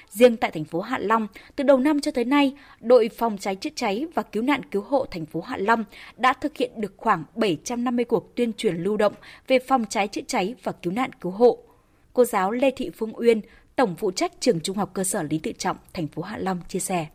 Riêng 0.09 0.37
tại 0.37 0.51
thành 0.51 0.63
phố 0.63 0.81
Hạ 0.81 0.97
Long, 0.97 1.27
từ 1.55 1.63
đầu 1.63 1.77
năm 1.77 2.01
cho 2.01 2.11
tới 2.11 2.25
nay, 2.25 2.53
đội 2.79 3.09
phòng 3.09 3.37
cháy 3.37 3.55
chữa 3.55 3.69
cháy 3.75 4.07
và 4.13 4.23
cứu 4.23 4.43
nạn 4.43 4.61
cứu 4.71 4.81
hộ 4.81 5.05
thành 5.11 5.25
phố 5.25 5.41
Hạ 5.41 5.57
Long 5.59 5.83
đã 6.17 6.33
thực 6.33 6.57
hiện 6.57 6.81
được 6.81 6.93
khoảng 6.97 7.23
750 7.35 8.05
cuộc 8.05 8.35
tuyên 8.35 8.53
truyền 8.53 8.75
lưu 8.75 8.97
động 8.97 9.13
về 9.47 9.59
phòng 9.59 9.85
cháy 9.89 10.07
chữa 10.07 10.21
cháy 10.27 10.55
và 10.63 10.71
cứu 10.71 10.93
nạn 10.93 11.09
cứu 11.21 11.31
hộ. 11.31 11.57
Cô 12.13 12.25
giáo 12.25 12.51
Lê 12.51 12.71
Thị 12.71 12.89
Phương 12.97 13.17
Uyên, 13.17 13.41
tổng 13.75 13.95
phụ 13.95 14.11
trách 14.11 14.31
trường 14.39 14.59
Trung 14.59 14.77
học 14.77 14.89
cơ 14.93 15.03
sở 15.03 15.23
Lý 15.23 15.39
Tự 15.39 15.51
Trọng, 15.57 15.77
thành 15.93 16.07
phố 16.07 16.21
Hạ 16.21 16.37
Long 16.37 16.59
chia 16.67 16.79
sẻ 16.79 17.07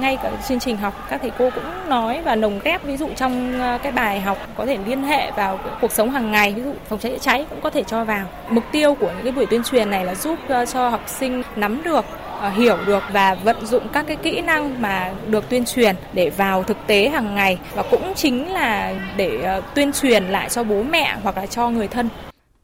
ngay 0.00 0.18
cả 0.22 0.32
chương 0.48 0.60
trình 0.60 0.76
học 0.76 1.06
các 1.10 1.20
thầy 1.22 1.30
cô 1.38 1.50
cũng 1.54 1.88
nói 1.88 2.22
và 2.24 2.36
lồng 2.36 2.60
ghép 2.64 2.84
ví 2.84 2.96
dụ 2.96 3.08
trong 3.16 3.60
ờ, 3.60 3.78
cái 3.82 3.92
bài 3.92 4.20
học 4.20 4.38
có 4.56 4.66
thể 4.66 4.78
liên 4.86 5.02
hệ 5.02 5.30
vào 5.30 5.60
cuộc 5.80 5.92
sống 5.92 6.10
hàng 6.10 6.30
ngày 6.30 6.54
ví 6.54 6.62
dụ 6.62 6.72
phòng 6.88 6.98
cháy 6.98 7.12
chữa 7.12 7.18
cháy 7.18 7.46
cũng 7.50 7.60
có 7.60 7.70
thể 7.70 7.82
cho 7.82 8.04
vào 8.04 8.26
mục 8.50 8.64
tiêu 8.72 8.94
của 8.94 9.10
những 9.16 9.22
cái 9.22 9.32
buổi 9.32 9.46
tuyên 9.46 9.62
truyền 9.62 9.90
này 9.90 10.04
là 10.04 10.14
giúp 10.14 10.38
ờ, 10.48 10.66
cho 10.66 10.88
học 10.88 11.04
sinh 11.06 11.42
nắm 11.56 11.82
được 11.82 12.04
ờ, 12.40 12.48
hiểu 12.48 12.76
được 12.86 13.02
và 13.12 13.34
vận 13.34 13.66
dụng 13.66 13.88
các 13.92 14.06
cái 14.06 14.16
kỹ 14.16 14.40
năng 14.40 14.82
mà 14.82 15.12
được 15.26 15.48
tuyên 15.48 15.64
truyền 15.64 15.96
để 16.12 16.30
vào 16.30 16.62
thực 16.62 16.76
tế 16.86 17.08
hàng 17.08 17.34
ngày 17.34 17.58
và 17.74 17.82
cũng 17.90 18.14
chính 18.14 18.52
là 18.52 18.94
để 19.16 19.60
tuyên 19.74 19.92
truyền 19.92 20.24
lại 20.24 20.48
cho 20.50 20.64
bố 20.64 20.82
mẹ 20.82 21.16
hoặc 21.22 21.36
là 21.36 21.46
cho 21.46 21.68
người 21.68 21.88
thân. 21.88 22.08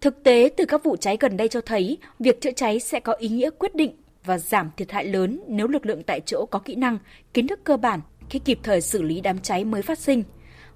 Thực 0.00 0.22
tế 0.22 0.50
từ 0.56 0.64
các 0.64 0.84
vụ 0.84 0.96
cháy 0.96 1.16
gần 1.20 1.36
đây 1.36 1.48
cho 1.48 1.60
thấy, 1.66 1.98
việc 2.18 2.40
chữa 2.40 2.50
cháy 2.56 2.80
sẽ 2.80 3.00
có 3.00 3.12
ý 3.12 3.28
nghĩa 3.28 3.50
quyết 3.58 3.74
định 3.74 3.92
và 4.24 4.38
giảm 4.38 4.70
thiệt 4.76 4.92
hại 4.92 5.04
lớn 5.04 5.40
nếu 5.48 5.66
lực 5.66 5.86
lượng 5.86 6.02
tại 6.02 6.20
chỗ 6.26 6.46
có 6.50 6.58
kỹ 6.58 6.74
năng, 6.74 6.98
kiến 7.34 7.46
thức 7.46 7.60
cơ 7.64 7.76
bản 7.76 8.00
khi 8.30 8.38
kịp 8.38 8.58
thời 8.62 8.80
xử 8.80 9.02
lý 9.02 9.20
đám 9.20 9.38
cháy 9.38 9.64
mới 9.64 9.82
phát 9.82 9.98
sinh. 9.98 10.22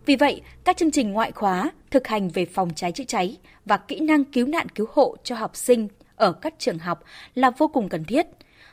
Vì 0.06 0.16
vậy, 0.16 0.42
các 0.64 0.76
chương 0.76 0.90
trình 0.90 1.12
ngoại 1.12 1.32
khóa, 1.32 1.72
thực 1.90 2.06
hành 2.06 2.28
về 2.28 2.44
phòng 2.44 2.70
cháy 2.74 2.92
chữa 2.92 3.04
cháy 3.04 3.36
và 3.64 3.76
kỹ 3.76 4.00
năng 4.00 4.24
cứu 4.24 4.46
nạn 4.46 4.68
cứu 4.68 4.86
hộ 4.92 5.16
cho 5.24 5.36
học 5.36 5.56
sinh 5.56 5.88
ở 6.16 6.32
các 6.32 6.54
trường 6.58 6.78
học 6.78 7.04
là 7.34 7.50
vô 7.50 7.68
cùng 7.68 7.88
cần 7.88 8.04
thiết. 8.04 8.26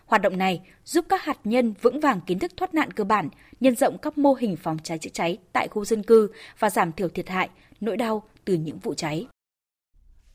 Hoạt 0.06 0.22
động 0.22 0.38
này 0.38 0.62
giúp 0.86 1.06
các 1.10 1.24
hạt 1.24 1.38
nhân 1.44 1.74
vững 1.82 2.00
vàng 2.00 2.22
kiến 2.22 2.40
thức 2.40 2.52
thoát 2.58 2.74
nạn 2.74 2.92
cơ 2.92 3.04
bản, 3.04 3.30
nhân 3.60 3.76
rộng 3.76 3.98
các 3.98 4.18
mô 4.18 4.34
hình 4.34 4.56
phòng 4.56 4.78
cháy 4.84 4.98
chữa 4.98 5.10
cháy 5.14 5.38
tại 5.54 5.68
khu 5.68 5.86
dân 5.86 6.04
cư 6.04 6.32
và 6.60 6.70
giảm 6.70 6.92
thiểu 6.92 7.10
thiệt 7.10 7.30
hại, 7.30 7.50
nỗi 7.82 7.98
đau 7.98 8.24
từ 8.46 8.54
những 8.54 8.80
vụ 8.80 8.94
cháy. 8.94 9.28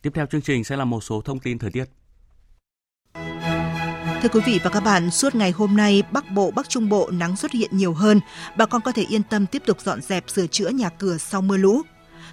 Tiếp 0.03 0.11
theo 0.14 0.26
chương 0.26 0.43
trình 0.43 0.64
sẽ 0.64 0.76
là 0.76 0.84
một 0.84 1.01
số 1.01 1.20
thông 1.20 1.38
tin 1.38 1.59
thời 1.59 1.70
tiết. 1.70 1.84
Thưa 4.22 4.28
quý 4.28 4.40
vị 4.46 4.60
và 4.64 4.70
các 4.70 4.80
bạn, 4.80 5.10
suốt 5.10 5.34
ngày 5.34 5.50
hôm 5.50 5.76
nay, 5.76 6.02
Bắc 6.10 6.30
Bộ, 6.30 6.50
Bắc 6.50 6.68
Trung 6.68 6.88
Bộ 6.88 7.10
nắng 7.12 7.36
xuất 7.36 7.52
hiện 7.52 7.70
nhiều 7.72 7.92
hơn. 7.92 8.20
Bà 8.56 8.66
con 8.66 8.80
có 8.82 8.92
thể 8.92 9.04
yên 9.08 9.22
tâm 9.22 9.46
tiếp 9.46 9.62
tục 9.66 9.80
dọn 9.84 10.00
dẹp 10.02 10.30
sửa 10.30 10.46
chữa 10.46 10.68
nhà 10.68 10.88
cửa 10.88 11.18
sau 11.18 11.42
mưa 11.42 11.56
lũ. 11.56 11.82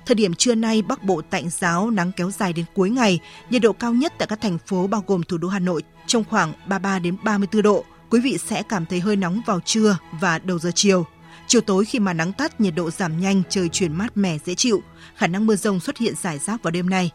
Thời 0.05 0.15
điểm 0.15 0.33
trưa 0.33 0.55
nay, 0.55 0.81
Bắc 0.81 1.03
Bộ 1.03 1.21
tạnh 1.29 1.49
giáo, 1.49 1.89
nắng 1.89 2.11
kéo 2.11 2.31
dài 2.31 2.53
đến 2.53 2.65
cuối 2.73 2.89
ngày. 2.89 3.19
Nhiệt 3.49 3.61
độ 3.61 3.73
cao 3.73 3.93
nhất 3.93 4.13
tại 4.17 4.27
các 4.27 4.41
thành 4.41 4.57
phố 4.57 4.87
bao 4.87 5.03
gồm 5.07 5.23
thủ 5.23 5.37
đô 5.37 5.47
Hà 5.47 5.59
Nội 5.59 5.83
trong 6.07 6.23
khoảng 6.29 6.53
33 6.67 6.99
đến 6.99 7.17
34 7.23 7.61
độ. 7.61 7.85
Quý 8.09 8.19
vị 8.19 8.37
sẽ 8.37 8.63
cảm 8.69 8.85
thấy 8.85 8.99
hơi 8.99 9.15
nóng 9.15 9.41
vào 9.45 9.59
trưa 9.65 9.97
và 10.19 10.39
đầu 10.39 10.59
giờ 10.59 10.71
chiều. 10.75 11.05
Chiều 11.47 11.61
tối 11.61 11.85
khi 11.85 11.99
mà 11.99 12.13
nắng 12.13 12.33
tắt, 12.33 12.61
nhiệt 12.61 12.75
độ 12.75 12.91
giảm 12.91 13.21
nhanh, 13.21 13.41
trời 13.49 13.69
chuyển 13.69 13.93
mát 13.93 14.17
mẻ 14.17 14.37
dễ 14.45 14.55
chịu. 14.55 14.81
Khả 15.15 15.27
năng 15.27 15.45
mưa 15.45 15.55
rông 15.55 15.79
xuất 15.79 15.97
hiện 15.97 16.13
rải 16.21 16.39
rác 16.39 16.63
vào 16.63 16.71
đêm 16.71 16.89
nay. 16.89 17.11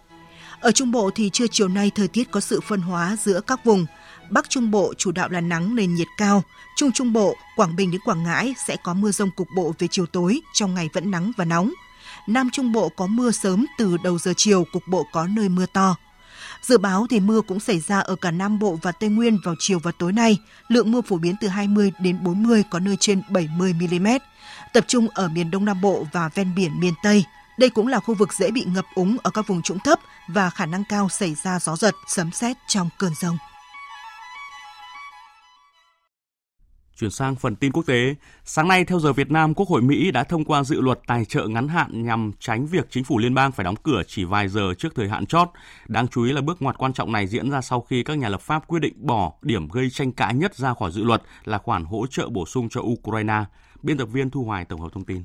Ở 0.60 0.72
Trung 0.72 0.92
Bộ 0.92 1.10
thì 1.14 1.30
trưa 1.30 1.46
chiều 1.50 1.68
nay 1.68 1.90
thời 1.94 2.08
tiết 2.08 2.30
có 2.30 2.40
sự 2.40 2.60
phân 2.60 2.80
hóa 2.80 3.16
giữa 3.22 3.40
các 3.40 3.64
vùng. 3.64 3.86
Bắc 4.32 4.50
Trung 4.50 4.70
Bộ 4.70 4.94
chủ 4.98 5.12
đạo 5.12 5.28
là 5.28 5.40
nắng 5.40 5.74
nền 5.74 5.94
nhiệt 5.94 6.08
cao, 6.16 6.42
Trung 6.76 6.92
Trung 6.92 7.12
Bộ, 7.12 7.36
Quảng 7.56 7.76
Bình 7.76 7.90
đến 7.90 8.00
Quảng 8.04 8.22
Ngãi 8.22 8.54
sẽ 8.66 8.76
có 8.82 8.94
mưa 8.94 9.10
rông 9.10 9.30
cục 9.30 9.48
bộ 9.56 9.74
về 9.78 9.88
chiều 9.90 10.06
tối, 10.06 10.40
trong 10.52 10.74
ngày 10.74 10.88
vẫn 10.92 11.10
nắng 11.10 11.32
và 11.36 11.44
nóng. 11.44 11.72
Nam 12.26 12.50
Trung 12.52 12.72
Bộ 12.72 12.88
có 12.88 13.06
mưa 13.06 13.30
sớm 13.30 13.66
từ 13.78 13.96
đầu 14.04 14.18
giờ 14.18 14.32
chiều, 14.36 14.64
cục 14.72 14.82
bộ 14.88 15.06
có 15.12 15.26
nơi 15.26 15.48
mưa 15.48 15.66
to. 15.66 15.96
Dự 16.62 16.78
báo 16.78 17.06
thì 17.10 17.20
mưa 17.20 17.40
cũng 17.40 17.60
xảy 17.60 17.80
ra 17.80 18.00
ở 18.00 18.16
cả 18.16 18.30
Nam 18.30 18.58
Bộ 18.58 18.78
và 18.82 18.92
Tây 18.92 19.10
Nguyên 19.10 19.38
vào 19.44 19.54
chiều 19.58 19.78
và 19.78 19.92
tối 19.98 20.12
nay, 20.12 20.38
lượng 20.68 20.92
mưa 20.92 21.00
phổ 21.00 21.16
biến 21.16 21.34
từ 21.40 21.48
20 21.48 21.92
đến 22.00 22.24
40 22.24 22.64
có 22.70 22.78
nơi 22.78 22.96
trên 23.00 23.22
70 23.30 23.72
mm, 23.72 24.08
tập 24.72 24.84
trung 24.88 25.08
ở 25.08 25.28
miền 25.28 25.50
Đông 25.50 25.64
Nam 25.64 25.80
Bộ 25.80 26.06
và 26.12 26.30
ven 26.34 26.54
biển 26.54 26.80
miền 26.80 26.94
Tây. 27.02 27.24
Đây 27.58 27.70
cũng 27.70 27.88
là 27.88 28.00
khu 28.00 28.14
vực 28.14 28.32
dễ 28.32 28.50
bị 28.50 28.64
ngập 28.64 28.84
úng 28.94 29.16
ở 29.22 29.30
các 29.30 29.46
vùng 29.46 29.62
trũng 29.62 29.78
thấp 29.78 29.98
và 30.28 30.50
khả 30.50 30.66
năng 30.66 30.84
cao 30.84 31.08
xảy 31.08 31.34
ra 31.44 31.58
gió 31.58 31.76
giật, 31.76 31.94
sấm 32.08 32.32
sét 32.32 32.56
trong 32.68 32.88
cơn 32.98 33.12
rông. 33.20 33.36
Chuyển 37.02 37.10
sang 37.10 37.36
phần 37.36 37.56
tin 37.56 37.72
quốc 37.72 37.86
tế, 37.86 38.14
sáng 38.44 38.68
nay 38.68 38.84
theo 38.84 39.00
giờ 39.00 39.12
Việt 39.12 39.30
Nam, 39.30 39.54
Quốc 39.54 39.68
hội 39.68 39.82
Mỹ 39.82 40.10
đã 40.10 40.24
thông 40.24 40.44
qua 40.44 40.64
dự 40.64 40.80
luật 40.80 40.98
tài 41.06 41.24
trợ 41.24 41.46
ngắn 41.46 41.68
hạn 41.68 42.04
nhằm 42.04 42.32
tránh 42.40 42.66
việc 42.66 42.86
chính 42.90 43.04
phủ 43.04 43.18
liên 43.18 43.34
bang 43.34 43.52
phải 43.52 43.64
đóng 43.64 43.76
cửa 43.82 44.02
chỉ 44.06 44.24
vài 44.24 44.48
giờ 44.48 44.74
trước 44.78 44.94
thời 44.94 45.08
hạn 45.08 45.26
chót. 45.26 45.48
Đáng 45.88 46.08
chú 46.08 46.24
ý 46.24 46.32
là 46.32 46.40
bước 46.40 46.62
ngoặt 46.62 46.78
quan 46.78 46.92
trọng 46.92 47.12
này 47.12 47.26
diễn 47.26 47.50
ra 47.50 47.60
sau 47.60 47.80
khi 47.80 48.02
các 48.02 48.18
nhà 48.18 48.28
lập 48.28 48.40
pháp 48.40 48.68
quyết 48.68 48.80
định 48.80 48.94
bỏ 48.96 49.32
điểm 49.42 49.68
gây 49.68 49.90
tranh 49.90 50.12
cãi 50.12 50.34
nhất 50.34 50.54
ra 50.54 50.74
khỏi 50.74 50.92
dự 50.92 51.04
luật 51.04 51.22
là 51.44 51.58
khoản 51.58 51.84
hỗ 51.84 52.06
trợ 52.06 52.28
bổ 52.28 52.46
sung 52.46 52.68
cho 52.68 52.80
Ukraine. 52.80 53.44
Biên 53.82 53.98
tập 53.98 54.08
viên 54.12 54.30
Thu 54.30 54.44
Hoài 54.44 54.64
tổng 54.64 54.80
hợp 54.80 54.88
thông 54.92 55.04
tin. 55.04 55.24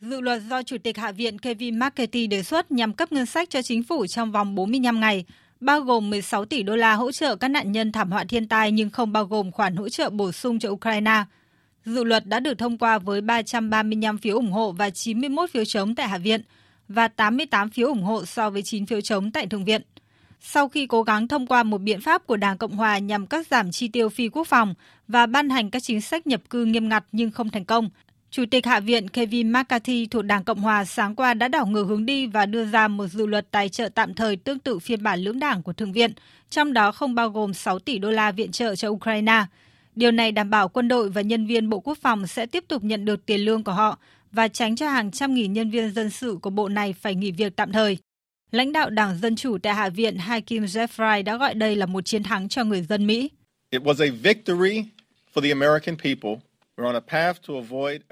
Dự 0.00 0.20
luật 0.20 0.42
do 0.50 0.62
Chủ 0.62 0.76
tịch 0.84 0.98
Hạ 0.98 1.12
viện 1.12 1.38
Kevin 1.38 1.78
McCarthy 1.78 2.26
đề 2.26 2.42
xuất 2.42 2.72
nhằm 2.72 2.92
cấp 2.92 3.12
ngân 3.12 3.26
sách 3.26 3.50
cho 3.50 3.62
chính 3.62 3.82
phủ 3.82 4.06
trong 4.06 4.32
vòng 4.32 4.54
45 4.54 5.00
ngày, 5.00 5.24
bao 5.62 5.80
gồm 5.80 6.10
16 6.10 6.44
tỷ 6.44 6.62
đô 6.62 6.76
la 6.76 6.94
hỗ 6.94 7.12
trợ 7.12 7.36
các 7.36 7.48
nạn 7.48 7.72
nhân 7.72 7.92
thảm 7.92 8.10
họa 8.10 8.24
thiên 8.24 8.48
tai 8.48 8.72
nhưng 8.72 8.90
không 8.90 9.12
bao 9.12 9.24
gồm 9.24 9.50
khoản 9.50 9.76
hỗ 9.76 9.88
trợ 9.88 10.10
bổ 10.10 10.32
sung 10.32 10.58
cho 10.58 10.70
Ukraine. 10.70 11.24
Dự 11.84 12.04
luật 12.04 12.26
đã 12.26 12.40
được 12.40 12.58
thông 12.58 12.78
qua 12.78 12.98
với 12.98 13.20
335 13.20 14.18
phiếu 14.18 14.36
ủng 14.36 14.52
hộ 14.52 14.72
và 14.72 14.90
91 14.90 15.50
phiếu 15.50 15.64
chống 15.64 15.94
tại 15.94 16.08
Hạ 16.08 16.18
viện 16.18 16.42
và 16.88 17.08
88 17.08 17.70
phiếu 17.70 17.88
ủng 17.88 18.02
hộ 18.02 18.24
so 18.24 18.50
với 18.50 18.62
9 18.62 18.86
phiếu 18.86 19.00
chống 19.00 19.30
tại 19.30 19.46
Thượng 19.46 19.64
viện. 19.64 19.82
Sau 20.40 20.68
khi 20.68 20.86
cố 20.86 21.02
gắng 21.02 21.28
thông 21.28 21.46
qua 21.46 21.62
một 21.62 21.78
biện 21.78 22.00
pháp 22.00 22.26
của 22.26 22.36
Đảng 22.36 22.58
Cộng 22.58 22.76
Hòa 22.76 22.98
nhằm 22.98 23.26
cắt 23.26 23.46
giảm 23.46 23.70
chi 23.70 23.88
tiêu 23.88 24.08
phi 24.08 24.28
quốc 24.28 24.46
phòng 24.46 24.74
và 25.08 25.26
ban 25.26 25.50
hành 25.50 25.70
các 25.70 25.82
chính 25.82 26.00
sách 26.00 26.26
nhập 26.26 26.40
cư 26.50 26.64
nghiêm 26.64 26.88
ngặt 26.88 27.04
nhưng 27.12 27.30
không 27.30 27.50
thành 27.50 27.64
công, 27.64 27.90
Chủ 28.32 28.44
tịch 28.50 28.66
Hạ 28.66 28.80
viện 28.80 29.08
Kevin 29.08 29.52
McCarthy 29.52 30.06
thuộc 30.06 30.24
Đảng 30.24 30.44
Cộng 30.44 30.60
Hòa 30.60 30.84
sáng 30.84 31.14
qua 31.14 31.34
đã 31.34 31.48
đảo 31.48 31.66
ngược 31.66 31.84
hướng 31.84 32.06
đi 32.06 32.26
và 32.26 32.46
đưa 32.46 32.64
ra 32.64 32.88
một 32.88 33.06
dự 33.06 33.26
luật 33.26 33.50
tài 33.50 33.68
trợ 33.68 33.88
tạm 33.88 34.14
thời 34.14 34.36
tương 34.36 34.58
tự 34.58 34.78
phiên 34.78 35.02
bản 35.02 35.20
lưỡng 35.20 35.38
đảng 35.38 35.62
của 35.62 35.72
Thượng 35.72 35.92
viện, 35.92 36.12
trong 36.50 36.72
đó 36.72 36.92
không 36.92 37.14
bao 37.14 37.28
gồm 37.28 37.54
6 37.54 37.78
tỷ 37.78 37.98
đô 37.98 38.10
la 38.10 38.32
viện 38.32 38.52
trợ 38.52 38.76
cho 38.76 38.88
Ukraine. 38.88 39.44
Điều 39.96 40.10
này 40.10 40.32
đảm 40.32 40.50
bảo 40.50 40.68
quân 40.68 40.88
đội 40.88 41.10
và 41.10 41.20
nhân 41.20 41.46
viên 41.46 41.68
Bộ 41.68 41.80
Quốc 41.80 41.98
phòng 41.98 42.26
sẽ 42.26 42.46
tiếp 42.46 42.64
tục 42.68 42.84
nhận 42.84 43.04
được 43.04 43.26
tiền 43.26 43.40
lương 43.40 43.64
của 43.64 43.72
họ 43.72 43.98
và 44.32 44.48
tránh 44.48 44.76
cho 44.76 44.88
hàng 44.88 45.10
trăm 45.10 45.34
nghìn 45.34 45.52
nhân 45.52 45.70
viên 45.70 45.92
dân 45.92 46.10
sự 46.10 46.38
của 46.42 46.50
bộ 46.50 46.68
này 46.68 46.92
phải 46.92 47.14
nghỉ 47.14 47.30
việc 47.30 47.56
tạm 47.56 47.72
thời. 47.72 47.98
Lãnh 48.50 48.72
đạo 48.72 48.90
Đảng 48.90 49.18
Dân 49.18 49.36
Chủ 49.36 49.58
tại 49.58 49.74
Hạ 49.74 49.88
viện 49.88 50.16
Hakim 50.16 50.64
Jeffrey 50.64 51.24
đã 51.24 51.36
gọi 51.36 51.54
đây 51.54 51.76
là 51.76 51.86
một 51.86 52.04
chiến 52.04 52.22
thắng 52.22 52.48
cho 52.48 52.64
người 52.64 52.82
dân 52.82 53.06
Mỹ. 53.06 53.30
It 53.70 53.82
was 53.82 54.04
a 54.04 54.10
victory 54.22 54.84
for 55.34 55.42
the 55.42 55.48
American 55.48 55.96
people 55.96 56.51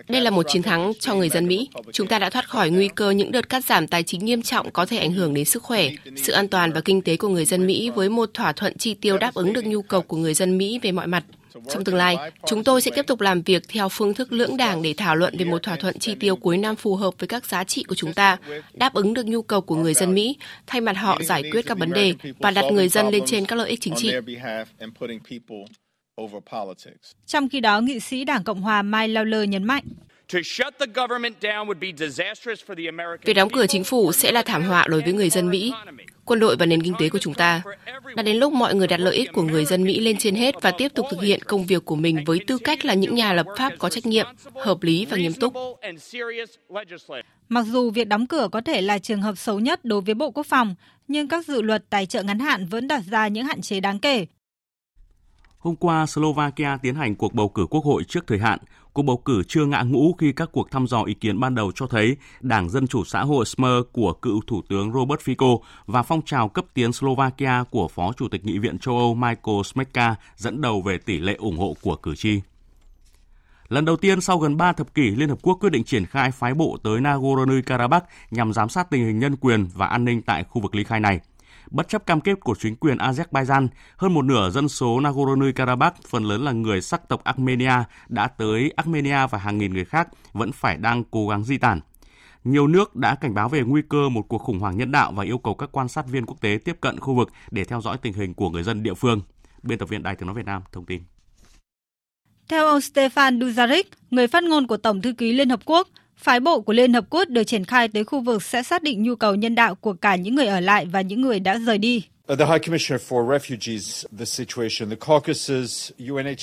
đây 0.08 0.20
là 0.20 0.30
một 0.30 0.42
chiến 0.48 0.62
thắng 0.62 0.92
cho 1.00 1.14
người 1.14 1.28
dân 1.28 1.46
Mỹ. 1.46 1.68
Chúng 1.92 2.06
ta 2.06 2.18
đã 2.18 2.30
thoát 2.30 2.48
khỏi 2.48 2.70
nguy 2.70 2.88
cơ 2.88 3.10
những 3.10 3.32
đợt 3.32 3.48
cắt 3.48 3.64
giảm 3.64 3.86
tài 3.86 4.02
chính 4.02 4.24
nghiêm 4.24 4.42
trọng 4.42 4.70
có 4.70 4.86
thể 4.86 4.98
ảnh 4.98 5.12
hưởng 5.12 5.34
đến 5.34 5.44
sức 5.44 5.62
khỏe, 5.62 5.90
sự 6.16 6.32
an 6.32 6.48
toàn 6.48 6.72
và 6.72 6.80
kinh 6.80 7.02
tế 7.02 7.16
của 7.16 7.28
người 7.28 7.44
dân 7.44 7.66
Mỹ 7.66 7.90
với 7.90 8.08
một 8.08 8.30
thỏa 8.34 8.52
thuận 8.52 8.78
chi 8.78 8.94
tiêu 8.94 9.18
đáp 9.18 9.34
ứng 9.34 9.52
được 9.52 9.64
nhu 9.66 9.82
cầu 9.82 10.02
của 10.02 10.16
người 10.16 10.34
dân 10.34 10.58
Mỹ 10.58 10.78
về 10.82 10.92
mọi 10.92 11.06
mặt. 11.06 11.24
Trong 11.68 11.84
tương 11.84 11.94
lai, 11.94 12.16
chúng 12.46 12.64
tôi 12.64 12.80
sẽ 12.80 12.90
tiếp 12.94 13.06
tục 13.06 13.20
làm 13.20 13.42
việc 13.42 13.62
theo 13.68 13.88
phương 13.88 14.14
thức 14.14 14.32
lưỡng 14.32 14.56
đảng 14.56 14.82
để 14.82 14.94
thảo 14.96 15.16
luận 15.16 15.36
về 15.38 15.44
một 15.44 15.62
thỏa 15.62 15.76
thuận 15.76 15.98
chi 15.98 16.14
tiêu 16.14 16.36
cuối 16.36 16.56
năm 16.56 16.76
phù 16.76 16.96
hợp 16.96 17.14
với 17.18 17.28
các 17.28 17.46
giá 17.46 17.64
trị 17.64 17.82
của 17.82 17.94
chúng 17.94 18.12
ta, 18.12 18.36
đáp 18.72 18.94
ứng 18.94 19.14
được 19.14 19.26
nhu 19.26 19.42
cầu 19.42 19.60
của 19.60 19.76
người 19.76 19.94
dân 19.94 20.14
Mỹ, 20.14 20.36
thay 20.66 20.80
mặt 20.80 20.96
họ 20.96 21.18
giải 21.22 21.42
quyết 21.52 21.66
các 21.66 21.78
vấn 21.78 21.92
đề 21.92 22.14
và 22.38 22.50
đặt 22.50 22.64
người 22.72 22.88
dân 22.88 23.08
lên 23.08 23.22
trên 23.26 23.46
các 23.46 23.56
lợi 23.56 23.70
ích 23.70 23.80
chính 23.80 23.94
trị. 23.96 24.12
Trong 27.26 27.48
khi 27.48 27.60
đó, 27.60 27.80
nghị 27.80 28.00
sĩ 28.00 28.24
Đảng 28.24 28.44
Cộng 28.44 28.60
hòa 28.60 28.82
Mike 28.82 29.08
Lawler 29.08 29.44
nhấn 29.44 29.64
mạnh. 29.64 29.84
Việc 33.24 33.34
đóng 33.34 33.50
cửa 33.50 33.66
chính 33.66 33.84
phủ 33.84 34.12
sẽ 34.12 34.32
là 34.32 34.42
thảm 34.42 34.62
họa 34.64 34.86
đối 34.88 35.02
với 35.02 35.12
người 35.12 35.30
dân 35.30 35.50
Mỹ, 35.50 35.72
quân 36.24 36.40
đội 36.40 36.56
và 36.56 36.66
nền 36.66 36.82
kinh 36.82 36.94
tế 36.98 37.08
của 37.08 37.18
chúng 37.18 37.34
ta. 37.34 37.62
Đã 38.16 38.22
đến 38.22 38.36
lúc 38.36 38.52
mọi 38.52 38.74
người 38.74 38.86
đặt 38.86 39.00
lợi 39.00 39.14
ích 39.16 39.32
của 39.32 39.42
người 39.42 39.64
dân 39.64 39.84
Mỹ 39.84 40.00
lên 40.00 40.16
trên 40.18 40.34
hết 40.34 40.54
và 40.62 40.70
tiếp 40.70 40.88
tục 40.94 41.06
thực 41.10 41.22
hiện 41.22 41.42
công 41.42 41.66
việc 41.66 41.84
của 41.84 41.96
mình 41.96 42.24
với 42.26 42.40
tư 42.46 42.58
cách 42.58 42.84
là 42.84 42.94
những 42.94 43.14
nhà 43.14 43.32
lập 43.32 43.46
pháp 43.56 43.72
có 43.78 43.88
trách 43.88 44.06
nhiệm, 44.06 44.26
hợp 44.54 44.82
lý 44.82 45.06
và 45.06 45.16
nghiêm 45.16 45.32
túc. 45.32 45.54
Mặc 47.48 47.66
dù 47.66 47.90
việc 47.90 48.08
đóng 48.08 48.26
cửa 48.26 48.48
có 48.52 48.60
thể 48.60 48.80
là 48.80 48.98
trường 48.98 49.22
hợp 49.22 49.38
xấu 49.38 49.60
nhất 49.60 49.84
đối 49.84 50.00
với 50.00 50.14
Bộ 50.14 50.30
Quốc 50.30 50.46
phòng, 50.46 50.74
nhưng 51.08 51.28
các 51.28 51.46
dự 51.46 51.62
luật 51.62 51.90
tài 51.90 52.06
trợ 52.06 52.22
ngắn 52.22 52.38
hạn 52.38 52.66
vẫn 52.66 52.88
đặt 52.88 53.02
ra 53.10 53.28
những 53.28 53.44
hạn 53.44 53.60
chế 53.60 53.80
đáng 53.80 53.98
kể. 53.98 54.26
Hôm 55.60 55.76
qua, 55.76 56.06
Slovakia 56.06 56.76
tiến 56.82 56.94
hành 56.94 57.14
cuộc 57.14 57.34
bầu 57.34 57.48
cử 57.48 57.66
quốc 57.70 57.84
hội 57.84 58.04
trước 58.04 58.26
thời 58.26 58.38
hạn. 58.38 58.58
Cuộc 58.92 59.02
bầu 59.02 59.16
cử 59.16 59.42
chưa 59.48 59.66
ngã 59.66 59.82
ngũ 59.82 60.12
khi 60.18 60.32
các 60.32 60.48
cuộc 60.52 60.70
thăm 60.70 60.86
dò 60.86 61.02
ý 61.02 61.14
kiến 61.14 61.40
ban 61.40 61.54
đầu 61.54 61.72
cho 61.74 61.86
thấy 61.86 62.16
Đảng 62.40 62.70
Dân 62.70 62.86
Chủ 62.86 63.04
Xã 63.04 63.22
hội 63.22 63.44
Smer 63.44 63.82
của 63.92 64.12
cựu 64.12 64.40
Thủ 64.46 64.62
tướng 64.68 64.92
Robert 64.92 65.20
Fico 65.20 65.58
và 65.86 66.02
phong 66.02 66.22
trào 66.22 66.48
cấp 66.48 66.64
tiến 66.74 66.92
Slovakia 66.92 67.64
của 67.70 67.88
Phó 67.88 68.12
Chủ 68.12 68.28
tịch 68.28 68.44
Nghị 68.44 68.58
viện 68.58 68.78
châu 68.78 68.98
Âu 68.98 69.14
Michael 69.14 69.62
Smeka 69.64 70.14
dẫn 70.36 70.60
đầu 70.60 70.82
về 70.82 70.98
tỷ 70.98 71.18
lệ 71.18 71.34
ủng 71.34 71.58
hộ 71.58 71.76
của 71.82 71.96
cử 71.96 72.14
tri. 72.14 72.40
Lần 73.68 73.84
đầu 73.84 73.96
tiên 73.96 74.20
sau 74.20 74.38
gần 74.38 74.56
3 74.56 74.72
thập 74.72 74.94
kỷ, 74.94 75.10
Liên 75.10 75.28
Hợp 75.28 75.38
Quốc 75.42 75.58
quyết 75.60 75.70
định 75.70 75.84
triển 75.84 76.06
khai 76.06 76.30
phái 76.30 76.54
bộ 76.54 76.76
tới 76.82 77.00
Nagorno-Karabakh 77.00 78.00
nhằm 78.30 78.52
giám 78.52 78.68
sát 78.68 78.90
tình 78.90 79.06
hình 79.06 79.18
nhân 79.18 79.36
quyền 79.36 79.66
và 79.74 79.86
an 79.86 80.04
ninh 80.04 80.22
tại 80.22 80.44
khu 80.44 80.62
vực 80.62 80.74
ly 80.74 80.84
khai 80.84 81.00
này. 81.00 81.20
Bất 81.70 81.88
chấp 81.88 82.06
cam 82.06 82.20
kết 82.20 82.40
của 82.40 82.54
chính 82.58 82.76
quyền 82.76 82.96
Azerbaijan, 82.96 83.68
hơn 83.96 84.14
một 84.14 84.22
nửa 84.22 84.50
dân 84.50 84.68
số 84.68 85.00
Nagorno-Karabakh, 85.00 85.92
phần 86.08 86.24
lớn 86.24 86.44
là 86.44 86.52
người 86.52 86.80
sắc 86.80 87.08
tộc 87.08 87.24
Armenia, 87.24 87.72
đã 88.08 88.26
tới 88.26 88.72
Armenia 88.76 89.26
và 89.30 89.38
hàng 89.38 89.58
nghìn 89.58 89.74
người 89.74 89.84
khác 89.84 90.08
vẫn 90.32 90.52
phải 90.52 90.76
đang 90.76 91.04
cố 91.04 91.28
gắng 91.28 91.44
di 91.44 91.58
tản. 91.58 91.80
Nhiều 92.44 92.66
nước 92.66 92.96
đã 92.96 93.14
cảnh 93.14 93.34
báo 93.34 93.48
về 93.48 93.62
nguy 93.62 93.82
cơ 93.88 94.08
một 94.08 94.22
cuộc 94.28 94.38
khủng 94.38 94.58
hoảng 94.58 94.76
nhân 94.76 94.92
đạo 94.92 95.12
và 95.12 95.24
yêu 95.24 95.38
cầu 95.38 95.54
các 95.54 95.68
quan 95.72 95.88
sát 95.88 96.06
viên 96.06 96.26
quốc 96.26 96.40
tế 96.40 96.58
tiếp 96.64 96.76
cận 96.80 97.00
khu 97.00 97.14
vực 97.14 97.28
để 97.50 97.64
theo 97.64 97.80
dõi 97.80 97.98
tình 98.02 98.12
hình 98.12 98.34
của 98.34 98.50
người 98.50 98.62
dân 98.62 98.82
địa 98.82 98.94
phương. 98.94 99.20
Biên 99.62 99.78
tập 99.78 99.88
viên 99.88 100.02
Đài 100.02 100.16
tiếng 100.16 100.26
nói 100.26 100.34
Việt 100.34 100.46
Nam 100.46 100.62
thông 100.72 100.86
tin. 100.86 101.02
Theo 102.48 102.66
ông 102.66 102.78
Stefan 102.78 103.38
Dujarric, 103.38 103.84
người 104.10 104.26
phát 104.26 104.44
ngôn 104.44 104.66
của 104.66 104.76
Tổng 104.76 105.02
thư 105.02 105.12
ký 105.12 105.32
Liên 105.32 105.48
Hợp 105.48 105.60
Quốc, 105.64 105.88
phái 106.20 106.40
bộ 106.40 106.60
của 106.60 106.72
Liên 106.72 106.92
Hợp 106.92 107.04
Quốc 107.10 107.28
được 107.28 107.44
triển 107.44 107.64
khai 107.64 107.88
tới 107.88 108.04
khu 108.04 108.20
vực 108.20 108.42
sẽ 108.42 108.62
xác 108.62 108.82
định 108.82 109.02
nhu 109.02 109.14
cầu 109.14 109.34
nhân 109.34 109.54
đạo 109.54 109.74
của 109.74 109.92
cả 109.92 110.16
những 110.16 110.34
người 110.34 110.46
ở 110.46 110.60
lại 110.60 110.86
và 110.86 111.00
những 111.00 111.20
người 111.20 111.40
đã 111.40 111.58
rời 111.58 111.78
đi. 111.78 112.02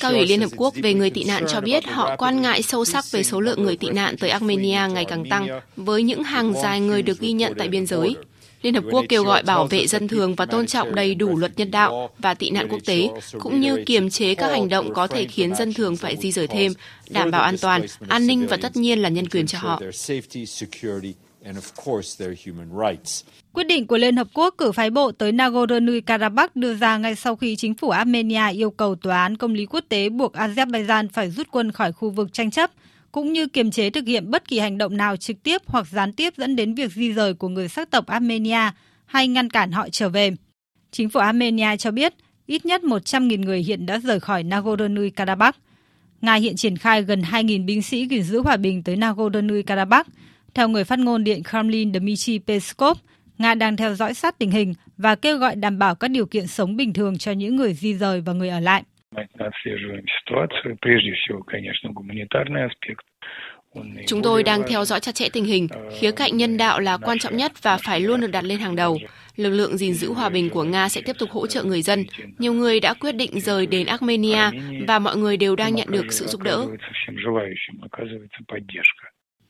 Cao 0.02 0.12
ủy 0.12 0.26
Liên 0.28 0.42
Hợp 0.42 0.50
Quốc 0.58 0.74
về 0.76 0.94
người 0.94 1.10
tị 1.10 1.24
nạn 1.24 1.44
cho 1.48 1.62
biết 1.62 1.86
họ 1.86 2.16
quan 2.16 2.42
ngại 2.42 2.62
sâu 2.62 2.86
sắc 2.86 3.06
về 3.12 3.24
số 3.24 3.40
lượng 3.40 3.64
người 3.64 3.78
tị 3.78 3.90
nạn 3.90 4.16
tới 4.20 4.30
Armenia 4.30 4.88
ngày 4.94 5.06
càng 5.06 5.30
tăng, 5.30 5.48
với 5.76 6.04
những 6.04 6.24
hàng 6.24 6.54
dài 6.64 6.80
người 6.80 7.02
được 7.02 7.20
ghi 7.20 7.32
nhận 7.32 7.54
tại 7.58 7.68
biên 7.68 7.86
giới. 7.86 8.16
Liên 8.62 8.74
Hợp 8.74 8.84
Quốc 8.92 9.06
kêu 9.10 9.24
gọi 9.24 9.44
bảo 9.44 9.68
vệ 9.68 9.88
dân 9.88 10.08
thường 10.08 10.36
và 10.36 10.46
tôn 10.46 10.68
trọng 10.68 10.96
đầy 10.96 11.16
đủ 11.16 11.38
luật 11.38 11.52
nhân 11.58 11.72
đạo 11.72 12.10
và 12.20 12.34
tị 12.34 12.50
nạn 12.50 12.68
quốc 12.70 12.80
tế, 12.86 13.10
cũng 13.40 13.62
như 13.62 13.84
kiềm 13.86 14.10
chế 14.10 14.36
các 14.36 14.52
hành 14.52 14.70
động 14.70 14.94
có 14.94 15.08
thể 15.08 15.26
khiến 15.26 15.56
dân 15.56 15.74
thường 15.74 15.96
phải 15.96 16.18
di 16.18 16.32
rời 16.32 16.48
thêm, 16.48 16.74
đảm 17.10 17.32
bảo 17.32 17.42
an 17.42 17.56
toàn, 17.62 17.86
an 18.08 18.28
ninh 18.28 18.48
và 18.48 18.58
tất 18.58 18.76
nhiên 18.76 19.00
là 19.00 19.10
nhân 19.10 19.30
quyền 19.30 19.48
cho 19.48 19.60
họ. 19.60 19.82
Quyết 23.54 23.64
định 23.64 23.88
của 23.88 23.98
Liên 23.98 24.18
Hợp 24.18 24.28
Quốc 24.34 24.56
cử 24.58 24.72
phái 24.72 24.90
bộ 24.90 25.12
tới 25.12 25.32
Nagorno-Karabakh 25.32 26.48
đưa 26.56 26.74
ra 26.74 26.98
ngay 26.98 27.16
sau 27.16 27.36
khi 27.36 27.56
chính 27.56 27.74
phủ 27.74 27.90
Armenia 27.90 28.52
yêu 28.54 28.72
cầu 28.72 28.96
Tòa 28.96 29.22
án 29.22 29.38
Công 29.38 29.54
lý 29.54 29.66
Quốc 29.66 29.84
tế 29.90 30.10
buộc 30.10 30.34
Azerbaijan 30.34 31.08
phải 31.14 31.32
rút 31.32 31.48
quân 31.52 31.72
khỏi 31.72 31.92
khu 31.92 32.10
vực 32.10 32.34
tranh 32.34 32.52
chấp, 32.52 32.72
cũng 33.12 33.34
như 33.34 33.48
kiềm 33.48 33.72
chế 33.72 33.90
thực 33.90 34.08
hiện 34.08 34.32
bất 34.32 34.48
kỳ 34.48 34.60
hành 34.60 34.78
động 34.78 34.98
nào 34.98 35.18
trực 35.18 35.44
tiếp 35.44 35.62
hoặc 35.66 35.88
gián 35.92 36.14
tiếp 36.14 36.34
dẫn 36.38 36.56
đến 36.56 36.74
việc 36.74 36.92
di 36.92 37.14
rời 37.14 37.34
của 37.34 37.50
người 37.50 37.68
sắc 37.68 37.92
tộc 37.92 38.08
Armenia 38.08 38.72
hay 39.06 39.28
ngăn 39.28 39.50
cản 39.50 39.72
họ 39.72 39.90
trở 39.90 40.10
về. 40.10 40.32
Chính 40.92 41.10
phủ 41.10 41.20
Armenia 41.20 41.78
cho 41.78 41.92
biết 41.92 42.14
ít 42.46 42.66
nhất 42.66 42.82
100.000 42.82 43.46
người 43.46 43.60
hiện 43.60 43.86
đã 43.86 44.00
rời 44.00 44.20
khỏi 44.20 44.44
Nagorno-Karabakh. 44.44 45.54
Nga 46.22 46.34
hiện 46.34 46.56
triển 46.56 46.78
khai 46.78 47.04
gần 47.04 47.22
2.000 47.22 47.66
binh 47.66 47.82
sĩ 47.82 48.08
gìn 48.08 48.24
giữ 48.24 48.42
hòa 48.42 48.58
bình 48.58 48.84
tới 48.84 48.96
Nagorno-Karabakh. 48.96 50.04
Theo 50.54 50.70
người 50.70 50.84
phát 50.84 51.00
ngôn 51.00 51.24
Điện 51.24 51.44
Kremlin 51.44 51.94
Dmitry 51.94 52.40
Peskov, 52.40 52.98
Nga 53.38 53.56
đang 53.56 53.78
theo 53.78 53.96
dõi 53.96 54.14
sát 54.14 54.40
tình 54.40 54.52
hình 54.52 54.74
và 54.98 55.16
kêu 55.16 55.38
gọi 55.38 55.56
đảm 55.56 55.80
bảo 55.80 55.96
các 55.96 56.08
điều 56.08 56.26
kiện 56.26 56.48
sống 56.48 56.78
bình 56.78 56.94
thường 56.94 57.18
cho 57.18 57.32
những 57.32 57.56
người 57.56 57.74
di 57.74 57.94
rời 57.94 58.22
và 58.22 58.34
người 58.34 58.50
ở 58.50 58.60
lại. 58.60 58.84
Chúng 64.08 64.22
tôi 64.22 64.44
đang 64.44 64.62
theo 64.68 64.86
dõi 64.86 65.00
chặt 65.00 65.16
chẽ 65.16 65.30
tình 65.34 65.46
hình. 65.46 65.68
Khía 66.00 66.12
cạnh 66.12 66.38
nhân 66.38 66.58
đạo 66.58 66.80
là 66.80 66.98
quan 66.98 67.20
trọng 67.20 67.38
nhất 67.38 67.52
và 67.62 67.78
phải 67.78 68.00
luôn 68.00 68.22
được 68.22 68.32
đặt 68.32 68.44
lên 68.44 68.60
hàng 68.60 68.76
đầu. 68.76 68.98
Lực 69.36 69.50
lượng 69.50 69.78
gìn 69.78 69.94
giữ 69.94 70.14
hòa 70.14 70.30
bình 70.30 70.50
của 70.50 70.64
Nga 70.64 70.90
sẽ 70.90 71.02
tiếp 71.02 71.16
tục 71.20 71.30
hỗ 71.32 71.48
trợ 71.48 71.64
người 71.64 71.82
dân. 71.82 72.06
Nhiều 72.38 72.54
người 72.54 72.80
đã 72.80 72.94
quyết 72.94 73.12
định 73.12 73.40
rời 73.40 73.66
đến 73.66 73.88
Armenia 73.88 74.50
và 74.88 75.00
mọi 75.00 75.18
người 75.18 75.38
đều 75.38 75.56
đang 75.56 75.76
nhận 75.76 75.88
được 75.92 76.06
sự 76.10 76.28
giúp 76.28 76.42
đỡ. 76.42 76.66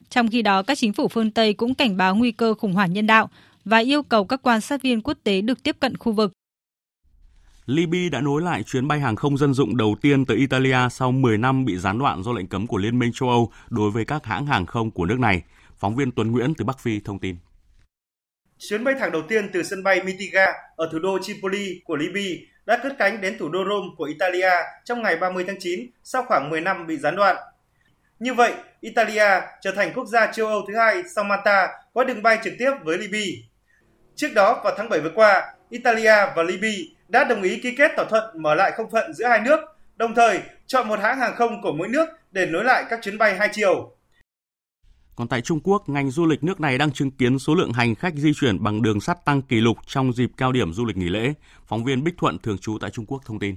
Trong 0.10 0.28
khi 0.28 0.42
đó, 0.42 0.64
các 0.64 0.78
chính 0.78 0.94
phủ 0.94 1.08
phương 1.08 1.32
Tây 1.32 1.54
cũng 1.54 1.76
cảnh 1.76 1.98
báo 1.98 2.16
nguy 2.16 2.32
cơ 2.32 2.54
khủng 2.54 2.74
hoảng 2.74 2.94
nhân 2.94 3.08
đạo 3.08 3.30
và 3.66 3.78
yêu 3.78 4.04
cầu 4.04 4.26
các 4.26 4.42
quan 4.44 4.62
sát 4.62 4.82
viên 4.82 5.02
quốc 5.02 5.18
tế 5.24 5.42
được 5.42 5.64
tiếp 5.64 5.76
cận 5.80 5.98
khu 5.98 6.12
vực. 6.12 6.34
Libya 7.68 8.10
đã 8.12 8.22
nối 8.22 8.42
lại 8.42 8.64
chuyến 8.64 8.88
bay 8.88 9.00
hàng 9.00 9.16
không 9.16 9.38
dân 9.38 9.54
dụng 9.54 9.78
đầu 9.78 9.96
tiên 10.02 10.26
tới 10.26 10.38
Italia 10.38 10.78
sau 10.92 11.12
10 11.12 11.38
năm 11.38 11.66
bị 11.66 11.78
gián 11.78 12.00
đoạn 12.00 12.24
do 12.24 12.32
lệnh 12.32 12.48
cấm 12.48 12.68
của 12.68 12.78
Liên 12.78 13.00
minh 13.00 13.12
châu 13.14 13.30
Âu 13.30 13.52
đối 13.70 13.92
với 13.92 14.06
các 14.06 14.26
hãng 14.26 14.46
hàng 14.46 14.66
không 14.66 14.92
của 14.92 15.06
nước 15.06 15.20
này. 15.20 15.44
Phóng 15.78 15.96
viên 15.96 16.12
Tuấn 16.12 16.32
Nguyễn 16.32 16.54
từ 16.54 16.66
Bắc 16.66 16.80
Phi 16.80 17.00
thông 17.00 17.20
tin. 17.20 17.36
Chuyến 18.58 18.84
bay 18.84 18.96
thẳng 19.00 19.12
đầu 19.12 19.22
tiên 19.22 19.50
từ 19.54 19.64
sân 19.64 19.84
bay 19.84 20.04
Mitiga 20.04 20.46
ở 20.76 20.90
thủ 20.92 21.00
đô 21.00 21.20
Tripoli 21.22 21.82
của 21.86 21.96
Libya 21.96 22.46
đã 22.66 22.80
cất 22.84 22.96
cánh 23.00 23.22
đến 23.22 23.38
thủ 23.40 23.50
đô 23.50 23.60
Rome 23.70 23.88
của 23.98 24.04
Italia 24.04 24.52
trong 24.86 25.02
ngày 25.02 25.18
30 25.18 25.44
tháng 25.48 25.60
9 25.60 25.80
sau 26.04 26.24
khoảng 26.28 26.50
10 26.50 26.62
năm 26.62 26.88
bị 26.88 26.98
gián 26.98 27.16
đoạn. 27.16 27.36
Như 28.20 28.34
vậy, 28.34 28.54
Italia 28.82 29.42
trở 29.62 29.72
thành 29.72 29.92
quốc 29.96 30.06
gia 30.08 30.32
châu 30.32 30.48
Âu 30.48 30.62
thứ 30.68 30.76
hai 30.76 31.04
sau 31.16 31.24
Malta 31.24 31.68
có 31.94 32.04
đường 32.04 32.24
bay 32.24 32.40
trực 32.44 32.54
tiếp 32.60 32.72
với 32.84 32.98
Libya. 32.98 33.26
Trước 34.16 34.30
đó, 34.36 34.62
vào 34.64 34.74
tháng 34.78 34.90
7 34.90 35.00
vừa 35.00 35.12
qua, 35.16 35.54
Italia 35.70 36.16
và 36.36 36.44
Libya 36.44 36.97
đã 37.10 37.24
đồng 37.24 37.42
ý 37.42 37.60
ký 37.60 37.76
kết 37.78 37.92
thỏa 37.96 38.06
thuận 38.06 38.42
mở 38.42 38.56
lại 38.56 38.72
không 38.78 38.92
phận 38.92 39.14
giữa 39.14 39.28
hai 39.28 39.42
nước, 39.42 39.60
đồng 39.96 40.16
thời 40.16 40.40
chọn 40.66 40.88
một 40.88 41.00
hãng 41.00 41.20
hàng 41.20 41.36
không 41.36 41.62
của 41.62 41.74
mỗi 41.74 41.88
nước 41.88 42.10
để 42.32 42.46
nối 42.46 42.64
lại 42.64 42.86
các 42.90 43.00
chuyến 43.04 43.18
bay 43.18 43.36
hai 43.36 43.50
chiều. 43.54 43.92
Còn 45.16 45.28
tại 45.28 45.42
Trung 45.42 45.60
Quốc, 45.64 45.90
ngành 45.90 46.12
du 46.12 46.26
lịch 46.26 46.44
nước 46.44 46.60
này 46.60 46.78
đang 46.78 46.92
chứng 46.92 47.12
kiến 47.12 47.40
số 47.40 47.56
lượng 47.56 47.74
hành 47.74 47.96
khách 47.96 48.16
di 48.16 48.32
chuyển 48.36 48.64
bằng 48.64 48.82
đường 48.82 49.02
sắt 49.02 49.26
tăng 49.26 49.42
kỷ 49.42 49.56
lục 49.56 49.78
trong 49.88 50.14
dịp 50.14 50.32
cao 50.38 50.52
điểm 50.52 50.74
du 50.74 50.86
lịch 50.86 50.98
nghỉ 50.98 51.10
lễ. 51.10 51.34
Phóng 51.66 51.84
viên 51.84 52.04
Bích 52.04 52.18
Thuận 52.18 52.38
thường 52.40 52.58
trú 52.58 52.78
tại 52.82 52.90
Trung 52.90 53.06
Quốc 53.06 53.22
thông 53.26 53.40
tin. 53.40 53.56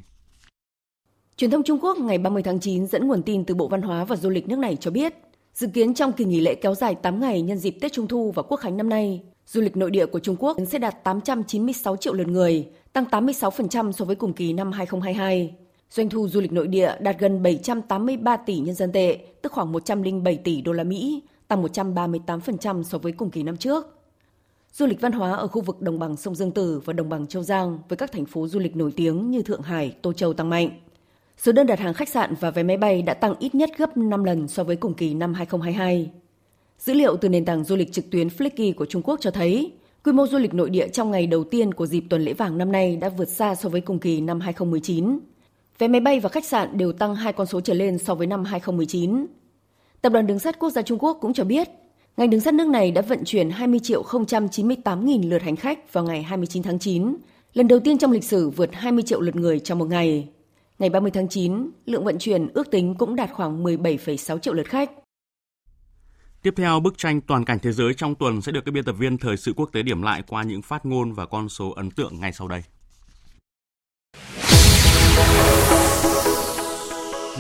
Truyền 1.36 1.50
thông 1.50 1.62
Trung 1.62 1.78
Quốc 1.82 1.98
ngày 1.98 2.18
30 2.18 2.42
tháng 2.42 2.60
9 2.60 2.86
dẫn 2.86 3.08
nguồn 3.08 3.22
tin 3.22 3.44
từ 3.44 3.54
Bộ 3.54 3.68
Văn 3.68 3.82
hóa 3.82 4.04
và 4.04 4.16
Du 4.16 4.30
lịch 4.30 4.48
nước 4.48 4.58
này 4.58 4.76
cho 4.80 4.90
biết, 4.90 5.14
dự 5.54 5.66
kiến 5.74 5.94
trong 5.94 6.12
kỳ 6.12 6.24
nghỉ 6.24 6.40
lễ 6.40 6.54
kéo 6.54 6.74
dài 6.74 6.94
8 6.94 7.20
ngày 7.20 7.42
nhân 7.42 7.58
dịp 7.58 7.76
Tết 7.80 7.92
Trung 7.92 8.08
thu 8.08 8.32
và 8.32 8.42
Quốc 8.42 8.56
khánh 8.56 8.76
năm 8.76 8.88
nay, 8.88 9.22
du 9.52 9.60
lịch 9.60 9.76
nội 9.76 9.90
địa 9.90 10.06
của 10.06 10.18
Trung 10.18 10.36
Quốc 10.38 10.56
sẽ 10.68 10.78
đạt 10.78 11.04
896 11.04 11.96
triệu 11.96 12.14
lượt 12.14 12.28
người, 12.28 12.68
tăng 12.92 13.04
86% 13.04 13.92
so 13.92 14.04
với 14.04 14.16
cùng 14.16 14.32
kỳ 14.32 14.52
năm 14.52 14.72
2022. 14.72 15.54
Doanh 15.90 16.08
thu 16.08 16.28
du 16.28 16.40
lịch 16.40 16.52
nội 16.52 16.68
địa 16.68 16.94
đạt 17.00 17.18
gần 17.18 17.42
783 17.42 18.36
tỷ 18.36 18.58
nhân 18.58 18.74
dân 18.74 18.92
tệ, 18.92 19.16
tức 19.42 19.52
khoảng 19.52 19.72
107 19.72 20.36
tỷ 20.36 20.60
đô 20.60 20.72
la 20.72 20.84
Mỹ, 20.84 21.22
tăng 21.48 21.62
138% 21.62 22.82
so 22.82 22.98
với 22.98 23.12
cùng 23.12 23.30
kỳ 23.30 23.42
năm 23.42 23.56
trước. 23.56 23.86
Du 24.72 24.86
lịch 24.86 25.00
văn 25.00 25.12
hóa 25.12 25.32
ở 25.32 25.48
khu 25.48 25.62
vực 25.62 25.82
đồng 25.82 25.98
bằng 25.98 26.16
sông 26.16 26.34
Dương 26.34 26.52
Tử 26.52 26.80
và 26.84 26.92
đồng 26.92 27.08
bằng 27.08 27.26
Châu 27.26 27.42
Giang 27.42 27.78
với 27.88 27.96
các 27.96 28.12
thành 28.12 28.26
phố 28.26 28.48
du 28.48 28.58
lịch 28.58 28.76
nổi 28.76 28.92
tiếng 28.96 29.30
như 29.30 29.42
Thượng 29.42 29.62
Hải, 29.62 29.96
Tô 30.02 30.12
Châu 30.12 30.32
tăng 30.32 30.50
mạnh. 30.50 30.70
Số 31.36 31.52
đơn 31.52 31.66
đặt 31.66 31.78
hàng 31.78 31.94
khách 31.94 32.08
sạn 32.08 32.34
và 32.40 32.50
vé 32.50 32.62
máy 32.62 32.76
bay 32.76 33.02
đã 33.02 33.14
tăng 33.14 33.34
ít 33.38 33.54
nhất 33.54 33.70
gấp 33.78 33.96
5 33.96 34.24
lần 34.24 34.48
so 34.48 34.64
với 34.64 34.76
cùng 34.76 34.94
kỳ 34.94 35.14
năm 35.14 35.34
2022. 35.34 36.10
Dữ 36.80 36.94
liệu 36.94 37.16
từ 37.16 37.28
nền 37.28 37.44
tảng 37.44 37.64
du 37.64 37.76
lịch 37.76 37.92
trực 37.92 38.10
tuyến 38.10 38.28
Flicky 38.28 38.74
của 38.74 38.86
Trung 38.86 39.02
Quốc 39.02 39.20
cho 39.20 39.30
thấy, 39.30 39.72
quy 40.04 40.12
mô 40.12 40.26
du 40.26 40.38
lịch 40.38 40.54
nội 40.54 40.70
địa 40.70 40.88
trong 40.88 41.10
ngày 41.10 41.26
đầu 41.26 41.44
tiên 41.44 41.74
của 41.74 41.86
dịp 41.86 42.04
tuần 42.10 42.22
lễ 42.22 42.32
vàng 42.32 42.58
năm 42.58 42.72
nay 42.72 42.96
đã 42.96 43.08
vượt 43.08 43.28
xa 43.28 43.54
so 43.54 43.68
với 43.68 43.80
cùng 43.80 43.98
kỳ 43.98 44.20
năm 44.20 44.40
2019. 44.40 45.18
Vé 45.78 45.88
máy 45.88 46.00
bay 46.00 46.20
và 46.20 46.28
khách 46.28 46.44
sạn 46.44 46.78
đều 46.78 46.92
tăng 46.92 47.14
hai 47.14 47.32
con 47.32 47.46
số 47.46 47.60
trở 47.60 47.74
lên 47.74 47.98
so 47.98 48.14
với 48.14 48.26
năm 48.26 48.44
2019. 48.44 49.26
Tập 50.02 50.12
đoàn 50.12 50.26
Đường 50.26 50.38
sắt 50.38 50.58
Quốc 50.58 50.70
gia 50.70 50.82
Trung 50.82 50.98
Quốc 50.98 51.18
cũng 51.20 51.32
cho 51.32 51.44
biết, 51.44 51.68
ngành 52.16 52.30
đường 52.30 52.40
sắt 52.40 52.54
nước 52.54 52.68
này 52.68 52.90
đã 52.90 53.02
vận 53.02 53.24
chuyển 53.24 53.50
20 53.50 53.80
triệu 53.80 54.02
098 54.28 55.06
nghìn 55.06 55.30
lượt 55.30 55.42
hành 55.42 55.56
khách 55.56 55.92
vào 55.92 56.04
ngày 56.04 56.22
29 56.22 56.62
tháng 56.62 56.78
9, 56.78 57.16
lần 57.54 57.68
đầu 57.68 57.80
tiên 57.80 57.98
trong 57.98 58.12
lịch 58.12 58.24
sử 58.24 58.50
vượt 58.50 58.70
20 58.72 59.02
triệu 59.06 59.20
lượt 59.20 59.36
người 59.36 59.60
trong 59.60 59.78
một 59.78 59.88
ngày. 59.88 60.28
Ngày 60.78 60.90
30 60.90 61.10
tháng 61.10 61.28
9, 61.28 61.70
lượng 61.86 62.04
vận 62.04 62.18
chuyển 62.18 62.48
ước 62.54 62.70
tính 62.70 62.94
cũng 62.98 63.16
đạt 63.16 63.30
khoảng 63.32 63.64
17,6 63.64 64.38
triệu 64.38 64.54
lượt 64.54 64.66
khách. 64.66 64.90
Tiếp 66.42 66.54
theo, 66.56 66.80
bức 66.80 66.98
tranh 66.98 67.20
toàn 67.20 67.44
cảnh 67.44 67.58
thế 67.62 67.72
giới 67.72 67.94
trong 67.94 68.14
tuần 68.14 68.42
sẽ 68.42 68.52
được 68.52 68.64
các 68.64 68.72
biên 68.72 68.84
tập 68.84 68.92
viên 68.92 69.18
Thời 69.18 69.36
sự 69.36 69.52
quốc 69.56 69.70
tế 69.72 69.82
điểm 69.82 70.02
lại 70.02 70.22
qua 70.28 70.42
những 70.42 70.62
phát 70.62 70.86
ngôn 70.86 71.12
và 71.12 71.26
con 71.26 71.48
số 71.48 71.70
ấn 71.70 71.90
tượng 71.90 72.20
ngay 72.20 72.32
sau 72.32 72.48
đây. 72.48 72.62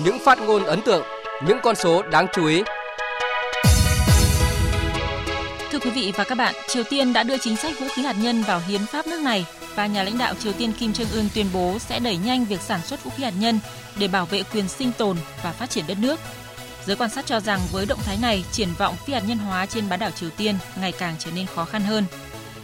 Những 0.04 0.18
phát 0.24 0.38
ngôn 0.38 0.64
ấn 0.64 0.80
tượng, 0.82 1.02
những 1.46 1.58
con 1.62 1.76
số 1.76 2.02
đáng 2.02 2.26
chú 2.34 2.46
ý. 2.46 2.62
Thưa 5.70 5.78
quý 5.78 5.90
vị 5.90 6.12
và 6.16 6.24
các 6.24 6.34
bạn, 6.34 6.54
Triều 6.68 6.82
Tiên 6.90 7.12
đã 7.12 7.22
đưa 7.22 7.38
chính 7.38 7.56
sách 7.56 7.80
vũ 7.80 7.86
khí 7.94 8.02
hạt 8.02 8.16
nhân 8.22 8.42
vào 8.42 8.60
hiến 8.68 8.86
pháp 8.86 9.06
nước 9.06 9.20
này 9.22 9.46
và 9.74 9.86
nhà 9.86 10.02
lãnh 10.02 10.18
đạo 10.18 10.34
Triều 10.34 10.52
Tiên 10.52 10.72
Kim 10.72 10.92
Jong 10.92 11.16
Un 11.16 11.28
tuyên 11.34 11.46
bố 11.52 11.78
sẽ 11.78 12.00
đẩy 12.00 12.16
nhanh 12.16 12.44
việc 12.44 12.60
sản 12.60 12.80
xuất 12.82 13.04
vũ 13.04 13.10
khí 13.16 13.24
hạt 13.24 13.34
nhân 13.38 13.60
để 13.98 14.08
bảo 14.08 14.26
vệ 14.26 14.42
quyền 14.52 14.68
sinh 14.68 14.92
tồn 14.98 15.16
và 15.42 15.52
phát 15.52 15.70
triển 15.70 15.84
đất 15.88 15.98
nước. 16.00 16.20
Giới 16.90 16.96
quan 16.96 17.10
sát 17.10 17.26
cho 17.26 17.40
rằng 17.40 17.60
với 17.72 17.86
động 17.86 17.98
thái 18.04 18.16
này, 18.22 18.44
triển 18.52 18.68
vọng 18.78 18.96
phi 18.96 19.12
hạt 19.12 19.22
nhân 19.26 19.38
hóa 19.38 19.66
trên 19.66 19.88
bán 19.88 20.00
đảo 20.00 20.10
Triều 20.10 20.30
Tiên 20.30 20.54
ngày 20.80 20.92
càng 20.92 21.16
trở 21.18 21.30
nên 21.30 21.46
khó 21.46 21.64
khăn 21.64 21.82
hơn. 21.82 22.04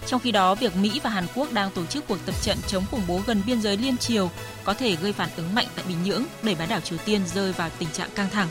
Trong 0.06 0.20
khi 0.20 0.32
đó, 0.32 0.54
việc 0.54 0.76
Mỹ 0.76 1.00
và 1.02 1.10
Hàn 1.10 1.26
Quốc 1.34 1.52
đang 1.52 1.70
tổ 1.70 1.86
chức 1.86 2.06
cuộc 2.08 2.18
tập 2.26 2.34
trận 2.42 2.58
chống 2.66 2.84
khủng 2.90 3.00
bố 3.08 3.20
gần 3.26 3.42
biên 3.46 3.60
giới 3.60 3.76
liên 3.76 3.96
triều 3.96 4.30
có 4.64 4.74
thể 4.74 4.96
gây 4.96 5.12
phản 5.12 5.28
ứng 5.36 5.54
mạnh 5.54 5.66
tại 5.76 5.84
Bình 5.88 5.96
Nhưỡng, 6.04 6.24
đẩy 6.42 6.54
bán 6.54 6.68
đảo 6.68 6.80
Triều 6.80 6.98
Tiên 7.04 7.20
rơi 7.34 7.52
vào 7.52 7.70
tình 7.78 7.88
trạng 7.92 8.10
căng 8.14 8.30
thẳng. 8.30 8.48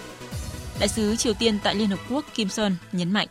Đại 0.80 0.88
sứ 0.88 1.16
Triều 1.16 1.34
Tiên 1.34 1.60
tại 1.64 1.76
Liên 1.76 1.88
Hợp 1.88 2.00
Quốc 2.10 2.26
Kim 2.34 2.50
Sơn 2.50 2.76
nhấn 2.92 3.12
mạnh. 3.12 3.28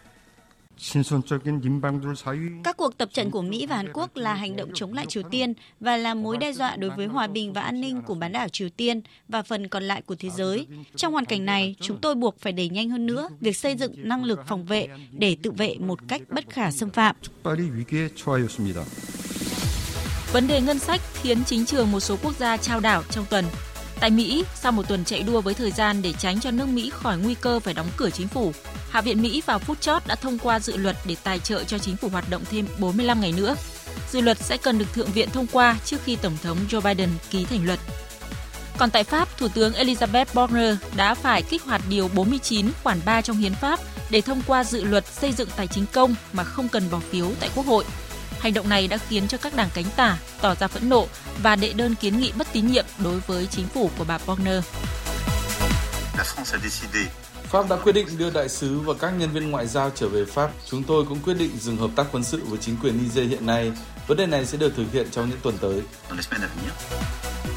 Các 2.64 2.76
cuộc 2.76 2.98
tập 2.98 3.08
trận 3.12 3.30
của 3.30 3.42
Mỹ 3.42 3.66
và 3.66 3.76
Hàn 3.76 3.92
Quốc 3.92 4.16
là 4.16 4.34
hành 4.34 4.56
động 4.56 4.70
chống 4.74 4.92
lại 4.92 5.06
Triều 5.08 5.22
Tiên 5.30 5.54
và 5.80 5.96
là 5.96 6.14
mối 6.14 6.36
đe 6.36 6.52
dọa 6.52 6.76
đối 6.76 6.90
với 6.90 7.06
hòa 7.06 7.26
bình 7.26 7.52
và 7.52 7.62
an 7.62 7.80
ninh 7.80 8.02
của 8.02 8.14
bán 8.14 8.32
đảo 8.32 8.48
Triều 8.48 8.68
Tiên 8.68 9.00
và 9.28 9.42
phần 9.42 9.68
còn 9.68 9.82
lại 9.82 10.02
của 10.02 10.14
thế 10.18 10.30
giới. 10.30 10.66
Trong 10.96 11.12
hoàn 11.12 11.24
cảnh 11.24 11.44
này, 11.44 11.74
chúng 11.80 12.00
tôi 12.00 12.14
buộc 12.14 12.38
phải 12.38 12.52
đẩy 12.52 12.68
nhanh 12.68 12.90
hơn 12.90 13.06
nữa 13.06 13.28
việc 13.40 13.56
xây 13.56 13.76
dựng 13.76 13.92
năng 13.96 14.24
lực 14.24 14.40
phòng 14.46 14.64
vệ 14.64 14.88
để 15.12 15.36
tự 15.42 15.50
vệ 15.50 15.76
một 15.78 15.98
cách 16.08 16.22
bất 16.30 16.44
khả 16.50 16.70
xâm 16.70 16.90
phạm. 16.90 17.16
Vấn 20.32 20.46
đề 20.48 20.60
ngân 20.60 20.78
sách 20.78 21.00
khiến 21.22 21.44
chính 21.46 21.66
trường 21.66 21.92
một 21.92 22.00
số 22.00 22.16
quốc 22.22 22.38
gia 22.38 22.56
trao 22.56 22.80
đảo 22.80 23.02
trong 23.10 23.24
tuần. 23.30 23.44
Tại 24.00 24.10
Mỹ, 24.10 24.44
sau 24.54 24.72
một 24.72 24.88
tuần 24.88 25.04
chạy 25.04 25.22
đua 25.22 25.40
với 25.40 25.54
thời 25.54 25.70
gian 25.70 26.02
để 26.02 26.12
tránh 26.12 26.40
cho 26.40 26.50
nước 26.50 26.68
Mỹ 26.68 26.90
khỏi 26.94 27.18
nguy 27.18 27.34
cơ 27.34 27.60
phải 27.60 27.74
đóng 27.74 27.86
cửa 27.96 28.10
chính 28.10 28.28
phủ, 28.28 28.52
Hạ 28.94 29.00
viện 29.00 29.22
Mỹ 29.22 29.42
vào 29.46 29.58
phút 29.58 29.80
chót 29.80 30.06
đã 30.06 30.14
thông 30.14 30.38
qua 30.38 30.60
dự 30.60 30.76
luật 30.76 30.96
để 31.06 31.16
tài 31.24 31.38
trợ 31.38 31.64
cho 31.64 31.78
chính 31.78 31.96
phủ 31.96 32.08
hoạt 32.08 32.30
động 32.30 32.44
thêm 32.50 32.66
45 32.78 33.20
ngày 33.20 33.32
nữa. 33.32 33.56
Dự 34.12 34.20
luật 34.20 34.38
sẽ 34.38 34.56
cần 34.56 34.78
được 34.78 34.92
Thượng 34.92 35.12
viện 35.12 35.30
thông 35.30 35.46
qua 35.52 35.76
trước 35.84 35.96
khi 36.04 36.16
Tổng 36.16 36.36
thống 36.42 36.58
Joe 36.70 36.80
Biden 36.80 37.08
ký 37.30 37.44
thành 37.44 37.66
luật. 37.66 37.78
Còn 38.78 38.90
tại 38.90 39.04
Pháp, 39.04 39.38
Thủ 39.38 39.48
tướng 39.48 39.72
Elizabeth 39.72 40.24
Borner 40.34 40.76
đã 40.96 41.14
phải 41.14 41.42
kích 41.42 41.62
hoạt 41.62 41.80
điều 41.88 42.08
49 42.08 42.70
khoản 42.82 43.00
3 43.04 43.20
trong 43.20 43.36
hiến 43.36 43.54
pháp 43.54 43.80
để 44.10 44.20
thông 44.20 44.42
qua 44.46 44.64
dự 44.64 44.84
luật 44.84 45.06
xây 45.06 45.32
dựng 45.32 45.48
tài 45.56 45.66
chính 45.66 45.86
công 45.92 46.14
mà 46.32 46.44
không 46.44 46.68
cần 46.68 46.90
bỏ 46.90 47.00
phiếu 47.10 47.30
tại 47.40 47.50
Quốc 47.54 47.66
hội. 47.66 47.84
Hành 48.40 48.54
động 48.54 48.68
này 48.68 48.88
đã 48.88 48.98
khiến 48.98 49.28
cho 49.28 49.38
các 49.38 49.56
đảng 49.56 49.70
cánh 49.74 49.86
tả 49.96 50.18
tỏ 50.40 50.54
ra 50.54 50.68
phẫn 50.68 50.88
nộ 50.88 51.06
và 51.42 51.56
đệ 51.56 51.72
đơn 51.72 51.94
kiến 51.94 52.20
nghị 52.20 52.32
bất 52.38 52.46
tín 52.52 52.66
nhiệm 52.66 52.84
đối 52.98 53.20
với 53.20 53.46
chính 53.46 53.66
phủ 53.66 53.90
của 53.98 54.04
bà 54.04 54.18
Borne. 54.26 54.60
Pháp 57.54 57.68
đã 57.70 57.76
quyết 57.76 57.92
định 57.92 58.06
đưa 58.18 58.30
đại 58.30 58.48
sứ 58.48 58.80
và 58.80 58.94
các 59.00 59.10
nhân 59.10 59.30
viên 59.30 59.50
ngoại 59.50 59.66
giao 59.66 59.90
trở 59.94 60.08
về 60.08 60.24
Pháp. 60.24 60.50
Chúng 60.70 60.82
tôi 60.82 61.04
cũng 61.08 61.18
quyết 61.24 61.34
định 61.34 61.50
dừng 61.60 61.76
hợp 61.76 61.90
tác 61.96 62.06
quân 62.12 62.24
sự 62.24 62.40
với 62.44 62.58
chính 62.58 62.76
quyền 62.82 62.98
Niger 62.98 63.30
hiện 63.30 63.46
nay. 63.46 63.72
Vấn 64.06 64.16
đề 64.18 64.26
này 64.26 64.46
sẽ 64.46 64.58
được 64.58 64.72
thực 64.76 64.92
hiện 64.92 65.06
trong 65.10 65.30
những 65.30 65.38
tuần 65.42 65.58
tới. 65.60 65.82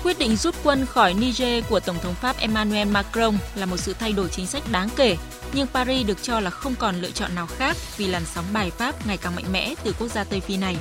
Quyết 0.04 0.20
định 0.20 0.36
rút 0.36 0.56
quân 0.64 0.86
khỏi 0.86 1.14
Niger 1.14 1.66
của 1.70 1.80
Tổng 1.80 2.00
thống 2.02 2.14
Pháp 2.14 2.38
Emmanuel 2.40 2.88
Macron 2.88 3.38
là 3.56 3.66
một 3.66 3.78
sự 3.78 3.94
thay 4.00 4.12
đổi 4.12 4.30
chính 4.30 4.48
sách 4.48 4.64
đáng 4.72 4.90
kể, 4.96 5.18
nhưng 5.54 5.68
Paris 5.68 6.08
được 6.08 6.24
cho 6.24 6.40
là 6.40 6.50
không 6.50 6.76
còn 6.76 7.02
lựa 7.02 7.12
chọn 7.12 7.36
nào 7.36 7.48
khác 7.58 7.78
vì 7.98 8.08
làn 8.08 8.26
sóng 8.26 8.46
bài 8.54 8.72
Pháp 8.78 9.08
ngày 9.08 9.18
càng 9.18 9.36
mạnh 9.36 9.52
mẽ 9.52 9.74
từ 9.84 9.94
quốc 10.00 10.08
gia 10.08 10.24
Tây 10.24 10.40
Phi 10.40 10.58
này. 10.58 10.78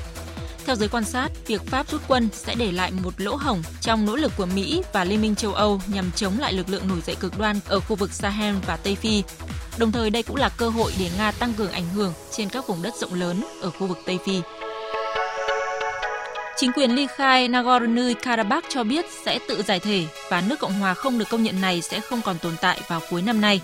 Theo 0.67 0.77
giới 0.77 0.89
quan 0.89 1.05
sát, 1.05 1.29
việc 1.47 1.63
Pháp 1.67 1.91
rút 1.91 2.01
quân 2.09 2.29
sẽ 2.33 2.55
để 2.55 2.73
lại 2.73 2.93
một 3.03 3.15
lỗ 3.17 3.37
hổng 3.37 3.63
trong 3.81 4.07
nỗ 4.07 4.17
lực 4.17 4.33
của 4.37 4.47
Mỹ 4.47 4.83
và 4.93 5.05
Liên 5.05 5.23
minh 5.23 5.35
châu 5.35 5.55
Âu 5.55 5.81
nhằm 5.87 6.11
chống 6.17 6.39
lại 6.39 6.53
lực 6.53 6.69
lượng 6.69 6.89
nổi 6.89 7.01
dậy 7.07 7.17
cực 7.21 7.39
đoan 7.39 7.61
ở 7.67 7.81
khu 7.81 7.97
vực 7.97 8.13
Sahel 8.13 8.55
và 8.67 8.77
Tây 8.77 8.95
Phi. 8.95 9.23
Đồng 9.79 9.93
thời 9.93 10.11
đây 10.11 10.23
cũng 10.23 10.37
là 10.37 10.49
cơ 10.49 10.69
hội 10.69 10.93
để 10.99 11.11
Nga 11.19 11.31
tăng 11.31 11.53
cường 11.53 11.73
ảnh 11.73 11.89
hưởng 11.95 12.13
trên 12.31 12.49
các 12.49 12.67
vùng 12.67 12.83
đất 12.83 12.95
rộng 13.01 13.15
lớn 13.15 13.45
ở 13.63 13.71
khu 13.71 13.87
vực 13.87 13.99
Tây 14.07 14.19
Phi. 14.27 14.41
Chính 16.57 16.73
quyền 16.73 16.91
ly 16.91 17.07
khai 17.17 17.49
Nagorno-Karabakh 17.49 18.63
cho 18.69 18.85
biết 18.85 19.07
sẽ 19.25 19.39
tự 19.49 19.63
giải 19.63 19.81
thể 19.81 20.07
và 20.31 20.41
nước 20.41 20.61
Cộng 20.61 20.81
hòa 20.81 20.95
không 20.95 21.19
được 21.19 21.29
công 21.31 21.43
nhận 21.43 21.61
này 21.61 21.83
sẽ 21.83 22.01
không 22.01 22.21
còn 22.25 22.39
tồn 22.39 22.53
tại 22.61 22.81
vào 22.89 23.01
cuối 23.11 23.23
năm 23.23 23.41
nay. 23.41 23.61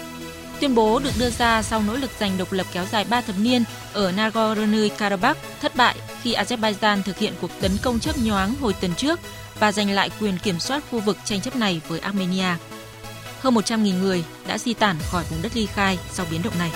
Tuyên 0.62 0.74
bố 0.74 0.98
được 0.98 1.10
đưa 1.18 1.30
ra 1.30 1.62
sau 1.62 1.82
nỗ 1.82 1.96
lực 1.96 2.10
giành 2.20 2.38
độc 2.38 2.52
lập 2.52 2.66
kéo 2.72 2.84
dài 2.92 3.06
3 3.10 3.20
thập 3.20 3.38
niên 3.38 3.64
ở 3.92 4.12
Nagorno-Karabakh 4.12 5.34
thất 5.60 5.76
bại 5.76 5.96
khi 6.22 6.34
Azerbaijan 6.34 7.02
thực 7.02 7.18
hiện 7.18 7.32
cuộc 7.40 7.50
tấn 7.60 7.70
công 7.82 8.00
chấp 8.00 8.18
nhoáng 8.18 8.54
hồi 8.60 8.74
tuần 8.80 8.94
trước 8.96 9.20
và 9.58 9.72
giành 9.72 9.90
lại 9.90 10.10
quyền 10.20 10.38
kiểm 10.38 10.58
soát 10.58 10.84
khu 10.90 11.00
vực 11.00 11.16
tranh 11.24 11.40
chấp 11.40 11.56
này 11.56 11.80
với 11.88 11.98
Armenia. 12.00 12.56
Hơn 13.40 13.54
100.000 13.54 14.00
người 14.00 14.24
đã 14.46 14.58
di 14.58 14.74
tản 14.74 14.96
khỏi 15.10 15.24
vùng 15.30 15.42
đất 15.42 15.52
ly 15.54 15.66
khai 15.66 15.98
sau 16.10 16.26
biến 16.30 16.42
động 16.42 16.58
này. 16.58 16.70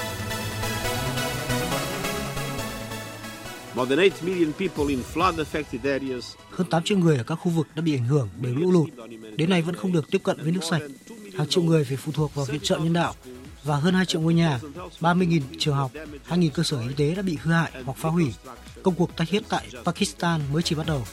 Hơn 6.50 6.66
8 6.70 6.82
triệu 6.84 6.98
người 6.98 7.16
ở 7.16 7.24
các 7.24 7.34
khu 7.34 7.50
vực 7.50 7.66
đã 7.74 7.82
bị 7.82 7.94
ảnh 7.94 8.04
hưởng 8.04 8.28
bởi 8.42 8.52
lũ 8.52 8.72
lụt, 8.72 8.88
đến 9.36 9.50
nay 9.50 9.62
vẫn 9.62 9.74
không 9.74 9.92
được 9.92 10.10
tiếp 10.10 10.20
cận 10.24 10.42
với 10.42 10.52
nước 10.52 10.64
sạch. 10.70 10.82
Hàng 11.38 11.48
triệu 11.48 11.62
người 11.62 11.84
phải 11.84 11.96
phụ 11.96 12.12
thuộc 12.12 12.34
vào 12.34 12.44
viện 12.44 12.60
trợ 12.62 12.78
nhân 12.78 12.92
đạo 12.92 13.14
và 13.66 13.76
hơn 13.76 13.94
2 13.94 14.06
triệu 14.06 14.20
ngôi 14.20 14.34
nhà, 14.34 14.60
30.000 15.00 15.40
trường 15.58 15.74
học, 15.74 15.90
2.000 16.28 16.50
cơ 16.50 16.62
sở 16.62 16.80
y 16.80 16.94
tế 16.96 17.14
đã 17.14 17.22
bị 17.22 17.38
hư 17.42 17.52
hại 17.52 17.70
hoặc 17.84 17.98
phá 17.98 18.08
hủy. 18.08 18.34
Công 18.82 18.94
cuộc 18.94 19.16
tái 19.16 19.26
thiết 19.30 19.42
tại 19.48 19.66
Pakistan 19.84 20.40
mới 20.52 20.62
chỉ 20.62 20.74
bắt 20.74 20.86
đầu. 20.86 21.04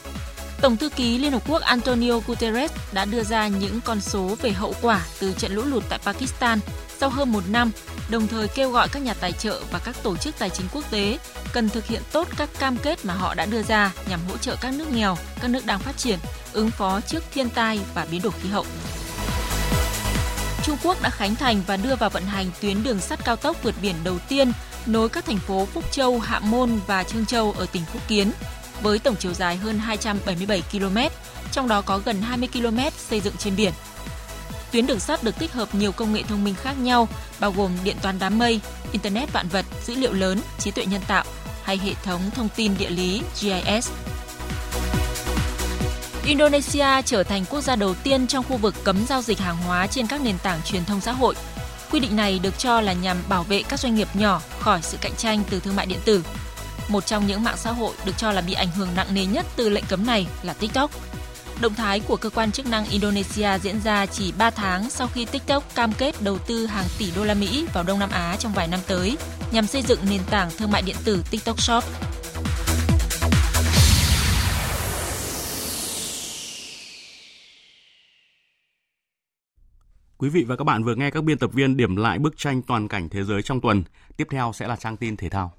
Tổng 0.60 0.76
thư 0.76 0.88
ký 0.88 1.18
Liên 1.18 1.32
Hợp 1.32 1.42
Quốc 1.48 1.62
Antonio 1.62 2.18
Guterres 2.26 2.72
đã 2.92 3.04
đưa 3.04 3.22
ra 3.22 3.48
những 3.48 3.80
con 3.84 4.00
số 4.00 4.36
về 4.42 4.50
hậu 4.50 4.74
quả 4.82 5.06
từ 5.20 5.32
trận 5.32 5.52
lũ 5.54 5.62
lụt 5.62 5.84
tại 5.88 5.98
Pakistan 6.04 6.58
sau 6.98 7.10
hơn 7.10 7.32
một 7.32 7.48
năm, 7.48 7.70
đồng 8.10 8.26
thời 8.26 8.48
kêu 8.48 8.70
gọi 8.70 8.88
các 8.92 9.02
nhà 9.02 9.14
tài 9.14 9.32
trợ 9.32 9.62
và 9.70 9.78
các 9.78 9.96
tổ 10.02 10.16
chức 10.16 10.38
tài 10.38 10.50
chính 10.50 10.66
quốc 10.72 10.90
tế 10.90 11.18
cần 11.52 11.68
thực 11.68 11.86
hiện 11.86 12.02
tốt 12.12 12.28
các 12.36 12.50
cam 12.58 12.76
kết 12.76 13.04
mà 13.04 13.14
họ 13.14 13.34
đã 13.34 13.46
đưa 13.46 13.62
ra 13.62 13.92
nhằm 14.08 14.20
hỗ 14.28 14.36
trợ 14.36 14.56
các 14.60 14.74
nước 14.74 14.92
nghèo, 14.92 15.16
các 15.40 15.50
nước 15.50 15.66
đang 15.66 15.78
phát 15.78 15.96
triển 15.96 16.18
ứng 16.52 16.70
phó 16.70 17.00
trước 17.00 17.24
thiên 17.32 17.48
tai 17.48 17.80
và 17.94 18.06
biến 18.10 18.22
đổi 18.22 18.32
khí 18.42 18.48
hậu. 18.48 18.66
Trung 20.64 20.76
Quốc 20.84 21.02
đã 21.02 21.10
khánh 21.10 21.34
thành 21.34 21.62
và 21.66 21.76
đưa 21.76 21.96
vào 21.96 22.10
vận 22.10 22.24
hành 22.24 22.46
tuyến 22.60 22.82
đường 22.82 23.00
sắt 23.00 23.24
cao 23.24 23.36
tốc 23.36 23.62
vượt 23.62 23.74
biển 23.82 23.94
đầu 24.04 24.18
tiên 24.28 24.52
nối 24.86 25.08
các 25.08 25.24
thành 25.24 25.38
phố 25.38 25.66
Phúc 25.66 25.84
Châu, 25.92 26.18
Hạ 26.18 26.40
Môn 26.40 26.70
và 26.86 27.02
Trương 27.02 27.26
Châu 27.26 27.52
ở 27.52 27.66
tỉnh 27.66 27.82
Phúc 27.92 28.02
Kiến 28.08 28.30
với 28.82 28.98
tổng 28.98 29.16
chiều 29.18 29.34
dài 29.34 29.56
hơn 29.56 29.78
277 29.78 30.62
km, 30.72 30.98
trong 31.52 31.68
đó 31.68 31.82
có 31.82 31.98
gần 31.98 32.22
20 32.22 32.48
km 32.52 32.78
xây 32.98 33.20
dựng 33.20 33.34
trên 33.38 33.56
biển. 33.56 33.72
Tuyến 34.72 34.86
đường 34.86 35.00
sắt 35.00 35.22
được 35.22 35.38
tích 35.38 35.52
hợp 35.52 35.74
nhiều 35.74 35.92
công 35.92 36.12
nghệ 36.12 36.22
thông 36.22 36.44
minh 36.44 36.54
khác 36.54 36.78
nhau, 36.78 37.08
bao 37.40 37.52
gồm 37.52 37.70
điện 37.84 37.96
toán 38.02 38.18
đám 38.18 38.38
mây, 38.38 38.60
internet 38.92 39.32
vạn 39.32 39.48
vật, 39.48 39.64
dữ 39.86 39.94
liệu 39.94 40.12
lớn, 40.12 40.40
trí 40.58 40.70
tuệ 40.70 40.86
nhân 40.86 41.02
tạo 41.08 41.24
hay 41.62 41.78
hệ 41.78 41.94
thống 41.94 42.20
thông 42.34 42.48
tin 42.56 42.72
địa 42.78 42.90
lý 42.90 43.22
GIS. 43.34 43.90
Indonesia 46.26 47.02
trở 47.04 47.22
thành 47.22 47.44
quốc 47.50 47.60
gia 47.60 47.76
đầu 47.76 47.94
tiên 47.94 48.26
trong 48.26 48.44
khu 48.48 48.56
vực 48.56 48.74
cấm 48.84 49.06
giao 49.08 49.22
dịch 49.22 49.38
hàng 49.38 49.56
hóa 49.56 49.86
trên 49.86 50.06
các 50.06 50.20
nền 50.20 50.38
tảng 50.38 50.60
truyền 50.64 50.84
thông 50.84 51.00
xã 51.00 51.12
hội. 51.12 51.34
Quy 51.90 52.00
định 52.00 52.16
này 52.16 52.38
được 52.38 52.58
cho 52.58 52.80
là 52.80 52.92
nhằm 52.92 53.16
bảo 53.28 53.42
vệ 53.42 53.62
các 53.62 53.80
doanh 53.80 53.94
nghiệp 53.94 54.08
nhỏ 54.14 54.40
khỏi 54.60 54.82
sự 54.82 54.98
cạnh 55.00 55.14
tranh 55.16 55.42
từ 55.50 55.60
thương 55.60 55.76
mại 55.76 55.86
điện 55.86 55.98
tử. 56.04 56.24
Một 56.88 57.06
trong 57.06 57.26
những 57.26 57.44
mạng 57.44 57.56
xã 57.56 57.72
hội 57.72 57.94
được 58.04 58.12
cho 58.18 58.32
là 58.32 58.40
bị 58.40 58.52
ảnh 58.52 58.70
hưởng 58.70 58.88
nặng 58.96 59.14
nề 59.14 59.26
nhất 59.26 59.46
từ 59.56 59.68
lệnh 59.68 59.84
cấm 59.88 60.06
này 60.06 60.26
là 60.42 60.52
TikTok. 60.52 60.90
Động 61.60 61.74
thái 61.74 62.00
của 62.00 62.16
cơ 62.16 62.30
quan 62.30 62.52
chức 62.52 62.66
năng 62.66 62.88
Indonesia 62.88 63.58
diễn 63.62 63.80
ra 63.84 64.06
chỉ 64.06 64.32
3 64.32 64.50
tháng 64.50 64.90
sau 64.90 65.06
khi 65.14 65.24
TikTok 65.24 65.74
cam 65.74 65.92
kết 65.92 66.22
đầu 66.22 66.38
tư 66.38 66.66
hàng 66.66 66.86
tỷ 66.98 67.10
đô 67.16 67.24
la 67.24 67.34
Mỹ 67.34 67.66
vào 67.74 67.84
Đông 67.84 67.98
Nam 67.98 68.10
Á 68.10 68.36
trong 68.38 68.52
vài 68.52 68.68
năm 68.68 68.80
tới, 68.86 69.16
nhằm 69.50 69.66
xây 69.66 69.82
dựng 69.82 70.00
nền 70.10 70.20
tảng 70.30 70.50
thương 70.58 70.70
mại 70.70 70.82
điện 70.82 70.96
tử 71.04 71.24
TikTok 71.30 71.62
Shop. 71.62 71.84
Quý 80.18 80.28
vị 80.28 80.44
và 80.44 80.56
các 80.56 80.64
bạn 80.64 80.84
vừa 80.84 80.94
nghe 80.94 81.10
các 81.10 81.24
biên 81.24 81.38
tập 81.38 81.50
viên 81.52 81.76
điểm 81.76 81.96
lại 81.96 82.18
bức 82.18 82.36
tranh 82.36 82.62
toàn 82.62 82.88
cảnh 82.88 83.08
thế 83.08 83.24
giới 83.24 83.42
trong 83.42 83.60
tuần. 83.60 83.84
Tiếp 84.16 84.26
theo 84.30 84.52
sẽ 84.54 84.68
là 84.68 84.76
trang 84.76 84.96
tin 84.96 85.16
thể 85.16 85.28
thao. 85.28 85.52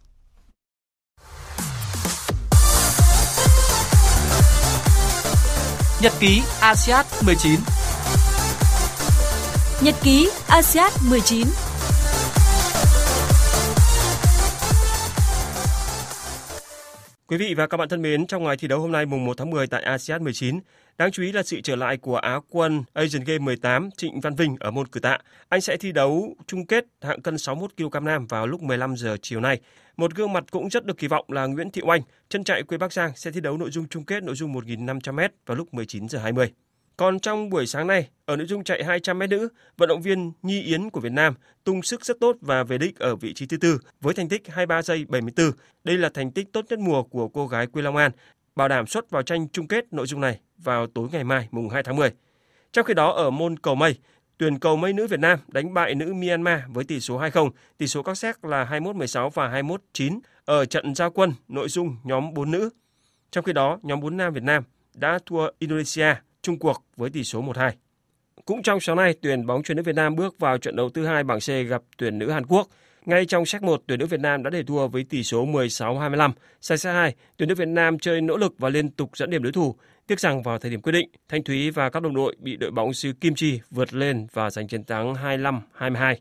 Nhật 6.02 6.14
ký 6.20 6.42
ASEAN 6.62 7.06
19 7.26 7.60
Nhật 9.82 9.96
ký 10.04 10.30
ASEAN 10.48 10.92
19 11.10 11.48
Quý 17.28 17.38
vị 17.38 17.54
và 17.58 17.68
các 17.68 17.78
bạn 17.78 17.90
thân 17.90 18.02
mến, 18.02 18.28
trong 18.28 18.44
ngày 18.44 18.58
thi 18.58 18.68
đấu 18.68 18.80
hôm 18.80 18.92
nay 18.92 19.06
mùng 19.06 19.26
1 19.26 19.38
tháng 19.38 19.50
10 19.50 19.68
tại 19.68 19.84
ASEAN 19.84 20.24
19, 20.24 20.60
đáng 20.98 21.12
chú 21.12 21.24
ý 21.24 21.32
là 21.32 21.44
sự 21.44 21.62
trở 21.62 21.76
lại 21.76 21.98
của 21.98 22.16
Á 22.16 22.40
quân 22.50 22.84
Asian 22.94 23.24
Games 23.24 23.42
18 23.42 23.90
Trịnh 23.98 24.20
Văn 24.20 24.36
Vinh 24.36 24.56
ở 24.60 24.72
môn 24.72 24.88
cử 24.88 25.00
tạ. 25.00 25.18
Anh 25.50 25.62
sẽ 25.62 25.78
thi 25.78 25.92
đấu 25.92 26.36
chung 26.48 26.66
kết 26.66 26.86
hạng 27.02 27.22
cân 27.22 27.38
61 27.38 27.72
kg 27.78 28.06
nam 28.06 28.28
vào 28.28 28.48
lúc 28.48 28.62
15 28.62 28.96
giờ 28.98 29.18
chiều 29.22 29.40
nay. 29.40 29.60
Một 29.98 30.16
gương 30.16 30.34
mặt 30.34 30.44
cũng 30.52 30.70
rất 30.70 30.86
được 30.86 30.98
kỳ 30.98 31.08
vọng 31.08 31.26
là 31.28 31.46
Nguyễn 31.46 31.72
Thị 31.72 31.82
Oanh, 31.86 32.02
chân 32.30 32.44
chạy 32.44 32.64
quê 32.64 32.78
Bắc 32.78 32.94
Giang 32.94 33.12
sẽ 33.16 33.32
thi 33.32 33.42
đấu 33.42 33.58
nội 33.58 33.72
dung 33.72 33.88
chung 33.88 34.04
kết 34.04 34.24
nội 34.24 34.36
dung 34.36 34.54
1.500m 34.54 35.30
vào 35.46 35.58
lúc 35.58 35.74
19 35.74 36.10
giờ 36.10 36.20
20. 36.20 36.52
Còn 36.98 37.20
trong 37.20 37.50
buổi 37.50 37.68
sáng 37.68 37.88
nay, 37.88 38.10
ở 38.26 38.36
nội 38.36 38.48
dung 38.48 38.64
chạy 38.64 38.84
200m 38.84 39.30
nữ, 39.30 39.48
vận 39.78 39.90
động 39.90 40.02
viên 40.02 40.32
Nhi 40.42 40.62
Yến 40.62 40.90
của 40.90 41.00
Việt 41.00 41.12
Nam 41.12 41.34
tung 41.64 41.84
sức 41.84 42.06
rất 42.06 42.18
tốt 42.20 42.36
và 42.42 42.64
về 42.64 42.78
đích 42.78 43.00
ở 43.00 43.16
vị 43.16 43.34
trí 43.34 43.46
thứ 43.46 43.58
tư 43.58 43.80
với 44.02 44.14
thành 44.14 44.30
tích 44.30 44.48
23 44.48 44.82
giây 44.82 45.06
74. 45.10 45.52
Đây 45.84 45.98
là 45.98 46.10
thành 46.14 46.32
tích 46.32 46.48
tốt 46.54 46.66
nhất 46.70 46.80
mùa 46.80 47.04
của 47.04 47.28
cô 47.28 47.48
gái 47.48 47.68
quê 47.68 47.82
Long 47.82 47.96
An, 47.96 48.12
bảo 48.56 48.68
đảm 48.68 48.88
xuất 48.88 49.10
vào 49.10 49.22
tranh 49.22 49.48
chung 49.50 49.68
kết 49.68 49.94
nội 49.94 50.08
dung 50.08 50.22
này 50.22 50.40
vào 50.58 50.88
tối 50.88 51.08
ngày 51.12 51.24
mai 51.24 51.48
mùng 51.52 51.70
2 51.70 51.84
tháng 51.84 51.96
10. 51.96 52.12
Trong 52.72 52.86
khi 52.86 52.94
đó 52.94 53.12
ở 53.12 53.30
môn 53.30 53.60
cầu 53.60 53.76
mây, 53.76 53.96
tuyển 54.38 54.60
cầu 54.60 54.76
mây 54.76 54.94
nữ 54.94 55.08
Việt 55.08 55.20
Nam 55.20 55.40
đánh 55.48 55.74
bại 55.74 55.96
nữ 55.96 56.14
Myanmar 56.14 56.60
với 56.68 56.84
tỷ 56.84 57.00
số 57.00 57.20
2-0, 57.20 57.50
tỷ 57.78 57.88
số 57.88 58.04
các 58.04 58.18
xét 58.18 58.46
là 58.46 58.66
21-16 58.72 59.30
và 59.30 59.62
21-9 59.94 60.20
ở 60.46 60.66
trận 60.66 60.96
giao 60.96 61.12
quân 61.12 61.34
nội 61.48 61.70
dung 61.70 61.98
nhóm 62.04 62.34
4 62.34 62.52
nữ. 62.52 62.70
Trong 63.32 63.44
khi 63.44 63.54
đó, 63.54 63.80
nhóm 63.84 64.00
4 64.00 64.18
nam 64.18 64.34
Việt 64.34 64.44
Nam 64.44 64.64
đã 64.94 65.20
thua 65.26 65.48
Indonesia 65.60 66.16
chung 66.42 66.60
cuộc 66.60 66.84
với 66.98 67.10
tỷ 67.10 67.24
số 67.24 67.42
1-2. 67.44 67.72
Cũng 68.46 68.64
trong 68.64 68.80
sáng 68.80 68.96
nay, 68.96 69.16
tuyển 69.22 69.46
bóng 69.46 69.64
chuyền 69.64 69.78
nữ 69.78 69.84
Việt 69.84 69.96
Nam 69.96 70.16
bước 70.16 70.40
vào 70.40 70.58
trận 70.58 70.76
đấu 70.76 70.90
thứ 70.90 71.06
hai 71.06 71.24
bảng 71.24 71.40
C 71.40 71.48
gặp 71.70 71.82
tuyển 71.98 72.20
nữ 72.20 72.32
Hàn 72.32 72.46
Quốc. 72.46 72.68
Ngay 73.06 73.26
trong 73.26 73.46
set 73.46 73.64
1, 73.64 73.84
tuyển 73.88 74.00
nữ 74.00 74.06
Việt 74.06 74.20
Nam 74.20 74.44
đã 74.44 74.50
để 74.50 74.64
thua 74.64 74.88
với 74.88 75.04
tỷ 75.04 75.24
số 75.24 75.46
16-25. 75.46 76.32
Sang 76.62 76.78
set 76.78 76.94
2, 76.94 77.16
tuyển 77.38 77.50
nữ 77.50 77.56
Việt 77.56 77.68
Nam 77.68 78.00
chơi 78.00 78.22
nỗ 78.22 78.38
lực 78.38 78.54
và 78.58 78.70
liên 78.70 78.90
tục 78.90 79.18
dẫn 79.18 79.30
điểm 79.30 79.44
đối 79.44 79.52
thủ. 79.52 79.76
Tiếc 80.08 80.20
rằng 80.20 80.44
vào 80.44 80.58
thời 80.58 80.72
điểm 80.72 80.82
quyết 80.82 80.92
định, 80.92 81.10
Thanh 81.30 81.44
Thúy 81.44 81.72
và 81.72 81.90
các 81.90 82.04
đồng 82.04 82.16
đội 82.16 82.36
bị 82.40 82.58
đội 82.58 82.72
bóng 82.72 82.94
xứ 82.94 83.14
Kim 83.22 83.36
Chi 83.36 83.60
vượt 83.72 83.94
lên 83.94 84.28
và 84.34 84.50
giành 84.50 84.68
chiến 84.68 84.84
thắng 84.84 85.14
25-22. 85.14 86.16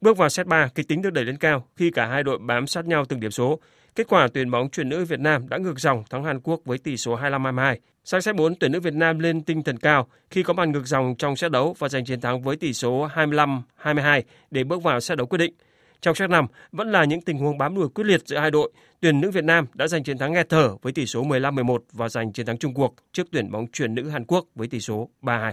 Bước 0.00 0.16
vào 0.16 0.28
set 0.28 0.46
3, 0.46 0.68
kịch 0.74 0.88
tính 0.88 1.02
được 1.02 1.12
đẩy 1.12 1.24
lên 1.24 1.36
cao 1.36 1.66
khi 1.76 1.90
cả 1.90 2.06
hai 2.06 2.22
đội 2.22 2.38
bám 2.38 2.66
sát 2.66 2.86
nhau 2.86 3.04
từng 3.04 3.20
điểm 3.20 3.30
số. 3.30 3.58
Kết 3.94 4.06
quả 4.08 4.28
tuyển 4.34 4.50
bóng 4.50 4.70
chuyển 4.70 4.88
nữ 4.88 5.04
Việt 5.04 5.20
Nam 5.20 5.48
đã 5.48 5.58
ngược 5.58 5.80
dòng 5.80 6.04
thắng 6.10 6.24
Hàn 6.24 6.40
Quốc 6.40 6.60
với 6.64 6.78
tỷ 6.78 6.96
số 6.96 7.16
25-22. 7.16 7.76
Sang 8.04 8.22
set 8.22 8.34
4, 8.36 8.54
tuyển 8.54 8.72
nữ 8.72 8.80
Việt 8.80 8.94
Nam 8.94 9.18
lên 9.18 9.42
tinh 9.42 9.62
thần 9.62 9.76
cao 9.76 10.08
khi 10.30 10.42
có 10.42 10.54
bàn 10.54 10.72
ngược 10.72 10.86
dòng 10.86 11.14
trong 11.18 11.36
set 11.36 11.50
đấu 11.50 11.76
và 11.78 11.88
giành 11.88 12.04
chiến 12.04 12.20
thắng 12.20 12.42
với 12.42 12.56
tỷ 12.56 12.72
số 12.72 13.08
25-22 13.14 14.22
để 14.50 14.64
bước 14.64 14.82
vào 14.82 15.00
set 15.00 15.18
đấu 15.18 15.26
quyết 15.26 15.38
định. 15.38 15.54
Trong 16.00 16.14
các 16.14 16.30
năm 16.30 16.46
vẫn 16.72 16.92
là 16.92 17.04
những 17.04 17.20
tình 17.20 17.38
huống 17.38 17.58
bám 17.58 17.74
đuổi 17.74 17.88
quyết 17.88 18.04
liệt 18.04 18.20
giữa 18.26 18.38
hai 18.38 18.50
đội. 18.50 18.72
Tuyển 19.00 19.20
nữ 19.20 19.30
Việt 19.30 19.44
Nam 19.44 19.66
đã 19.74 19.88
giành 19.88 20.04
chiến 20.04 20.18
thắng 20.18 20.32
nghe 20.32 20.44
thở 20.48 20.76
với 20.82 20.92
tỷ 20.92 21.06
số 21.06 21.24
15-11 21.24 21.78
và 21.92 22.08
giành 22.08 22.32
chiến 22.32 22.46
thắng 22.46 22.58
chung 22.58 22.74
cuộc 22.74 22.94
trước 23.12 23.26
tuyển 23.32 23.50
bóng 23.50 23.66
chuyển 23.72 23.94
nữ 23.94 24.08
Hàn 24.08 24.24
Quốc 24.24 24.44
với 24.54 24.68
tỷ 24.68 24.80
số 24.80 25.08
3-2. 25.22 25.52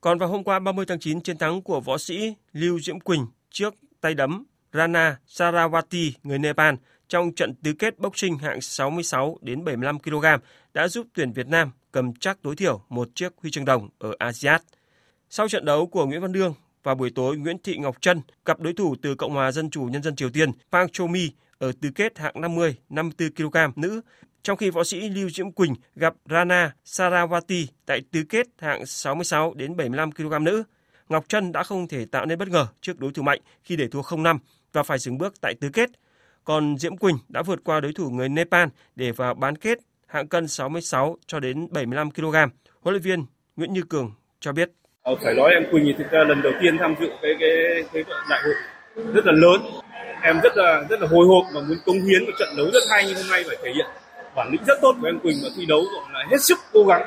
Còn 0.00 0.18
vào 0.18 0.28
hôm 0.28 0.44
qua 0.44 0.58
30 0.58 0.84
tháng 0.88 1.00
9, 1.00 1.20
chiến 1.20 1.38
thắng 1.38 1.62
của 1.62 1.80
võ 1.80 1.98
sĩ 1.98 2.34
Lưu 2.52 2.80
Diễm 2.80 3.00
Quỳnh 3.00 3.26
trước 3.50 3.74
tay 4.00 4.14
đấm 4.14 4.44
Rana 4.72 5.16
Sarawati 5.28 6.10
người 6.22 6.38
Nepal 6.38 6.74
trong 7.08 7.34
trận 7.34 7.54
tứ 7.54 7.72
kết 7.72 7.98
boxing 7.98 8.38
hạng 8.38 8.60
66 8.60 9.38
đến 9.40 9.64
75 9.64 9.98
kg 9.98 10.24
đã 10.74 10.88
giúp 10.88 11.06
tuyển 11.14 11.32
Việt 11.32 11.46
Nam 11.46 11.70
cầm 11.92 12.14
chắc 12.14 12.42
tối 12.42 12.56
thiểu 12.56 12.80
một 12.88 13.08
chiếc 13.14 13.32
huy 13.36 13.50
chương 13.50 13.64
đồng 13.64 13.88
ở 13.98 14.14
ASEAN. 14.18 14.60
Sau 15.30 15.48
trận 15.48 15.64
đấu 15.64 15.86
của 15.86 16.06
Nguyễn 16.06 16.20
Văn 16.20 16.32
Đương, 16.32 16.54
và 16.82 16.94
buổi 16.94 17.10
tối 17.10 17.36
Nguyễn 17.36 17.56
Thị 17.64 17.76
Ngọc 17.76 17.96
Trân 18.00 18.20
gặp 18.44 18.60
đối 18.60 18.72
thủ 18.72 18.94
từ 19.02 19.14
Cộng 19.14 19.32
hòa 19.32 19.52
Dân 19.52 19.70
chủ 19.70 19.84
Nhân 19.84 20.02
dân 20.02 20.16
Triều 20.16 20.30
Tiên 20.30 20.50
Park 20.72 20.92
Cho-mi 20.92 21.30
ở 21.58 21.72
tứ 21.80 21.90
kết 21.94 22.18
hạng 22.18 22.40
50 22.40 22.76
54 22.88 23.50
kg 23.50 23.80
nữ, 23.80 24.00
trong 24.42 24.56
khi 24.56 24.70
võ 24.70 24.84
sĩ 24.84 25.08
Lưu 25.08 25.30
Diễm 25.30 25.52
Quỳnh 25.52 25.74
gặp 25.96 26.14
Rana 26.30 26.74
Sarawati 26.84 27.66
tại 27.86 28.00
tứ 28.10 28.22
kết 28.28 28.46
hạng 28.58 28.86
66 28.86 29.54
đến 29.54 29.76
75 29.76 30.12
kg 30.12 30.44
nữ. 30.44 30.62
Ngọc 31.08 31.28
Trân 31.28 31.52
đã 31.52 31.62
không 31.62 31.88
thể 31.88 32.04
tạo 32.04 32.26
nên 32.26 32.38
bất 32.38 32.48
ngờ 32.48 32.66
trước 32.80 32.98
đối 32.98 33.12
thủ 33.12 33.22
mạnh 33.22 33.40
khi 33.64 33.76
để 33.76 33.88
thua 33.88 34.00
0-5 34.00 34.38
và 34.72 34.82
phải 34.82 34.98
dừng 34.98 35.18
bước 35.18 35.40
tại 35.40 35.54
tứ 35.60 35.68
kết. 35.72 35.90
Còn 36.44 36.78
Diễm 36.78 36.96
Quỳnh 36.96 37.18
đã 37.28 37.42
vượt 37.42 37.64
qua 37.64 37.80
đối 37.80 37.92
thủ 37.92 38.10
người 38.10 38.28
Nepal 38.28 38.68
để 38.96 39.12
vào 39.12 39.34
bán 39.34 39.56
kết 39.56 39.78
hạng 40.06 40.28
cân 40.28 40.48
66 40.48 41.16
cho 41.26 41.40
đến 41.40 41.68
75 41.70 42.10
kg. 42.10 42.34
Huấn 42.80 42.94
luyện 42.94 43.02
viên 43.02 43.24
Nguyễn 43.56 43.72
Như 43.72 43.82
Cường 43.82 44.12
cho 44.40 44.52
biết. 44.52 44.70
Ờ, 45.02 45.16
phải 45.22 45.34
nói 45.34 45.50
em 45.52 45.64
Quỳnh 45.70 45.84
thì 45.84 45.94
thực 45.98 46.10
ra 46.10 46.24
lần 46.24 46.42
đầu 46.42 46.52
tiên 46.60 46.78
tham 46.78 46.94
dự 47.00 47.08
cái 47.22 47.32
cái 47.40 47.50
cái 47.92 48.04
đại 48.30 48.40
hội 48.44 48.54
rất 49.14 49.26
là 49.26 49.32
lớn. 49.32 49.60
Em 50.22 50.40
rất 50.42 50.56
là 50.56 50.84
rất 50.90 51.00
là 51.00 51.06
hồi 51.06 51.26
hộp 51.26 51.44
và 51.54 51.60
muốn 51.60 51.78
cống 51.86 52.00
hiến 52.00 52.24
một 52.26 52.32
trận 52.38 52.48
đấu 52.56 52.66
rất 52.72 52.80
hay 52.90 53.06
như 53.06 53.14
hôm 53.14 53.26
nay 53.30 53.44
phải 53.46 53.56
thể 53.62 53.72
hiện 53.74 53.86
bản 54.36 54.48
lĩnh 54.52 54.64
rất 54.66 54.78
tốt 54.82 54.94
của 55.00 55.06
em 55.06 55.18
Quỳnh 55.18 55.36
và 55.42 55.48
thi 55.56 55.66
đấu 55.66 55.80
gọi 55.80 56.12
là 56.12 56.26
hết 56.30 56.36
sức 56.40 56.58
cố 56.72 56.84
gắng 56.84 57.02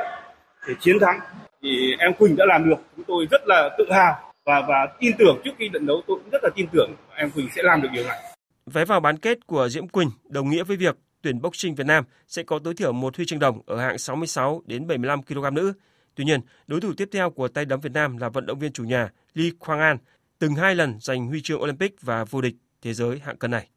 để 0.68 0.74
chiến 0.80 0.96
thắng. 1.02 1.20
Thì 1.62 1.96
em 2.00 2.14
Quỳnh 2.14 2.36
đã 2.36 2.46
làm 2.48 2.70
được, 2.70 2.76
chúng 2.96 3.06
tôi 3.08 3.28
rất 3.32 3.41
là 3.46 3.70
tự 3.78 3.86
hào 3.91 4.34
và 4.46 4.62
và 4.68 4.88
tin 5.00 5.12
tưởng 5.20 5.41
trước 5.43 5.52
khi 5.58 5.70
trận 5.74 5.86
đấu 5.86 6.02
tôi 6.08 6.18
cũng 6.22 6.30
rất 6.32 6.39
là 6.43 6.50
tin 6.56 6.68
tưởng 6.74 6.91
em 7.16 7.32
Quỳnh 7.32 7.48
sẽ 7.56 7.62
làm 7.64 7.82
được 7.82 7.89
điều 7.93 8.04
này. 8.08 8.18
Vé 8.66 8.86
vào 8.86 9.00
bán 9.00 9.18
kết 9.18 9.48
của 9.48 9.70
Diễm 9.70 9.88
Quỳnh 9.88 10.10
đồng 10.30 10.50
nghĩa 10.50 10.64
với 10.64 10.78
việc 10.78 10.96
tuyển 11.22 11.41
boxing 11.41 11.76
Việt 11.76 11.88
Nam 11.88 12.04
sẽ 12.28 12.43
có 12.43 12.60
tối 12.64 12.74
thiểu 12.78 12.91
một 12.91 13.16
huy 13.18 13.26
chương 13.26 13.39
đồng 13.39 13.62
ở 13.66 13.78
hạng 13.78 13.98
66 13.98 14.62
đến 14.66 14.88
75 14.88 15.24
kg 15.24 15.54
nữ. 15.54 15.74
Tuy 16.16 16.26
nhiên, 16.26 16.41
đối 16.68 16.82
thủ 16.82 16.93
tiếp 16.97 17.09
theo 17.11 17.30
của 17.30 17.47
tay 17.47 17.66
đấm 17.66 17.80
Việt 17.80 17.91
Nam 17.91 18.18
là 18.18 18.30
vận 18.30 18.45
động 18.45 18.59
viên 18.59 18.72
chủ 18.72 18.84
nhà 18.84 19.09
Lee 19.34 19.49
Quang 19.59 19.80
An, 19.80 19.97
từng 20.39 20.55
hai 20.55 20.76
lần 20.76 20.97
giành 20.99 21.28
huy 21.28 21.41
chương 21.41 21.61
Olympic 21.61 22.01
và 22.01 22.24
vô 22.24 22.41
địch 22.41 22.55
thế 22.82 22.93
giới 22.93 23.20
hạng 23.20 23.38
cân 23.38 23.51
này. 23.51 23.70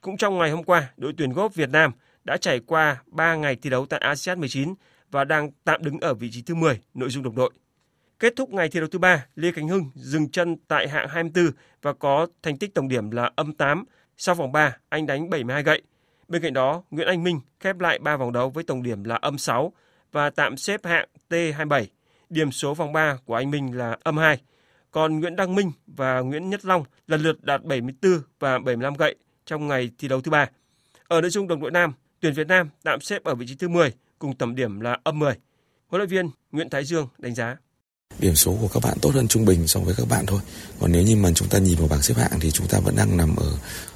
Cũng 0.00 0.16
trong 0.16 0.38
ngày 0.38 0.50
hôm 0.50 0.64
qua, 0.64 0.92
đội 0.96 1.12
tuyển 1.18 1.32
gốc 1.32 1.54
Việt 1.54 1.70
Nam 1.70 1.92
đã 2.24 2.36
trải 2.36 2.60
qua 2.60 3.02
3 3.06 3.34
ngày 3.34 3.56
thi 3.56 3.70
đấu 3.70 3.86
tại 3.86 4.00
ASEAN 4.00 4.40
19 4.40 4.74
và 5.10 5.24
đang 5.24 5.50
tạm 5.64 5.84
đứng 5.84 6.00
ở 6.00 6.14
vị 6.14 6.30
trí 6.30 6.42
thứ 6.42 6.54
10 6.54 6.80
nội 6.94 7.10
dung 7.10 7.22
đồng 7.22 7.36
đội. 7.36 7.50
Kết 8.18 8.32
thúc 8.36 8.50
ngày 8.50 8.68
thi 8.68 8.80
đấu 8.80 8.88
thứ 8.88 8.98
ba, 8.98 9.26
Lê 9.34 9.52
Khánh 9.52 9.68
Hưng 9.68 9.90
dừng 9.94 10.30
chân 10.30 10.56
tại 10.68 10.88
hạng 10.88 11.08
24 11.08 11.52
và 11.82 11.92
có 11.92 12.26
thành 12.42 12.58
tích 12.58 12.74
tổng 12.74 12.88
điểm 12.88 13.10
là 13.10 13.30
âm 13.36 13.52
8. 13.52 13.84
Sau 14.16 14.34
vòng 14.34 14.52
3, 14.52 14.76
anh 14.88 15.06
đánh 15.06 15.30
72 15.30 15.62
gậy. 15.62 15.82
Bên 16.28 16.42
cạnh 16.42 16.52
đó, 16.52 16.82
Nguyễn 16.90 17.06
Anh 17.06 17.22
Minh 17.22 17.40
khép 17.60 17.78
lại 17.80 17.98
3 17.98 18.16
vòng 18.16 18.32
đấu 18.32 18.50
với 18.50 18.64
tổng 18.64 18.82
điểm 18.82 19.04
là 19.04 19.14
âm 19.14 19.38
6 19.38 19.72
và 20.12 20.30
tạm 20.30 20.56
xếp 20.56 20.80
hạng 20.84 21.08
T27. 21.30 21.86
Điểm 22.30 22.52
số 22.52 22.74
vòng 22.74 22.92
3 22.92 23.18
của 23.24 23.34
anh 23.34 23.50
Minh 23.50 23.76
là 23.76 23.96
âm 24.02 24.16
2. 24.16 24.40
Còn 24.90 25.20
Nguyễn 25.20 25.36
Đăng 25.36 25.54
Minh 25.54 25.72
và 25.86 26.20
Nguyễn 26.20 26.50
Nhất 26.50 26.64
Long 26.64 26.84
lần 27.06 27.22
lượt 27.22 27.44
đạt 27.44 27.64
74 27.64 28.20
và 28.38 28.58
75 28.58 28.94
gậy 28.94 29.14
trong 29.46 29.68
ngày 29.68 29.90
thi 29.98 30.08
đấu 30.08 30.20
thứ 30.20 30.30
ba. 30.30 30.48
Ở 31.08 31.20
nội 31.20 31.30
dung 31.30 31.48
đồng 31.48 31.60
đội 31.60 31.70
nam, 31.70 31.92
tuyển 32.20 32.32
Việt 32.32 32.46
Nam 32.46 32.68
tạm 32.82 33.00
xếp 33.00 33.24
ở 33.24 33.34
vị 33.34 33.46
trí 33.48 33.54
thứ 33.54 33.68
10 33.68 33.92
cùng 34.18 34.34
tổng 34.34 34.54
điểm 34.54 34.80
là 34.80 34.98
âm 35.04 35.18
10. 35.18 35.34
Huấn 35.86 36.00
luyện 36.00 36.08
viên 36.08 36.30
Nguyễn 36.52 36.70
Thái 36.70 36.84
Dương 36.84 37.08
đánh 37.18 37.34
giá 37.34 37.56
điểm 38.18 38.34
số 38.34 38.56
của 38.60 38.68
các 38.68 38.82
bạn 38.82 38.98
tốt 39.00 39.10
hơn 39.14 39.28
trung 39.28 39.44
bình 39.44 39.66
so 39.66 39.80
với 39.80 39.94
các 39.96 40.08
bạn 40.08 40.26
thôi. 40.26 40.40
Còn 40.80 40.92
nếu 40.92 41.02
như 41.02 41.16
mà 41.16 41.32
chúng 41.34 41.48
ta 41.48 41.58
nhìn 41.58 41.78
vào 41.78 41.88
bảng 41.88 42.02
xếp 42.02 42.14
hạng 42.16 42.40
thì 42.40 42.50
chúng 42.50 42.66
ta 42.68 42.78
vẫn 42.80 42.96
đang 42.96 43.16
nằm 43.16 43.36
ở 43.36 43.52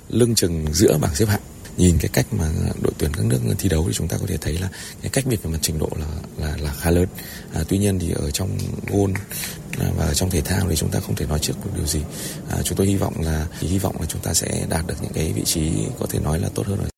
lưng 0.08 0.34
chừng 0.34 0.66
giữa 0.72 0.98
bảng 1.02 1.14
xếp 1.14 1.26
hạng. 1.26 1.40
Nhìn 1.76 1.96
cái 2.00 2.10
cách 2.12 2.26
mà 2.30 2.48
đội 2.82 2.92
tuyển 2.98 3.10
các 3.14 3.24
nước 3.28 3.54
thi 3.58 3.68
đấu 3.68 3.84
thì 3.86 3.92
chúng 3.92 4.08
ta 4.08 4.16
có 4.20 4.26
thể 4.26 4.36
thấy 4.36 4.58
là 4.58 4.68
cái 5.02 5.10
cách 5.12 5.24
biệt 5.26 5.42
về 5.42 5.50
mặt 5.50 5.58
trình 5.62 5.78
độ 5.78 5.88
là 5.98 6.06
là 6.38 6.56
là 6.62 6.72
khá 6.72 6.90
lớn. 6.90 7.06
À, 7.54 7.60
tuy 7.68 7.78
nhiên 7.78 7.98
thì 7.98 8.12
ở 8.12 8.30
trong 8.30 8.48
gôn 8.88 9.14
à, 9.80 9.86
và 9.96 10.14
trong 10.14 10.30
thể 10.30 10.40
thao 10.40 10.66
thì 10.68 10.76
chúng 10.76 10.90
ta 10.90 11.00
không 11.00 11.14
thể 11.14 11.26
nói 11.26 11.38
trước 11.38 11.54
được 11.64 11.70
điều 11.76 11.86
gì. 11.86 12.02
À, 12.50 12.62
chúng 12.64 12.78
tôi 12.78 12.86
hy 12.86 12.96
vọng 12.96 13.14
là 13.22 13.46
hy 13.60 13.78
vọng 13.78 13.96
là 14.00 14.06
chúng 14.06 14.22
ta 14.22 14.34
sẽ 14.34 14.66
đạt 14.70 14.86
được 14.86 14.94
những 15.02 15.12
cái 15.14 15.32
vị 15.32 15.44
trí 15.44 15.70
có 15.98 16.06
thể 16.10 16.18
nói 16.20 16.40
là 16.40 16.48
tốt 16.54 16.66
hơn 16.66 16.78
rồi. 16.78 16.88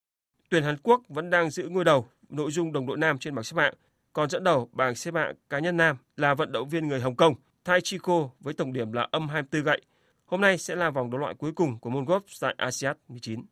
Tuyển 0.50 0.64
Hàn 0.64 0.76
Quốc 0.82 1.02
vẫn 1.08 1.30
đang 1.30 1.50
giữ 1.50 1.68
ngôi 1.68 1.84
đầu 1.84 2.06
nội 2.28 2.50
dung 2.50 2.72
đồng 2.72 2.86
đội 2.86 2.96
nam 2.96 3.18
trên 3.18 3.34
bảng 3.34 3.44
xếp 3.44 3.56
hạng 3.56 3.74
còn 4.12 4.30
dẫn 4.30 4.44
đầu 4.44 4.68
bảng 4.72 4.94
xếp 4.94 5.14
hạng 5.14 5.34
cá 5.50 5.58
nhân 5.58 5.76
nam 5.76 5.96
là 6.16 6.34
vận 6.34 6.52
động 6.52 6.68
viên 6.68 6.88
người 6.88 7.00
Hồng 7.00 7.16
Kông 7.16 7.34
Tai 7.64 7.80
Chico 7.80 8.28
với 8.40 8.54
tổng 8.54 8.72
điểm 8.72 8.92
là 8.92 9.08
âm 9.10 9.28
24 9.28 9.62
gậy. 9.62 9.80
Hôm 10.24 10.40
nay 10.40 10.58
sẽ 10.58 10.76
là 10.76 10.90
vòng 10.90 11.10
đấu 11.10 11.20
loại 11.20 11.34
cuối 11.34 11.52
cùng 11.52 11.78
của 11.78 11.90
môn 11.90 12.04
golf 12.04 12.20
tại 12.40 12.54
ASEAN 12.58 12.96
19. 13.08 13.44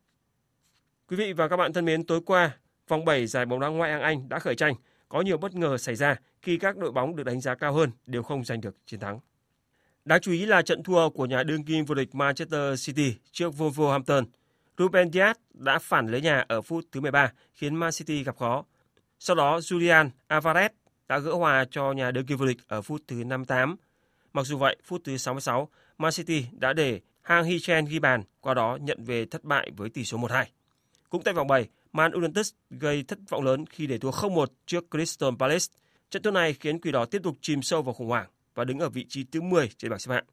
Quý 1.09 1.17
vị 1.17 1.33
và 1.33 1.47
các 1.47 1.57
bạn 1.57 1.73
thân 1.73 1.85
mến, 1.85 2.03
tối 2.03 2.21
qua, 2.25 2.57
vòng 2.87 3.05
7 3.05 3.27
giải 3.27 3.45
bóng 3.45 3.59
đá 3.59 3.67
ngoại 3.67 3.91
hạng 3.91 4.01
Anh 4.01 4.29
đã 4.29 4.39
khởi 4.39 4.55
tranh. 4.55 4.73
Có 5.09 5.21
nhiều 5.21 5.37
bất 5.37 5.55
ngờ 5.55 5.77
xảy 5.77 5.95
ra 5.95 6.15
khi 6.41 6.57
các 6.57 6.77
đội 6.77 6.91
bóng 6.91 7.15
được 7.15 7.23
đánh 7.23 7.41
giá 7.41 7.55
cao 7.55 7.73
hơn 7.73 7.91
đều 8.05 8.23
không 8.23 8.45
giành 8.45 8.61
được 8.61 8.75
chiến 8.85 8.99
thắng. 8.99 9.19
Đáng 10.05 10.21
chú 10.21 10.31
ý 10.31 10.45
là 10.45 10.61
trận 10.61 10.83
thua 10.83 11.09
của 11.09 11.25
nhà 11.25 11.43
đương 11.43 11.63
kim 11.63 11.85
vô 11.85 11.95
địch 11.95 12.15
Manchester 12.15 12.85
City 12.85 13.15
trước 13.31 13.53
Wolverhampton. 13.53 14.25
Ruben 14.77 15.11
Dias 15.11 15.35
đã 15.53 15.79
phản 15.79 16.07
lưới 16.07 16.21
nhà 16.21 16.45
ở 16.47 16.61
phút 16.61 16.85
thứ 16.91 17.01
13 17.01 17.31
khiến 17.53 17.75
Man 17.75 17.91
City 17.91 18.23
gặp 18.23 18.37
khó. 18.37 18.65
Sau 19.19 19.35
đó 19.35 19.57
Julian 19.57 20.09
Alvarez 20.29 20.69
đã 21.07 21.19
gỡ 21.19 21.33
hòa 21.33 21.65
cho 21.71 21.91
nhà 21.91 22.11
đương 22.11 22.25
kim 22.25 22.37
vô 22.37 22.45
địch 22.45 22.57
ở 22.67 22.81
phút 22.81 23.01
thứ 23.07 23.23
58. 23.23 23.75
Mặc 24.33 24.45
dù 24.45 24.57
vậy, 24.57 24.77
phút 24.83 25.01
thứ 25.03 25.17
66, 25.17 25.69
Man 25.97 26.11
City 26.11 26.45
đã 26.51 26.73
để 26.73 27.01
Hang 27.21 27.45
Hee-chen 27.45 27.85
ghi 27.85 27.99
bàn, 27.99 28.23
qua 28.41 28.53
đó 28.53 28.77
nhận 28.81 29.03
về 29.03 29.25
thất 29.25 29.43
bại 29.43 29.71
với 29.77 29.89
tỷ 29.89 30.03
số 30.03 30.17
1-2. 30.17 30.45
Cũng 31.09 31.23
tại 31.23 31.33
vòng 31.33 31.47
7, 31.47 31.67
Man 31.91 32.11
United 32.11 32.49
gây 32.69 33.03
thất 33.03 33.19
vọng 33.29 33.43
lớn 33.43 33.65
khi 33.65 33.87
để 33.87 33.97
thua 33.97 34.11
0-1 34.11 34.45
trước 34.65 34.85
Crystal 34.91 35.29
Palace. 35.39 35.65
Trận 36.09 36.23
thua 36.23 36.31
này 36.31 36.53
khiến 36.53 36.81
Quỷ 36.81 36.91
Đỏ 36.91 37.05
tiếp 37.05 37.21
tục 37.23 37.35
chìm 37.41 37.61
sâu 37.61 37.81
vào 37.81 37.93
khủng 37.93 38.07
hoảng 38.07 38.27
và 38.55 38.63
đứng 38.63 38.79
ở 38.79 38.89
vị 38.89 39.05
trí 39.09 39.23
thứ 39.23 39.41
10 39.41 39.69
trên 39.77 39.91
bảng 39.91 39.99
xếp 39.99 40.13
hạng. 40.13 40.25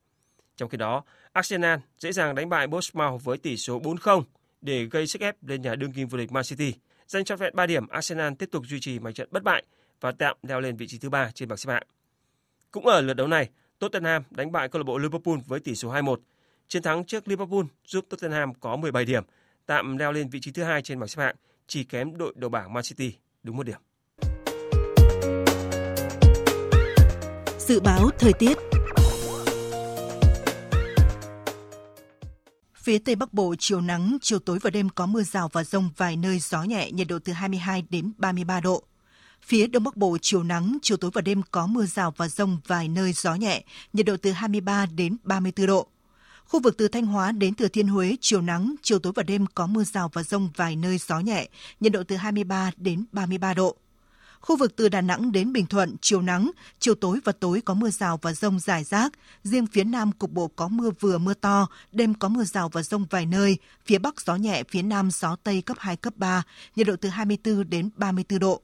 Trong 0.57 0.68
khi 0.68 0.79
đó, 0.79 1.03
Arsenal 1.33 1.79
dễ 1.99 2.12
dàng 2.12 2.35
đánh 2.35 2.49
bại 2.49 2.66
Bournemouth 2.66 3.25
với 3.25 3.39
tỷ 3.39 3.57
số 3.57 3.81
4-0 3.81 4.22
để 4.61 4.85
gây 4.85 5.07
sức 5.07 5.22
ép 5.22 5.37
lên 5.43 5.62
nhà 5.62 5.75
đương 5.75 5.93
kim 5.93 6.09
vô 6.09 6.18
địch 6.18 6.33
Man 6.33 6.45
City. 6.45 6.75
Giành 7.07 7.25
trọn 7.25 7.39
vẹn 7.39 7.57
3 7.57 7.66
điểm, 7.66 7.89
Arsenal 7.89 8.33
tiếp 8.39 8.49
tục 8.53 8.64
duy 8.66 8.81
trì 8.81 8.99
mạch 8.99 9.14
trận 9.14 9.29
bất 9.31 9.43
bại 9.43 9.64
và 10.01 10.12
tạm 10.12 10.37
leo 10.43 10.61
lên 10.61 10.77
vị 10.77 10.87
trí 10.87 10.99
thứ 10.99 11.11
ba 11.11 11.31
trên 11.35 11.49
bảng 11.49 11.59
xếp 11.59 11.72
hạng. 11.72 11.83
Cũng 12.70 12.87
ở 12.87 13.01
lượt 13.01 13.14
đấu 13.14 13.27
này, 13.27 13.49
Tottenham 13.79 14.22
đánh 14.31 14.53
bại 14.53 14.68
câu 14.68 14.81
lạc 14.81 14.85
bộ 14.85 14.99
Liverpool 14.99 15.37
với 15.47 15.61
tỷ 15.61 15.75
số 15.75 15.93
2-1. 15.93 16.16
Chiến 16.68 16.83
thắng 16.83 17.05
trước 17.05 17.29
Liverpool 17.29 17.62
giúp 17.87 18.07
Tottenham 18.09 18.55
có 18.55 18.77
17 18.77 19.05
điểm, 19.05 19.22
tạm 19.67 19.97
leo 19.97 20.12
lên 20.12 20.29
vị 20.29 20.41
trí 20.41 20.51
thứ 20.51 20.62
hai 20.62 20.83
trên 20.83 21.01
bảng 21.01 21.09
xếp 21.09 21.23
hạng, 21.23 21.37
chỉ 21.67 21.85
kém 21.85 22.17
đội 22.17 22.33
đầu 22.37 22.51
bảng 22.51 22.73
Man 22.73 22.83
City 22.85 23.15
đúng 23.43 23.57
một 23.57 23.62
điểm. 23.62 23.81
Dự 27.59 27.81
báo 27.81 28.11
thời 28.19 28.33
tiết 28.33 28.59
Phía 32.85 32.99
Tây 32.99 33.15
Bắc 33.17 33.33
Bộ 33.33 33.55
chiều 33.59 33.81
nắng, 33.81 34.17
chiều 34.21 34.39
tối 34.39 34.59
và 34.62 34.71
đêm 34.71 34.89
có 34.89 35.07
mưa 35.07 35.23
rào 35.23 35.49
và 35.53 35.65
rông 35.65 35.91
vài 35.97 36.17
nơi 36.17 36.39
gió 36.39 36.62
nhẹ, 36.62 36.91
nhiệt 36.91 37.09
độ 37.09 37.19
từ 37.25 37.33
22 37.33 37.85
đến 37.91 38.12
33 38.19 38.61
độ. 38.61 38.85
Phía 39.43 39.67
Đông 39.67 39.85
Bắc 39.85 39.97
Bộ 39.97 40.19
chiều 40.23 40.43
nắng, 40.43 40.79
chiều 40.83 40.97
tối 40.97 41.11
và 41.15 41.21
đêm 41.21 41.43
có 41.51 41.67
mưa 41.67 41.87
rào 41.87 42.15
và 42.17 42.29
rông 42.29 42.61
vài 42.67 42.89
nơi 42.89 43.12
gió 43.12 43.35
nhẹ, 43.35 43.65
nhiệt 43.93 44.07
độ 44.07 44.17
từ 44.23 44.33
23 44.33 44.87
đến 44.87 45.17
34 45.23 45.67
độ. 45.67 45.89
Khu 46.49 46.61
vực 46.61 46.76
từ 46.78 46.88
Thanh 46.88 47.07
Hóa 47.07 47.32
đến 47.32 47.55
Thừa 47.55 47.68
Thiên 47.68 47.88
Huế 47.88 48.16
chiều 48.20 48.40
nắng, 48.40 48.74
chiều 48.82 48.99
tối 48.99 49.12
và 49.16 49.22
đêm 49.22 49.47
có 49.55 49.66
mưa 49.66 49.84
rào 49.84 50.11
và 50.12 50.22
rông 50.22 50.51
vài 50.57 50.76
nơi 50.76 50.99
gió 50.99 51.20
nhẹ, 51.20 51.49
nhiệt 51.80 51.92
độ 51.92 52.03
từ 52.09 52.16
23 52.16 52.70
đến 52.76 53.05
33 53.12 53.55
độ. 53.55 53.76
Khu 54.40 54.57
vực 54.57 54.76
từ 54.76 54.88
Đà 54.88 55.01
Nẵng 55.01 55.32
đến 55.32 55.53
Bình 55.53 55.66
Thuận, 55.66 55.97
chiều 56.01 56.22
nắng, 56.22 56.51
chiều 56.78 56.95
tối 56.95 57.20
và 57.24 57.32
tối 57.32 57.61
có 57.61 57.74
mưa 57.74 57.90
rào 57.90 58.18
và 58.22 58.32
rông 58.32 58.61
rải 58.61 58.84
rác. 58.84 59.12
Riêng 59.42 59.66
phía 59.66 59.84
Nam 59.84 60.12
cục 60.12 60.30
bộ 60.30 60.51
có 60.57 60.68
mưa 60.68 60.90
vừa 61.01 61.18
mưa 61.18 61.34
to, 61.34 61.66
đêm 61.92 62.14
có 62.14 62.28
mưa 62.28 62.45
rào 62.45 62.68
và 62.68 62.82
rông 62.82 63.07
vài 63.11 63.26
nơi. 63.26 63.57
Phía 63.86 63.99
Bắc 63.99 64.20
gió 64.20 64.36
nhẹ, 64.36 64.62
phía 64.70 64.82
Nam 64.82 65.11
gió 65.11 65.36
Tây 65.45 65.62
cấp 65.62 65.76
2, 65.80 65.97
cấp 65.97 66.16
3, 66.16 66.42
nhiệt 66.76 66.86
độ 66.86 66.97
từ 66.97 67.09
24 67.09 67.70
đến 67.70 67.90
34 67.97 68.38
độ. 68.38 68.62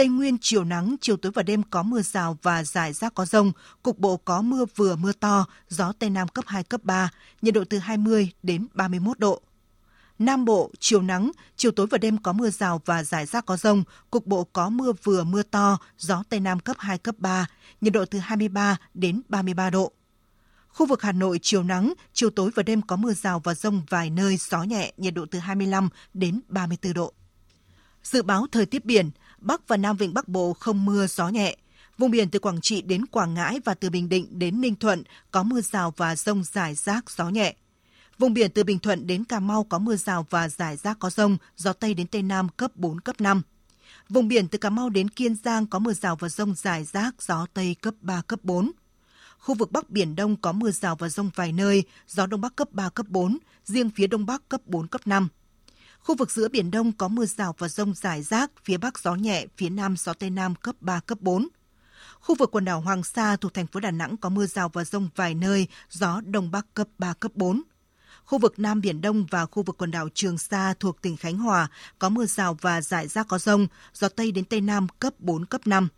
Tây 0.00 0.08
Nguyên 0.08 0.38
chiều 0.40 0.64
nắng, 0.64 0.96
chiều 1.00 1.16
tối 1.16 1.32
và 1.34 1.42
đêm 1.42 1.62
có 1.62 1.82
mưa 1.82 2.02
rào 2.02 2.38
và 2.42 2.64
rải 2.64 2.92
rác 2.92 3.14
có 3.14 3.26
rông, 3.26 3.52
cục 3.82 3.98
bộ 3.98 4.16
có 4.16 4.40
mưa 4.42 4.64
vừa 4.76 4.96
mưa 4.96 5.12
to, 5.12 5.46
gió 5.68 5.92
Tây 5.98 6.10
Nam 6.10 6.28
cấp 6.28 6.44
2, 6.48 6.64
cấp 6.64 6.80
3, 6.84 7.10
nhiệt 7.42 7.54
độ 7.54 7.64
từ 7.64 7.78
20 7.78 8.30
đến 8.42 8.66
31 8.74 9.18
độ. 9.18 9.40
Nam 10.18 10.44
Bộ, 10.44 10.70
chiều 10.78 11.02
nắng, 11.02 11.30
chiều 11.56 11.70
tối 11.70 11.86
và 11.90 11.98
đêm 11.98 12.18
có 12.18 12.32
mưa 12.32 12.50
rào 12.50 12.80
và 12.84 13.02
rải 13.02 13.26
rác 13.26 13.46
có 13.46 13.56
rông, 13.56 13.84
cục 14.10 14.26
bộ 14.26 14.44
có 14.44 14.68
mưa 14.68 14.92
vừa 15.02 15.24
mưa 15.24 15.42
to, 15.42 15.78
gió 15.98 16.22
Tây 16.28 16.40
Nam 16.40 16.60
cấp 16.60 16.76
2, 16.78 16.98
cấp 16.98 17.14
3, 17.18 17.46
nhiệt 17.80 17.92
độ 17.92 18.04
từ 18.04 18.18
23 18.18 18.76
đến 18.94 19.22
33 19.28 19.70
độ. 19.70 19.92
Khu 20.68 20.86
vực 20.86 21.02
Hà 21.02 21.12
Nội 21.12 21.38
chiều 21.42 21.62
nắng, 21.62 21.92
chiều 22.12 22.30
tối 22.30 22.50
và 22.54 22.62
đêm 22.62 22.82
có 22.82 22.96
mưa 22.96 23.12
rào 23.12 23.40
và 23.40 23.54
rông 23.54 23.82
vài 23.88 24.10
nơi, 24.10 24.36
gió 24.36 24.62
nhẹ, 24.62 24.92
nhiệt 24.96 25.14
độ 25.14 25.26
từ 25.30 25.38
25 25.38 25.88
đến 26.14 26.40
34 26.48 26.92
độ. 26.92 27.12
Dự 28.02 28.22
báo 28.22 28.46
thời 28.52 28.66
tiết 28.66 28.84
biển, 28.84 29.10
Bắc 29.40 29.68
và 29.68 29.76
Nam 29.76 29.96
Vịnh 29.96 30.14
Bắc 30.14 30.28
Bộ 30.28 30.52
không 30.52 30.84
mưa, 30.84 31.06
gió 31.06 31.28
nhẹ. 31.28 31.56
Vùng 31.98 32.10
biển 32.10 32.30
từ 32.30 32.38
Quảng 32.38 32.60
Trị 32.60 32.82
đến 32.82 33.06
Quảng 33.06 33.34
Ngãi 33.34 33.60
và 33.64 33.74
từ 33.74 33.90
Bình 33.90 34.08
Định 34.08 34.26
đến 34.38 34.60
Ninh 34.60 34.74
Thuận 34.74 35.02
có 35.30 35.42
mưa 35.42 35.60
rào 35.60 35.94
và 35.96 36.16
rông 36.16 36.44
rải 36.44 36.74
rác, 36.74 37.10
gió 37.10 37.28
nhẹ. 37.28 37.54
Vùng 38.18 38.34
biển 38.34 38.50
từ 38.50 38.64
Bình 38.64 38.78
Thuận 38.78 39.06
đến 39.06 39.24
Cà 39.24 39.40
Mau 39.40 39.64
có 39.64 39.78
mưa 39.78 39.96
rào 39.96 40.26
và 40.30 40.48
rải 40.48 40.76
rác 40.76 40.98
có 40.98 41.10
rông, 41.10 41.36
gió 41.56 41.72
Tây 41.72 41.94
đến 41.94 42.06
Tây 42.06 42.22
Nam 42.22 42.48
cấp 42.48 42.76
4, 42.76 43.00
cấp 43.00 43.20
5. 43.20 43.42
Vùng 44.08 44.28
biển 44.28 44.48
từ 44.48 44.58
Cà 44.58 44.70
Mau 44.70 44.88
đến 44.88 45.08
Kiên 45.08 45.36
Giang 45.44 45.66
có 45.66 45.78
mưa 45.78 45.92
rào 45.92 46.16
và 46.16 46.28
rông 46.28 46.54
rải 46.54 46.84
rác, 46.84 47.22
gió 47.22 47.46
Tây 47.54 47.76
cấp 47.82 47.94
3, 48.00 48.22
cấp 48.26 48.40
4. 48.42 48.70
Khu 49.38 49.54
vực 49.54 49.72
Bắc 49.72 49.90
Biển 49.90 50.16
Đông 50.16 50.36
có 50.36 50.52
mưa 50.52 50.70
rào 50.70 50.96
và 50.96 51.08
rông 51.08 51.30
vài 51.34 51.52
nơi, 51.52 51.82
gió 52.08 52.26
Đông 52.26 52.40
Bắc 52.40 52.56
cấp 52.56 52.68
3, 52.72 52.88
cấp 52.88 53.06
4, 53.08 53.38
riêng 53.64 53.90
phía 53.90 54.06
Đông 54.06 54.26
Bắc 54.26 54.48
cấp 54.48 54.60
4, 54.66 54.86
cấp 54.86 55.06
5. 55.06 55.28
Khu 56.00 56.14
vực 56.14 56.30
giữa 56.30 56.48
Biển 56.48 56.70
Đông 56.70 56.92
có 56.92 57.08
mưa 57.08 57.26
rào 57.26 57.54
và 57.58 57.68
rông 57.68 57.94
rải 57.94 58.22
rác, 58.22 58.50
phía 58.64 58.76
Bắc 58.76 58.98
gió 58.98 59.14
nhẹ, 59.14 59.46
phía 59.56 59.70
Nam 59.70 59.96
gió 59.96 60.12
Tây 60.12 60.30
Nam 60.30 60.54
cấp 60.54 60.76
3, 60.80 61.00
cấp 61.00 61.18
4. 61.20 61.48
Khu 62.20 62.34
vực 62.34 62.50
quần 62.52 62.64
đảo 62.64 62.80
Hoàng 62.80 63.04
Sa 63.04 63.36
thuộc 63.36 63.54
thành 63.54 63.66
phố 63.66 63.80
Đà 63.80 63.90
Nẵng 63.90 64.16
có 64.16 64.28
mưa 64.28 64.46
rào 64.46 64.68
và 64.68 64.84
rông 64.84 65.08
vài 65.16 65.34
nơi, 65.34 65.66
gió 65.90 66.20
Đông 66.24 66.50
Bắc 66.50 66.66
cấp 66.74 66.88
3, 66.98 67.12
cấp 67.12 67.32
4. 67.34 67.62
Khu 68.24 68.38
vực 68.38 68.58
Nam 68.58 68.80
Biển 68.80 69.00
Đông 69.00 69.26
và 69.30 69.46
khu 69.46 69.62
vực 69.62 69.78
quần 69.78 69.90
đảo 69.90 70.08
Trường 70.14 70.38
Sa 70.38 70.74
thuộc 70.80 71.02
tỉnh 71.02 71.16
Khánh 71.16 71.38
Hòa 71.38 71.68
có 71.98 72.08
mưa 72.08 72.26
rào 72.26 72.56
và 72.60 72.80
rải 72.80 73.08
rác 73.08 73.28
có 73.28 73.38
rông, 73.38 73.66
gió 73.94 74.08
Tây 74.08 74.32
đến 74.32 74.44
Tây 74.44 74.60
Nam 74.60 74.86
cấp 74.88 75.14
4, 75.18 75.46
cấp 75.46 75.66
5. 75.66 75.88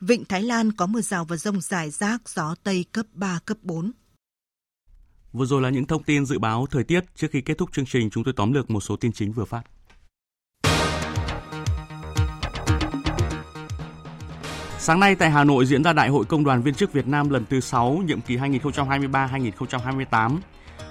Vịnh 0.00 0.24
Thái 0.24 0.42
Lan 0.42 0.72
có 0.72 0.86
mưa 0.86 1.00
rào 1.00 1.24
và 1.24 1.36
rông 1.36 1.60
rải 1.60 1.90
rác, 1.90 2.28
gió 2.28 2.54
Tây 2.62 2.84
cấp 2.92 3.06
3, 3.12 3.38
cấp 3.44 3.58
4. 3.62 3.92
Vừa 5.34 5.46
rồi 5.46 5.62
là 5.62 5.70
những 5.70 5.84
thông 5.84 6.02
tin 6.02 6.26
dự 6.26 6.38
báo 6.38 6.66
thời 6.70 6.84
tiết. 6.84 7.04
Trước 7.16 7.28
khi 7.30 7.40
kết 7.40 7.58
thúc 7.58 7.70
chương 7.72 7.86
trình, 7.86 8.10
chúng 8.10 8.24
tôi 8.24 8.34
tóm 8.36 8.52
lược 8.52 8.70
một 8.70 8.80
số 8.80 8.96
tin 8.96 9.12
chính 9.12 9.32
vừa 9.32 9.44
phát. 9.44 9.62
Sáng 14.78 15.00
nay 15.00 15.14
tại 15.14 15.30
Hà 15.30 15.44
Nội 15.44 15.66
diễn 15.66 15.84
ra 15.84 15.92
Đại 15.92 16.08
hội 16.08 16.24
Công 16.24 16.44
đoàn 16.44 16.62
viên 16.62 16.74
chức 16.74 16.92
Việt 16.92 17.06
Nam 17.06 17.30
lần 17.30 17.44
thứ 17.50 17.60
6, 17.60 18.02
nhiệm 18.06 18.20
kỳ 18.20 18.36
2023-2028. 18.36 20.38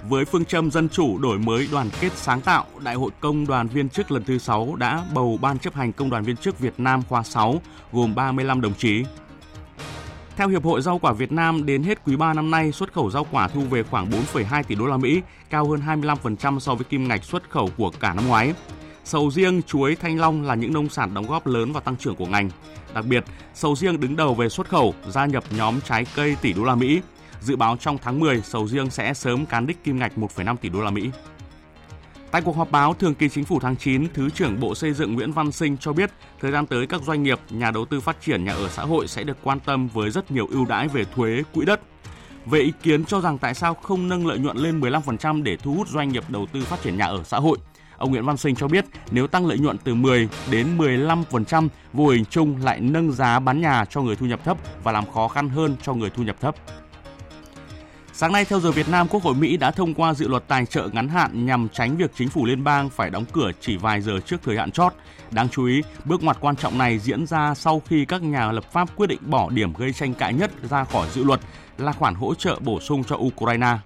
Với 0.08 0.24
phương 0.24 0.44
châm 0.44 0.70
dân 0.70 0.88
chủ, 0.88 1.18
đổi 1.18 1.38
mới, 1.38 1.68
đoàn 1.72 1.90
kết, 2.00 2.12
sáng 2.16 2.40
tạo, 2.40 2.66
Đại 2.84 2.94
hội 2.94 3.10
Công 3.20 3.46
đoàn 3.46 3.68
viên 3.68 3.88
chức 3.88 4.10
lần 4.10 4.24
thứ 4.24 4.38
6 4.38 4.76
đã 4.76 5.04
bầu 5.14 5.38
Ban 5.42 5.58
chấp 5.58 5.74
hành 5.74 5.92
Công 5.92 6.10
đoàn 6.10 6.24
viên 6.24 6.36
chức 6.36 6.58
Việt 6.58 6.74
Nam 6.78 7.02
khóa 7.08 7.22
6 7.22 7.60
gồm 7.92 8.14
35 8.14 8.60
đồng 8.60 8.74
chí. 8.74 9.04
Theo 10.36 10.48
Hiệp 10.48 10.64
hội 10.64 10.82
Rau 10.82 10.98
quả 10.98 11.12
Việt 11.12 11.32
Nam, 11.32 11.66
đến 11.66 11.82
hết 11.82 12.04
quý 12.04 12.16
3 12.16 12.34
năm 12.34 12.50
nay, 12.50 12.72
xuất 12.72 12.92
khẩu 12.92 13.10
rau 13.10 13.26
quả 13.30 13.48
thu 13.48 13.60
về 13.60 13.82
khoảng 13.82 14.10
4,2 14.10 14.62
tỷ 14.62 14.74
đô 14.74 14.86
la 14.86 14.96
Mỹ, 14.96 15.22
cao 15.50 15.68
hơn 15.68 15.80
25% 15.86 16.58
so 16.58 16.74
với 16.74 16.84
kim 16.84 17.08
ngạch 17.08 17.24
xuất 17.24 17.50
khẩu 17.50 17.70
của 17.76 17.90
cả 18.00 18.14
năm 18.14 18.28
ngoái. 18.28 18.54
Sầu 19.04 19.30
riêng, 19.30 19.62
chuối, 19.62 19.96
thanh 19.96 20.18
long 20.18 20.42
là 20.42 20.54
những 20.54 20.72
nông 20.72 20.88
sản 20.88 21.14
đóng 21.14 21.26
góp 21.26 21.46
lớn 21.46 21.72
vào 21.72 21.80
tăng 21.80 21.96
trưởng 21.96 22.16
của 22.16 22.26
ngành. 22.26 22.50
Đặc 22.94 23.04
biệt, 23.06 23.24
sầu 23.54 23.76
riêng 23.76 24.00
đứng 24.00 24.16
đầu 24.16 24.34
về 24.34 24.48
xuất 24.48 24.68
khẩu, 24.68 24.94
gia 25.08 25.26
nhập 25.26 25.44
nhóm 25.56 25.80
trái 25.80 26.06
cây 26.14 26.36
tỷ 26.42 26.52
đô 26.52 26.64
la 26.64 26.74
Mỹ. 26.74 27.00
Dự 27.40 27.56
báo 27.56 27.76
trong 27.76 27.98
tháng 28.02 28.20
10, 28.20 28.40
sầu 28.44 28.68
riêng 28.68 28.90
sẽ 28.90 29.14
sớm 29.14 29.46
cán 29.46 29.66
đích 29.66 29.84
kim 29.84 29.98
ngạch 29.98 30.12
1,5 30.16 30.56
tỷ 30.56 30.68
đô 30.68 30.80
la 30.80 30.90
Mỹ. 30.90 31.10
Tại 32.34 32.42
cuộc 32.42 32.56
họp 32.56 32.70
báo 32.70 32.94
thường 32.94 33.14
kỳ 33.14 33.28
chính 33.28 33.44
phủ 33.44 33.60
tháng 33.60 33.76
9, 33.76 34.06
Thứ 34.14 34.30
trưởng 34.30 34.60
Bộ 34.60 34.74
Xây 34.74 34.92
dựng 34.92 35.14
Nguyễn 35.14 35.32
Văn 35.32 35.52
Sinh 35.52 35.76
cho 35.76 35.92
biết, 35.92 36.10
thời 36.40 36.52
gian 36.52 36.66
tới 36.66 36.86
các 36.86 37.02
doanh 37.02 37.22
nghiệp, 37.22 37.38
nhà 37.50 37.70
đầu 37.70 37.84
tư 37.84 38.00
phát 38.00 38.16
triển 38.20 38.44
nhà 38.44 38.52
ở 38.52 38.68
xã 38.68 38.82
hội 38.82 39.08
sẽ 39.08 39.24
được 39.24 39.36
quan 39.42 39.60
tâm 39.60 39.88
với 39.88 40.10
rất 40.10 40.30
nhiều 40.30 40.46
ưu 40.50 40.64
đãi 40.64 40.88
về 40.88 41.04
thuế, 41.04 41.42
quỹ 41.52 41.64
đất. 41.64 41.80
Về 42.46 42.60
ý 42.60 42.72
kiến 42.82 43.04
cho 43.04 43.20
rằng 43.20 43.38
tại 43.38 43.54
sao 43.54 43.74
không 43.74 44.08
nâng 44.08 44.26
lợi 44.26 44.38
nhuận 44.38 44.56
lên 44.56 44.80
15% 44.80 45.42
để 45.42 45.56
thu 45.56 45.74
hút 45.74 45.88
doanh 45.88 46.08
nghiệp 46.08 46.24
đầu 46.28 46.46
tư 46.52 46.64
phát 46.64 46.82
triển 46.82 46.96
nhà 46.96 47.06
ở 47.06 47.22
xã 47.24 47.38
hội, 47.38 47.58
Ông 47.96 48.10
Nguyễn 48.10 48.24
Văn 48.24 48.36
Sinh 48.36 48.54
cho 48.54 48.68
biết 48.68 48.84
nếu 49.10 49.26
tăng 49.26 49.46
lợi 49.46 49.58
nhuận 49.58 49.78
từ 49.78 49.94
10 49.94 50.28
đến 50.50 50.78
15%, 50.78 51.68
vô 51.92 52.08
hình 52.08 52.24
chung 52.30 52.56
lại 52.62 52.80
nâng 52.80 53.12
giá 53.12 53.38
bán 53.38 53.60
nhà 53.60 53.84
cho 53.84 54.02
người 54.02 54.16
thu 54.16 54.26
nhập 54.26 54.40
thấp 54.44 54.56
và 54.82 54.92
làm 54.92 55.10
khó 55.10 55.28
khăn 55.28 55.48
hơn 55.48 55.76
cho 55.82 55.94
người 55.94 56.10
thu 56.10 56.22
nhập 56.22 56.36
thấp. 56.40 56.54
Sáng 58.16 58.32
nay 58.32 58.44
theo 58.44 58.60
giờ 58.60 58.70
Việt 58.70 58.88
Nam, 58.88 59.08
Quốc 59.08 59.22
hội 59.22 59.34
Mỹ 59.34 59.56
đã 59.56 59.70
thông 59.70 59.94
qua 59.94 60.14
dự 60.14 60.28
luật 60.28 60.48
tài 60.48 60.66
trợ 60.66 60.88
ngắn 60.92 61.08
hạn 61.08 61.46
nhằm 61.46 61.68
tránh 61.68 61.96
việc 61.96 62.10
chính 62.16 62.28
phủ 62.28 62.46
liên 62.46 62.64
bang 62.64 62.90
phải 62.90 63.10
đóng 63.10 63.24
cửa 63.32 63.50
chỉ 63.60 63.76
vài 63.76 64.00
giờ 64.00 64.20
trước 64.26 64.36
thời 64.44 64.56
hạn 64.56 64.70
chót. 64.70 64.92
Đáng 65.30 65.48
chú 65.48 65.66
ý, 65.66 65.82
bước 66.04 66.22
ngoặt 66.22 66.36
quan 66.40 66.56
trọng 66.56 66.78
này 66.78 66.98
diễn 66.98 67.26
ra 67.26 67.54
sau 67.54 67.82
khi 67.86 68.04
các 68.04 68.22
nhà 68.22 68.52
lập 68.52 68.72
pháp 68.72 68.96
quyết 68.96 69.06
định 69.06 69.18
bỏ 69.26 69.50
điểm 69.50 69.72
gây 69.72 69.92
tranh 69.92 70.14
cãi 70.14 70.34
nhất 70.34 70.50
ra 70.70 70.84
khỏi 70.84 71.08
dự 71.12 71.24
luật 71.24 71.40
là 71.78 71.92
khoản 71.92 72.14
hỗ 72.14 72.34
trợ 72.34 72.58
bổ 72.60 72.80
sung 72.80 73.04
cho 73.04 73.16
Ukraine. 73.16 73.78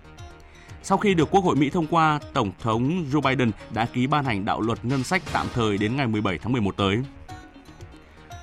Sau 0.82 0.98
khi 0.98 1.14
được 1.14 1.30
Quốc 1.30 1.44
hội 1.44 1.56
Mỹ 1.56 1.70
thông 1.70 1.86
qua, 1.86 2.20
Tổng 2.32 2.52
thống 2.62 3.04
Joe 3.12 3.20
Biden 3.20 3.50
đã 3.70 3.86
ký 3.92 4.06
ban 4.06 4.24
hành 4.24 4.44
đạo 4.44 4.60
luật 4.60 4.84
ngân 4.84 5.04
sách 5.04 5.22
tạm 5.32 5.46
thời 5.54 5.78
đến 5.78 5.96
ngày 5.96 6.06
17 6.06 6.38
tháng 6.38 6.52
11 6.52 6.76
tới. 6.76 6.98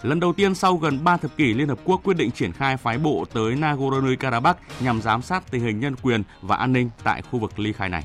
Lần 0.06 0.20
đầu 0.20 0.34
tiên 0.34 0.56
sau 0.56 0.78
gần 0.78 1.04
3 1.04 1.18
thập 1.18 1.38
kỷ, 1.38 1.54
Liên 1.54 1.68
Hợp 1.68 1.80
Quốc 1.86 2.02
quyết 2.04 2.18
định 2.18 2.32
triển 2.32 2.52
khai 2.52 2.78
phái 2.78 2.98
bộ 2.98 3.26
tới 3.34 3.56
Nagorno-Karabakh 3.56 4.56
nhằm 4.80 5.02
giám 5.02 5.22
sát 5.22 5.52
tình 5.52 5.62
hình 5.62 5.80
nhân 5.80 5.96
quyền 5.96 6.24
và 6.42 6.56
an 6.56 6.74
ninh 6.74 6.90
tại 7.04 7.22
khu 7.22 7.40
vực 7.40 7.60
ly 7.60 7.74
khai 7.74 7.90
này. 7.90 8.04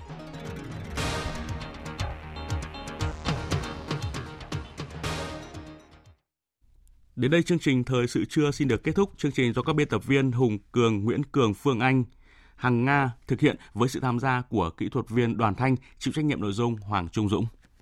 Đến 7.17 7.31
đây 7.31 7.43
chương 7.43 7.59
trình 7.59 7.85
Thời 7.85 8.07
sự 8.07 8.25
trưa 8.25 8.51
xin 8.51 8.69
được 8.69 8.85
kết 8.85 8.93
thúc. 8.95 9.13
Chương 9.17 9.33
trình 9.33 9.53
do 9.53 9.63
các 9.63 9.77
biên 9.77 9.89
tập 9.89 10.07
viên 10.07 10.33
Hùng 10.33 10.59
Cường, 10.73 11.05
Nguyễn 11.05 11.23
Cường, 11.25 11.55
Phương 11.55 11.81
Anh, 11.81 12.05
Hằng 12.57 12.85
Nga 12.85 13.11
thực 13.27 13.41
hiện 13.41 13.57
với 13.75 13.89
sự 13.89 14.01
tham 14.01 14.19
gia 14.19 14.43
của 14.49 14.71
kỹ 14.71 14.89
thuật 14.89 15.09
viên 15.09 15.37
Đoàn 15.37 15.55
Thanh, 15.55 15.77
chịu 15.99 16.13
trách 16.15 16.25
nhiệm 16.25 16.41
nội 16.41 16.53
dung 16.53 16.77
Hoàng 16.77 17.09
Trung 17.09 17.29
Dũng. 17.29 17.47